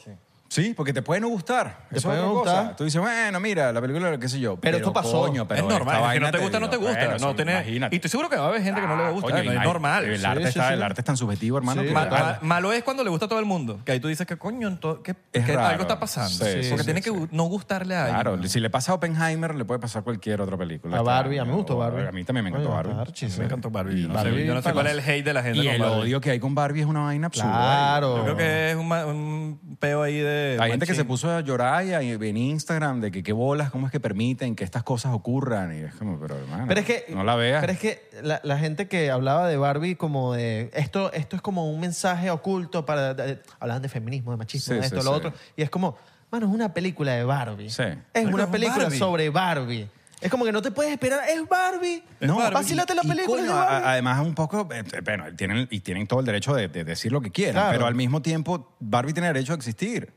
Sí, 0.49 0.75
porque 0.77 0.93
te 0.93 1.03
puede 1.03 1.21
no 1.21 1.29
gustar. 1.29 1.87
Te 1.91 1.99
Eso 1.99 2.09
puede 2.09 2.21
es 2.21 2.25
no 2.27 2.33
otra 2.33 2.53
cosa. 2.53 2.77
Tú 2.77 2.85
dices, 2.85 3.01
bueno, 3.01 3.41
mira, 3.41 3.73
la 3.73 3.81
película, 3.81 4.17
qué 4.19 4.29
sé 4.29 4.39
yo. 4.41 4.57
Pero 4.61 4.77
esto 4.77 4.93
pasó. 4.93 5.21
coño, 5.23 5.47
pero 5.49 5.63
es 5.63 5.67
normal, 5.69 5.95
es 5.97 6.01
que 6.01 6.07
vaina 6.07 6.27
no 6.27 6.33
te 6.33 6.39
gusta, 6.39 6.61
no 6.61 6.71
te 6.71 6.77
gusta. 6.77 6.93
Bueno, 7.07 7.19
no 7.19 7.35
tiene- 7.35 7.53
imagínate. 7.53 7.95
y 7.95 7.97
estoy 7.97 8.11
seguro 8.11 8.29
que 8.31 8.37
va 8.37 8.45
a 8.45 8.49
haber 8.49 8.63
gente 8.63 8.81
que 8.81 8.87
no 8.87 8.97
le 8.97 9.03
va 9.03 9.09
a 9.09 9.13
gustar, 9.13 9.33
Coño, 9.33 9.45
no, 9.53 9.59
es 9.61 9.65
normal. 9.67 10.05
El, 10.05 10.25
arte, 10.25 10.43
sí, 10.45 10.49
está, 10.51 10.69
sí. 10.69 10.75
el 10.75 10.83
arte 10.83 11.01
es 11.01 11.05
tan 11.05 11.17
subjetivo, 11.17 11.59
hermano. 11.59 11.83
Sí, 11.83 11.89
que- 11.89 11.95
Ma- 11.95 12.09
total. 12.09 12.39
ma- 12.43 12.49
malo 12.49 12.73
es 12.73 12.83
cuando 12.85 13.03
le 13.05 13.11
gusta 13.11 13.27
a 13.27 13.29
todo 13.29 13.39
el 13.41 13.45
mundo. 13.45 13.81
Que 13.85 13.93
ahí 13.93 14.01
tú 14.01 14.09
dices 14.09 14.27
que 14.27 14.37
coño, 14.37 14.69
ento- 14.71 15.03
que, 15.03 15.17
Es 15.33 15.45
que 15.45 15.53
raro. 15.55 15.69
algo 15.69 15.83
está 15.83 15.99
pasando. 15.99 16.31
Sí, 16.31 16.39
Porque 16.45 16.63
sí, 16.63 16.85
tiene 16.85 17.03
sí. 17.03 17.11
que 17.11 17.17
gu- 17.17 17.29
no 17.33 17.45
gustarle 17.45 17.97
a 17.97 18.05
alguien. 18.05 18.21
Claro, 18.23 18.43
si 18.49 18.61
le 18.61 18.71
pasa 18.71 18.93
a 18.93 18.95
Oppenheimer, 18.95 19.55
le 19.55 19.65
puede 19.65 19.81
pasar 19.81 20.05
cualquier 20.05 20.41
otra 20.41 20.57
película. 20.57 20.99
A 20.99 21.03
Barbie, 21.03 21.39
a 21.39 21.45
mí 21.45 21.51
me 21.51 21.57
gustó 21.57 21.77
Barbie. 21.77 22.07
A 22.07 22.13
mí 22.13 22.25
también 22.25 22.45
me 22.45 22.51
encantó 22.51 22.69
Coño, 22.71 22.77
Barbie. 22.97 23.29
Me 23.39 23.45
encantó 23.45 23.71
Barbie. 23.71 24.03
Yo 24.03 24.09
no, 24.09 24.15
Barbie 24.15 24.37
sé, 24.43 24.47
yo 24.47 24.55
no 24.55 24.63
sé 24.63 24.73
cuál 24.73 24.87
es 24.87 24.93
el 24.93 25.01
hate 25.01 25.25
de 25.25 25.33
la 25.35 25.43
gente 25.43 25.59
Y 25.59 25.65
con 25.65 25.75
el 25.75 25.81
Barbie. 25.83 26.01
odio 26.03 26.21
que 26.21 26.31
hay 26.31 26.39
con 26.41 26.55
Barbie 26.55 26.81
es 26.83 26.87
una 26.87 27.01
vaina 27.01 27.27
absurda. 27.27 27.51
Claro. 27.51 28.17
Yo 28.19 28.23
creo 28.25 28.37
que 28.37 28.71
es 28.71 28.77
un, 28.77 28.87
ma- 28.89 29.07
un 29.07 29.77
peo 29.81 30.03
ahí 30.03 30.19
de. 30.19 30.36
Hay 30.61 30.71
gente 30.71 30.87
que 30.87 30.95
se 30.95 31.05
puso 31.05 31.31
a 31.31 31.41
llorar 31.41 31.85
y 31.85 31.93
ahí 31.95 32.11
en 32.11 32.37
Instagram 32.37 33.01
de 33.01 33.11
que 33.11 33.23
qué 33.23 33.33
bolas, 33.33 33.71
cómo 33.71 33.87
es 33.87 33.93
que 33.93 34.01
permiten 34.01 34.55
que 34.57 34.65
estas 34.65 34.83
cosas 34.83 35.13
ocurran. 35.15 35.77
Y 35.77 35.81
es 35.83 35.95
como, 35.95 36.19
pero 36.19 36.37
hermano, 36.37 36.65
Pero 36.69 36.81
es 36.81 36.87
que, 36.87 37.05
no 37.11 37.25
la 37.25 37.35
veas. 37.37 37.61
Pero 37.61 37.73
es 37.73 37.79
que 37.79 38.09
la, 38.23 38.41
la 38.45 38.59
gente 38.59 38.89
que 38.89 39.11
hablaba 39.11 39.49
de 39.49 39.57
Barbie 39.57 39.97
como 39.97 40.35
de 40.35 40.71
esto, 40.75 41.13
esto 41.13 41.37
es 41.37 41.43
como 41.43 41.71
un 41.71 41.81
mensaje 41.81 42.31
oculto 42.31 42.85
para. 42.87 43.15
de- 43.15 43.41
hablaban 43.61 43.83
de 43.83 43.89
feminismo, 43.89 44.31
de 44.33 44.37
machismo, 44.37 44.75
Sí, 44.75 44.81
de 44.81 44.87
esto, 44.87 45.01
sí, 45.01 45.05
lo 45.07 45.13
sí. 45.13 45.17
otro. 45.19 45.33
Y 45.57 45.63
es 45.63 45.71
como, 45.71 45.97
mano, 46.31 46.47
es 46.47 46.53
una 46.53 46.73
película 46.75 47.13
de 47.13 47.25
Barbie. 47.25 47.71
Sí. 47.71 47.83
Es 47.83 47.97
Pero 48.13 48.29
una 48.31 48.45
es 48.45 48.51
película 48.51 48.85
Barbie. 48.85 48.99
sobre 48.99 49.31
Barbie. 49.31 49.89
Es 50.19 50.31
como 50.31 50.47
que 50.47 50.51
no 50.53 50.63
te 50.63 50.71
puedes 50.71 50.91
esperar, 50.93 51.21
es 51.29 51.47
Barbie. 51.47 52.03
Es 52.19 52.29
Barbie. 52.35 52.55
Vacílate 52.55 52.95
la 52.95 53.03
Y, 53.05 53.09
película 53.09 53.37
coño, 53.43 53.53
de 53.53 53.55
Barbie. 53.55 53.87
a- 53.87 53.91
además 53.93 54.27
un 54.27 54.35
poco, 54.35 54.67
eh, 54.73 54.83
bueno, 55.05 55.25
tienen, 55.37 55.69
y 55.71 55.81
tienen 55.81 56.07
todo 56.07 56.21
el 56.21 56.27
derecho 56.27 56.55
de, 56.55 56.69
de 56.69 56.85
decir 56.85 57.13
lo 57.13 57.21
que 57.21 57.31
quieran, 57.31 57.55
Claro. 57.55 57.73
pero 57.73 57.87
al 57.87 57.95
mismo 57.95 58.23
tiempo 58.23 58.73
Barbie 58.81 59.13
tiene 59.13 59.27
derecho 59.27 59.53
a 59.53 59.57
existir. 59.57 60.15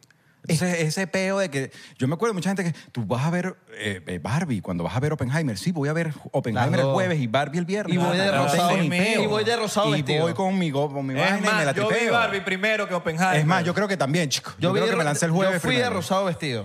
Entonces, 0.48 0.80
ese 0.82 1.06
peo 1.06 1.40
de 1.40 1.50
que. 1.50 1.72
Yo 1.98 2.08
me 2.08 2.16
acuerdo 2.16 2.34
de 2.34 2.38
mucha 2.38 2.50
gente 2.50 2.64
que 2.64 2.74
tú 2.92 3.06
vas 3.06 3.24
a 3.26 3.30
ver 3.30 3.56
eh, 3.74 4.02
eh, 4.08 4.20
Barbie 4.20 4.62
cuando 4.62 4.84
vas 4.84 4.96
a 4.96 5.00
ver 5.00 5.14
Oppenheimer. 5.14 5.58
Sí, 5.58 5.72
voy 5.72 5.90
a 5.90 5.94
ver 5.94 6.14
Oppenheimer 6.32 6.80
el 6.80 6.86
jueves 6.88 7.20
y 7.20 7.28
Barbie 7.28 7.60
el 7.60 7.66
viernes. 7.66 7.94
Y 7.94 7.98
voy 7.98 8.18
de 8.18 8.26
No 8.32 8.44
rosado. 8.46 8.70
tengo 8.70 8.82
ni 8.84 8.90
peo. 8.90 9.24
Y 9.24 9.28
voy 9.28 9.44
de 9.44 9.56
rosado 9.58 9.90
Y 9.90 10.02
vestido. 10.02 10.24
voy 10.24 10.34
con 10.34 10.58
mi, 10.58 10.72
go- 10.72 10.92
con 10.92 11.06
mi 11.06 11.14
vaina 11.14 11.36
Es 11.36 11.40
y 11.40 11.42
me 11.42 11.48
la 11.48 11.54
más, 11.66 11.76
yo 11.76 11.88
vi 11.88 11.94
tripeo. 11.96 12.14
Barbie 12.14 12.42
primero 12.42 12.88
que 12.88 12.94
Oppenheimer. 12.94 13.36
Es 13.38 13.46
más, 13.46 13.64
yo 13.64 13.74
creo 13.74 13.88
que 13.88 13.98
también, 13.98 14.30
chico. 14.30 14.52
Yo, 14.60 14.72
vi 14.74 14.80
creo 14.80 14.92
que 14.92 14.96
me 14.98 15.04
lancé 15.04 15.26
el 15.26 15.32
jueves. 15.32 15.56
Yo 15.56 15.60
fui 15.60 15.72
de 15.76 15.82
primero. 15.82 15.96
rosado 15.98 16.26
vestido. 16.26 16.64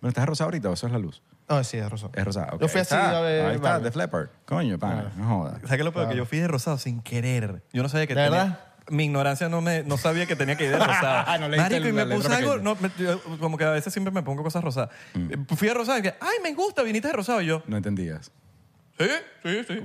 Bueno, 0.00 0.08
¿estás 0.10 0.26
rosado 0.26 0.48
ahorita 0.48 0.68
o 0.70 0.72
eso 0.74 0.86
es 0.86 0.92
la 0.92 0.98
luz? 0.98 1.22
No, 1.48 1.64
sí, 1.64 1.76
de 1.78 1.88
rosado. 1.88 2.12
Es 2.14 2.24
rosado. 2.24 2.54
ok. 2.56 2.60
Yo 2.62 2.68
fui 2.68 2.80
así 2.80 2.94
está, 2.94 3.18
a 3.18 3.20
ver 3.22 3.44
Ahí 3.46 3.54
está, 3.56 3.70
Barbie. 3.70 3.90
The 3.90 3.98
Leppard. 3.98 4.28
Coño, 4.44 4.78
pana, 4.78 5.12
no 5.16 5.28
jodas. 5.38 5.54
¿Sabes 5.54 5.68
qué 5.70 5.76
es 5.76 5.84
lo 5.84 5.92
peor? 5.92 6.08
Que 6.08 6.16
yo 6.16 6.24
fui 6.26 6.38
de 6.38 6.48
rosado 6.48 6.78
sin 6.78 7.02
querer. 7.02 7.62
Yo 7.72 7.82
no 7.82 7.88
sabía 7.88 8.06
que 8.06 8.14
¿De 8.14 8.24
tenía... 8.24 8.38
verdad? 8.44 8.60
Mi 8.90 9.04
ignorancia 9.04 9.48
no, 9.48 9.60
me, 9.60 9.82
no 9.84 9.96
sabía 9.96 10.26
que 10.26 10.36
tenía 10.36 10.56
que 10.56 10.64
ir 10.64 10.70
de 10.72 10.78
rosado. 10.78 11.24
No 11.40 11.48
leíste 11.48 11.70
Marico, 11.80 11.88
y 11.88 11.92
la 11.92 12.04
me 12.04 12.14
puse 12.16 12.28
letra 12.28 12.36
algo... 12.38 12.52
pequeña. 12.52 12.74
No, 12.74 12.76
me- 12.80 13.30
yo 13.32 13.38
como 13.38 13.56
que 13.56 13.64
a 13.64 13.70
veces 13.70 13.92
siempre 13.92 14.12
me 14.12 14.22
pongo 14.22 14.42
cosas 14.42 14.62
rosadas. 14.62 14.90
Mm. 15.14 15.32
Eh, 15.32 15.36
Fui 15.56 15.68
de 15.68 15.74
rosado 15.74 15.98
y 15.98 16.02
que, 16.02 16.14
ay, 16.20 16.36
me 16.42 16.52
gusta, 16.54 16.82
viniste 16.82 17.08
de 17.08 17.14
rosado. 17.14 17.40
Y 17.40 17.46
yo, 17.46 17.62
No 17.66 17.76
entendías. 17.76 18.30
sí, 18.98 19.06
sí, 19.44 19.64
sí. 19.66 19.80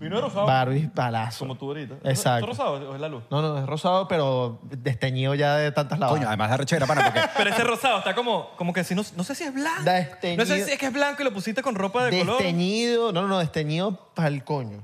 Vino 0.00 0.16
de 0.16 0.22
rosado. 0.22 0.46
Barbie, 0.46 0.88
palazo. 0.88 1.40
Como 1.40 1.56
tú 1.58 1.66
ahorita. 1.66 1.96
Exacto. 2.04 2.44
¿Es 2.50 2.56
rosado 2.58 2.90
o 2.90 2.94
es 2.94 3.00
la 3.00 3.08
luz? 3.08 3.22
No, 3.30 3.42
no, 3.42 3.58
es 3.58 3.66
rosado, 3.66 4.08
pero 4.08 4.58
desteñido 4.64 5.34
ya 5.34 5.56
de 5.56 5.72
tantas 5.72 5.98
lavadas. 5.98 6.18
Coño, 6.18 6.28
además 6.28 6.48
de 6.48 6.54
arrechera, 6.54 6.86
pana, 6.86 7.04
porque 7.04 7.20
Pero 7.36 7.50
ese 7.50 7.64
rosado 7.64 7.98
está 7.98 8.14
como, 8.14 8.50
como 8.56 8.72
que 8.72 8.82
si 8.82 8.94
no, 8.94 9.02
no 9.16 9.24
sé 9.24 9.34
si 9.34 9.44
es 9.44 9.52
blanco. 9.52 9.82
Desteñido. 9.84 10.42
No 10.42 10.46
sé 10.46 10.64
si 10.64 10.72
es 10.72 10.78
que 10.78 10.86
es 10.86 10.92
blanco 10.92 11.20
y 11.20 11.24
lo 11.26 11.32
pusiste 11.34 11.62
con 11.62 11.74
ropa 11.74 12.04
de 12.06 12.18
color. 12.18 12.38
Desteñido, 12.38 13.12
no, 13.12 13.22
no, 13.22 13.28
no, 13.28 13.38
desteñido 13.40 13.94
para 14.14 14.28
el 14.28 14.42
coño. 14.42 14.82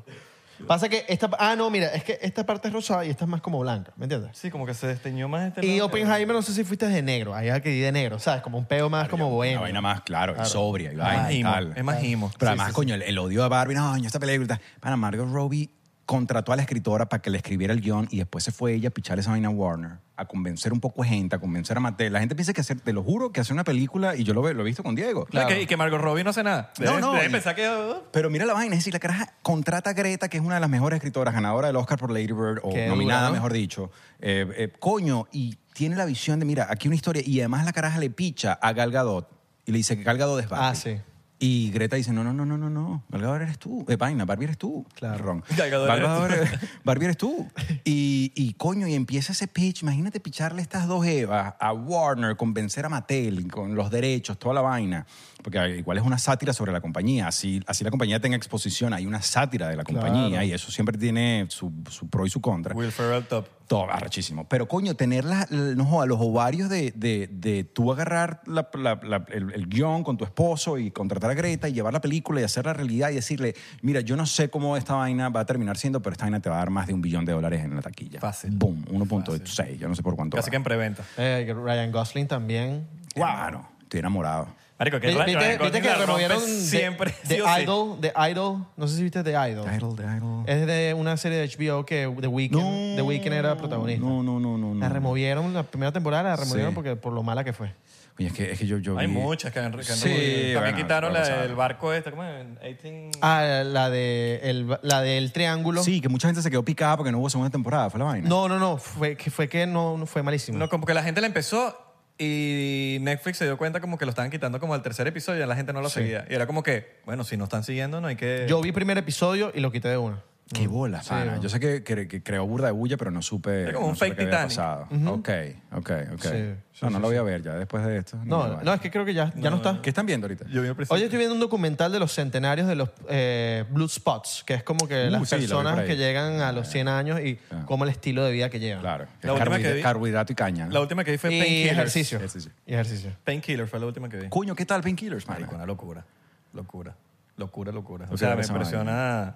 Pasa 0.66 0.88
que 0.88 1.04
esta, 1.08 1.28
ah, 1.38 1.54
no, 1.56 1.68
mira, 1.70 1.88
es 1.88 2.04
que 2.04 2.18
esta 2.22 2.46
parte 2.46 2.68
es 2.68 2.74
rosada 2.74 3.04
y 3.04 3.10
esta 3.10 3.24
es 3.24 3.28
más 3.30 3.40
como 3.40 3.58
blanca, 3.60 3.92
¿me 3.96 4.04
entiendes? 4.04 4.30
Sí, 4.36 4.50
como 4.50 4.64
que 4.66 4.74
se 4.74 4.86
desteñó 4.86 5.28
más 5.28 5.48
este 5.48 5.66
Y 5.66 5.74
lado. 5.76 5.86
Oppenheimer, 5.86 6.34
no 6.34 6.42
sé 6.42 6.52
si 6.52 6.64
fuiste 6.64 6.86
de 6.88 7.02
negro, 7.02 7.34
ahí 7.34 7.48
hay 7.48 7.60
que 7.60 7.72
ir 7.72 7.84
de 7.84 7.92
negro, 7.92 8.18
¿sabes? 8.18 8.42
Como 8.42 8.58
un 8.58 8.64
peo 8.64 8.88
más 8.88 9.08
como 9.08 9.26
Una 9.26 9.34
bueno. 9.36 9.60
vaina 9.62 9.80
más, 9.80 10.00
claro, 10.02 10.34
y 10.40 10.44
sobria, 10.46 10.90
y 10.90 10.94
Es 10.94 10.98
vaina 10.98 11.22
más 11.22 11.32
y 11.32 11.42
tal. 11.42 11.72
es 11.76 11.84
más 11.84 12.02
imo. 12.04 12.28
Pero 12.38 12.40
Sí, 12.40 12.46
además, 12.48 12.66
sí, 12.66 12.70
sí. 12.70 12.74
coño, 12.76 12.94
el, 12.94 13.02
el 13.02 13.18
odio 13.18 13.44
a 13.44 13.48
Barbie, 13.48 13.74
no, 13.74 13.90
coño, 13.90 14.06
esta 14.06 14.18
película. 14.20 14.60
Para 14.80 14.96
Margot 14.96 15.28
Robbie 15.30 15.68
contrató 16.06 16.52
a 16.52 16.56
la 16.56 16.62
escritora 16.62 17.08
para 17.08 17.20
que 17.20 17.30
le 17.30 17.36
escribiera 17.38 17.74
el 17.74 17.80
guion 17.80 18.06
y 18.12 18.18
después 18.18 18.44
se 18.44 18.52
fue 18.52 18.74
ella 18.74 18.88
a 18.88 18.92
pichar 18.92 19.18
esa 19.18 19.30
vaina 19.32 19.48
a 19.48 19.50
Warner, 19.50 19.98
a 20.16 20.24
convencer 20.26 20.72
un 20.72 20.78
poco 20.80 21.02
de 21.02 21.08
gente, 21.08 21.34
a 21.34 21.40
convencer 21.40 21.76
a 21.76 21.80
Mattel. 21.80 22.12
La 22.12 22.20
gente 22.20 22.36
piensa 22.36 22.52
que 22.52 22.60
hacer, 22.60 22.78
te 22.80 22.92
lo 22.92 23.02
juro, 23.02 23.32
que 23.32 23.40
hacer 23.40 23.54
una 23.54 23.64
película, 23.64 24.14
y 24.14 24.22
yo 24.22 24.32
lo, 24.32 24.40
ve- 24.40 24.54
lo 24.54 24.62
he 24.62 24.64
visto 24.64 24.84
con 24.84 24.94
Diego. 24.94 25.26
Claro. 25.26 25.50
Y 25.50 25.54
que- 25.54 25.62
Y 25.62 25.66
que 25.66 25.76
Margot 25.76 26.00
Robbie 26.00 26.22
no 26.22 26.30
hace 26.30 26.44
nada. 26.44 26.70
No, 26.78 26.86
Debe- 26.92 27.00
no, 27.00 27.12
debe 27.12 27.26
y- 27.26 27.30
pensar 27.30 27.56
que... 27.56 27.68
Pero 28.12 28.30
mira 28.30 28.46
la 28.46 28.54
vaina, 28.54 28.74
es 28.76 28.80
decir, 28.80 28.92
la 28.94 29.00
caraja 29.00 29.34
contrata 29.42 29.90
a 29.90 29.92
Greta, 29.94 30.28
que 30.28 30.36
es 30.36 30.42
una 30.44 30.54
de 30.54 30.60
las 30.60 30.70
mejores 30.70 30.98
escritoras, 30.98 31.34
ganadora 31.34 31.66
del 31.66 31.76
Oscar 31.76 31.98
por 31.98 32.12
Lady 32.12 32.26
Bird, 32.28 32.60
o 32.62 32.70
Qué 32.70 32.86
nominada, 32.86 33.22
dura, 33.22 33.28
¿no? 33.30 33.34
mejor 33.34 33.52
dicho. 33.52 33.90
Eh, 34.20 34.46
eh, 34.56 34.72
coño, 34.78 35.26
y 35.32 35.56
tiene 35.74 35.96
la 35.96 36.04
visión 36.04 36.38
de, 36.38 36.46
mira, 36.46 36.68
aquí 36.70 36.86
una 36.86 36.94
historia, 36.94 37.20
y 37.26 37.40
además 37.40 37.64
la 37.64 37.72
caraja 37.72 37.98
le 37.98 38.10
picha 38.10 38.52
a 38.52 38.72
Gal 38.72 38.92
Gadot, 38.92 39.28
y 39.64 39.72
le 39.72 39.78
dice 39.78 39.96
que 39.98 40.04
Gal 40.04 40.18
Gadot 40.18 40.38
es 40.40 40.48
Barbie. 40.48 40.66
Ah, 40.68 40.74
sí. 40.76 40.96
Y 41.38 41.70
Greta 41.70 41.96
dice, 41.96 42.12
no, 42.12 42.24
no, 42.24 42.32
no, 42.32 42.46
no, 42.46 42.56
no, 42.56 42.70
no, 42.70 43.04
Gal 43.10 43.20
Gadot 43.20 43.42
eres 43.42 43.58
tú. 43.58 43.84
Eh, 43.88 43.96
vaina, 43.96 44.24
Barbie 44.24 44.44
eres 44.44 44.58
tú. 44.58 44.86
Claro. 44.94 45.22
Ron. 45.22 45.44
Gal 45.56 45.70
Gadot 45.70 45.86
Gal 45.86 46.32
eres 46.32 46.50
tú. 46.50 46.66
Barbie 46.84 47.04
eres 47.04 47.16
tú. 47.18 47.48
Y, 47.84 48.32
y 48.34 48.54
coño, 48.54 48.86
y 48.86 48.94
empieza 48.94 49.32
ese 49.32 49.46
pitch. 49.46 49.82
Imagínate 49.82 50.18
picharle 50.18 50.62
estas 50.62 50.88
dos 50.88 51.04
Evas 51.04 51.54
a 51.60 51.72
Warner, 51.72 52.36
convencer 52.36 52.86
a 52.86 52.88
Mattel 52.88 53.50
con 53.50 53.74
los 53.74 53.90
derechos, 53.90 54.38
toda 54.38 54.54
la 54.54 54.62
vaina. 54.62 55.06
Porque 55.46 55.76
igual 55.78 55.96
es 55.96 56.02
una 56.02 56.18
sátira 56.18 56.52
sobre 56.52 56.72
la 56.72 56.80
compañía. 56.80 57.28
Así, 57.28 57.62
así 57.68 57.84
la 57.84 57.90
compañía 57.90 58.18
tenga 58.18 58.36
exposición, 58.36 58.92
hay 58.92 59.06
una 59.06 59.22
sátira 59.22 59.68
de 59.68 59.76
la 59.76 59.84
compañía 59.84 60.42
y 60.42 60.52
eso 60.52 60.72
siempre 60.72 60.98
tiene 60.98 61.46
su, 61.50 61.72
su 61.88 62.08
pro 62.10 62.26
y 62.26 62.30
su 62.30 62.40
contra. 62.40 62.74
Will 62.74 62.90
Ferrell 62.90 63.22
top. 63.28 63.46
Todo 63.68 63.88
arrechísimo. 63.88 64.48
Pero 64.48 64.66
coño, 64.66 64.94
tener 64.96 65.24
la- 65.24 65.46
no 65.50 65.84
joda, 65.84 66.06
los 66.06 66.18
ovarios 66.20 66.68
de, 66.68 66.92
de, 66.96 67.28
de 67.30 67.62
tú 67.62 67.92
agarrar 67.92 68.40
la- 68.46 68.68
la- 68.74 68.98
la- 69.04 69.24
el, 69.28 69.52
el 69.54 69.68
guion 69.68 70.02
con 70.02 70.16
tu 70.16 70.24
esposo 70.24 70.78
y 70.78 70.90
contratar 70.90 71.30
a 71.30 71.34
Greta 71.34 71.68
y 71.68 71.72
llevar 71.72 71.92
la 71.92 72.00
película 72.00 72.40
y 72.40 72.44
hacer 72.44 72.66
la 72.66 72.72
realidad 72.72 73.10
y 73.10 73.14
decirle, 73.14 73.54
mira, 73.82 74.00
yo 74.00 74.16
no 74.16 74.26
sé 74.26 74.50
cómo 74.50 74.76
esta 74.76 74.94
vaina 74.94 75.28
va 75.28 75.40
a 75.42 75.46
terminar 75.46 75.76
siendo, 75.76 76.02
pero 76.02 76.10
esta 76.14 76.24
vaina 76.24 76.40
te 76.40 76.50
va 76.50 76.56
a 76.56 76.58
dar 76.58 76.70
más 76.70 76.88
de 76.88 76.94
un 76.94 77.02
billón 77.02 77.24
de 77.24 77.32
dólares 77.32 77.62
en 77.64 77.72
la 77.76 77.82
taquilla. 77.82 78.18
Fácil. 78.18 78.50
Boom, 78.52 78.84
1.6, 78.90 79.78
yo 79.78 79.86
no 79.86 79.94
sé 79.94 80.02
por 80.02 80.16
cuánto. 80.16 80.36
Casi 80.36 80.48
va. 80.48 80.50
que 80.50 80.56
en 80.56 80.64
preventa. 80.64 81.04
Eh, 81.16 81.54
Ryan 81.56 81.92
Gosling 81.92 82.26
también. 82.26 82.84
Claro, 83.14 83.64
estoy 83.82 84.00
enamorado. 84.00 84.48
Marico, 84.78 85.00
que 85.00 85.06
¿Viste, 85.08 85.80
que 85.80 85.94
removieron 85.94 86.38
de- 86.44 86.46
siempre. 86.60 87.14
de, 87.24 87.36
sí. 87.36 87.42
Idol? 87.62 87.98
De 88.00 88.12
Idol. 88.30 88.66
No 88.76 88.86
sé 88.88 88.96
si 88.96 89.02
viste 89.04 89.22
The 89.24 89.30
Idol. 89.30 89.66
Idol, 89.74 89.96
de 89.96 90.04
Idol. 90.04 90.44
Es 90.46 90.66
de 90.66 90.94
una 90.94 91.16
serie 91.16 91.38
de 91.38 91.46
HBO 91.48 91.86
que 91.86 92.12
The 92.20 92.26
Weeknd, 92.26 92.96
The 92.96 93.02
Weeknd 93.02 93.32
era 93.32 93.56
protagonista. 93.56 94.04
No, 94.04 94.22
no, 94.22 94.38
no, 94.38 94.58
no. 94.58 94.74
La 94.74 94.88
removieron, 94.90 95.54
la 95.54 95.62
primera 95.62 95.92
temporada 95.92 96.24
la 96.24 96.36
removieron 96.36 96.72
Sí. 96.72 96.74
porque 96.74 96.94
por 96.96 97.12
lo 97.14 97.22
mala 97.22 97.42
que 97.42 97.54
fue. 97.54 97.72
Oye, 98.18 98.28
es 98.28 98.32
que, 98.34 98.52
es 98.52 98.58
que 98.58 98.66
yo, 98.66 98.78
yo 98.78 98.98
Hay 98.98 99.06
vi- 99.06 99.12
muchas 99.12 99.52
que 99.52 99.60
han, 99.60 99.72
que 99.72 99.78
han 99.78 99.84
Sí, 99.84 100.08
removido. 100.08 100.54
También 100.54 100.60
bueno, 100.62 100.76
quitaron 100.76 101.12
la- 101.12 101.24
sabe. 101.24 101.44
el 101.46 101.54
barco 101.54 101.92
este, 101.92 102.10
¿cómo 102.10 102.24
es? 102.24 102.46
18... 102.82 103.18
Ah, 103.22 103.62
la, 103.64 103.90
de 103.90 104.40
el, 104.42 104.78
la 104.82 105.00
del 105.02 105.32
triángulo. 105.32 105.82
Sí, 105.82 106.00
que 106.02 106.08
mucha 106.08 106.28
gente 106.28 106.40
se 106.42 106.50
quedó 106.50 106.62
picada 106.64 106.96
porque 106.96 107.12
no 107.12 107.18
hubo 107.18 107.28
segunda 107.30 107.50
temporada, 107.50 107.88
fue 107.90 107.98
la 107.98 108.04
vaina. 108.06 108.28
No, 108.28 108.48
no, 108.48 108.58
no. 108.58 108.76
Fue 108.78 109.16
que, 109.16 109.30
fue 109.30 109.48
que 109.48 109.66
no, 109.66 109.96
no 109.98 110.06
fue 110.06 110.22
malísimo. 110.22 110.56
No, 110.58 110.68
como 110.70 110.86
que 110.86 110.94
la 110.94 111.02
gente 111.02 111.20
la 111.20 111.26
empezó 111.26 111.76
y 112.18 112.75
Netflix 112.98 113.38
se 113.38 113.44
dio 113.44 113.56
cuenta 113.58 113.80
como 113.80 113.98
que 113.98 114.04
lo 114.04 114.10
estaban 114.10 114.30
quitando 114.30 114.60
como 114.60 114.74
al 114.74 114.82
tercer 114.82 115.06
episodio 115.06 115.44
y 115.44 115.46
la 115.46 115.56
gente 115.56 115.72
no 115.72 115.80
lo 115.80 115.88
seguía. 115.88 116.26
Y 116.28 116.34
era 116.34 116.46
como 116.46 116.62
que, 116.62 116.96
bueno, 117.04 117.24
si 117.24 117.36
no 117.36 117.44
están 117.44 117.64
siguiendo 117.64 118.00
no 118.00 118.08
hay 118.08 118.16
que... 118.16 118.46
Yo 118.48 118.60
vi 118.60 118.72
primer 118.72 118.98
episodio 118.98 119.52
y 119.54 119.60
lo 119.60 119.72
quité 119.72 119.88
de 119.88 119.96
una. 119.96 120.22
Qué 120.54 120.68
bola, 120.68 121.02
pana. 121.06 121.34
no. 121.36 121.42
Yo 121.42 121.48
sé 121.48 121.58
que, 121.58 121.82
que- 121.82 122.06
que 122.06 122.22
creó 122.22 122.46
burda 122.46 122.66
de 122.66 122.72
bulla, 122.72 122.96
pero 122.96 123.10
no 123.10 123.20
supe. 123.20 123.64
Es 123.64 123.72
como 123.74 123.86
no 123.86 123.90
un 123.90 123.96
fake 123.96 124.16
Titanic. 124.16 124.44
pasado. 124.44 124.82
Ok, 125.08 125.28
ok, 125.72 125.90
ok. 126.12 126.22
Sí, 126.22 126.28
sí, 126.72 126.80
no, 126.82 126.90
no 126.90 126.96
sí, 126.98 127.02
lo 127.02 127.08
voy 127.08 127.16
a 127.16 127.22
ver 127.22 127.42
ya 127.42 127.54
después 127.54 127.84
de 127.84 127.96
esto. 127.98 128.16
No, 128.24 128.62
no, 128.62 128.72
es 128.72 128.80
que 128.80 128.88
creo 128.92 129.04
que 129.04 129.12
ya, 129.12 129.32
ya 129.34 129.50
no, 129.50 129.56
está. 129.56 129.82
¿Qué 129.82 129.90
están 129.90 130.06
viendo 130.06 130.26
ahorita? 130.26 130.44
Yo. 130.48 130.62
Hoy 130.62 131.02
estoy 131.02 131.18
viendo 131.18 131.34
un 131.34 131.40
documental 131.40 131.90
de 131.90 131.98
los 131.98 132.12
centenarios 132.14 132.68
de 132.68 132.76
los 132.76 132.90
eh, 133.08 133.64
Blue 133.70 133.88
Spots, 133.88 134.44
que 134.46 134.54
es 134.54 134.62
como 134.62 134.86
que 134.86 135.08
Uh, 135.08 135.10
las 135.10 135.28
sí, 135.28 135.34
personas 135.34 135.80
que 135.84 135.96
llegan 135.96 136.40
a 136.40 136.52
los 136.52 136.68
100 136.68 136.86
años 136.86 137.18
y 137.20 137.40
Ah. 137.50 137.64
cómo 137.66 137.82
el 137.82 137.90
estilo 137.90 138.24
de 138.24 138.30
vida 138.30 138.48
que 138.48 138.60
llevan. 138.60 138.82
Claro. 138.82 139.06
La 139.22 139.32
Es 139.32 139.38
última 139.40 139.58
que 139.58 139.72
vi- 139.72 139.82
carbohidrato 139.82 140.32
y 140.32 140.36
caña. 140.36 140.66
¿no? 140.66 140.72
La 140.72 140.80
última 140.80 141.02
que 141.02 141.10
vi 141.10 141.18
fue 141.18 141.34
Y 141.34 141.40
Painkillers. 141.40 141.72
ejercicio. 141.72 142.18
Ejercicio. 142.18 142.52
Y 142.64 142.72
ejercicio. 142.74 143.10
Painkiller 143.24 143.66
fue 143.66 143.80
la 143.80 143.86
última 143.86 144.08
que 144.08 144.18
vi. 144.18 144.28
Coño, 144.28 144.54
¿qué 144.54 144.64
tal 144.64 144.80
Painkillers, 144.80 145.26
Marico, 145.26 145.56
una 145.56 145.66
locura. 145.66 146.04
Locura. 146.52 146.94
Locura, 147.36 147.72
locura. 147.72 148.06
O 148.12 148.16
sea, 148.16 148.36
me 148.36 148.46
impresiona... 148.46 149.34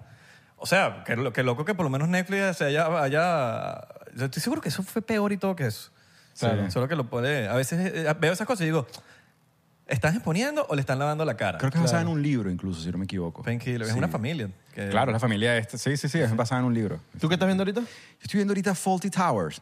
O 0.63 0.65
sea, 0.67 1.03
que, 1.05 1.15
lo- 1.15 1.33
que 1.33 1.41
loco 1.43 1.65
que 1.65 1.73
por 1.73 1.83
lo 1.83 1.89
menos 1.89 2.07
Netflix 2.07 2.57
se 2.57 2.65
haya, 2.65 2.85
haya... 3.01 3.81
Yo 4.15 4.25
estoy 4.25 4.41
seguro 4.41 4.61
que 4.61 4.69
eso 4.69 4.83
fue 4.83 5.01
peor 5.01 5.31
y 5.31 5.37
todo 5.37 5.55
que 5.55 5.65
eso. 5.65 5.89
Claro. 6.39 6.69
Solo 6.69 6.87
que 6.87 6.95
lo 6.95 7.09
puede... 7.09 7.47
A 7.47 7.55
veces 7.55 7.91
eh, 7.93 8.15
veo 8.19 8.31
esas 8.31 8.45
cosas 8.45 8.61
y 8.61 8.65
digo, 8.65 8.85
¿están 9.87 10.13
exponiendo 10.15 10.65
o 10.69 10.75
le 10.75 10.81
están 10.81 10.99
lavando 10.99 11.25
la 11.25 11.35
cara? 11.35 11.57
Creo 11.57 11.71
que 11.71 11.77
es 11.77 11.81
basada 11.83 12.03
en 12.03 12.07
un 12.09 12.21
libro, 12.21 12.49
incluso, 12.51 12.79
si 12.81 12.91
no 12.91 12.97
me 12.99 13.05
equivoco. 13.05 13.41
Painkiller. 13.41 13.81
Es 13.83 13.89
Sí. 13.93 13.97
una 13.97 14.07
familia. 14.07 14.49
que- 14.73 14.89
Claro, 14.89 15.11
la 15.11 15.19
familia 15.19 15.57
esta. 15.57 15.77
Sí, 15.77 15.97
sí, 15.97 16.07
sí, 16.07 16.19
es 16.19 16.35
basada 16.35 16.61
en 16.61 16.67
un 16.67 16.73
libro. 16.73 16.99
¿Tú 17.19 17.27
qué 17.27 17.35
estás 17.35 17.47
viendo 17.47 17.63
ahorita? 17.63 17.81
Yo 17.81 17.87
estoy 18.21 18.37
viendo 18.37 18.51
ahorita 18.51 18.75
Faulty 18.75 19.09
Towers. 19.09 19.61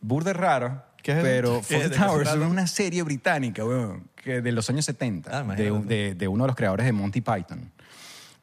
Burde 0.00 0.32
raro, 0.32 0.82
¿Qué 1.02 1.12
es 1.12 1.18
eso? 1.18 1.24
pero 1.26 1.60
¿Qué- 1.66 1.74
Faulty 1.74 1.88
qué 1.90 1.94
se 1.94 2.00
Towers 2.00 2.28
es 2.28 2.34
trata? 2.34 2.48
una 2.48 2.66
serie 2.66 3.02
británica, 3.02 3.64
weón, 3.64 4.08
que 4.16 4.40
de 4.40 4.52
los 4.52 4.68
años 4.70 4.84
70, 4.84 5.30
Ah, 5.30 5.38
de, 5.42 5.44
imagínate. 5.66 5.94
de- 5.94 6.14
de 6.14 6.28
uno 6.28 6.44
de 6.44 6.48
los 6.48 6.56
creadores 6.56 6.86
de 6.86 6.92
Monty 6.92 7.20
Python. 7.20 7.70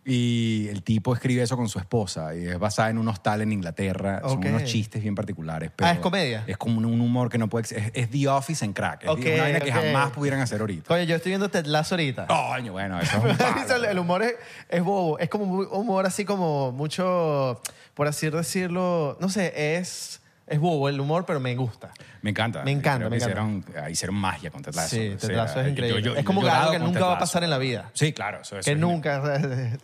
Y 0.06 0.68
el 0.70 0.82
tipo 0.82 1.14
escribe 1.14 1.44
eso 1.44 1.58
con 1.58 1.68
su 1.68 1.78
esposa 1.78 2.34
y 2.34 2.48
es 2.48 2.58
basada 2.58 2.90
en 2.90 2.98
un 2.98 3.08
hostal 3.10 3.42
en 3.42 3.52
Inglaterra. 3.52 4.22
Son 4.24 4.44
unos 4.44 4.64
chistes 4.64 5.02
bien 5.02 5.14
particulares. 5.14 5.72
Pero 5.76 5.90
Ah, 5.90 5.94
¿es 5.94 6.00
comedia? 6.00 6.44
Es 6.48 6.58
como 6.58 6.78
un, 6.78 6.86
humor 6.86 7.30
que 7.30 7.38
no 7.38 7.48
puede... 7.48 7.66
Es, 7.66 7.92
es 7.94 8.10
The 8.10 8.28
Office 8.30 8.64
en 8.64 8.74
crack. 8.74 9.04
Es 9.04 9.10
una 9.10 9.44
vaina 9.44 9.60
que 9.60 9.72
jamás 9.72 10.12
pudieran 10.12 10.40
hacer 10.40 10.62
ahorita. 10.62 10.88
Coño, 10.88 11.04
yo 11.04 11.16
estoy 11.16 11.32
viendo 11.32 11.50
Ted 11.50 11.66
Lasso 11.66 11.96
ahorita. 11.96 12.28
Coño, 12.28 12.72
bueno, 12.72 13.00
eso 13.00 13.18
es 13.18 13.24
un 13.24 13.38
palo. 13.38 13.76
el, 13.76 13.86
el 13.86 14.00
humor 14.00 14.24
es, 14.24 14.36
es 14.70 14.84
bobo. 14.84 15.20
Es 15.20 15.30
como 15.30 15.46
un 15.46 15.68
humor 15.72 16.06
así 16.06 16.26
como 16.26 16.72
mucho, 16.72 17.62
por 17.94 18.08
así 18.08 18.30
decirlo, 18.30 19.18
no 19.20 19.30
sé, 19.30 19.78
es, 19.78 20.22
es 20.50 20.60
bobo 20.60 20.90
el 20.90 21.00
humor, 21.00 21.26
pero 21.26 21.40
me 21.40 21.56
gusta. 21.56 21.92
Me 22.22 22.32
encanta. 22.32 22.64
Me 22.64 22.72
encanta, 22.72 23.08
Creo 23.08 23.10
me 23.10 23.18
que 23.18 23.24
encanta. 23.24 23.62
Hicieron, 23.70 23.92
hicieron 23.92 24.16
magia 24.16 24.52
con 24.52 24.62
Ted 24.62 24.74
Lasso. 24.76 24.90
Sí, 24.96 25.16
Ted 25.20 25.32
Lasso 25.36 25.62
es 25.62 25.70
increíble. 25.72 26.02
yo- 26.02 26.16
es 26.16 26.26
como 26.26 26.42
yo 26.42 26.52
algo 26.52 26.72
que 26.72 26.80
nunca 26.80 27.06
va 27.06 27.14
a 27.16 27.20
pasar 27.20 27.44
en 27.44 27.50
la 27.50 27.58
vida. 27.58 27.90
Sí, 27.94 28.14
claro. 28.14 28.42
Eso, 28.42 28.58
eso 28.58 28.66
que 28.66 28.72
es- 28.74 28.78
nunca. 28.78 29.22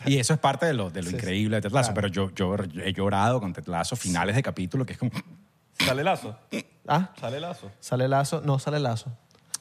Y 0.06 0.18
eso 0.18 0.34
es 0.34 0.40
parte 0.40 0.66
de 0.66 0.74
lo, 0.74 0.90
de 0.90 1.02
lo 1.04 1.10
Sí, 1.10 1.16
increíble 1.16 1.58
de 1.58 1.62
Ted 1.62 1.72
Lasso. 1.72 1.94
claro. 1.94 2.10
Pero 2.14 2.30
yo, 2.32 2.32
yo 2.36 2.82
he 2.84 2.94
llorado 2.94 3.40
con 3.40 3.54
Ted 3.54 3.68
Lasso, 3.68 3.96
finales 3.96 4.36
de 4.36 4.44
capítulo, 4.44 4.86
que 4.86 4.94
es 4.94 5.00
como... 5.00 5.12
¿Sale 5.80 6.04
lazo? 6.04 6.38
ah, 6.88 7.10
¿Sale 7.20 7.40
lazo? 7.40 7.70
sale 7.82 8.08
Lazo, 8.08 8.42
no 8.46 8.60
sale 8.60 8.80
Lazo. 8.80 9.12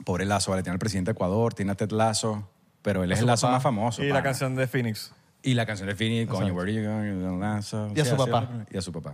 Pobre 0.05 0.25
Lazo, 0.25 0.51
vale, 0.53 0.63
tiene 0.63 0.75
al 0.75 0.79
presidente 0.79 1.11
de 1.11 1.13
Ecuador, 1.13 1.55
tiene 1.55 1.73
a 1.73 1.75
Ted 1.75 1.91
Lazo, 1.91 2.49
pero 2.83 3.03
él 3.03 3.11
es 3.13 3.19
el 3.21 3.27
Lazo 3.27 3.47
papá. 3.47 3.55
más 3.55 3.63
famoso. 3.63 4.03
Y 4.05 4.09
la 4.13 4.23
canción 4.23 4.55
de 4.55 4.67
Phoenix. 4.69 5.13
Y 5.47 5.53
la 5.53 5.67
canción 5.67 5.87
de 5.89 5.95
Fini, 5.95 6.25
coño. 6.25 6.55
Where 6.55 6.73
are 6.73 6.73
you 6.73 6.89
going? 6.89 7.39
Lazo. 7.39 7.93
Y 7.95 8.01
a 8.01 8.05
su 8.07 8.17
papá. 8.17 8.49
Y 8.71 8.79
a 8.79 8.83
su 8.83 8.91
papá. 8.93 9.13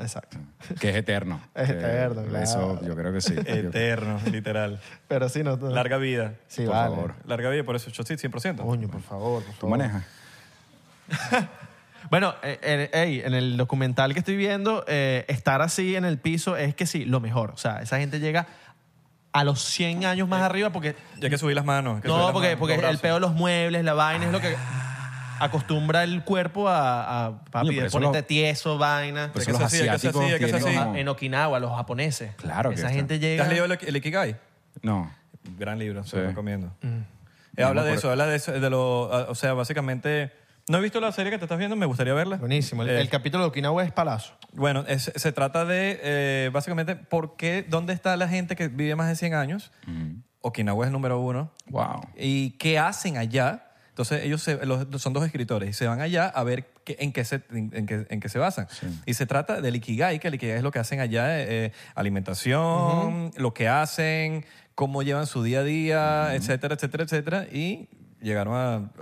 Exacto. 0.00 0.36
Que 0.78 0.90
es 0.90 0.96
eterno. 0.96 1.40
Es 1.54 1.70
eterno, 1.70 2.24
claro. 2.24 2.44
Eso 2.44 2.80
yo 2.86 2.94
creo 2.94 3.10
que 3.10 3.22
sí. 3.22 3.34
Eterno, 3.46 4.20
literal. 4.30 4.78
Pero 5.08 5.30
sí, 5.30 5.42
no. 5.42 5.56
Larga 5.56 5.96
vida. 5.96 6.34
Sí, 6.46 6.66
por 6.66 6.74
vale. 6.74 6.94
favor. 6.94 7.14
Larga 7.24 7.48
vida, 7.48 7.64
por 7.64 7.76
eso 7.76 7.90
yo 7.90 8.02
sí, 8.04 8.14
100%. 8.14 8.56
Coño, 8.56 8.88
por 8.88 9.00
favor, 9.00 9.42
por 9.42 9.54
¿Tú 9.54 9.60
favor. 9.62 9.78
manejas? 9.78 10.04
Bueno, 12.10 12.34
eh, 12.42 12.90
eh, 12.92 13.22
en 13.24 13.32
el 13.32 13.56
documental 13.56 14.12
que 14.12 14.18
estoy 14.18 14.36
viendo, 14.36 14.84
eh, 14.88 15.24
estar 15.28 15.62
así 15.62 15.96
en 15.96 16.04
el 16.04 16.18
piso 16.18 16.56
es 16.58 16.74
que 16.74 16.84
sí, 16.84 17.06
lo 17.06 17.20
mejor. 17.20 17.52
O 17.52 17.56
sea, 17.56 17.80
esa 17.80 17.98
gente 17.98 18.20
llega 18.20 18.46
a 19.32 19.44
los 19.44 19.62
100 19.62 20.04
años 20.04 20.28
más 20.28 20.42
arriba 20.42 20.70
porque... 20.70 20.94
Ya 21.18 21.30
que 21.30 21.38
subí 21.38 21.54
las 21.54 21.64
manos. 21.64 21.96
hay 21.96 22.02
que 22.02 22.08
subir 22.08 22.18
No, 22.18 22.24
las 22.26 22.32
porque, 22.32 22.48
manos, 22.48 22.58
porque 22.58 22.88
el 22.90 22.98
peor 22.98 23.14
de 23.14 23.20
los 23.20 23.32
muebles, 23.32 23.82
la 23.84 23.94
vaina, 23.94 24.26
es 24.26 24.32
lo 24.32 24.40
que 24.40 24.54
acostumbra 25.44 26.04
el 26.04 26.24
cuerpo 26.24 26.68
a, 26.68 27.26
a 27.26 27.44
papi, 27.44 27.74
de 27.74 27.86
eso 27.86 27.98
ponerte 27.98 28.20
lo- 28.20 28.26
tieso, 28.26 28.78
vaina. 28.78 29.32
Por 29.32 29.40
Hay 29.40 29.48
eso 29.48 29.56
que 29.58 29.62
los 29.62 29.70
que 29.72 29.76
ser 29.78 29.90
asiáticos 29.90 30.22
que 30.24 30.48
ser 30.48 30.62
tienen 30.62 30.78
como- 30.84 30.96
En 30.96 31.08
Okinawa, 31.08 31.58
los 31.60 31.70
japoneses. 31.76 32.34
Claro 32.36 32.70
que 32.70 32.76
Esa 32.76 32.86
está. 32.86 32.96
gente 32.96 33.18
¿Te 33.18 33.20
llega... 33.20 33.42
has 33.44 33.48
leído 33.48 33.64
el, 33.66 33.78
el 33.80 33.96
Ikigai? 33.96 34.36
No. 34.82 35.10
Gran 35.58 35.78
libro, 35.78 36.04
se 36.04 36.10
Sí. 36.10 36.16
lo 36.16 36.26
recomiendo. 36.28 36.72
Mm. 36.82 37.00
Eh, 37.56 37.62
habla 37.64 37.82
No, 37.82 37.86
de 37.86 37.90
por- 37.92 37.98
eso, 37.98 38.10
habla 38.10 38.26
de 38.26 38.36
eso, 38.36 38.52
de 38.52 38.70
lo, 38.70 39.02
o 39.28 39.34
sea, 39.34 39.52
básicamente, 39.54 40.32
no 40.68 40.78
he 40.78 40.80
visto 40.80 41.00
la 41.00 41.12
serie 41.12 41.30
que 41.30 41.38
te 41.38 41.44
estás 41.44 41.58
viendo, 41.58 41.76
me 41.76 41.86
gustaría 41.86 42.14
verla. 42.14 42.36
Buenísimo. 42.36 42.82
El, 42.82 42.90
Eh, 42.90 43.00
el 43.00 43.08
capítulo 43.10 43.42
de 43.44 43.48
Okinawa 43.48 43.82
es 43.84 43.92
palazo. 43.92 44.32
Bueno, 44.52 44.84
es- 44.88 45.12
se 45.14 45.32
trata 45.32 45.64
de, 45.64 46.00
eh, 46.02 46.50
básicamente, 46.52 46.96
¿por 46.96 47.36
qué, 47.36 47.66
dónde 47.68 47.92
está 47.92 48.16
la 48.16 48.28
gente 48.28 48.56
que 48.56 48.68
vive 48.68 48.94
más 48.96 49.08
de 49.08 49.16
100 49.16 49.34
años? 49.34 49.72
Okinawa 50.40 50.84
es 50.84 50.88
el 50.88 50.92
número 50.92 51.20
uno. 51.20 51.52
Wow. 51.66 52.00
¿Y 52.16 52.50
qué 52.52 52.78
hacen 52.78 53.16
allá? 53.18 53.66
Entonces, 53.92 54.24
ellos 54.24 54.42
se- 54.42 54.64
los- 54.64 54.86
son 55.02 55.12
dos 55.12 55.22
escritores 55.24 55.68
y 55.68 55.72
se 55.74 55.86
van 55.86 56.00
allá 56.00 56.26
a 56.26 56.42
ver 56.44 56.66
qué- 56.84 56.96
en, 56.98 57.12
qué 57.12 57.24
se, 57.26 57.42
en, 57.50 57.70
en 57.74 57.84
qué, 57.86 58.06
en 58.08 58.20
qué 58.20 58.28
se 58.30 58.38
basan. 58.38 58.66
Y 59.04 59.12
se 59.14 59.26
trata 59.26 59.60
del 59.60 59.76
Ikigai, 59.76 60.18
que 60.18 60.28
el 60.28 60.34
Ikigai 60.36 60.56
es 60.56 60.62
lo 60.62 60.70
que 60.70 60.78
hacen 60.78 61.00
allá, 61.00 61.38
eh, 61.40 61.66
eh, 61.66 61.72
alimentación, 61.94 63.30
lo 63.36 63.54
que 63.54 63.68
hacen, 63.68 64.44
cómo 64.74 65.02
llevan 65.02 65.26
su 65.26 65.42
día 65.42 65.60
a 65.60 65.64
día, 65.64 66.34
etcétera, 66.34 66.74
etcétera, 66.74 67.04
etcétera. 67.04 67.46
Y 67.52 67.88
llegaron 68.20 68.54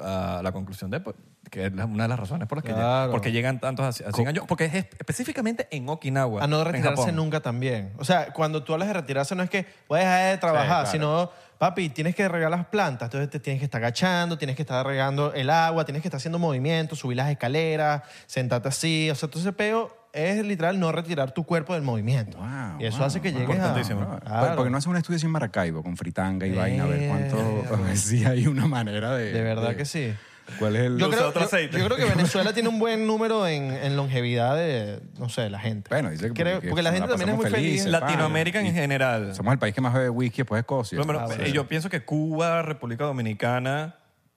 a, 0.02 0.38
a 0.38 0.42
la 0.42 0.52
conclusión 0.52 0.90
de 0.90 1.00
pues, 1.00 1.16
que 1.50 1.66
es 1.66 1.72
una 1.72 2.04
de 2.04 2.08
las 2.08 2.18
razones 2.18 2.46
por 2.48 2.58
las 2.58 2.64
que, 2.64 2.72
Claro. 2.72 3.08
lle- 3.08 3.12
porque 3.12 3.32
llegan 3.32 3.58
tantos 3.60 3.84
a, 4.00 4.08
a 4.08 4.12
100 4.12 4.28
años. 4.28 4.44
Porque 4.46 4.66
es 4.66 4.74
específicamente 4.74 5.66
en 5.70 5.88
Okinawa. 5.88 6.42
A 6.44 6.46
no 6.46 6.62
retirarse 6.64 7.12
nunca 7.12 7.40
también. 7.40 7.92
O 7.98 8.04
sea, 8.04 8.32
cuando 8.32 8.62
tú 8.62 8.72
hablas 8.72 8.88
de 8.88 8.94
retirarse 8.94 9.34
no 9.34 9.42
es 9.42 9.50
que 9.50 9.66
voy 9.88 9.98
a 10.00 10.02
dejar 10.02 10.30
de 10.32 10.38
trabajar, 10.38 10.68
claro. 10.84 10.90
sino, 10.90 11.30
papi, 11.60 11.90
tienes 11.90 12.16
que 12.16 12.26
regar 12.26 12.50
las 12.50 12.64
plantas, 12.64 13.08
entonces 13.08 13.28
te 13.28 13.38
tienes 13.38 13.60
que 13.60 13.66
estar 13.66 13.82
agachando, 13.82 14.38
tienes 14.38 14.56
que 14.56 14.62
estar 14.62 14.84
regando 14.86 15.34
el 15.34 15.50
agua, 15.50 15.84
tienes 15.84 16.00
que 16.00 16.08
estar 16.08 16.16
haciendo 16.16 16.38
movimientos, 16.38 17.00
subir 17.00 17.18
las 17.18 17.30
escaleras, 17.30 18.02
sentarte 18.24 18.68
así. 18.68 19.10
O 19.10 19.14
sea, 19.14 19.28
todo 19.28 19.40
ese 19.40 19.52
peo 19.52 19.94
es 20.14 20.42
literal 20.42 20.80
no 20.80 20.90
retirar 20.90 21.32
tu 21.32 21.44
cuerpo 21.44 21.74
del 21.74 21.82
movimiento. 21.82 22.38
Wow, 22.38 22.80
y 22.80 22.86
eso 22.86 22.96
wow, 22.96 23.08
hace 23.08 23.20
que 23.20 23.30
wow. 23.30 23.40
llegues 23.40 23.56
a... 23.56 23.58
Importantísimo. 23.58 24.20
Claro. 24.20 24.56
Porque 24.56 24.70
no 24.70 24.78
hace 24.78 24.88
un 24.88 24.96
estudio 24.96 25.18
sin 25.18 25.28
Maracaibo, 25.28 25.82
con 25.82 25.98
fritanga 25.98 26.46
y 26.46 26.52
vaina, 26.52 26.84
a 26.84 26.86
ver 26.86 27.08
cuánto. 27.08 27.94
Si 27.94 28.24
hay 28.24 28.46
una 28.46 28.66
manera 28.66 29.14
de. 29.14 29.30
De 29.30 29.42
verdad 29.42 29.76
que 29.76 29.84
sí. 29.84 30.14
¿Cuál 30.58 30.76
es 30.76 30.82
el.? 30.82 30.98
Yo 30.98 31.08
Usa 31.08 31.16
creo, 31.18 31.28
otro 31.30 31.40
yo- 31.42 31.46
aceite. 31.46 31.78
yo 31.78 31.84
creo 31.86 31.96
que 31.96 32.04
Venezuela 32.04 32.52
tiene 32.54 32.68
un 32.68 32.78
buen 32.78 33.06
número 33.06 33.46
en, 33.46 33.70
en 33.72 33.96
longevidad 33.96 34.56
de, 34.56 35.00
no 35.18 35.28
sé, 35.28 35.48
la 35.50 35.58
gente. 35.58 35.88
Bueno, 35.90 36.10
dice 36.10 36.28
que 36.28 36.32
Creo- 36.34 36.54
porque, 36.56 36.68
porque 36.68 36.82
la 36.82 36.92
gente 36.92 37.08
también 37.08 37.30
es 37.30 37.36
muy 37.36 37.50
feliz. 37.50 37.86
Latinoamérica 37.86 38.60
en 38.60 38.66
Y 38.66 38.72
general. 38.72 39.34
Somos 39.34 39.52
el 39.52 39.58
país 39.58 39.74
que 39.74 39.80
más 39.80 39.94
bebe 39.94 40.10
whisky 40.10 40.38
después 40.38 40.58
de 40.58 40.60
Escocia. 40.60 40.98
Lo 40.98 41.04
menos, 41.04 41.30
Ah, 41.30 41.34
eh, 41.40 41.52
yo 41.52 41.66
pienso 41.68 41.88
que 41.88 42.04
Cuba, 42.04 42.62
República 42.62 43.04
Dominicana 43.04 43.96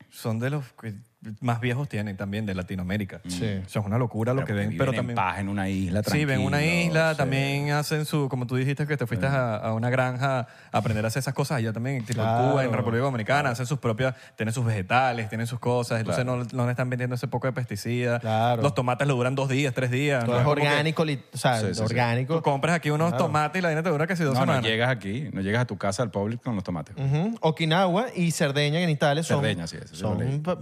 son 0.09 0.39
de 0.39 0.49
los 0.51 0.65
que 0.81 0.93
más 1.41 1.59
viejos 1.61 1.87
tienen 1.89 2.17
también 2.17 2.45
de 2.45 2.53
Latinoamérica. 2.55 3.21
Sí. 3.27 3.45
Eso 3.45 3.79
es 3.79 3.85
una 3.85 3.97
locura 3.97 4.33
lo 4.33 4.43
que 4.45 4.53
ven, 4.53 4.69
viven 4.69 4.77
pero 4.77 4.91
en 4.91 4.97
también 4.97 5.15
paz 5.15 5.39
en 5.39 5.49
una 5.49 5.69
isla, 5.69 6.01
Sí, 6.03 6.25
ven 6.25 6.41
una 6.41 6.63
isla, 6.63 7.11
sí. 7.11 7.17
también 7.17 7.71
hacen 7.71 8.05
su, 8.05 8.27
como 8.29 8.45
tú 8.47 8.55
dijiste 8.55 8.85
que 8.87 8.97
te 8.97 9.07
fuiste 9.07 9.25
a, 9.25 9.55
a 9.55 9.73
una 9.73 9.89
granja 9.89 10.47
a 10.71 10.77
aprender 10.77 11.03
a 11.05 11.07
hacer 11.07 11.19
esas 11.21 11.33
cosas, 11.33 11.57
allá 11.57 11.71
también, 11.73 12.03
tipo 12.05 12.21
en 12.21 12.27
Claro. 12.27 12.51
Cuba, 12.51 12.63
en 12.65 12.73
República 12.73 13.03
Dominicana, 13.03 13.49
hacen 13.51 13.65
sus 13.65 13.79
propias, 13.79 14.15
tienen 14.35 14.53
sus 14.53 14.65
vegetales, 14.65 15.29
tienen 15.29 15.47
sus 15.47 15.59
cosas, 15.59 15.99
entonces 15.99 16.25
no, 16.25 16.43
no 16.51 16.65
le 16.65 16.71
están 16.71 16.89
vendiendo 16.89 17.15
ese 17.15 17.27
poco 17.27 17.47
de 17.47 17.53
pesticidas. 17.53 18.19
Claro. 18.21 18.61
Los 18.61 18.73
tomates 18.73 19.07
le 19.07 19.13
duran 19.13 19.35
dos 19.35 19.49
días, 19.49 19.73
tres 19.73 19.91
días. 19.91 20.23
Todo 20.25 20.33
¿no? 20.33 20.39
es 20.39 20.43
que 20.45 20.49
orgánico, 20.51 21.03
o 21.03 21.37
sea, 21.37 21.59
Sí, 21.59 21.67
sí, 21.67 21.73
sí. 21.75 21.81
orgánico. 21.81 22.35
Tú 22.35 22.41
compras 22.41 22.75
aquí 22.75 22.89
unos 22.89 23.15
tomates 23.17 23.59
y 23.59 23.61
la 23.61 23.69
vaina 23.69 23.83
te 23.83 23.89
dura 23.89 24.07
casi 24.07 24.23
dos 24.23 24.33
No, 24.33 24.41
no 24.41 24.45
semanas. 24.53 24.65
llegas 24.65 24.89
aquí, 24.89 25.29
no 25.31 25.41
llegas 25.41 25.61
a 25.61 25.65
tu 25.65 25.77
casa 25.77 26.03
al 26.03 26.11
public 26.11 26.41
con 26.43 26.55
los 26.55 26.63
tomates. 26.63 26.95
Okinawa 27.41 28.07
y 28.15 28.31
Cerdeña 28.31 28.79
en 28.81 28.89
Italia 28.89 29.23
son, 29.23 29.41
Cerdeña, 29.41 29.67
sí, 29.67 29.77
sí 29.85 29.95
son 29.95 30.41
pa- 30.43 30.57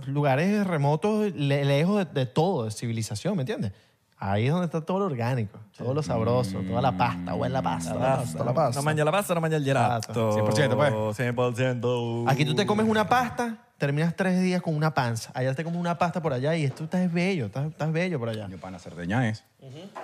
lugares 0.51 0.67
remotos, 0.67 1.33
le- 1.35 1.65
lejos 1.65 1.97
de, 1.97 2.05
de 2.21 2.25
todo, 2.25 2.65
de 2.65 2.71
civilización, 2.71 3.35
¿me 3.35 3.41
entiendes? 3.43 3.71
Ahí 4.17 4.45
es 4.45 4.51
donde 4.51 4.65
está 4.65 4.81
todo 4.81 4.99
lo 4.99 5.05
orgánico, 5.05 5.57
todo 5.75 5.95
lo 5.95 6.03
sabroso, 6.03 6.59
toda 6.59 6.79
la 6.79 6.95
pasta, 6.95 7.33
buena 7.33 7.59
pasta, 7.61 7.95
la 7.95 8.17
pasta, 8.17 8.43
la 8.43 8.53
pasta. 8.53 8.79
No 8.79 8.83
mangia 8.83 9.03
la 9.03 9.11
pasta, 9.11 9.33
no 9.33 9.41
mangia 9.41 9.57
el 9.57 9.63
gelato. 9.65 10.37
100%, 10.37 10.75
pues. 10.75 11.19
100%. 11.19 12.25
Aquí 12.31 12.45
tú 12.45 12.53
te 12.53 12.67
comes 12.67 12.85
una 12.87 13.09
pasta, 13.09 13.57
terminas 13.79 14.15
tres 14.15 14.39
días 14.39 14.61
con 14.61 14.75
una 14.75 14.93
panza. 14.93 15.31
Allá 15.33 15.55
te 15.55 15.63
comes 15.63 15.79
una 15.79 15.97
pasta 15.97 16.21
por 16.21 16.33
allá 16.33 16.55
y 16.55 16.65
esto 16.65 16.83
estás 16.83 17.11
bello, 17.11 17.47
estás, 17.47 17.65
estás 17.71 17.91
bello 17.91 18.19
por 18.19 18.29
allá. 18.29 18.43
Coño, 18.45 18.57
pana, 18.59 18.77
Cerdeña 18.77 19.27
es. 19.27 19.43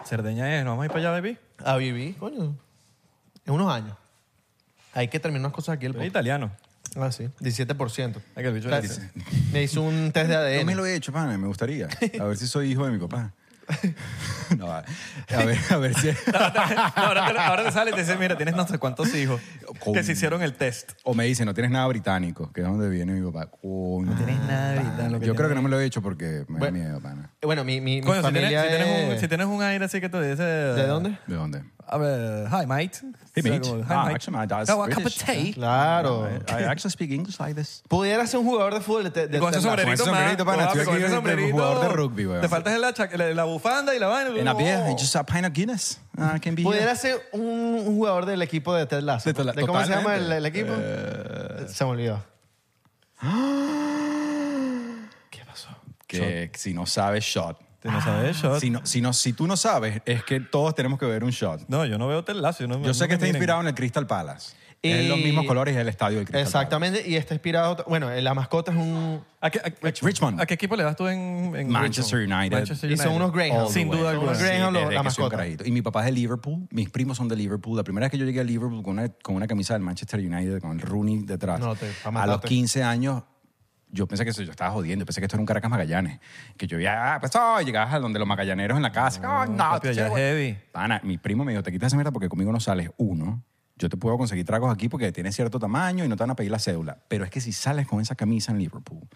Cerdeña 0.04 0.58
es, 0.58 0.64
¿no 0.66 0.72
vamos 0.72 0.82
a 0.82 0.86
ir 0.88 0.92
para 0.92 1.02
allá, 1.02 1.12
baby? 1.12 1.38
A 1.64 1.76
vivir, 1.78 2.18
coño, 2.18 2.56
en 3.46 3.54
unos 3.54 3.72
años. 3.72 3.96
Hay 4.96 5.10
que 5.10 5.20
terminar 5.20 5.42
unas 5.46 5.54
cosas 5.54 5.76
aquí. 5.76 5.86
El 5.86 5.92
Tú 5.92 5.98
podcast. 6.00 6.10
italiano. 6.10 6.50
Ah, 7.00 7.12
sí, 7.12 7.30
17%. 7.40 8.16
Ay, 8.36 8.44
que 8.44 8.48
el 8.50 8.54
bicho 8.54 8.68
O 8.68 8.72
sea, 8.72 8.82
le 8.82 8.88
dice. 8.88 9.10
Me 9.52 9.64
hizo 9.64 9.82
un 9.82 10.12
test 10.12 10.30
de 10.30 10.36
ADN. 10.36 10.60
Yo 10.60 10.66
me 10.66 10.76
lo 10.76 10.86
he 10.86 10.96
hecho, 10.96 11.12
pana, 11.12 11.38
me 11.38 11.48
gustaría. 11.48 11.88
A 12.20 12.24
ver 12.26 12.38
si 12.38 12.48
soy 12.48 12.72
hijo 12.72 12.86
de 12.86 12.92
mi 12.92 13.00
papá. 13.00 13.34
No, 14.58 14.72
a 14.72 14.78
a 14.80 15.44
ver, 15.44 15.58
a 15.72 15.76
ver 15.78 15.94
si... 15.96 16.08
No, 16.08 16.40
ahora, 16.96 17.28
te, 17.34 17.38
ahora 17.38 17.64
te 17.66 17.72
sale 17.74 17.92
y 17.92 17.94
te 17.94 18.00
dice, 18.00 18.16
mira, 18.16 18.38
tienes 18.38 18.56
no 18.56 18.66
sé 18.66 18.78
cuántos 18.78 19.14
hijos 19.14 19.42
que 19.94 20.04
se 20.04 20.14
hicieron 20.14 20.42
el 20.42 20.54
test. 20.54 20.94
O 21.04 21.14
me 21.14 21.26
dice, 21.26 21.44
no 21.44 21.54
tienes 21.54 21.72
nada 21.72 21.86
británico, 21.88 22.50
que 22.54 22.62
es 22.62 22.68
donde 22.68 22.88
viene 22.90 23.12
mi 23.12 23.30
papá. 23.30 23.48
Coño, 23.52 24.06
no 24.10 24.16
tienes 24.16 24.40
nada 24.40 24.76
británico, 24.82 25.26
Yo 25.26 25.36
creo 25.36 25.50
que 25.50 25.56
no 25.56 25.62
me 25.62 25.70
lo 25.70 25.80
he 25.82 25.86
hecho 25.86 26.02
porque 26.02 26.46
me 26.48 26.54
da 26.54 26.60
Bueno. 26.60 26.78
miedo, 26.78 27.02
pana. 27.02 27.30
Bueno, 27.42 27.66
mi, 27.66 27.82
mi, 27.82 27.98
mi 28.00 28.08
Coño, 28.08 28.22
si 28.26 28.32
tienes, 28.32 28.52
familia 28.54 28.64
si, 28.64 28.70
tienes 28.70 28.88
un, 28.88 29.12
es- 29.16 29.20
si 29.20 29.28
tienes 29.28 29.48
un 29.48 29.62
aire 29.62 29.84
así 29.84 30.00
que 30.00 30.08
te 30.08 30.30
dice... 30.30 30.44
¿De 30.44 30.88
dónde? 30.88 31.18
¿De 31.28 31.36
dónde? 31.36 31.64
A 31.90 31.98
ver, 31.98 32.48
hi, 32.52 32.66
mate. 32.66 33.00
Hey, 33.34 33.44
mate. 33.44 33.62
como, 33.62 33.78
hi, 33.82 33.86
Ah, 33.90 34.04
mate. 34.06 34.16
actually, 34.16 34.38
my 34.38 34.46
dad's 34.46 34.70
Oh, 34.70 34.84
a 34.84 34.90
cup 34.90 35.06
of 35.06 35.14
tea. 35.16 35.54
Claro. 35.54 36.28
I 36.50 36.64
actually 36.66 36.92
speak 36.92 37.12
English 37.12 37.40
like 37.40 37.56
this. 37.56 37.82
Pudiera 37.88 38.28
ser 38.28 38.40
un 38.42 38.46
jugador 38.46 38.74
de 38.74 38.82
fútbol 38.82 39.04
de, 39.06 39.10
de, 39.12 39.28
de 39.30 39.40
Con 39.40 39.54
ese 39.54 39.62
sombrerito, 39.62 40.04
Con 40.04 40.14
sombrerito, 40.14 40.44
pana, 40.46 40.66
estoy 40.66 40.82
aquí 40.82 40.92
de- 40.92 41.00
de 41.00 41.10
sombrerito. 41.10 41.52
jugador 41.54 41.82
de 41.88 41.96
rugby, 41.96 42.26
weón. 42.26 42.42
Te 42.42 42.50
falta 42.50 42.78
la, 42.78 42.92
la, 42.92 43.34
la 43.34 43.44
bufanda 43.46 43.96
y 43.96 44.00
la 44.00 44.08
vaina. 44.08 44.38
En 44.38 44.48
a 44.50 44.54
beer, 44.54 44.84
Oh. 44.86 44.98
just 44.98 45.16
a 45.16 45.26
pint 45.26 45.46
of 45.46 45.54
Guinness. 45.54 46.02
I 46.18 46.40
can 46.42 46.56
be 46.56 46.64
Pudiera 46.64 46.94
ser 46.96 47.22
un, 47.32 47.42
un 47.42 47.86
jugador 47.96 48.26
del 48.26 48.42
equipo 48.42 48.74
de 48.76 48.86
Ted 48.86 49.02
Lasso. 49.04 49.32
De 49.32 49.44
Lasso, 49.46 49.62
cómo 49.66 49.82
se 49.86 49.90
llama 49.90 50.16
el, 50.18 50.30
el 50.32 50.46
equipo? 50.46 50.74
Se 51.70 51.86
me 51.86 51.92
olvidó. 51.92 52.22
¿Qué 55.30 55.46
pasó? 55.46 55.70
Que 56.06 56.52
si 56.56 56.74
no 56.74 56.86
sabes, 56.86 57.24
shot. 57.24 57.58
Tú 57.82 57.92
no 57.92 58.02
sabes 58.02 58.36
shot. 58.38 58.60
Si, 58.60 58.70
no, 58.70 58.86
si, 58.86 59.02
no, 59.02 59.14
si 59.14 59.34
tú 59.34 59.48
no 59.48 59.56
sabes, 59.56 60.02
es 60.06 60.24
que 60.24 60.40
todos 60.40 60.74
tenemos 60.76 60.98
que 61.00 61.06
ver 61.06 61.24
un 61.24 61.30
shot. 61.32 61.62
No, 61.68 61.86
yo 61.86 61.98
no 61.98 62.08
veo 62.08 62.24
Ted 62.24 62.36
Lasso. 62.36 62.62
Yo, 62.64 62.68
no, 62.68 62.82
Yo 62.84 62.94
sé 62.94 63.04
no 63.04 63.08
que 63.10 63.14
está 63.14 63.26
miren. 63.26 63.36
inspirado 63.36 63.62
en 63.62 63.68
el 63.68 63.76
Crystal 63.76 64.08
Palace. 64.08 64.56
Y- 64.82 64.92
Es 64.92 65.10
los 65.10 65.18
mismos 65.18 65.46
colores 65.46 65.76
del 65.76 65.88
estadio 65.90 66.18
del 66.18 66.26
Crystal 66.28 66.42
Exactamente, 66.44 67.04
y 67.08 67.16
está 67.16 67.34
inspirado. 67.34 67.84
Bueno, 67.88 68.12
la 68.12 68.34
mascota 68.36 68.72
es 68.72 68.78
un. 68.78 69.24
¿A 69.42 69.50
qué, 69.50 69.58
a- 69.60 69.64
Rich- 69.82 70.04
Richmond. 70.04 70.40
¿A 70.40 70.46
qué 70.46 70.54
equipo 70.54 70.76
le 70.76 70.84
das 70.84 70.96
tú 70.96 71.08
en, 71.08 71.52
en 71.56 71.68
Manchester? 71.70 72.20
United. 72.20 72.58
Manchester 72.58 72.92
Y 72.92 72.96
son 72.98 73.14
unos 73.14 73.32
Greyhounds. 73.32 73.74
Sin 73.74 73.88
Palace. 73.88 74.02
duda 74.02 74.12
alguna. 74.12 74.32
unos 74.32 74.44
Greyhounds, 74.44 74.94
la 74.94 75.04
mascota. 75.04 75.46
Y 75.66 75.72
mi 75.72 75.82
papá 75.82 76.02
es 76.02 76.06
de 76.06 76.12
Liverpool, 76.12 76.68
mis 76.70 76.90
primos 76.92 77.18
son 77.18 77.28
de 77.28 77.36
Liverpool. 77.36 77.76
La 77.76 77.84
primera 77.84 78.06
vez 78.06 78.12
que 78.12 78.18
yo 78.20 78.26
llegué 78.26 78.42
a 78.42 78.44
Liverpool 78.44 78.84
con 78.84 78.94
una, 79.00 79.10
con 79.10 79.36
una 79.36 79.48
camisa 79.48 79.74
del 79.74 79.82
Manchester 79.82 80.20
United, 80.20 80.62
con 80.62 80.72
el 80.74 80.80
Rooney 80.82 81.24
detrás, 81.24 81.60
No, 81.60 81.76
te- 81.76 81.88
pa' 82.04 82.10
a 82.10 82.12
los 82.12 82.22
matarte. 82.36 82.48
15 82.48 82.84
años 82.84 83.24
yo 83.92 84.08
pensé 84.08 84.24
que 84.24 84.32
eso, 84.32 84.42
yo 84.44 84.52
estaba 84.52 84.72
jodiendo, 84.72 85.06
pensé 85.06 85.22
que 85.22 85.26
esto 85.26 85.36
era 85.38 85.42
un 85.42 85.46
Caracas 85.46 85.70
Magallanes. 85.72 86.20
Que 86.58 86.68
yo 86.68 86.80
ya, 86.80 87.16
ah, 87.16 87.20
pues, 87.20 87.32
oh, 87.36 87.62
llegabas 87.62 87.94
a 87.94 88.00
donde 88.00 88.20
los 88.20 88.28
magallaneros 88.28 88.76
en 88.78 88.84
la 88.84 88.92
casa. 88.92 89.22
Oh, 89.24 89.46
no, 89.46 89.58
papi, 89.58 89.88
es 89.90 89.98
heavy. 90.16 90.58
Pana, 90.72 91.00
mi 91.04 91.18
primo 91.18 91.44
me 91.46 91.52
dijo, 91.54 91.64
te 91.64 91.72
quitas 91.72 91.88
esa 91.88 91.96
mierda 91.96 92.12
porque 92.12 92.30
conmigo 92.30 92.52
no 92.52 92.60
sales. 92.60 92.90
Uno, 92.98 93.44
yo 93.78 93.90
te 93.90 93.98
puedo 93.98 94.18
conseguir 94.18 94.46
tragos 94.46 94.74
aquí 94.74 94.90
porque 94.90 95.12
tienes 95.12 95.36
cierto 95.36 95.60
tamaño 95.60 96.04
y 96.04 96.08
no 96.08 96.16
te 96.16 96.24
van 96.24 96.32
a 96.32 96.36
pedir 96.36 96.52
la 96.52 96.60
cédula. 96.60 96.98
Pero 97.08 97.24
es 97.24 97.30
que 97.32 97.40
si 97.42 97.52
sales 97.52 97.88
con 97.88 98.02
esa 98.02 98.16
camisa 98.16 98.52
en 98.52 98.58
Liverpool, 98.60 99.08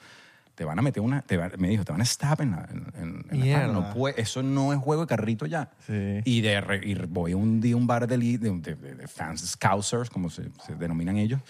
te 0.55 0.65
van 0.65 0.77
a 0.77 0.81
meter 0.81 1.01
una, 1.01 1.21
te 1.21 1.37
va- 1.37 1.49
me 1.57 1.69
dijo, 1.69 1.83
te 1.83 1.91
van 1.91 2.01
a 2.01 2.05
stab 2.05 2.41
en 2.41 2.51
la, 2.51 2.67
en, 2.71 3.25
en- 3.31 3.39
la. 3.39 3.67
No 3.73 3.93
puede- 3.93 4.21
eso 4.21 4.43
no 4.43 4.71
es 4.73 4.79
juego 4.79 5.01
de 5.01 5.07
carrito 5.07 5.45
ya. 5.47 5.69
Sí. 5.87 6.19
Y, 6.25 6.41
de, 6.41 6.81
y 6.83 6.93
voy 7.07 7.33
un 7.33 7.59
día 7.61 7.73
a 7.73 7.77
un 7.77 7.87
bar 7.87 8.05
de, 8.07 8.17
de- 8.17 8.37
de- 8.37 8.75
de 8.95 9.07
fans 9.07 9.41
scousers, 9.49 10.09
como 10.09 10.29
se, 10.29 10.49
se 10.65 10.75
denominan 10.75 11.17
ellos. 11.17 11.41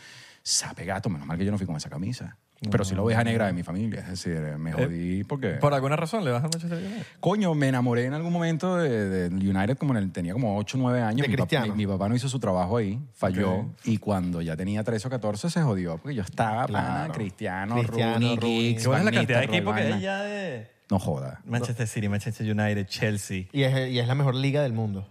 Sape 0.44 0.86
gato, 0.86 1.10
menos 1.10 1.28
mal 1.28 1.38
que 1.38 1.46
yo 1.46 1.52
no 1.52 1.58
fui 1.58 1.68
con 1.68 1.76
esa 1.76 1.90
camisa. 1.90 2.38
Pero 2.70 2.86
sí 2.86 2.94
la 2.94 3.02
oveja 3.02 3.24
negra 3.24 3.48
de 3.48 3.54
mi 3.54 3.64
familia. 3.64 4.02
Es 4.02 4.10
decir, 4.24 4.40
me 4.60 4.72
jodí 4.72 5.24
porque... 5.24 5.54
Por 5.54 5.74
alguna 5.74 5.96
razón 5.96 6.24
le 6.24 6.30
vas 6.30 6.44
al 6.44 6.52
Manchester 6.54 6.78
United. 6.78 7.06
Coño, 7.20 7.56
me 7.56 7.70
enamoré 7.70 8.06
en 8.06 8.14
algún 8.14 8.32
momento 8.32 8.78
de, 8.78 9.30
de 9.30 9.50
United 9.50 9.78
como 9.78 9.94
en 9.94 10.04
el, 10.04 10.12
tenía 10.12 10.34
como 10.34 10.56
8 10.58 10.78
o 10.78 10.82
9 10.82 11.02
años. 11.02 11.22
De 11.24 11.28
mi, 11.28 11.36
Cristiano. 11.36 11.68
mi, 11.74 11.86
mi 11.86 11.88
papá 11.88 12.08
no 12.08 12.16
hizo 12.16 12.30
su 12.30 12.40
trabajo 12.40 12.78
ahí, 12.78 13.00
falló. 13.14 13.52
Ok. 13.54 13.68
Y 13.86 13.98
cuando 13.98 14.42
ya 14.44 14.56
tenía 14.56 14.84
13 14.84 15.08
o 15.08 15.10
14 15.10 15.50
se 15.50 15.62
jodió 15.64 15.98
porque 15.98 16.14
yo 16.14 16.22
estaba, 16.22 16.68
pana, 16.68 16.90
Claro. 17.08 17.14
Cristiano, 17.14 17.76
Cristiano, 17.78 18.14
Rooney, 18.14 18.36
Rooney. 18.36 18.60
Giggs, 18.62 18.82
¿Qué 18.84 18.88
buena 18.88 19.02
es 19.02 19.06
la 19.06 19.12
cantidad 19.12 19.40
de 19.40 19.46
equipos 19.46 19.76
que 19.76 19.82
hay 19.82 20.02
ya 20.02 20.22
de 20.22 20.68
No 20.92 21.00
joda. 21.00 21.42
Manchester 21.46 21.88
City, 21.88 22.10
Manchester 22.10 22.46
United, 22.52 22.86
Chelsea? 22.86 23.46
Y 23.52 23.64
es, 23.64 23.90
y 23.92 23.98
es 23.98 24.08
la 24.08 24.14
mejor 24.14 24.36
liga 24.36 24.62
del 24.62 24.74
mundo. 24.74 25.08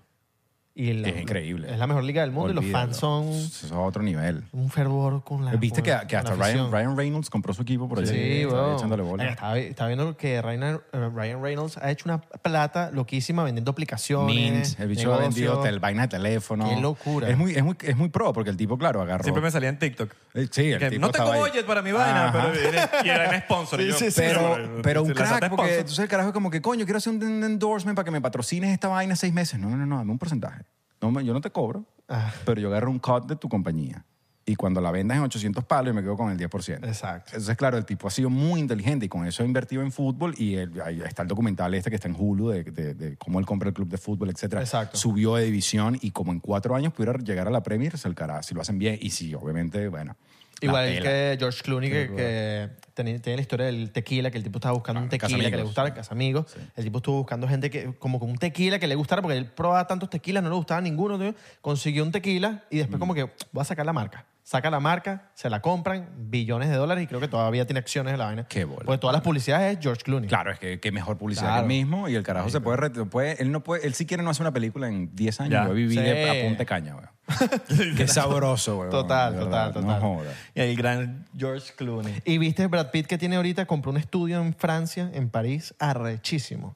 Y 0.72 0.92
la- 0.94 1.08
Es 1.08 1.20
increíble. 1.20 1.70
Es 1.70 1.78
la 1.78 1.86
mejor 1.88 2.04
liga 2.04 2.22
del 2.22 2.30
mundo 2.30 2.50
y 2.52 2.54
los 2.54 2.62
Olvídalo. 2.64 2.86
fans 2.86 2.96
son 2.96 3.28
Eso 3.28 3.66
es 3.66 3.72
a 3.72 3.78
otro 3.80 4.02
nivel. 4.02 4.44
un 4.52 4.70
fervor 4.70 5.24
con 5.24 5.44
la. 5.44 5.50
¿Viste 5.56 5.82
con 5.82 5.84
que, 6.00 6.06
que 6.06 6.14
la 6.14 6.20
hasta 6.20 6.32
afición. 6.32 6.70
Ryan, 6.70 6.72
Ryan 6.72 6.96
Reynolds 6.96 7.28
compró 7.28 7.52
su 7.52 7.62
equipo 7.62 7.88
por 7.88 7.98
allá? 7.98 8.12
Sí, 8.12 8.42
Estaba 8.42 8.62
weón. 8.66 8.76
echándole 8.76 9.02
bola. 9.02 9.28
Estaba, 9.28 9.58
estaba 9.58 9.88
viendo 9.88 10.16
que 10.16 10.40
Ryan, 10.40 10.80
eh, 10.92 11.08
Ryan 11.12 11.42
Reynolds 11.42 11.76
ha 11.76 11.90
hecho 11.90 12.04
una 12.06 12.20
plata 12.20 12.90
loquísima 12.92 13.42
vendiendo 13.42 13.72
aplicaciones. 13.72 14.34
Mint, 14.34 14.80
el 14.80 14.88
bicho 14.88 15.12
ha 15.12 15.18
negocios. 15.18 15.34
vendido 15.34 15.60
tel, 15.60 15.80
vaina 15.80 16.02
de 16.02 16.08
teléfono. 16.08 16.68
Qué 16.68 16.80
locura. 16.80 17.28
Es 17.28 17.36
muy, 17.36 17.52
es, 17.52 17.64
muy, 17.64 17.76
es 17.82 17.96
muy 17.96 18.08
pro 18.08 18.32
porque 18.32 18.50
el 18.50 18.56
tipo, 18.56 18.78
claro, 18.78 19.02
agarró. 19.02 19.24
Siempre 19.24 19.42
me 19.42 19.50
salía 19.50 19.68
en 19.70 19.78
TikTok. 19.78 20.12
Eh, 20.34 20.46
Sí, 20.52 20.70
el 20.70 20.78
Que 20.78 20.90
tipo 20.90 21.00
no 21.00 21.10
tengo 21.10 21.24
estaba 21.24 21.34
ahí. 21.44 21.50
budget 21.50 21.66
para 21.66 21.82
mi 21.82 21.90
vaina, 21.92 22.28
Ajá. 22.28 22.32
pero 22.52 22.52
viene- 22.70 22.88
y 23.04 23.08
era 23.08 23.28
un 23.28 23.36
sponsor. 23.42 23.80
y 23.80 23.88
yo, 23.88 23.96
pero, 24.14 24.80
pero 24.82 25.02
un 25.02 25.10
crack, 25.12 25.40
porque 25.40 25.46
sponsor. 25.48 25.68
entonces 25.72 25.98
el 25.98 26.08
carajo 26.08 26.28
es 26.28 26.32
como 26.32 26.48
que, 26.50 26.62
coño, 26.62 26.84
quiero 26.84 26.98
hacer 26.98 27.12
un 27.12 27.42
endorsement 27.42 27.96
para 27.96 28.04
que 28.04 28.12
me 28.12 28.20
patrocines 28.20 28.70
esta 28.72 28.86
vaina 28.88 29.16
seis 29.16 29.32
meses. 29.34 29.58
No, 29.58 29.68
no, 29.68 29.76
no, 29.76 29.84
no, 29.86 29.96
dame 29.98 30.12
un 30.12 30.18
porcentaje. 30.18 30.60
No, 31.01 31.20
yo 31.20 31.32
no 31.32 31.40
te 31.40 31.51
cobro, 31.51 31.84
Ah. 32.09 32.32
pero 32.44 32.61
yo 32.61 32.68
agarro 32.68 32.90
un 32.90 32.98
cut 32.98 33.26
de 33.26 33.36
tu 33.36 33.48
compañía. 33.48 34.05
Y 34.46 34.57
cuando 34.57 34.80
la 34.80 34.90
vendas 34.90 35.16
en 35.16 35.22
800 35.22 35.64
palos, 35.64 35.88
yo 35.90 35.94
me 35.94 36.03
quedo 36.03 36.16
con 36.16 36.30
el 36.30 36.36
10%. 36.36 36.84
Exacto. 36.84 37.30
Entonces, 37.32 37.57
claro, 37.57 37.76
el 37.78 37.84
tipo 37.84 38.09
ha 38.09 38.11
sido 38.11 38.30
muy 38.30 38.59
inteligente 38.59 39.07
y 39.07 39.09
con 39.09 39.24
eso 39.24 39.42
ha 39.42 39.46
invertido 39.46 39.82
en 39.82 39.92
fútbol 39.92 40.34
y 40.36 40.57
el- 40.57 40.80
ahí 40.80 41.01
está 41.03 41.22
el 41.22 41.28
documental 41.28 41.72
este 41.74 41.88
que 41.90 41.96
está 41.96 42.09
en 42.09 42.16
Hulu 42.18 42.48
de, 42.48 42.64
de- 42.64 42.94
de 42.94 43.16
cómo 43.16 43.38
él 43.38 43.46
compra 43.46 43.68
el 43.68 43.74
club 43.74 43.88
de 43.88 43.98
fútbol, 43.98 44.30
etcétera. 44.30 44.61
Exacto. 44.62 44.96
Subió 44.98 45.36
de 45.36 45.44
división 45.44 45.98
y 46.01 46.11
como 46.11 46.32
en 46.32 46.40
cuatro 46.40 46.74
años 46.74 46.92
pudiera 46.92 47.16
llegar 47.18 47.46
a 47.46 47.51
la 47.51 47.62
Premier, 47.62 47.96
se 47.96 48.09
el 48.09 48.14
carajo, 48.16 48.42
si 48.42 48.55
lo 48.55 48.61
hacen 48.62 48.78
bien 48.78 48.98
y 49.01 49.11
si 49.11 49.32
obviamente, 49.34 49.86
bueno. 49.88 50.16
Igual 50.61 50.86
pela. 50.88 51.02
que 51.02 51.36
George 51.38 51.62
Clooney, 51.62 51.90
que, 51.90 52.11
que 52.14 52.68
tenía- 52.94 53.18
tiene 53.20 53.36
la 53.36 53.42
historia 53.42 53.66
del 53.66 53.90
tequila, 53.92 54.30
que 54.30 54.38
el 54.38 54.44
tipo 54.44 54.58
estaba 54.58 54.74
buscando 54.74 55.00
Ah, 55.00 55.04
un 55.04 55.08
tequila 55.08 55.50
que 55.50 55.56
le 55.56 55.62
gustara, 55.62 55.94
Casamigos. 55.94 56.54
El 56.76 56.84
tipo 56.84 56.98
estuvo 56.98 57.16
buscando 57.18 57.48
gente 57.48 57.70
que, 57.70 57.94
como 57.98 58.20
con 58.20 58.30
un 58.30 58.38
tequila 58.38 58.78
que 58.78 58.86
le 58.86 58.94
gustara, 58.94 59.22
porque 59.22 59.36
él 59.38 59.46
probaba 59.46 59.86
tantos 59.86 60.11
tequilas, 60.11 60.42
no 60.42 60.50
le 60.50 60.56
gustaba 60.56 60.80
ninguno. 60.80 61.18
tío. 61.18 61.34
Consiguió 61.61 62.02
un 62.04 62.12
tequila 62.12 62.64
y 62.70 62.76
Mm. 62.76 62.78
después, 62.78 62.98
como 63.00 63.14
que 63.14 63.24
voy 63.52 63.62
a 63.62 63.64
sacar 63.64 63.86
la 63.86 63.92
marca. 63.92 64.26
Saca 64.51 64.68
la 64.68 64.80
marca, 64.80 65.30
se 65.34 65.48
la 65.48 65.62
compran, 65.62 66.09
billones 66.28 66.70
de 66.70 66.74
dólares 66.74 67.05
y 67.05 67.07
creo 67.07 67.20
que 67.20 67.28
todavía 67.28 67.66
tiene 67.66 67.78
acciones 67.78 68.11
de 68.12 68.18
la 68.18 68.24
vaina. 68.24 68.46
Qué 68.48 68.64
bola. 68.64 68.82
Porque 68.84 68.98
todas 68.98 69.14
las 69.14 69.22
publicidades 69.22 69.76
es 69.76 69.80
George 69.80 70.03
Clooney. 70.03 70.28
Claro, 70.28 70.51
es 70.51 70.59
que, 70.59 70.80
que 70.80 70.90
mejor 70.90 71.18
publicidad 71.18 71.51
Claro. 71.51 71.68
que 71.68 71.72
él 71.72 71.78
mismo 71.84 72.09
y 72.09 72.16
el 72.16 72.24
carajo 72.24 72.48
se 72.48 72.61
puede, 72.61 72.76
re- 72.78 72.90
puede, 72.90 73.40
él 73.40 73.53
no 73.53 73.62
puede, 73.62 73.86
él 73.86 73.94
si 73.94 74.07
quiere 74.07 74.24
no 74.24 74.30
hace 74.30 74.42
una 74.42 74.51
película 74.53 74.88
en 74.88 75.14
10 75.14 75.40
años, 75.42 75.53
Ya. 75.53 75.68
yo 75.68 75.72
viví 75.74 75.94
Sí. 75.94 76.01
de, 76.01 76.28
a 76.28 76.42
punta 76.44 76.59
de 76.59 76.66
caña, 76.66 76.96
weón. 76.96 77.11
Qué 77.96 78.09
sabroso, 78.09 78.76
weón. 78.78 78.90
Total, 78.90 79.34
de 79.34 79.38
total, 79.38 79.51
verdad, 79.72 79.72
total. 79.82 80.01
No 80.03 80.16
joda. 80.16 80.32
Y 80.53 80.61
el 80.62 80.76
gran 80.76 81.28
George 81.38 81.72
Clooney. 81.76 82.20
Y 82.24 82.38
viste 82.38 82.66
Brad 82.66 82.90
Pitt 82.90 83.07
que 83.07 83.18
tiene 83.18 83.36
ahorita, 83.36 83.66
compró 83.66 83.92
un 83.92 83.98
estudio 83.98 84.40
en 84.42 84.53
Francia, 84.53 85.12
en 85.14 85.30
París, 85.30 85.76
arrechísimo. 85.78 86.74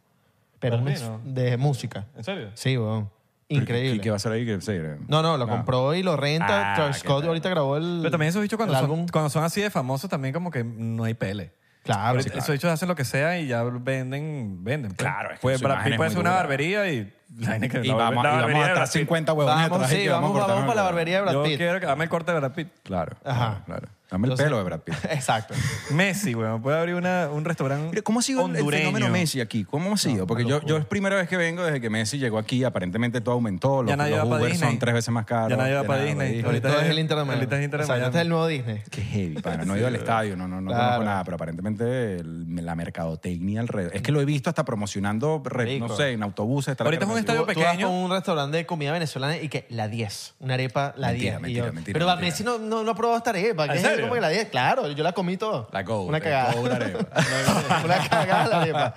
Pero 0.61 0.77
Brad 0.77 0.87
un 0.87 0.93
Pitt, 0.95 1.03
es- 1.03 1.09
¿no? 1.11 1.21
de 1.25 1.57
música. 1.57 2.07
¿En 2.17 2.23
serio? 2.23 2.51
Sí, 2.55 2.79
weón. 2.79 3.11
¿Qué, 3.49 3.55
Increíble. 3.57 4.01
qué 4.01 4.11
va 4.11 4.15
a 4.15 4.17
hacer 4.17 4.33
ahí? 4.33 4.47
Que, 4.47 4.61
sí, 4.61 4.73
No, 5.09 5.23
no, 5.23 5.37
lo 5.37 5.47
compró 5.49 5.95
y 5.95 6.03
lo 6.03 6.17
renta. 6.17 6.73
Ah, 6.73 6.75
Travis 6.77 6.97
qué 6.97 7.09
Scott 7.09 7.21
pedo. 7.21 7.29
ahorita 7.31 7.49
grabó 7.51 7.77
el. 7.77 7.99
Pero 8.01 8.11
también 8.11 8.31
esos 8.31 8.41
bichos 8.43 8.57
cuando 8.57 8.73
el 8.75 8.81
son, 8.81 8.91
álbum. 8.91 9.07
cuando 9.13 9.29
son 9.31 9.45
así 9.45 9.61
de 9.61 9.71
famosos 9.71 10.09
también 10.09 10.33
como 10.33 10.51
que 10.51 10.65
no 10.65 11.05
hay 11.05 11.15
pele. 11.15 11.53
Claro, 11.83 12.19
sí, 12.23 12.31
claro. 12.31 12.39
Esos 12.43 12.53
bichos 12.55 12.71
hacen 12.71 12.89
lo 12.89 12.95
que 12.97 13.05
sea 13.05 13.39
y 13.39 13.47
ya 13.47 13.63
venden, 13.63 14.65
venden. 14.65 14.93
pues. 14.95 15.07
Claro, 15.07 15.29
es 15.33 15.35
que 15.37 15.43
Pues 15.43 15.59
su 15.59 15.65
imagen 15.67 15.93
es 15.93 15.97
puede 15.99 16.09
muy 16.09 16.15
ser 16.15 16.21
una 16.23 16.31
dura. 16.31 16.41
barbería 16.43 16.91
y... 16.91 17.13
la 17.39 17.51
vaina 17.51 17.69
que- 17.69 17.79
Y 17.81 17.89
la- 17.89 17.95
vamos, 17.95 18.25
la 18.25 18.31
y 18.31 18.33
vamos 18.33 18.41
barbería 18.41 18.57
a 18.57 18.65
de 18.65 18.73
estar 18.73 18.75
Brad 18.77 18.87
Pitt. 18.93 19.01
50 19.03 19.33
huevones 19.35 19.63
Vamos, 19.69 19.77
atrás 19.77 19.93
y 19.93 19.97
sí, 19.97 20.03
que 20.05 20.09
vamos, 20.09 20.31
cortar 20.31 20.49
vamos 20.49 20.63
el 20.63 20.67
para 20.69 20.77
la 20.77 20.83
barbería 20.83 21.17
de 21.17 21.23
Brad 21.23 21.33
Yo 21.35 21.43
Pitt. 21.45 21.57
quiero 21.59 21.81
que 21.81 21.87
dame 21.87 22.05
el 22.05 22.11
corte 22.11 22.33
de 22.33 22.39
Brad 22.41 22.53
Pitt. 22.53 22.69
Claro, 22.85 23.17
Ajá. 23.25 23.63
claro, 23.67 23.89
Dame 24.11 24.29
el 24.29 24.35
pelo 24.35 24.59
de 24.59 24.65
Brad 24.65 24.81
Pitt. 24.81 24.95
Exacto. 25.11 25.55
Messi, 25.91 26.35
weón. 26.35 26.63
Puede 26.63 26.79
abrir 26.79 26.95
una, 26.95 27.29
un 27.33 27.45
restaurante 27.45 28.03
¿Cómo 28.03 28.21
ha 28.21 28.23
sido 28.23 28.41
el- 28.47 28.51
el 28.55 28.57
hondureño. 28.61 28.85
fenómeno 28.87 29.09
Messi 29.11 29.41
aquí? 29.41 29.65
¿Cómo 29.65 29.95
ha 29.95 29.97
sido? 29.97 30.27
Porque 30.27 30.45
yo, 30.45 30.61
yo 30.65 30.77
es 30.77 30.85
primera 30.85 31.17
vez 31.17 31.29
que 31.29 31.37
vengo 31.37 31.65
desde 31.65 31.81
que 31.81 31.91
Messi 31.91 32.19
llegó 32.19 32.39
aquí. 32.39 32.63
Aparentemente 32.65 33.21
todo 33.21 33.35
aumentó. 33.35 33.83
Los, 33.83 33.91
Ya 33.91 33.97
nadie 33.97 34.13
los 34.17 34.27
va 34.27 34.31
pa' 34.31 34.37
Uber 34.41 34.53
Disney. 34.53 34.71
son 34.71 34.79
tres 34.79 34.95
veces 34.95 35.09
más 35.13 35.25
caros. 35.27 35.51
Ya 35.51 35.57
nadie 35.57 35.75
va 35.75 35.83
Ya 35.83 35.87
pa' 35.89 35.95
nada 35.95 36.07
Disney. 36.07 36.27
Disney. 36.29 36.45
Ahorita 36.45 36.69
Ahorita 36.69 36.81
es- 36.83 36.87
es 36.87 36.91
el 36.93 36.99
Inter 37.01 37.17
de 37.19 37.25
Miami. 37.25 37.39
ahorita 37.41 37.59
es 37.59 37.65
Inter 37.65 37.81
de 37.81 37.85
este 38.05 38.09
es 38.09 38.15
el 38.23 38.29
nuevo 38.29 38.47
Disney. 38.47 38.83
Qué 38.91 39.03
heavy, 39.03 39.35
pana. 39.41 39.65
No 39.65 39.75
he 39.75 39.79
ido 39.79 39.87
al 39.89 39.97
estadio, 39.97 40.37
no, 40.37 40.47
no, 40.47 40.61
no 40.61 40.69
Claro. 40.71 40.85
conozco 40.85 41.05
nada, 41.05 41.25
pero 41.25 41.35
aparentemente 41.37 42.17
el- 42.17 42.65
la 42.65 42.75
mercadotecnia 42.77 43.61
alrededor. 43.61 43.97
Es 43.97 44.03
que 44.03 44.13
lo 44.13 44.21
he 44.21 44.25
visto 44.25 44.49
hasta 44.51 44.65
promocionando, 44.65 45.43
re- 45.45 45.79
no 45.81 45.89
sé, 45.89 46.13
en 46.13 46.23
autobuses. 46.23 46.77
Ahorita 46.79 47.05
es 47.05 47.11
un 47.11 47.19
estadio 47.19 47.45
Tú, 47.47 47.53
tú 47.53 47.59
vas 47.61 47.67
pequeño. 47.73 47.89
con 47.89 47.97
un 47.97 48.11
restaurante 48.11 48.57
de 48.59 48.67
comida 48.67 48.93
venezolana 48.93 49.39
y 49.39 49.49
que 49.49 49.67
la 49.71 49.89
10, 49.89 50.35
una 50.41 50.55
arepa 50.55 50.95
la 50.97 51.09
Mentira, 51.09 51.31
10. 51.33 51.39
Y 51.39 51.43
mentira, 51.43 51.67
yo, 51.67 51.73
mentira, 51.73 51.99
Pero. 51.99 52.17
Messi 52.21 52.45
no 52.45 52.91
ha 52.91 52.95
probado 52.95 53.17
esta 53.19 53.31
arepa. 53.31 53.67
¿Qué 53.95 54.01
¿En 54.01 54.01
es 54.01 54.05
serio? 54.05 54.05
como 54.07 54.15
que 54.15 54.21
la 54.21 54.29
10? 54.29 54.49
Claro, 54.51 54.91
yo 54.91 55.03
la 55.05 55.13
comí 55.13 55.37
todo. 55.37 55.69
La 55.73 55.83
Gold, 55.83 56.09
Una 56.09 56.19
el 56.19 56.23
cagada. 56.23 56.53
Gold 56.55 56.73
arepa. 56.73 56.99
una 57.85 58.09
cagada 58.09 58.47
la 58.49 58.61
arepa. 58.63 58.95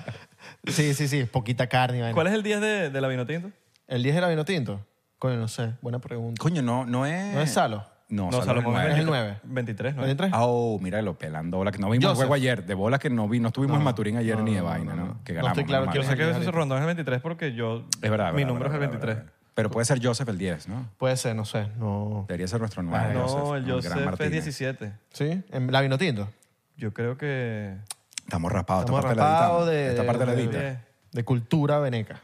Sí, 0.67 0.93
sí, 0.93 1.07
sí, 1.07 1.23
poquita 1.25 1.67
carne. 1.67 1.99
vaina. 2.01 2.13
¿Cuál 2.13 2.27
es 2.27 2.33
el 2.33 2.43
10 2.43 2.61
de, 2.61 2.89
de 2.89 3.01
la 3.01 3.07
vino 3.07 3.25
tinto? 3.25 3.51
¿El 3.87 4.03
10 4.03 4.15
era 4.15 4.27
vino 4.29 4.45
tinto? 4.45 4.81
Coño, 5.19 5.35
no 5.37 5.47
sé. 5.47 5.73
Buena 5.81 5.99
pregunta. 5.99 6.39
Coño, 6.41 6.61
no, 6.61 6.85
no 6.85 7.05
es. 7.05 7.33
¿No 7.33 7.41
es 7.41 7.51
Salo? 7.51 7.85
No, 8.09 8.25
No, 8.27 8.31
Salo 8.41 8.45
Salomón 8.61 8.75
es 8.81 8.87
es 8.87 8.93
el 8.93 8.99
el 9.01 9.05
nueve. 9.07 9.37
9. 9.43 9.53
23, 9.55 9.95
¿no? 9.95 10.05
¿23? 10.05 10.29
Oh, 10.33 10.79
míralo, 10.79 11.17
pelando 11.17 11.57
bola. 11.57 11.71
Que 11.71 11.79
no 11.79 11.89
vimos 11.89 12.03
el 12.03 12.09
Joseph. 12.11 12.17
juego 12.19 12.33
ayer. 12.35 12.65
De 12.65 12.73
bola 12.73 12.99
que 12.99 13.09
no 13.09 13.27
vi. 13.27 13.39
No 13.39 13.47
estuvimos 13.49 13.77
en 13.77 13.83
Maturín 13.83 14.15
ayer 14.17 14.37
no, 14.37 14.43
ni 14.43 14.53
de 14.55 14.61
vaina, 14.61 14.93
no, 14.93 15.01
¿no? 15.01 15.05
no. 15.13 15.23
Que 15.25 15.33
No 15.33 15.37
ganamos. 15.37 15.57
estoy 15.57 15.65
claro. 15.65 15.91
Yo 15.93 16.03
sé 16.03 16.15
que 16.15 16.25
Vale. 16.25 16.39
ese 16.39 16.51
rondón 16.51 16.77
es 16.77 16.81
el 16.83 16.85
23 16.87 17.19
porque 17.21 17.53
yo... 17.53 17.83
Es 18.01 18.09
verdad. 18.09 18.31
Mi 18.31 18.43
verdad, 18.43 18.47
número 18.47 18.69
verdad, 18.69 18.69
es 18.69 18.73
el 18.73 18.79
verdad, 18.79 18.91
23. 18.91 19.15
verdad. 19.17 19.33
Pero 19.57 19.71
puede 19.71 19.85
ser 19.85 19.99
Joseph 20.05 20.29
el 20.29 20.37
10, 20.37 20.67
¿no? 20.67 20.87
Puede 20.99 21.17
ser, 21.17 21.35
no 21.35 21.43
sé. 21.43 21.65
No. 21.79 22.25
Debería 22.27 22.47
ser 22.47 22.59
nuestro 22.59 22.83
9. 22.83 23.05
Ay, 23.09 23.13
No, 23.17 23.55
el 23.55 23.63
gran 23.63 23.75
Joseph 23.77 23.97
es 23.97 24.05
Martínez. 24.05 24.31
17. 24.31 24.91
¿Sí? 25.11 25.43
¿En 25.51 25.71
la 25.71 25.81
vino 25.81 25.97
tinto? 25.97 26.29
Yo 26.77 26.93
creo 26.93 27.17
que... 27.17 27.75
Estamos 28.23 28.51
raspados. 28.51 28.81
Estamos 28.83 28.99
Esta 28.99 29.07
parte 29.15 29.19
la 29.19 29.25
rapados 29.41 29.67
editamos. 29.67 29.67
de, 29.71 29.89
Esta 29.89 30.05
parte 30.05 30.25
la 30.27 30.35
de- 30.35 30.43
edita. 30.43 30.57
de- 30.59 30.77
de 31.11 31.23
cultura 31.23 31.79
veneca. 31.79 32.21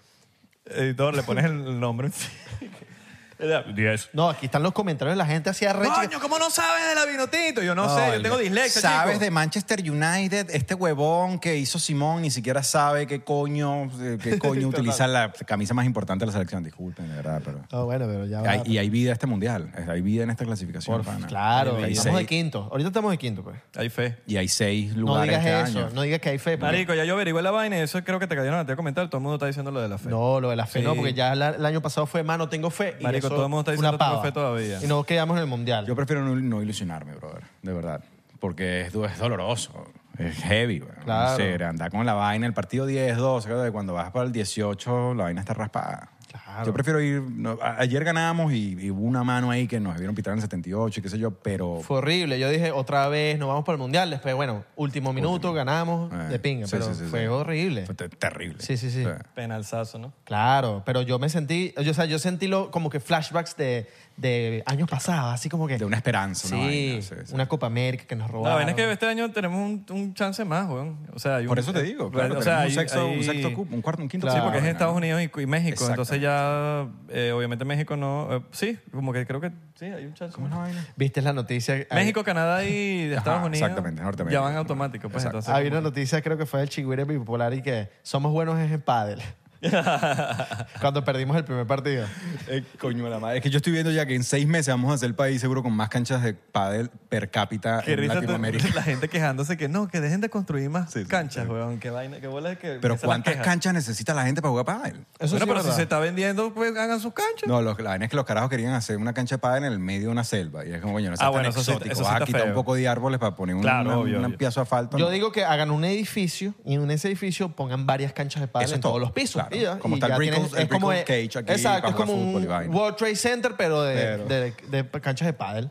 Editor, 0.65 1.15
le 1.15 1.23
pones 1.23 1.45
el 1.45 1.79
nombre. 1.79 2.11
10. 3.39 4.09
No, 4.13 4.29
aquí 4.29 4.45
están 4.45 4.63
los 4.63 4.73
comentarios 4.73 5.13
de 5.13 5.17
la 5.17 5.25
gente 5.25 5.49
así 5.49 5.65
arrecha. 5.65 5.93
Coño, 5.95 6.19
¿cómo 6.19 6.37
no 6.39 6.49
sabes 6.49 6.87
de 6.89 6.95
la 6.95 7.05
vino 7.05 7.27
tinto? 7.27 7.61
Yo 7.63 7.75
no, 7.75 7.93
sé, 7.95 8.13
yo 8.15 8.21
tengo 8.21 8.37
dislexia, 8.37 8.81
¿Sabes 8.81 9.13
chico. 9.15 9.23
de 9.25 9.31
Manchester 9.31 9.79
United? 9.91 10.49
Este 10.51 10.73
huevón 10.75 11.39
que 11.39 11.57
hizo 11.57 11.79
Simón 11.79 12.21
ni 12.21 12.31
siquiera 12.31 12.63
sabe 12.63 13.07
qué 13.07 13.23
coño, 13.23 13.85
eh, 14.01 14.17
qué 14.21 14.37
coño 14.39 14.67
utiliza 14.67 15.07
la 15.07 15.31
camisa 15.45 15.73
más 15.73 15.85
importante 15.85 16.23
de 16.23 16.27
la 16.27 16.33
selección. 16.33 16.63
Disculpen, 16.63 17.09
de 17.09 17.15
verdad, 17.15 17.41
pero... 17.43 17.59
Ah, 17.71 17.81
bueno, 17.83 18.05
pero 18.07 18.25
ya 18.25 18.41
va. 18.41 18.49
Hay- 18.51 18.61
y 18.65 18.77
hay 18.77 18.89
vida 18.89 19.11
este 19.13 19.27
mundial. 19.27 19.71
Hay 19.87 20.01
vida 20.01 20.23
en 20.23 20.29
esta 20.29 20.45
clasificación. 20.45 20.97
Por- 20.97 21.05
pana. 21.05 21.27
claro, 21.27 21.77
Hay 21.83 21.93
estamos 21.93 22.19
de 22.19 22.25
seis- 22.25 22.27
quinto. 22.29 22.67
Ahorita 22.71 22.87
estamos 22.89 23.11
de 23.11 23.17
quinto, 23.17 23.43
pues. 23.43 23.57
Hay 23.75 23.89
fe. 23.89 24.17
Y 24.27 24.37
hay 24.37 24.47
seis 24.47 24.93
No 24.95 25.01
lugares 25.01 25.39
digas 25.39 25.45
este 25.45 25.71
eso, 25.71 25.79
año. 25.87 25.89
no 25.95 26.01
digas 26.03 26.19
que 26.21 26.29
hay 26.29 26.37
fe. 26.37 26.51
porque- 26.57 26.65
Marico, 26.73 26.93
ya 26.93 27.03
yo 27.05 27.13
averigué 27.15 27.41
la 27.41 27.51
vaina 27.51 27.77
y 27.77 27.81
eso 27.81 28.01
creo 28.03 28.19
que 28.19 28.27
te 28.27 28.35
cayeron 28.35 28.59
a 28.59 28.65
ti 28.65 28.71
a 28.71 28.75
comentar. 28.75 29.07
Todo 29.09 29.17
el 29.17 29.23
mundo 29.23 29.35
está 29.35 29.47
diciendo 29.47 29.71
lo 29.71 29.81
de 29.81 29.89
la 29.89 29.97
fe. 29.97 30.09
No, 30.09 30.39
lo 30.39 30.49
de 30.49 30.55
la 30.55 30.65
fe 30.65 30.79
Sí. 30.79 30.85
no, 30.85 30.95
porque 30.95 31.13
ya 31.13 31.35
la- 31.35 31.49
el 31.49 31.65
año 31.65 31.81
pasado 31.81 32.05
fue 32.07 32.23
más, 32.23 32.37
no 32.37 32.49
tengo 32.49 32.69
fe. 32.69 32.95
y 32.99 33.03
Marico, 33.03 33.22
eso 33.27 33.35
todo 33.35 33.43
el 33.45 33.49
mundo 33.49 33.59
está 33.61 33.71
diciendo 33.71 33.89
una 33.89 33.97
pava. 33.97 34.31
todavía. 34.31 34.79
Y 34.83 34.87
no 34.87 35.03
quedamos 35.03 35.37
en 35.37 35.43
el 35.43 35.49
mundial. 35.49 35.85
Yo 35.85 35.95
prefiero 35.95 36.23
no, 36.23 36.35
no 36.35 36.61
ilusionarme, 36.61 37.13
brother. 37.15 37.43
De 37.61 37.73
verdad. 37.73 38.03
Porque 38.39 38.81
es, 38.81 38.93
du- 38.93 39.05
es 39.05 39.17
doloroso. 39.17 39.85
Es 40.17 40.37
heavy, 40.43 40.79
güey. 40.79 40.91
Claro. 41.03 41.31
No 41.31 41.35
sé, 41.37 41.63
andar 41.63 41.89
con 41.89 42.05
la 42.05 42.13
vaina, 42.13 42.45
el 42.45 42.53
partido 42.53 42.87
10-2, 42.87 43.41
¿sabes? 43.41 43.71
cuando 43.71 43.93
vas 43.93 44.11
para 44.11 44.25
el 44.25 44.31
18, 44.31 45.13
la 45.15 45.23
vaina 45.23 45.41
está 45.41 45.53
raspada. 45.53 46.09
Claro. 46.43 46.65
Yo 46.65 46.73
prefiero 46.73 46.99
ir. 47.01 47.21
no, 47.21 47.57
a- 47.61 47.79
ayer 47.79 48.03
ganamos 48.03 48.51
y, 48.53 48.75
y 48.79 48.91
hubo 48.91 49.01
una 49.03 49.23
mano 49.23 49.51
ahí 49.51 49.67
que 49.67 49.79
nos 49.79 49.95
vieron 49.97 50.15
pitar 50.15 50.33
en 50.33 50.39
el 50.39 50.41
78 50.41 50.99
y 50.99 51.03
qué 51.03 51.09
sé 51.09 51.17
yo, 51.19 51.31
pero. 51.31 51.79
Fue 51.81 51.97
horrible. 51.97 52.39
Yo 52.39 52.49
dije, 52.49 52.71
otra 52.71 53.07
vez, 53.07 53.37
nos 53.37 53.47
vamos 53.49 53.63
para 53.65 53.75
el 53.75 53.79
Mundial. 53.79 54.09
Después, 54.09 54.33
bueno, 54.35 54.63
último 54.75 55.13
minuto, 55.13 55.53
ganamos 55.53 56.11
Eh, 56.11 56.15
de 56.31 56.39
pinga. 56.39 56.65
sí, 56.67 56.71
pero 56.77 56.93
sí, 56.93 57.01
sí, 57.03 57.09
fue 57.09 57.21
sí. 57.21 57.27
horrible. 57.27 57.85
Fue 57.85 57.95
te- 57.95 58.09
terrible. 58.09 58.57
Sí, 58.59 58.77
sí, 58.77 58.89
sí. 58.89 59.03
Penalzazo, 59.35 59.99
¿no? 59.99 60.13
Claro, 60.23 60.83
pero 60.85 61.01
yo 61.01 61.19
me 61.19 61.29
sentí, 61.29 61.73
yo, 61.81 61.91
o 61.91 61.93
sea, 61.93 62.05
yo 62.05 62.17
sentí 62.19 62.47
lo, 62.47 62.71
como 62.71 62.89
que 62.89 62.99
flashbacks 62.99 63.55
de, 63.57 63.87
de 64.15 64.61
años 64.67 64.87
pasados, 64.89 65.33
así 65.33 65.49
como 65.49 65.67
que... 65.67 65.77
De 65.77 65.85
una 65.85 65.97
esperanza, 65.97 66.47
sí, 66.47 66.53
una 66.53 66.63
vaina, 66.65 67.01
sí, 67.01 67.15
sí. 67.25 67.33
una 67.33 67.47
Copa 67.47 67.65
América 67.67 68.05
que 68.05 68.15
nos 68.15 68.27
La 68.27 68.31
robaron. 68.33 68.57
vaina 68.57 68.71
es 68.71 68.75
que 68.77 68.91
este 68.91 69.07
año 69.07 69.31
tenemos 69.31 69.59
un, 69.59 69.85
un 69.89 70.13
chance 70.13 70.45
más, 70.45 70.69
weón. 70.69 70.97
O 71.13 71.19
sea, 71.19 71.37
hay 71.37 71.47
Por 71.47 71.57
un- 71.57 71.63
eso 71.63 71.73
te 71.73 71.81
digo, 71.83 72.11
claro, 72.11 72.37
o 72.37 72.41
sea, 72.41 72.61
hay- 72.61 72.67
un, 72.69 72.73
sexto, 72.75 73.05
un 73.07 73.13
hay- 73.13 73.23
sexto 73.23 73.53
cupo, 73.53 73.73
un 73.75 73.81
cuarto, 73.81 74.01
un 74.03 74.07
quinto 74.09 74.27
Sí, 74.27 74.31
Claro. 74.33 74.45
porque 74.45 74.59
es 74.59 74.63
cupo, 74.63 74.71
Estados 74.71 74.93
¿no? 74.93 74.97
Unidos 74.99 75.21
y, 75.21 75.41
y 75.41 75.45
México. 75.47 75.87
Entonces 75.89 76.21
ya, 76.21 76.87
eh, 77.09 77.31
obviamente 77.35 77.65
México 77.65 77.97
no... 77.97 78.27
eh, 78.35 78.41
sí, 78.51 78.77
como 78.91 79.11
que 79.13 79.25
creo 79.25 79.41
que 79.41 79.51
sí, 79.75 79.85
hay 79.85 80.05
un 80.05 80.13
chance. 80.13 80.35
¿Cómo 80.35 80.47
es 80.47 80.53
la 80.53 80.59
vaina? 80.59 80.87
¿Viste 80.95 81.21
la 81.21 81.33
noticia? 81.33 81.85
México, 81.91 82.23
Canadá 82.23 82.63
y 82.65 83.07
Ajá, 83.11 83.17
Estados 83.17 83.45
Unidos 83.47 83.61
exactamente, 83.61 84.01
Norteamérica. 84.03 84.39
ya 84.39 84.45
van 84.45 84.55
automáticos. 84.57 85.11
Pues, 85.11 85.25
entonces, 85.25 85.53
Había 85.53 85.69
una 85.71 85.81
noticia, 85.81 86.21
creo 86.21 86.37
que 86.37 86.45
fue 86.45 86.59
del 86.59 86.69
Chigüire 86.69 87.03
Bipolar 87.03 87.53
y 87.55 87.61
que 87.63 87.89
somos 88.03 88.31
buenos 88.31 88.59
en 88.59 88.79
pádel. 88.81 89.21
Cuando 90.81 91.03
perdimos 91.03 91.37
el 91.37 91.43
primer 91.45 91.65
partido. 91.65 92.05
Eh, 92.47 92.63
coño 92.79 93.03
de 93.03 93.09
la 93.09 93.19
madre. 93.19 93.37
Es 93.37 93.43
que 93.43 93.49
yo 93.49 93.57
estoy 93.57 93.73
viendo 93.73 93.91
ya 93.91 94.05
que 94.05 94.15
en 94.15 94.23
seis 94.23 94.47
meses 94.47 94.73
vamos 94.73 94.93
a 94.93 94.97
ser 94.97 95.07
el 95.09 95.15
país 95.15 95.39
seguro 95.41 95.63
con 95.63 95.73
más 95.73 95.89
canchas 95.89 96.21
de 96.23 96.33
pádel 96.33 96.89
per 97.09 97.29
cápita 97.31 97.81
Qué 97.83 97.93
en 97.93 97.99
risa 97.99 98.15
Latinoamérica. 98.15 98.67
la 98.75 98.83
gente 98.83 99.07
quejándose 99.09 99.57
que 99.57 99.67
no, 99.69 99.87
que 99.87 100.01
dejen 100.01 100.21
de 100.21 100.29
construir 100.29 100.69
más 100.69 100.91
Sí, 100.91 101.01
sí, 101.01 101.05
canchas, 101.07 101.45
sí. 101.45 101.51
weón. 101.51 101.79
Qué 101.79 101.89
vaina, 101.89 102.19
qué 102.19 102.27
bola 102.27 102.55
que. 102.55 102.77
Pero 102.81 102.97
¿cuántas 102.97 103.35
canchas 103.37 103.73
necesita 103.73 104.13
la 104.13 104.25
gente 104.25 104.41
para 104.41 104.51
jugar 104.51 104.65
pádel? 104.65 105.05
Eso 105.19 105.35
bueno, 105.37 105.45
sí 105.45 105.45
pero 105.45 105.53
es 105.55 105.61
si 105.61 105.67
verdad. 105.67 105.75
se 105.75 105.81
está 105.83 105.99
vendiendo, 105.99 106.53
pues 106.53 106.75
hagan 106.77 106.99
sus 106.99 107.13
canchas. 107.13 107.47
No, 107.47 107.61
la 107.61 107.73
vaina 107.73 108.05
es 108.05 108.11
que 108.11 108.15
los 108.17 108.25
carajos 108.25 108.49
querían 108.49 108.73
hacer 108.73 108.97
una 108.97 109.13
cancha 109.13 109.35
de 109.35 109.39
pádel 109.39 109.65
en 109.65 109.73
el 109.73 109.79
medio 109.79 110.07
de 110.07 110.11
una 110.11 110.23
selva. 110.23 110.65
Y 110.65 110.73
es 110.73 110.81
como, 110.81 110.93
coño, 110.93 111.09
no 111.09 111.13
Ah, 111.13 111.17
seas 111.17 111.25
tan 111.27 111.31
bueno, 111.31 111.49
eso 111.49 111.63
sí- 111.63 111.71
exótico. 111.71 111.93
eso 111.93 112.03
sí 112.03 112.03
Vas 112.03 112.11
a 112.11 112.15
está 112.15 112.25
quitar 112.25 112.41
un 112.41 112.47
feo. 112.49 112.55
poco 112.55 112.75
de 112.75 112.87
árboles 112.87 113.19
para 113.19 113.35
poner 113.35 113.55
un, 113.55 113.61
Claro, 113.61 113.89
una- 113.89 113.97
obvio, 113.99 114.19
un 114.19 114.25
obvio. 114.25 114.37
piazo 114.37 114.59
de 114.59 114.63
asfalto. 114.63 114.97
Yo 114.97 115.05
¿no? 115.05 115.11
digo 115.11 115.31
que 115.31 115.45
hagan 115.45 115.71
un 115.71 115.83
edificio 115.85 116.53
y 116.65 116.75
en 116.75 116.89
ese 116.91 117.07
edificio 117.07 117.49
pongan 117.49 117.85
varias 117.85 118.13
canchas 118.13 118.41
de 118.41 118.47
pádel 118.47 118.65
Eso 118.65 118.75
en 118.75 118.81
todo. 118.81 118.91
todos 118.93 119.01
los 119.01 119.11
pisos. 119.11 119.41
Claro. 119.41 119.52
Y 119.53 119.59
ya, 119.61 119.79
Como 119.79 119.95
y 119.95 119.99
está 119.99 120.15
el 120.15 120.19
tienes- 120.21 120.53
el 120.53 120.59
es 120.63 120.67
como 120.69 120.91
de- 120.91 121.03
Cage 121.03 121.39
aquí 121.39 121.51
Exacto, 121.51 121.89
es 121.89 121.95
como 121.95 122.13
un. 122.13 122.47
World 122.73 122.95
Trade 122.97 123.15
Center, 123.15 123.53
pero 123.57 123.81
de, 123.83 123.95
Pero- 123.95 124.25
de- 124.25 124.83
de 124.83 124.89
canchas 125.01 125.25
de 125.25 125.33
pádel. 125.33 125.69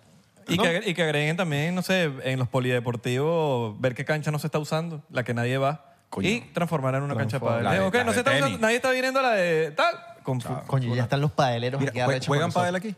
Y, 0.48 0.56
¿No? 0.56 0.64
que, 0.64 0.82
y 0.86 0.94
que 0.94 1.02
agreguen 1.04 1.36
también, 1.36 1.74
no 1.74 1.82
sé, 1.82 2.10
en 2.24 2.38
los 2.38 2.48
polideportivos, 2.48 3.80
ver 3.80 3.94
qué 3.94 4.04
cancha 4.04 4.30
no 4.30 4.38
se 4.38 4.46
está 4.48 4.58
usando, 4.58 5.02
la 5.10 5.22
que 5.24 5.34
nadie 5.34 5.56
va, 5.58 5.94
Coño. 6.10 6.28
y 6.28 6.40
transformar 6.52 6.94
en 6.96 7.02
una 7.02 7.14
cancha 7.16 7.38
de 7.38 7.44
pádel. 7.46 7.66
Ok, 7.82 7.94
la 7.94 8.04
no 8.04 8.10
de 8.10 8.14
se 8.14 8.20
está 8.20 8.30
tenis. 8.32 8.44
usando, 8.46 8.58
nadie 8.58 8.76
está 8.76 8.90
viniendo 8.90 9.20
a 9.20 9.22
la 9.22 9.32
de 9.32 9.70
tal. 9.72 9.94
Con 10.22 10.40
Coño, 10.40 10.94
ya 10.94 11.02
están 11.04 11.20
los 11.20 11.32
padeleros 11.32 11.80
Mira, 11.80 11.90
aquí 11.90 11.98
¿jue- 11.98 12.02
arrechos 12.04 12.26
¿juegan 12.28 12.52
pádel 12.52 12.74
aquí? 12.76 12.94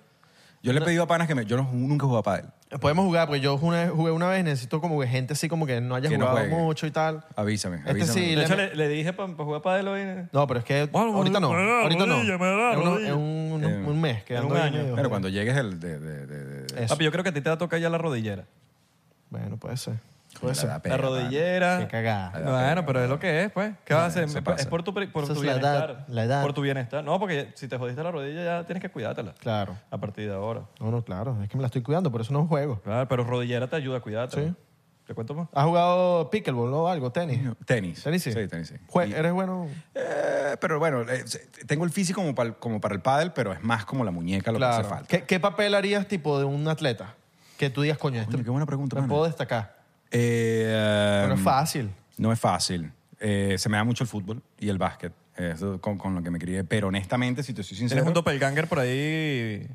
Yo 0.65 0.73
le 0.73 0.79
he 0.81 0.83
pedido 0.83 1.03
a 1.03 1.07
panas 1.07 1.29
que 1.29 1.35
me... 1.35 1.45
Yo 1.45 1.57
no- 1.59 1.69
nunca 1.73 2.05
he 2.05 2.07
jugado 2.07 2.23
pádel. 2.23 2.47
Podemos 2.81 3.05
jugar, 3.05 3.27
porque 3.29 3.41
yo 3.41 3.57
jugué, 3.59 3.89
jugué 3.89 4.11
una 4.11 4.29
vez, 4.29 4.43
necesito 4.43 4.81
como 4.81 4.99
que 5.01 5.07
gente 5.07 5.35
así 5.35 5.47
como 5.49 5.67
que 5.67 5.81
no 5.81 5.95
haya 5.95 6.09
Que 6.09 6.17
no 6.19 6.27
jugado 6.27 6.49
juegue. 6.49 6.63
mucho 6.63 6.87
y 6.87 6.91
tal. 6.91 7.23
Avísame, 7.37 7.77
Este 7.77 7.91
avísame. 7.91 8.13
sí, 8.21 8.31
De 8.31 8.37
le- 8.37 8.45
hecho, 8.45 8.57
le, 8.57 8.75
le 8.75 8.89
dije 8.89 9.13
para 9.13 9.33
jugar 9.35 9.63
pádel 9.63 9.89
hoy. 9.89 10.01
No, 10.33 10.47
pero 10.47 10.59
es 10.61 10.65
que 10.65 10.87
Bueno, 10.87 11.15
ahorita 11.15 11.39
no. 11.39 11.53
me 11.53 11.57
da 11.67 11.83
Ahorita 11.83 12.07
no. 12.07 12.15
rodilla, 12.17 12.39
me 12.39 12.47
da 12.47 12.73
En, 12.73 12.79
uno- 12.81 12.91
rodilla. 12.95 13.09
en 13.11 13.15
un, 13.15 13.65
un- 13.65 13.85
un 13.87 14.01
mes, 14.01 14.25
quedando 14.25 14.49
un 14.55 14.57
ahí 14.57 14.63
año. 14.69 14.79
medio- 14.79 14.95
Pero 14.97 15.11
cuando 15.11 15.29
llegues 15.29 15.57
el 15.57 15.79
de... 15.79 15.99
de, 16.01 16.27
de, 16.27 16.45
de- 16.65 16.85
Eso. 16.85 16.95
Papi, 16.95 17.05
yo 17.05 17.13
creo 17.13 17.23
que 17.23 17.31
a 17.31 17.35
ti 17.35 17.41
te 17.43 17.49
va 17.51 17.55
a 17.55 17.59
tocar 17.59 17.79
ya 17.79 17.91
la 17.91 17.99
rodillera. 17.99 18.45
Bueno, 19.31 19.57
puede 19.59 19.77
ser. 19.77 19.95
La 20.35 20.41
Puede 20.41 20.55
ser. 20.55 20.69
da 20.69 20.79
pena, 20.81 20.97
la 20.97 21.03
rodillera. 21.03 21.79
Qué 21.79 21.87
cagada. 21.89 22.33
La 22.33 22.41
da 22.41 22.51
Bueno, 22.53 22.69
pena, 22.69 22.87
pero 22.87 23.05
es 23.05 23.09
lo 23.11 23.19
que 23.19 23.43
es, 23.45 23.53
pues. 23.53 23.73
¿Qué 23.85 23.95
vas 23.95 24.03
a 24.03 24.07
hacer? 24.07 24.25
Es 24.59 24.67
por 24.67 24.83
tu, 24.83 24.93
por 24.95 25.27
tu 25.27 25.33
es 25.33 25.43
la 25.43 25.53
edad, 25.53 25.61
bienestar. 25.87 26.05
la 26.09 26.25
edad. 26.25 26.43
Por 26.43 26.53
tu 26.53 26.61
bienestar. 26.63 27.05
No, 27.05 27.19
porque 27.19 27.53
si 27.55 27.69
te 27.69 27.79
jodiste 27.79 28.03
la 28.03 28.11
rodilla 28.11 28.45
ya 28.45 28.65
tienes 28.65 28.83
que 28.83 28.91
cuidártela. 28.91 29.35
Claro. 29.41 29.77
A 29.91 29.99
partir 29.99 30.29
de 30.29 30.35
ahora. 30.35 30.63
No, 30.81 30.91
no, 30.91 31.03
claro. 31.03 31.37
Es 31.43 31.49
que 31.49 31.57
me 31.57 31.63
la 31.63 31.67
estoy 31.67 31.83
cuidando, 31.83 32.11
por 32.13 32.21
eso 32.21 32.33
no 32.33 32.47
juego. 32.47 32.81
Claro, 32.83 33.09
pero 33.09 33.25
rodillera 33.25 33.67
te 33.69 33.77
ayuda 33.77 33.99
a 33.99 34.01
cuidártela. 34.01 34.49
Sí. 34.49 34.55
¿Te 35.07 35.13
cuento 35.13 35.35
más? 35.35 35.49
¿Has 35.53 35.67
jugado 35.67 36.31
pickleball 36.31 36.73
o 36.73 36.89
algo? 36.89 37.13
¿Tenis? 37.13 37.41
Tenis. 37.67 38.03
¿Tenis 38.03 38.23
sí? 38.23 38.33
Sí, 38.33 38.49
tenis 38.49 38.69
sí. 38.69 38.75
Jue- 38.89 39.09
Y- 39.11 39.13
¿Eres 39.13 39.33
bueno? 39.35 39.67
Eh, 39.95 40.57
pero 40.59 40.79
bueno, 40.79 41.03
eh, 41.03 41.23
tengo 41.67 41.85
el 41.85 41.91
físico 41.91 42.23
como 42.23 42.35
para, 42.35 42.49
el- 42.49 42.55
como 42.57 42.81
para 42.81 42.95
el 42.95 43.03
pádel, 43.03 43.33
pero 43.33 43.53
es 43.53 43.63
más 43.63 43.85
como 43.85 44.03
la 44.03 44.11
muñeca 44.11 44.51
lo 44.51 44.59
que 44.59 44.65
hace 44.65 44.85
falta. 44.85 45.07
¿Qué, 45.07 45.25
qué 45.25 45.39
papel 45.41 45.75
harías 45.75 46.09
tipo 46.09 46.39
de 46.39 46.47
un 46.47 46.67
atleta? 46.69 47.15
Que 47.59 47.69
tú 47.69 47.83
digas, 47.83 47.99
coño, 47.99 48.19
este 48.19 48.33
Coño, 48.33 48.45
qué 48.45 48.51
buena 48.51 48.65
pregunta, 48.65 48.97
me 48.97 49.03
mano. 49.03 49.13
puedo 49.13 49.27
destacar. 49.27 49.77
Eh, 50.11 51.21
Pero 51.23 51.35
es 51.35 51.41
fácil. 51.41 51.91
No 52.19 52.33
es 52.33 52.39
fácil. 52.41 52.93
Eh, 53.21 53.57
se 53.59 53.69
me 53.69 53.77
da 53.77 53.85
mucho 53.85 54.05
el 54.05 54.09
fútbol 54.09 54.43
y 54.59 54.69
el 54.69 54.79
básquet. 54.79 55.13
Eso 55.37 55.81
con, 55.81 55.99
con 55.99 56.15
lo 56.15 56.23
que 56.23 56.31
me 56.31 56.39
crié. 56.39 56.63
Pero 56.65 56.89
honestamente, 56.89 57.43
si 57.43 57.53
te 57.53 57.63
soy 57.63 57.77
sincero... 57.77 57.99
Tienes 58.01 58.09
un 58.09 58.15
doppelganger 58.15 58.69
por 58.69 58.79
ahí. 58.79 59.67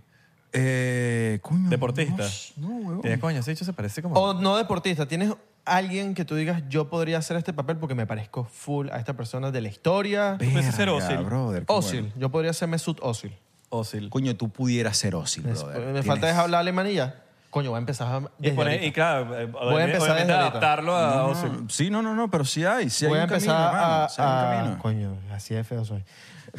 Eh, 0.53 1.39
coño, 1.41 1.69
Deportista. 1.69 2.23
No, 2.57 2.69
no, 2.69 2.75
huevón. 2.77 3.01
Tienes 3.01 3.19
coño, 3.19 3.39
ese 3.39 3.51
hecho 3.51 3.65
se 3.65 3.73
parece 3.73 4.01
como. 4.01 4.15
O 4.15 4.33
no 4.33 4.57
deportista. 4.57 5.07
¿Tienes 5.07 5.33
alguien 5.65 6.15
que 6.15 6.25
tú 6.25 6.35
digas, 6.35 6.63
yo 6.69 6.89
podría 6.89 7.19
hacer 7.19 7.37
este 7.37 7.53
papel 7.53 7.77
porque 7.77 7.93
me 7.93 8.07
parezco 8.07 8.45
full 8.45 8.89
a 8.89 8.97
esta 8.97 9.15
persona 9.15 9.51
de 9.51 9.61
la 9.61 9.67
historia? 9.67 10.37
Tú 10.39 10.45
puedes 10.51 10.73
ser 10.73 10.89
Ozil. 10.89 11.17
brother, 11.17 11.65
qué 11.65 11.73
bueno. 11.73 12.07
Yo 12.17 12.29
podría 12.31 12.53
ser 12.53 12.67
Mesut 12.69 12.97
Ósil. 13.01 13.35
Ósil. 13.69 14.09
Coño, 14.09 14.35
tú 14.35 14.49
pudieras 14.49 14.97
ser 14.97 15.13
Ozil, 15.13 15.43
brother. 15.43 15.77
me 15.79 15.85
Tienes- 16.01 16.05
falta 16.05 16.29
es 16.29 16.35
hablar 16.35 16.61
alemán 16.61 16.87
y 16.87 16.93
ya. 16.95 17.23
Coño, 17.49 17.71
voy 17.71 17.77
a 17.77 17.79
empezar 17.79 18.07
a... 18.07 18.21
Y, 18.41 18.51
poner- 18.51 18.83
y 18.83 18.91
claro, 18.91 19.25
Voy 19.25 19.81
a 19.81 19.85
empezar 19.85 20.01
obviamente 20.11 20.33
ahorita. 20.33 20.39
adaptarlo 20.49 20.95
a 20.95 21.15
No, 21.15 21.33
no, 21.33 21.69
sí, 21.69 21.89
no, 21.89 22.01
no, 22.03 22.13
no, 22.13 22.29
pero 22.29 22.45
sí 22.45 22.63
hay. 22.63 22.89
Sí 22.91 23.05
hay 23.05 23.09
voy 23.09 23.19
a 23.19 23.23
un 23.23 23.29
empezar 23.29 23.55
camino, 23.55 23.69
hermano, 23.81 24.03
a... 24.03 24.09
sí 24.09 24.21
hay 24.21 24.27
un 24.27 24.33
a- 24.33 24.49
camino. 24.59 24.79
Coño, 24.79 25.17
así 25.33 25.55
de 25.55 25.63
feo 25.63 25.83
soy. 25.83 26.03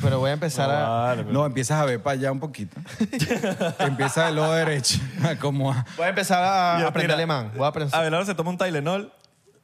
Pero 0.03 0.19
voy 0.19 0.31
a 0.31 0.33
empezar 0.35 0.69
No, 0.69 0.75
a... 0.75 0.89
vale, 1.05 1.23
pero- 1.23 1.33
No, 1.33 1.47
empiezas 1.47 1.81
a 1.81 1.85
ver 1.85 2.03
para 2.03 2.15
allá 2.15 2.33
un 2.33 2.41
poquito. 2.41 2.77
Empieza 3.79 4.27
del 4.27 4.37
lado 4.37 4.53
derecho. 4.55 4.99
Como 5.41 5.73
a- 5.73 5.85
Voy 5.97 6.07
a 6.07 6.09
empezar 6.09 6.43
a 6.43 6.77
Mira, 6.77 6.89
aprender 6.89 7.17
mira, 7.17 7.35
alemán. 7.37 7.53
Voy 7.57 7.65
a 7.65 7.69
aprender... 7.69 7.95
Abelardo 7.95 8.27
se 8.27 8.35
toma 8.35 8.51
un 8.51 8.59
Tylenol 8.59 9.13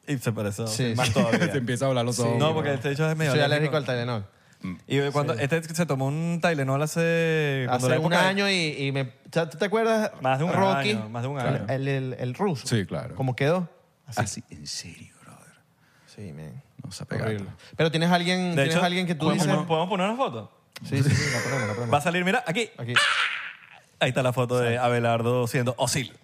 y 0.06 0.18
se 0.18 0.32
parece 0.32 0.62
a 0.62 0.66
Sí, 0.68 0.94
más 0.96 1.08
sí. 1.08 1.14
todavía. 1.14 1.50
te 1.52 1.58
empieza 1.58 1.86
a 1.86 1.88
hablar 1.88 2.04
los 2.04 2.18
ojos. 2.20 2.38
No, 2.38 2.54
porque 2.54 2.74
este 2.74 2.92
hecho 2.92 3.08
es 3.10 3.16
medio 3.16 3.32
Soy 3.32 3.40
alérgico 3.40 3.76
al 3.76 3.84
Tylenol. 3.84 4.26
Y 4.88 5.00
cuando 5.10 5.34
este 5.34 5.62
se 5.62 5.86
tomó 5.86 6.06
un 6.06 6.40
Tylenol 6.42 6.82
hace... 6.82 7.64
cuando 7.68 7.88
la 7.88 7.94
Hace 7.96 8.00
un 8.04 8.12
época 8.12 8.22
de- 8.22 8.28
año 8.28 8.50
y, 8.50 8.86
y 8.86 8.92
me... 8.92 9.04
¿Tú 9.04 9.46
te 9.58 9.64
acuerdas? 9.64 10.10
Más 10.20 10.38
de 10.38 10.44
un 10.44 10.52
Rocky, 10.52 10.90
año, 10.90 11.08
más 11.08 11.22
de 11.22 11.28
un 11.28 11.38
año. 11.38 11.66
El, 11.68 11.86
el, 11.88 12.16
el 12.18 12.34
ruso. 12.34 12.66
Sí, 12.66 12.84
claro. 12.86 13.14
¿Cómo 13.14 13.36
quedó? 13.36 13.68
Así. 14.06 14.42
en 14.50 14.66
serio, 14.66 15.14
brother. 15.22 15.54
Sí, 16.06 16.32
man. 16.32 16.62
No 16.84 16.90
se 16.92 17.02
ha 17.02 17.06
pegado. 17.06 17.28
Horrible. 17.30 17.50
Pero 17.76 17.90
tienes 17.90 18.10
alguien, 18.10 18.50
De 18.50 18.62
tienes 18.62 18.74
hecho, 18.76 18.84
alguien 18.84 19.06
que 19.06 19.14
tú 19.14 19.26
¿podemos, 19.26 19.46
dices... 19.46 19.62
¿Podemos 19.66 19.88
poner 19.88 20.08
una 20.08 20.16
foto? 20.16 20.52
Sí, 20.84 21.02
sí, 21.02 21.10
sí, 21.10 21.30
la 21.32 21.40
ponemos, 21.42 21.68
la 21.68 21.74
ponemos. 21.74 21.94
Va 21.94 21.98
a 21.98 22.02
salir, 22.02 22.24
mira, 22.24 22.44
aquí. 22.46 22.70
Aquí. 22.78 22.94
Ahí 23.98 24.08
está 24.10 24.22
la 24.22 24.32
foto 24.32 24.58
de 24.58 24.78
Abelardo 24.78 25.46
siendo 25.46 25.74
Osil. 25.78 26.14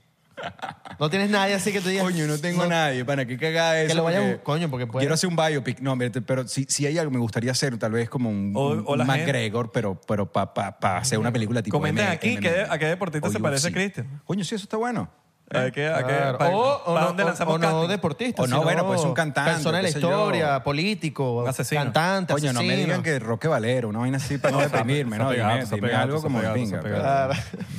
No 0.98 1.10
tienes 1.10 1.30
nadie 1.30 1.54
así 1.54 1.72
que 1.72 1.80
tú 1.80 1.88
digas... 1.88 2.04
Coño, 2.04 2.26
no 2.26 2.38
tengo 2.38 2.66
nadie. 2.66 3.04
¿Para 3.04 3.24
qué 3.26 3.36
cagada 3.38 3.80
eso? 3.80 3.88
Que 3.88 3.94
lo 3.94 4.04
vaya 4.04 4.18
a 4.18 4.22
Porque 4.22 4.42
coño, 4.42 4.70
porque 4.70 4.86
puede- 4.86 5.02
Quiero 5.02 5.14
hacer 5.14 5.28
un 5.28 5.36
biopic. 5.36 5.80
No, 5.80 5.96
mírate, 5.96 6.20
pero 6.22 6.46
si, 6.46 6.64
si 6.68 6.86
hay 6.86 6.98
algo 6.98 7.10
me 7.10 7.18
gustaría 7.18 7.50
hacer, 7.52 7.76
tal 7.78 7.92
vez 7.92 8.08
como 8.08 8.30
un, 8.30 8.52
O- 8.54 8.68
un 8.72 8.84
o 8.86 8.96
la 8.96 9.04
gente- 9.06 9.20
McGregor, 9.22 9.70
pero, 9.72 10.00
pero 10.06 10.30
para 10.30 10.52
pa, 10.54 10.78
pa 10.78 10.96
hacer 10.98 11.18
una 11.18 11.32
película 11.32 11.62
tipo 11.62 11.76
Comenten 11.76 12.04
M- 12.06 12.14
aquí 12.14 12.36
qué- 12.38 12.66
a 12.68 12.78
qué 12.78 12.86
deportista 12.86 13.28
se 13.30 13.40
parece. 13.40 13.72
Cristian. 13.72 14.20
Coño, 14.24 14.44
sí, 14.44 14.54
eso 14.54 14.64
está 14.64 14.76
bueno. 14.76 15.10
Claro. 15.52 16.38
o 16.56 16.82
o 16.84 16.94
¿para 16.94 17.00
no, 17.00 17.06
dónde 17.08 17.22
o- 17.22 17.26
lanzamos 17.26 17.54
o 17.54 17.58
no 17.58 17.66
casting? 17.68 17.88
deportista, 17.88 18.42
O 18.42 18.46
no, 18.46 18.56
sino 18.56 18.62
bueno, 18.62 18.86
pues 18.86 19.00
un 19.02 19.14
cantante, 19.14 19.52
Persona 19.52 19.76
de 19.78 19.82
la 19.82 19.88
qué 19.88 19.92
sé 19.94 20.00
yo. 20.00 20.08
historia, 20.10 20.62
político, 20.64 21.42
Un 21.42 21.48
asesino. 21.48 21.82
cantante, 21.82 22.32
Coño, 22.32 22.52
no 22.52 22.60
me 22.60 22.66
asesino. 22.68 22.84
digan 22.86 23.02
que 23.02 23.18
Roque 23.18 23.48
Valero, 23.48 23.88
una 23.88 23.98
vaina 24.00 24.16
así 24.16 24.38
para 24.38 24.52
no 24.52 24.60
deprimirme, 24.60 25.18
¿no? 25.18 25.30
Dime, 25.30 25.92
algo 25.94 26.20
como 26.22 26.40
de 26.40 26.50
pinga. 26.52 26.80
pero-. 26.80 27.02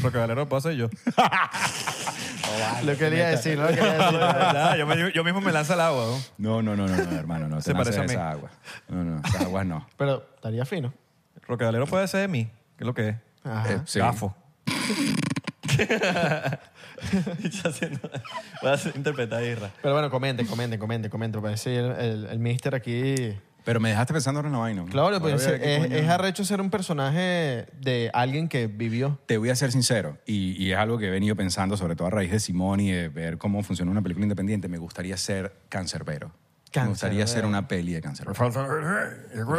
Porque 0.01 0.17
Valero 0.17 0.47
puedo 0.47 0.59
hacer 0.59 0.73
yo. 0.73 0.87
Lo 2.83 2.97
quería 2.97 3.29
decir, 3.29 3.57
no 3.57 3.63
lo 3.63 3.69
quería 3.69 3.93
decir. 3.93 4.19
Ya, 4.19 4.75
yo, 4.77 4.85
me- 4.85 5.11
yo 5.13 5.23
mismo 5.23 5.41
me 5.41 5.51
lanzo 5.51 5.73
al 5.73 5.81
agua. 5.81 6.05
¿no? 6.37 6.61
No, 6.61 6.75
no, 6.75 6.87
no, 6.87 6.95
no, 6.95 7.03
no, 7.03 7.17
hermano, 7.17 7.47
no. 7.47 7.61
Se 7.61 7.71
te 7.71 7.77
parece 7.77 7.97
lances 7.99 8.17
a 8.17 8.19
mí. 8.19 8.23
esa 8.23 8.31
agua. 8.31 8.49
No, 8.89 9.03
no, 9.03 9.21
esas 9.27 9.41
aguas 9.41 9.65
no. 9.65 9.87
Pero 9.97 10.23
estaría 10.35 10.65
fino. 10.65 10.93
Roque 11.47 11.63
Valero 11.65 11.87
puede 11.87 12.07
ser 12.07 12.21
de 12.21 12.27
mí. 12.27 12.43
¿Qué 12.77 12.83
es 12.83 12.85
lo 12.85 12.93
que 12.93 13.09
es? 13.09 13.15
Ajá. 13.43 13.71
Eh, 13.73 13.81
sí. 13.85 13.99
Gafo. 13.99 14.35
Haciendo- 17.65 17.99
Voy 18.61 18.71
a 18.71 18.73
hacer- 18.73 18.93
interpretar 18.95 19.41
a 19.41 19.45
Isra. 19.47 19.71
Pero 19.81 19.93
bueno, 19.93 20.09
comenten, 20.09 20.45
comenten, 20.47 20.79
comenten, 20.79 21.09
comenten. 21.11 21.41
Parece 21.41 21.77
el, 21.77 21.91
el, 21.91 22.25
el 22.27 22.39
mister 22.39 22.75
aquí... 22.75 23.15
Pero 23.65 23.79
me 23.79 23.87
dejaste 23.89 24.11
pensando 24.11 24.39
ahora 24.39 24.49
en 24.49 24.53
la 24.53 24.59
vaina. 24.59 24.81
¿no? 24.81 24.87
Claro, 24.89 25.21
pues 25.21 25.45
es, 25.45 25.59
qué 25.61 25.75
es, 25.75 25.79
coño- 25.83 25.95
es 25.95 26.09
arrecho 26.09 26.43
ser 26.43 26.59
un 26.59 26.69
personaje 26.69 27.67
de 27.79 28.11
alguien 28.13 28.49
que 28.49 28.67
vivió. 28.67 29.19
Te 29.25 29.37
voy 29.37 29.51
a 29.51 29.55
ser 29.55 29.71
sincero, 29.71 30.17
y, 30.25 30.61
y 30.61 30.73
es 30.73 30.77
algo 30.77 30.97
que 30.97 31.07
he 31.07 31.09
venido 31.09 31.37
pensando, 31.37 31.77
sobre 31.77 31.95
todo 31.95 32.07
a 32.07 32.11
raíz 32.11 32.29
de 32.31 32.41
Simón 32.41 32.81
y 32.81 32.91
de 32.91 33.07
ver 33.07 33.37
cómo 33.37 33.63
funciona 33.63 33.89
una 33.89 34.01
película 34.01 34.25
independiente. 34.25 34.67
Me 34.67 34.77
gustaría 34.79 35.15
ser 35.15 35.53
cancerbero. 35.69 36.33
Me 36.81 36.87
gustaría 36.87 37.23
hacer 37.23 37.45
una 37.45 37.67
peli 37.67 37.93
de 37.93 38.01
cancerbero. 38.01 38.33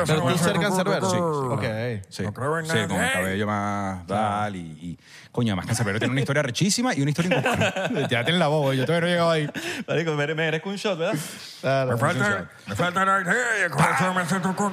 Pero 0.06 0.22
tú 0.26 0.38
ser 0.38 0.58
cancerbero. 0.58 1.10
Sí. 1.10 1.16
Ok. 1.18 1.64
Sí, 2.08 2.24
sí, 2.66 2.86
con 2.88 3.00
el 3.02 3.12
cabello 3.12 3.46
más 3.46 4.06
tal 4.06 4.56
y, 4.56 4.60
y- 4.60 4.98
Coño, 5.32 5.52
además 5.52 5.66
Cancerbero 5.66 5.98
tiene 5.98 6.12
una 6.12 6.20
historia 6.20 6.42
rechísima 6.42 6.94
y 6.94 7.00
una 7.02 7.10
historia 7.10 7.38
inconclusa. 7.38 8.08
ya 8.08 8.20
en 8.20 8.38
la 8.38 8.46
boba, 8.46 8.72
yo 8.74 8.86
todavía 8.86 9.00
no 9.00 9.06
he 9.06 9.10
llegado 9.10 9.30
ahí. 9.32 9.50
Marico, 9.88 10.14
me, 10.14 10.26
me 10.28 10.34
merezco 10.34 10.68
un 10.68 10.76
shot, 10.76 10.96
¿verdad? 10.98 11.18
Claro. 11.60 11.98
falta- 11.98 12.50
Me 12.66 12.74
falta 12.76 13.04
la 13.04 13.20
idea, 13.22 13.70
corazón, 13.70 14.14
me 14.16 14.24
siento 14.26 14.54
con 14.54 14.72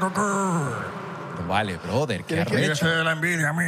vale, 1.48 1.78
brother, 1.78 2.20
qué 2.24 2.36
¿Quieres 2.46 2.48
que- 2.48 2.66
arrecho. 2.66 2.88
de 2.90 3.04
la 3.04 3.12
envidia 3.14 3.50
a 3.50 3.54
mí. 3.54 3.66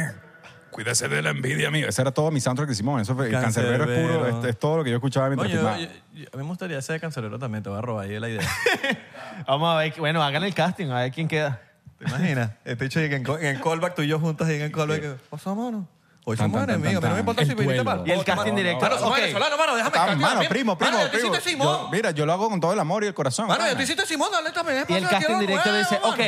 Cuídese 0.74 1.06
de 1.06 1.22
la 1.22 1.30
envidia, 1.30 1.68
amigo. 1.68 1.88
Ese 1.88 2.02
era 2.02 2.10
todo 2.10 2.32
mi 2.32 2.40
soundtrack 2.40 2.68
de 2.68 2.74
Simón. 2.74 3.00
Eso 3.00 3.14
fue, 3.14 3.30
Cancerbero 3.30 3.84
es 3.84 4.00
puro, 4.00 4.26
es, 4.40 4.44
es 4.44 4.58
todo 4.58 4.78
lo 4.78 4.82
que 4.84 4.90
yo 4.90 4.96
escuchaba 4.96 5.28
mientras 5.28 5.48
Coño, 5.48 5.60
filmaba. 5.60 5.78
yo- 5.78 5.88
yo- 6.22 6.28
a 6.32 6.36
mí 6.36 6.42
me 6.42 6.48
gustaría 6.48 6.82
ser 6.82 7.00
cancelero 7.00 7.38
también, 7.38 7.62
te 7.62 7.68
voy 7.70 7.78
a 7.78 7.82
robar 7.82 8.06
ahí 8.06 8.18
la 8.18 8.28
idea. 8.28 8.42
Vamos 9.46 9.72
a 9.72 9.78
ver, 9.78 9.94
bueno, 9.98 10.20
hagan 10.22 10.42
el 10.42 10.52
casting, 10.52 10.88
a 10.90 11.00
ver 11.02 11.12
quién 11.12 11.28
queda. 11.28 11.62
¿Te 11.98 12.06
imaginas? 12.06 12.50
Este 12.64 12.86
hecho 12.86 12.98
en, 12.98 13.12
en, 13.12 13.24
en 13.24 13.44
el 13.56 13.60
callback 13.62 13.94
tú 13.94 14.02
y 14.02 14.08
yo 14.08 14.18
juntas 14.18 14.48
ahí 14.48 14.56
en 14.56 14.62
el 14.62 14.72
callback. 14.72 15.00
¿Qué 15.00 15.14
pasó, 15.30 15.54
mano? 15.54 15.88
Hoy 16.26 16.36
Tan, 16.36 16.46
somos 16.46 16.60
tan, 16.62 16.66
tan, 16.68 16.80
enemigos. 16.80 17.04
A 17.04 17.06
mí 17.06 17.10
no 17.10 17.14
me 17.14 17.14
tan. 17.14 17.20
importa 17.20 17.42
El 17.42 17.48
si 17.48 17.54
viniste 17.54 17.74
duelo. 17.74 17.84
para 17.84 18.08
Y 18.08 18.18
el 18.18 18.24
casting 18.24 18.54
directo. 18.56 18.80
Mano, 18.84 18.96
somos 18.98 19.10
Ok. 19.12 19.16
venezolanos, 19.20 19.58
mano, 19.58 19.76
déjame 19.76 19.92
casting 19.92 20.18
mano, 20.20 20.40
primo, 20.48 20.78
primo, 20.78 20.90
Mano, 20.92 21.04
ya 21.04 21.10
tú 21.12 21.18
primo. 21.18 21.34
hiciste 21.34 21.50
Simón. 21.50 21.66
Yo- 21.82 21.88
mira, 21.92 22.10
yo 22.10 22.26
lo 22.26 22.32
hago 22.32 22.48
con 22.50 22.60
todo 22.60 22.72
el 22.72 22.80
amor 22.80 23.04
y 23.04 23.06
el 23.06 23.14
corazón. 23.14 23.46
Mano, 23.46 23.64
ya 23.64 23.76
tú 23.76 23.82
hiciste 23.82 24.04
Simón, 24.06 24.28
dale 24.32 24.50
también. 24.50 24.84
Y 24.88 24.94
el 24.94 25.04
pasa, 25.04 25.18
casting 25.20 25.38
directo 25.38 25.76
dice, 25.76 26.00
ok, 26.02 26.20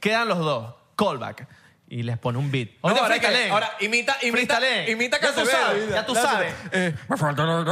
quedan 0.00 0.28
los 0.28 0.38
dos, 0.38 0.74
callback. 0.96 1.46
Y 1.90 2.02
les 2.02 2.18
pone 2.18 2.36
un 2.38 2.50
beat. 2.50 2.68
No, 2.82 2.90
ahora, 2.90 3.18
que- 3.18 3.50
ahora 3.50 3.70
imita, 3.80 4.16
imita, 4.22 4.60
imita 4.88 5.18
Ya 5.20 5.32
tú 5.32 5.46
sabes, 5.46 5.88
ya 5.90 6.04
tú 6.06 6.14
sabes. 6.14 6.52
Me 7.08 7.16
falta 7.16 7.44
la... 7.44 7.64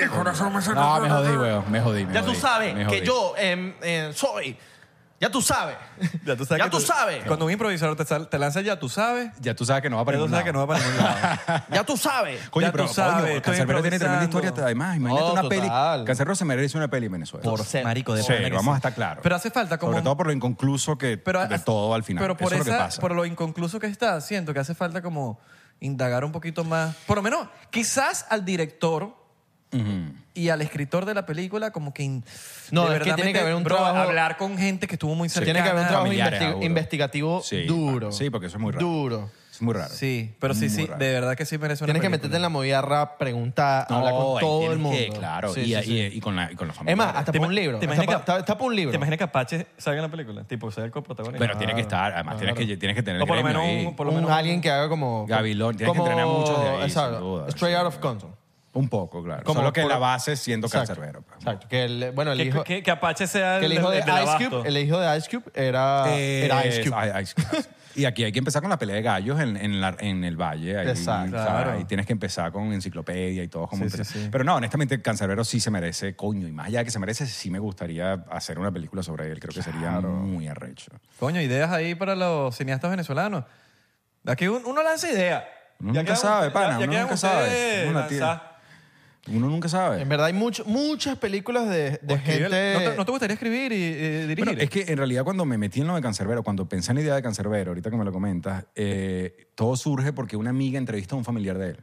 El 0.00 0.10
corazón 0.10 0.54
me 0.54 0.60
No, 0.74 1.00
me 1.00 1.08
jodí, 1.08 1.36
weón. 1.36 1.64
Me 1.72 1.80
jodí. 1.80 2.04
me 2.04 2.12
Ya 2.12 2.20
tú 2.20 2.28
jodí, 2.28 2.40
sabes 2.40 2.74
me 2.74 2.80
que 2.86 2.98
jodí. 2.98 3.06
yo 3.06 3.34
em, 3.38 3.74
em, 3.82 4.12
soy. 4.12 4.56
Ya 5.22 5.30
tú 5.30 5.40
sabes. 5.40 5.76
Ya 6.26 6.34
tú 6.36 6.44
sabes. 6.44 6.58
Ya 6.58 6.64
que 6.64 6.70
tú 6.70 6.80
sabes. 6.80 7.24
Cuando 7.24 7.44
un 7.46 7.52
improvisador 7.52 7.96
te, 7.96 8.04
sal- 8.04 8.28
te 8.28 8.38
lanza 8.40 8.60
ya, 8.60 8.76
tú 8.80 8.88
sabes. 8.88 9.30
Ya 9.40 9.54
tú 9.54 9.64
sabes 9.64 9.80
que 9.80 9.88
no 9.88 9.96
va 9.98 10.04
para 10.04 10.16
Ya 10.18 10.24
tú 10.24 10.26
ningún 10.26 10.38
sabes 10.40 10.44
que 10.46 10.52
no 10.52 10.58
lado. 10.58 10.66
va 10.66 10.74
para 10.74 10.88
ningún 10.88 11.04
lado. 11.04 11.64
Ya 11.70 11.84
tú 11.84 11.96
sabes. 11.96 12.48
Coño, 12.50 12.66
Ya 12.66 12.72
pero 12.72 12.86
tú 12.86 12.92
sabes, 12.94 13.14
coño, 13.14 13.26
estoy 13.28 13.40
Cancerbero 13.40 13.82
tiene 13.82 13.98
tremenda 14.00 14.24
improvisando. 14.24 14.48
historia. 14.48 14.66
Además, 14.66 14.96
imagínate 14.96 15.30
una 15.32 15.48
peli. 15.48 15.60
total. 15.62 16.04
Cancerbero 16.04 16.34
se 16.34 16.44
merece 16.44 16.76
una 16.76 16.88
peli 16.88 17.06
en 17.06 17.12
Venezuela. 17.12 17.44
Por 17.48 17.64
ser. 17.64 17.84
Marico, 17.84 18.14
de 18.14 18.22
Sí, 18.24 18.32
pana 18.32 18.50
que 18.50 18.56
vamos 18.56 18.74
a 18.74 18.76
estar 18.78 18.94
claros. 18.94 19.20
Pero 19.22 19.36
hace 19.36 19.50
falta 19.52 19.78
como... 19.78 19.92
Sobre 19.92 20.02
todo 20.02 20.16
por 20.16 20.26
lo 20.26 20.32
inconcluso 20.32 20.98
que 20.98 21.16
pero 21.18 21.46
de 21.46 21.58
todo 21.60 21.94
al 21.94 22.02
final. 22.02 22.24
Pero 22.24 22.36
por, 22.36 22.48
Eso 22.52 22.54
es 22.54 22.58
lo 22.58 22.64
que 22.64 22.70
esa- 22.70 22.84
pasa. 22.86 23.00
por 23.00 23.14
lo 23.14 23.24
inconcluso 23.24 23.78
que 23.78 23.86
está, 23.86 24.20
siento 24.20 24.52
que 24.52 24.58
hace 24.58 24.74
falta 24.74 25.02
como 25.02 25.38
indagar 25.78 26.24
un 26.24 26.32
poquito 26.32 26.64
más. 26.64 26.96
Por 27.06 27.16
lo 27.18 27.22
menos, 27.22 27.46
quizás 27.70 28.26
al 28.28 28.44
director 28.44 29.21
y 30.34 30.48
al 30.48 30.62
escritor 30.62 31.04
de 31.04 31.14
la 31.14 31.26
película, 31.26 31.70
como 31.70 31.92
que. 31.94 32.02
in- 32.02 32.24
No, 32.70 32.88
de 32.88 32.96
es 32.96 33.02
que 33.02 33.10
verdad 33.10 33.14
tiene 33.16 33.32
que 33.32 33.38
meter- 33.38 33.42
haber 33.42 33.54
un 33.54 33.64
bro, 33.64 33.76
trabajo- 33.76 33.98
Hablar 34.08 34.36
con 34.36 34.56
gente 34.58 34.86
que 34.86 34.94
estuvo 34.94 35.14
muy 35.14 35.28
cercana. 35.28 35.44
Tiene 35.52 35.62
que 35.62 35.68
haber 35.70 35.82
un 35.82 35.88
trabajo 35.88 36.04
familiares, 36.06 36.40
investi- 36.40 36.46
seguro. 36.48 36.66
investigativo 36.66 37.42
Sí, 37.42 37.64
duro. 37.64 38.12
sí, 38.12 38.30
porque 38.30 38.46
eso 38.46 38.56
es 38.56 38.62
muy 38.62 38.72
raro. 38.72 38.86
Duro. 38.86 39.30
Es 39.52 39.60
muy 39.60 39.74
raro. 39.74 39.92
Sí, 39.92 40.34
pero 40.40 40.54
sí, 40.54 40.60
Muy 40.60 40.68
sí, 40.70 40.86
raro. 40.86 40.98
de 40.98 41.12
verdad 41.12 41.36
que 41.36 41.44
sí 41.44 41.58
merece 41.58 41.84
una 41.84 41.88
Tienes 41.92 42.00
que 42.00 42.08
película. 42.08 42.16
meterte 42.22 42.36
en 42.36 42.42
la 42.42 42.48
movida 42.48 42.80
rap, 42.80 43.18
preguntar, 43.18 43.86
No, 43.90 43.96
hablar 43.98 44.14
con 44.14 44.22
ahí 44.38 44.40
todo 44.40 44.60
el 44.62 44.78
tienes 44.78 44.78
mundo. 44.78 44.98
que, 44.98 45.08
claro. 45.18 45.52
Sí, 45.52 45.60
y, 45.60 45.64
sí, 45.64 45.72
y- 45.74 45.82
sí. 46.10 46.16
y 46.16 46.20
con, 46.20 46.36
la, 46.36 46.50
y 46.50 46.54
con 46.56 46.68
los 46.68 46.74
Es 46.74 46.78
familiares. 46.78 46.96
más, 47.12 47.16
hasta 47.20 47.32
¿Te 47.32 47.38
para 47.38 47.48
un 47.48 47.54
libro. 47.54 47.78
te 47.78 47.84
Hasta 47.84 47.94
imaginas 47.94 48.06
pa- 48.06 48.12
que- 48.24 48.32
Está 48.32 48.38
está 48.38 48.54
para 48.54 48.66
un 48.66 48.76
libro. 48.76 48.90
¿Te 48.92 48.96
imaginas 48.96 49.18
que 49.18 49.24
Apache 49.24 49.66
salga 49.76 49.98
en 49.98 50.02
la 50.04 50.10
película? 50.10 50.44
Tipo, 50.44 50.70
sea 50.70 50.84
el 50.84 50.90
coprotagonista. 50.90 51.46
Pero 51.46 51.58
tiene 51.58 51.74
que 51.74 51.82
estar, 51.82 52.14
además 52.14 52.38
tienes, 52.38 52.56
que, 52.56 52.64
tienes 52.78 52.96
que 52.96 53.02
tener 53.02 53.16
el 53.16 53.22
O 53.22 53.26
por 53.26 53.36
lo 53.36 53.42
gremio 53.42 53.60
menos 53.62 53.76
ahí. 53.78 53.86
un- 53.88 53.94
por 53.96 54.06
lo 54.06 54.12
un 54.12 54.16
menos 54.20 54.30
alguien 54.30 54.62
que 54.62 54.70
haga 54.70 54.88
como... 54.88 55.26
Gavilón, 55.26 55.76
tienes 55.76 55.92
que 55.92 55.98
como- 55.98 56.10
entrenar 56.10 56.26
muchos 56.34 56.62
de 56.64 56.70
ahí, 56.70 56.82
Exacto. 56.84 57.20
duda. 57.20 57.48
Straight 57.48 57.74
Sí. 57.76 57.78
out 57.78 57.86
of 57.88 57.98
control. 57.98 58.32
Un 58.74 58.88
poco, 58.88 59.22
claro. 59.22 59.42
Como 59.44 59.60
Solo 59.60 59.72
que 59.72 59.82
por- 59.82 59.90
la 59.90 59.98
base 59.98 60.34
siendo 60.36 60.66
Exacto. 60.66 60.94
cancerbero. 60.94 61.22
pues. 61.22 61.38
Exacto. 61.40 61.68
Que 61.68 61.84
el, 61.84 62.12
bueno, 62.12 62.32
el 62.32 62.38
Que, 62.38 62.44
hijo, 62.44 62.64
que- 62.64 62.82
que 62.82 62.90
Apache 62.90 63.26
sea 63.26 63.60
que 63.60 63.66
el 63.66 63.72
hijo 63.74 63.90
de, 63.90 63.96
del- 63.98 64.08
Ice 64.08 64.10
abasto. 64.20 64.50
Cube, 64.60 64.68
el 64.68 64.76
hijo 64.78 64.98
de 64.98 65.18
Ice 65.18 65.28
Cube 65.30 65.44
era, 65.54 66.08
era 66.16 66.66
Ice 66.66 66.80
Eh, 66.80 66.84
Cube. 66.90 66.96
Ice- 67.08 67.22
Ice 67.22 67.34
Cube. 67.34 67.64
Y 67.94 68.06
aquí 68.06 68.24
hay 68.24 68.32
que 68.32 68.38
empezar 68.38 68.62
con 68.62 68.70
la 68.70 68.78
pelea 68.78 68.96
de 68.96 69.02
gallos 69.02 69.38
en, 69.38 69.54
en, 69.54 69.78
la- 69.78 69.94
en 70.00 70.24
el 70.24 70.34
valle. 70.40 70.78
Ahí, 70.78 70.88
Exacto. 70.88 71.36
¿sabes? 71.36 71.46
Claro. 71.46 71.72
Ahí 71.72 71.84
tienes 71.84 72.06
que 72.06 72.14
empezar 72.14 72.50
con 72.50 72.72
enciclopedia 72.72 73.42
y 73.42 73.48
todo. 73.48 73.66
Como 73.66 73.84
Sí, 73.84 73.90
sí, 73.90 73.96
empezar. 73.98 74.16
sí. 74.22 74.28
Pero 74.32 74.44
no, 74.44 74.54
honestamente, 74.54 75.02
Cancerbero 75.02 75.44
sí 75.44 75.60
se 75.60 75.70
merece, 75.70 76.16
coño. 76.16 76.48
Y 76.48 76.52
más 76.52 76.68
allá 76.68 76.78
de 76.78 76.84
que 76.86 76.90
se 76.90 76.98
merece, 76.98 77.26
sí 77.26 77.50
me 77.50 77.58
gustaría 77.58 78.14
hacer 78.30 78.58
una 78.58 78.72
película 78.72 79.02
sobre 79.02 79.30
él. 79.30 79.38
Creo 79.40 79.52
que 79.52 79.62
sería 79.62 80.00
muy 80.00 80.48
arrecho. 80.48 80.90
Coño, 81.20 81.38
ideas 81.42 81.70
ahí 81.70 81.94
para 81.94 82.14
los 82.16 82.56
cineastas 82.56 82.90
venezolanos. 82.90 83.44
Aquí 84.26 84.48
un- 84.48 84.64
uno 84.64 84.82
lanza 84.82 85.10
ideas. 85.10 85.44
Uno 85.78 85.92
Ya 85.92 86.00
nunca 86.02 86.16
sabe, 86.16 86.50
pana, 86.50 86.78
ya 86.80 86.86
uno 86.88 86.98
nunca 87.02 87.16
sabe. 87.18 87.84
Uno 87.90 88.00
la 88.00 88.06
tira. 88.08 88.51
Uno 89.28 89.48
nunca 89.48 89.68
sabe. 89.68 90.02
En 90.02 90.08
verdad 90.08 90.26
hay 90.26 90.32
mucho- 90.32 90.64
muchas 90.64 91.16
películas 91.16 91.68
de, 91.68 92.00
de 92.02 92.14
O 92.14 92.16
escribir- 92.16 92.42
gente... 92.50 92.72
¿No 92.74 92.90
te, 92.90 92.96
no 92.96 93.04
te 93.04 93.10
gustaría 93.12 93.34
escribir 93.34 93.70
y 93.72 93.76
eh, 93.76 94.20
dirigir? 94.26 94.44
Bueno, 94.44 94.60
es 94.60 94.68
que 94.68 94.84
en 94.88 94.96
realidad 94.98 95.22
cuando 95.22 95.44
me 95.44 95.56
metí 95.58 95.80
en 95.80 95.86
lo 95.86 95.94
de 95.94 96.02
Cancerbero, 96.02 96.42
cuando 96.42 96.68
pensé 96.68 96.90
en 96.90 96.96
la 96.96 97.02
idea 97.02 97.14
de 97.14 97.22
Cancerbero, 97.22 97.70
ahorita 97.70 97.88
que 97.90 97.96
me 97.96 98.04
lo 98.04 98.10
comentas, 98.12 98.64
eh, 98.74 99.46
todo 99.54 99.76
surge 99.76 100.12
porque 100.12 100.36
una 100.36 100.50
amiga 100.50 100.76
entrevistó 100.78 101.14
a 101.14 101.18
un 101.18 101.24
familiar 101.24 101.56
de 101.56 101.68
él, 101.70 101.76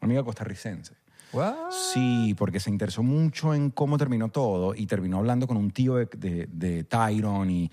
una 0.00 0.06
amiga 0.06 0.24
costarricense. 0.24 0.94
What? 1.32 1.70
Sí, 1.70 2.34
porque 2.36 2.58
se 2.60 2.68
interesó 2.68 3.02
mucho 3.04 3.54
en 3.54 3.70
cómo 3.70 3.96
terminó 3.96 4.28
todo 4.30 4.74
y 4.74 4.86
terminó 4.86 5.18
hablando 5.18 5.46
con 5.46 5.56
un 5.56 5.70
tío 5.70 5.94
de, 5.94 6.08
de, 6.16 6.48
de 6.50 6.84
Tyron 6.84 7.48
y 7.48 7.70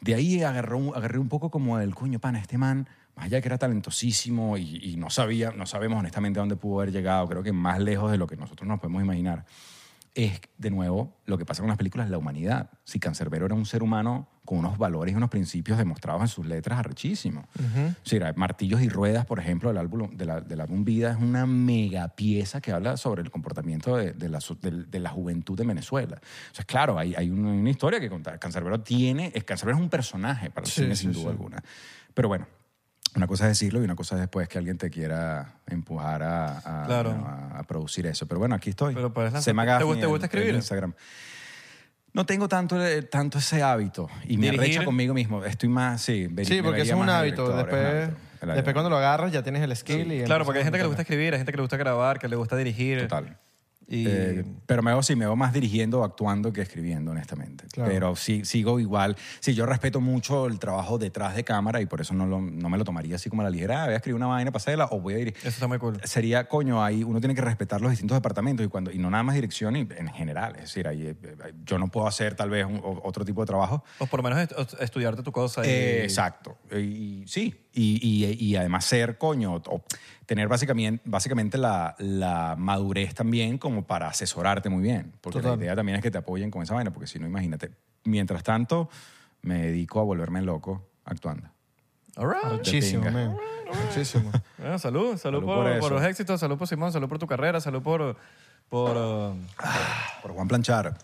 de 0.00 0.14
ahí 0.14 0.42
agarró, 0.42 0.78
un- 0.78 0.94
agarré 0.94 1.18
un 1.18 1.28
poco 1.28 1.50
como 1.50 1.78
el 1.80 1.94
coño, 1.94 2.20
pana, 2.20 2.38
este 2.38 2.58
man, 2.58 2.88
más 3.16 3.26
allá 3.26 3.36
de 3.38 3.42
que 3.42 3.48
era 3.48 3.58
talentosísimo 3.58 4.56
y, 4.56 4.76
y 4.82 4.96
no 4.96 5.10
sabía, 5.10 5.50
no 5.52 5.66
sabemos 5.66 5.98
honestamente 5.98 6.38
a 6.38 6.42
dónde 6.42 6.56
pudo 6.56 6.80
haber 6.80 6.92
llegado, 6.92 7.28
creo 7.28 7.42
que 7.42 7.52
más 7.52 7.78
lejos 7.80 8.10
de 8.10 8.18
lo 8.18 8.26
que 8.26 8.36
nosotros 8.36 8.66
nos 8.68 8.80
podemos 8.80 9.02
imaginar. 9.02 9.44
Es, 10.14 10.40
de 10.58 10.70
nuevo, 10.70 11.16
lo 11.24 11.38
que 11.38 11.46
pasa 11.46 11.62
con 11.62 11.68
las 11.68 11.78
películas, 11.78 12.10
la 12.10 12.18
humanidad. 12.18 12.68
Si 12.84 12.98
Cancerbero 13.00 13.46
era 13.46 13.54
un 13.54 13.64
ser 13.64 13.82
humano 13.82 14.28
con 14.44 14.58
unos 14.58 14.76
valores 14.76 15.14
y 15.14 15.16
unos 15.16 15.30
principios 15.30 15.78
demostrados 15.78 16.20
en 16.20 16.28
sus 16.28 16.44
letras 16.44 16.78
arrechísimos. 16.78 17.46
Sí, 18.02 18.16
era 18.16 18.30
Martillos 18.36 18.82
y 18.82 18.90
Ruedas, 18.90 19.24
por 19.24 19.38
ejemplo, 19.38 19.70
del 19.70 19.78
álbum, 19.78 20.14
de 20.14 20.26
la- 20.26 20.42
del 20.42 20.60
álbum 20.60 20.84
Vida, 20.84 21.12
es 21.12 21.16
una 21.16 21.46
mega 21.46 22.08
pieza 22.08 22.60
que 22.60 22.72
habla 22.72 22.98
sobre 22.98 23.22
el 23.22 23.30
comportamiento 23.30 23.96
de, 23.96 24.12
de 24.12 24.28
la, 24.28 24.38
de 24.60 25.00
la 25.00 25.08
juventud 25.08 25.56
de 25.56 25.64
Venezuela. 25.64 26.20
O 26.50 26.54
sea, 26.54 26.64
claro, 26.66 26.98
hay, 26.98 27.14
hay 27.14 27.30
una, 27.30 27.48
una 27.50 27.70
historia 27.70 27.98
que 27.98 28.10
contar. 28.10 28.38
Cancerbero 28.38 28.80
tiene, 28.82 29.32
es, 29.34 29.44
Cancerbero 29.44 29.78
es 29.78 29.82
un 29.82 29.88
personaje 29.88 30.50
para 30.50 30.66
el 30.66 30.70
Sí, 30.70 30.82
cine, 30.82 30.94
sí, 30.94 31.02
sin 31.04 31.12
duda 31.12 31.22
sí. 31.24 31.30
alguna. 31.30 31.62
Pero 32.12 32.28
bueno, 32.28 32.46
una 33.14 33.26
cosa 33.26 33.44
es 33.44 33.58
decirlo 33.58 33.80
y 33.80 33.84
una 33.84 33.94
cosa 33.96 34.14
es 34.14 34.20
después 34.22 34.48
que 34.48 34.58
alguien 34.58 34.78
te 34.78 34.88
quiera 34.90 35.56
empujar 35.66 36.22
a, 36.22 36.58
a- 36.82 36.86
Claro. 36.86 37.10
a- 37.10 37.58
a 37.58 37.62
producir 37.64 38.06
eso. 38.06 38.26
Pero 38.26 38.38
bueno, 38.38 38.54
aquí 38.54 38.70
estoy. 38.70 38.94
Pero 38.94 39.12
lanzar- 39.14 39.42
Sema 39.42 39.62
¿te 39.64 39.66
Gaffney 39.68 40.00
te 40.00 40.06
gusta 40.06 40.26
en 40.26 40.30
escribir? 40.30 40.54
Instagram. 40.54 40.94
No 42.14 42.26
tengo 42.26 42.46
tanto, 42.48 42.84
eh, 42.84 43.02
tanto 43.02 43.38
ese 43.38 43.62
hábito 43.62 44.08
y 44.24 44.36
me 44.36 44.46
Dirigir. 44.46 44.60
arrecha 44.60 44.84
conmigo 44.84 45.14
mismo. 45.14 45.44
Estoy 45.44 45.68
más, 45.70 46.02
sí. 46.02 46.28
Sí, 46.44 46.60
porque 46.62 46.82
eso 46.82 46.94
es 46.94 47.00
un 47.00 47.08
hábito. 47.08 47.54
Después, 47.56 48.10
después 48.54 48.72
cuando 48.74 48.90
lo 48.90 48.98
agarras 48.98 49.32
ya 49.32 49.42
tienes 49.42 49.62
el 49.62 49.74
skill. 49.74 50.12
y 50.12 50.24
Claro, 50.24 50.44
porque 50.44 50.58
hay 50.58 50.64
gente 50.64 50.78
que 50.78 50.84
le 50.84 50.88
gusta 50.88 51.02
escribir, 51.02 51.32
hay 51.32 51.38
gente 51.38 51.52
que 51.52 51.56
le 51.56 51.62
gusta 51.62 51.76
grabar, 51.78 52.18
que 52.18 52.28
le 52.28 52.36
gusta 52.36 52.56
dirigir. 52.56 53.02
Total. 53.02 53.38
Y 53.94 54.06
Eh, 54.08 54.44
pero 54.64 54.82
me 54.82 54.90
veo, 54.90 55.02
sí, 55.02 55.14
me 55.16 55.26
veo 55.26 55.36
más 55.36 55.52
dirigiendo 55.52 56.00
o 56.00 56.04
actuando 56.04 56.50
que 56.52 56.62
escribiendo, 56.62 57.10
honestamente. 57.10 57.66
Claro. 57.70 57.90
Pero 57.92 58.16
sí, 58.16 58.44
sigo 58.46 58.80
igual. 58.80 59.16
Sí, 59.40 59.54
yo 59.54 59.66
respeto 59.66 60.00
mucho 60.00 60.46
el 60.46 60.58
trabajo 60.58 60.96
detrás 60.96 61.36
de 61.36 61.44
cámara 61.44 61.80
y 61.82 61.86
por 61.86 62.00
eso 62.00 62.14
no, 62.14 62.24
lo- 62.26 62.40
no 62.40 62.68
me 62.70 62.78
lo 62.78 62.84
tomaría 62.84 63.16
así 63.16 63.28
como 63.28 63.42
a 63.42 63.44
la 63.44 63.50
ligera. 63.50 63.82
Ah, 63.82 63.84
voy 63.84 63.92
a 63.94 63.96
escribir 63.96 64.16
una 64.16 64.28
vaina, 64.28 64.50
pasarla 64.50 64.86
o 64.90 64.98
voy 65.00 65.12
a 65.14 65.16
dirigir. 65.18 65.38
eso 65.40 65.48
está 65.50 65.66
muy 65.68 65.78
cool. 65.78 66.00
Sería, 66.04 66.48
coño, 66.48 66.82
ahí 66.82 67.04
uno 67.04 67.20
tiene 67.20 67.34
que 67.34 67.42
respetar 67.42 67.82
los 67.82 67.90
distintos 67.90 68.16
departamentos 68.16 68.64
y, 68.64 68.68
cuando, 68.70 68.90
y 68.90 68.96
no 68.98 69.10
nada 69.10 69.22
más 69.24 69.34
dirección 69.34 69.76
y 69.76 69.80
en 69.80 70.08
general. 70.08 70.54
Es 70.56 70.62
decir, 70.62 70.88
ahí, 70.88 71.08
eh, 71.08 71.16
eh, 71.22 71.52
yo 71.66 71.76
no 71.78 71.88
puedo 71.88 72.06
hacer 72.06 72.34
tal 72.34 72.48
vez 72.48 72.64
un- 72.64 72.80
otro 72.82 73.26
tipo 73.26 73.42
de 73.42 73.46
trabajo 73.46 73.84
O 73.98 74.06
por 74.06 74.20
lo 74.20 74.24
menos 74.30 74.38
est- 74.40 74.80
estudiarte 74.80 75.22
tu 75.22 75.32
cosa. 75.32 75.66
y- 75.66 75.68
eh, 75.68 76.04
exacto. 76.04 76.56
Y, 76.74 77.24
sí. 77.26 77.54
Y, 77.74 77.98
y- 78.02 78.36
y 78.42 78.56
además 78.56 78.84
ser, 78.86 79.18
coño, 79.18 79.54
o 79.56 79.84
tener 80.32 80.48
básicamente, 80.48 81.02
básicamente 81.04 81.58
la, 81.58 81.94
la 81.98 82.56
madurez 82.58 83.14
también 83.14 83.58
como 83.58 83.84
para 83.84 84.08
asesorarte 84.08 84.70
muy 84.70 84.82
bien. 84.82 85.12
Porque 85.20 85.40
Total. 85.40 85.58
la 85.58 85.64
idea 85.64 85.76
también 85.76 85.96
es 85.96 86.02
que 86.02 86.10
te 86.10 86.16
apoyen 86.16 86.50
con 86.50 86.62
esa 86.62 86.72
vaina, 86.72 86.90
porque 86.90 87.06
si 87.06 87.18
no, 87.18 87.26
imagínate. 87.26 87.70
Mientras 88.04 88.42
tanto, 88.42 88.88
me 89.42 89.58
dedico 89.66 90.00
a 90.00 90.04
volverme 90.04 90.40
loco 90.40 90.88
actuando. 91.04 91.48
All 92.16 92.30
right. 92.30 92.50
Muchísimo, 92.50 93.04
man. 93.10 93.36
Muchísimo. 93.86 94.30
Bueno, 94.56 94.78
salud, 94.78 95.18
salud, 95.18 95.40
Salud 95.40 95.44
por, 95.44 95.78
por 95.80 95.92
los 95.92 96.02
éxitos, 96.04 96.40
salud 96.40 96.56
por 96.56 96.68
Simón, 96.68 96.92
salud 96.92 97.08
por 97.08 97.18
tu 97.18 97.26
carrera, 97.26 97.60
salud 97.60 97.82
por... 97.82 98.16
por 98.70 98.96
uh, 98.96 99.36
Por 100.22 100.32
Juan 100.32 100.48
Planchar. 100.48 100.96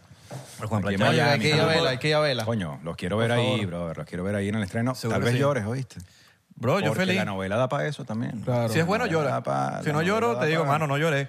por 0.56 0.68
Juan 0.68 0.80
Planchar. 0.80 1.28
Hay 1.28 1.40
que 1.40 1.48
ir 1.48 1.60
a 1.60 1.66
verla, 1.66 1.90
hay 1.90 1.98
que 1.98 2.08
ir 2.08 2.14
a 2.14 2.20
verla. 2.20 2.44
Coño, 2.46 2.78
los 2.82 2.96
quiero 2.96 3.18
ver 3.18 3.32
ahí, 3.32 3.66
brother. 3.66 3.98
Los 3.98 4.06
quiero 4.06 4.24
ver 4.24 4.36
ahí 4.36 4.48
en 4.48 4.54
el 4.54 4.62
estreno. 4.62 4.94
Seguro 4.94 5.16
Tal 5.16 5.24
vez 5.24 5.32
sí. 5.34 5.38
llores, 5.40 5.66
¿oíste? 5.66 5.96
Bro, 6.60 6.80
yo 6.80 6.86
Porque 6.88 7.00
feliz. 7.02 7.16
la 7.16 7.24
novela 7.24 7.56
da 7.56 7.68
para 7.68 7.86
eso 7.86 8.04
también. 8.04 8.40
Claro. 8.40 8.68
Si 8.68 8.78
es 8.78 8.86
bueno, 8.86 9.06
llora. 9.06 9.42
pa- 9.42 9.80
si 9.84 9.92
no 9.92 10.02
lloro, 10.02 10.36
te 10.38 10.46
digo, 10.46 10.64
mano, 10.64 10.86
no 10.86 10.98
lloré. 10.98 11.28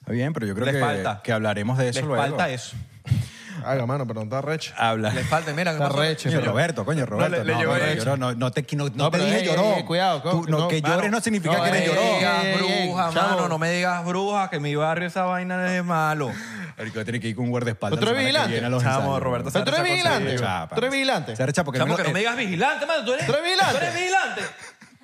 Está 0.00 0.12
bien, 0.12 0.32
pero 0.32 0.46
yo 0.46 0.54
creo 0.54 0.66
Les 0.66 0.74
que, 0.76 0.80
falta. 0.80 1.20
que 1.22 1.32
hablaremos 1.32 1.78
de 1.78 1.88
eso 1.88 2.00
Les 2.00 2.06
luego. 2.08 2.22
falta 2.22 2.48
eso. 2.50 2.76
Haga, 3.64 3.86
mano, 3.86 4.06
pero 4.06 4.20
no 4.20 4.24
está 4.24 4.42
recho. 4.42 4.74
Habla. 4.76 5.10
Les 5.14 5.26
falta, 5.26 5.52
mira. 5.52 5.70
¿qué 5.70 5.76
Está 5.78 5.88
pasó? 5.88 6.00
recho, 6.00 6.28
Coño, 6.28 6.40
Roberto, 6.44 6.84
coño, 6.84 7.06
Roberto. 7.06 7.36
le- 7.38 7.44
le 7.44 7.52
no, 7.54 7.58
llegó 7.60 7.74
no, 8.04 8.16
no, 8.16 8.34
no 8.34 8.50
te, 8.50 8.66
no, 8.76 8.84
no 8.88 8.90
No, 8.94 9.10
te 9.10 9.16
pero, 9.18 9.24
dije 9.24 9.38
ey, 9.40 9.46
lloró. 9.46 9.74
ey, 9.76 9.84
cuidado, 9.84 10.22
Tú- 10.22 10.44
no, 10.48 10.58
no, 10.58 10.68
que 10.68 10.82
Mano, 10.82 10.94
llores 10.96 11.10
no 11.10 11.20
significa 11.20 11.56
no, 11.56 11.62
que 11.62 11.68
eres 11.70 11.80
ey, 11.82 11.86
No 11.88 11.94
me 11.94 12.00
llorón. 12.00 12.18
digas 12.18 12.44
ey, 12.44 12.50
ey, 12.52 12.88
bruja, 12.88 13.10
chamo. 13.14 13.28
mano, 13.36 13.48
no 13.48 13.58
me 13.58 13.70
digas 13.70 14.04
bruja, 14.04 14.50
que 14.50 14.60
mi 14.60 14.74
barrio 14.74 15.06
esa 15.08 15.22
vaina 15.24 15.74
es 15.76 15.84
malo. 15.84 16.30
Marico, 16.76 17.04
tiene 17.04 17.20
que 17.20 17.28
ir 17.28 17.36
con 17.36 17.44
un 17.44 17.50
guardaespaldas. 17.50 18.00
¿Tú 18.00 18.06
eres 18.06 18.16
la 18.16 18.20
semana 18.20 18.22
que 18.22 18.26
vigilante? 18.26 18.52
viene 18.52 18.66
a 18.66 18.70
los 18.70 18.82
Chamo, 18.82 18.98
ensayos, 18.98 19.22
Roberto. 19.22 19.50
Pero 19.52 19.64
tú 19.64 19.70
eres 19.70 19.84
vigilante. 19.92 20.36
Chapa. 20.38 20.74
Tú 20.74 20.80
eres 20.80 20.90
vigilante. 20.90 21.36
Se 21.36 21.44
porque 21.64 21.78
Chamo, 21.78 21.96
que 21.96 22.02
no 22.04 22.10
me 22.10 22.18
digas 22.18 22.36
vigilante, 22.36 22.86
mano. 22.86 23.04
¿Tú 23.04 23.12
eres, 23.12 23.26
¿Tú 23.26 23.32
eres 23.32 23.44
vigilante? 23.44 23.78
¿Tú 23.78 23.84
eres 23.84 23.94
vigilante? 23.94 24.42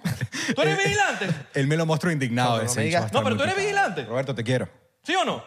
¿Tú 0.55 0.63
eres 0.63 0.79
vigilante? 0.79 1.27
él 1.55 1.67
me 1.67 1.77
lo 1.77 1.87
mostró 1.87 2.11
indignado. 2.11 2.51
No, 2.53 2.57
no 2.59 2.63
ese 2.65 2.81
me 2.81 2.85
bicho 2.87 2.99
digas- 2.99 3.01
va 3.01 3.05
a 3.05 3.07
estar 3.07 3.21
No, 3.23 3.25
pero 3.25 3.37
tú 3.37 3.43
eres 3.45 3.55
picado. 3.55 3.67
vigilante. 3.69 4.05
Roberto, 4.05 4.35
te 4.35 4.43
quiero. 4.45 4.69
¿Sí 5.03 5.15
o 5.15 5.25
no? 5.25 5.45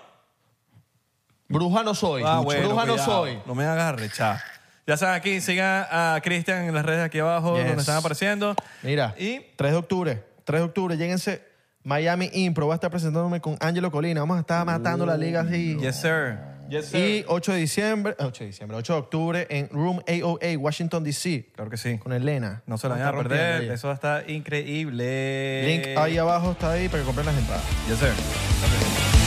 Bruja 1.48 1.84
no 1.84 1.94
soy. 1.94 2.24
Ah, 2.26 2.40
bueno, 2.40 2.68
Bruja 2.70 2.86
no 2.86 2.94
cuidado. 2.94 3.12
soy. 3.24 3.40
No 3.46 3.56
me 3.56 3.66
hagas 3.66 3.86
arrechar. 3.94 4.42
Ya 4.88 4.98
saben, 4.98 5.16
aquí 5.16 5.40
sigan 5.42 5.86
a 5.92 6.20
Cristian 6.24 6.66
en 6.66 6.74
las 6.74 6.86
redes 6.86 7.04
aquí 7.06 7.20
abajo 7.20 7.56
Yes. 7.58 7.68
donde 7.68 7.82
están 7.82 7.98
apareciendo. 7.98 8.56
Mira, 8.82 9.14
Y 9.18 9.40
3 9.56 9.72
de 9.72 9.78
octubre, 9.78 10.24
3 10.46 10.62
de 10.62 10.66
octubre, 10.66 10.98
lléguense 10.98 11.44
Miami 11.84 12.30
Impro. 12.34 12.66
Voy 12.66 12.74
a 12.74 12.76
estar 12.76 12.90
presentándome 12.90 13.42
con 13.42 13.58
Angelo 13.60 13.92
Colina. 13.92 14.22
Vamos 14.22 14.38
a 14.38 14.42
estar 14.42 14.66
matando 14.66 15.06
la 15.06 15.18
liga 15.18 15.42
así. 15.42 15.78
yes 15.80 15.98
sir. 16.02 16.38
Yes 16.70 16.86
sir. 16.88 17.00
Y 17.00 17.26
8 17.28 17.52
de 17.52 17.58
diciembre, 17.60 18.16
8 18.20 18.44
de 18.44 18.48
diciembre, 18.48 18.78
8 18.78 18.94
de 18.94 19.00
octubre 19.00 19.48
en 19.50 19.70
Room 19.70 20.02
AOA, 20.08 20.58
Washington, 20.58 21.04
D.C. 21.04 21.50
claro 21.54 21.70
que 21.70 21.78
sí. 21.78 21.98
Con 21.98 22.14
Elena. 22.14 22.64
No 22.66 22.78
se 22.78 22.88
Vamos 22.88 23.00
vayan 23.04 23.08
a 23.08 23.10
estar 23.10 23.14
rompiendo 23.16 23.54
perder. 23.54 23.70
ahí. 23.70 23.76
Eso 23.76 23.88
va 23.88 23.94
a 23.94 23.96
estar 23.96 24.30
increíble. 24.30 25.64
Link 25.68 25.98
ahí 25.98 26.18
abajo 26.18 26.52
está 26.52 26.72
ahí 26.72 26.88
para 26.88 27.00
que 27.02 27.06
compren 27.06 27.26
las 27.26 27.38
entradas. 27.38 27.64
Yes 27.88 28.00
sir. 28.00 29.24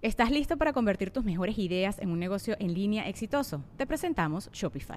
¿Estás 0.00 0.30
listo 0.30 0.56
para 0.56 0.72
convertir 0.72 1.10
tus 1.10 1.24
mejores 1.24 1.58
ideas 1.58 1.98
en 1.98 2.10
un 2.10 2.18
negocio 2.20 2.56
en 2.60 2.72
línea 2.72 3.08
exitoso? 3.08 3.64
Te 3.76 3.86
presentamos 3.86 4.48
Shopify. 4.52 4.96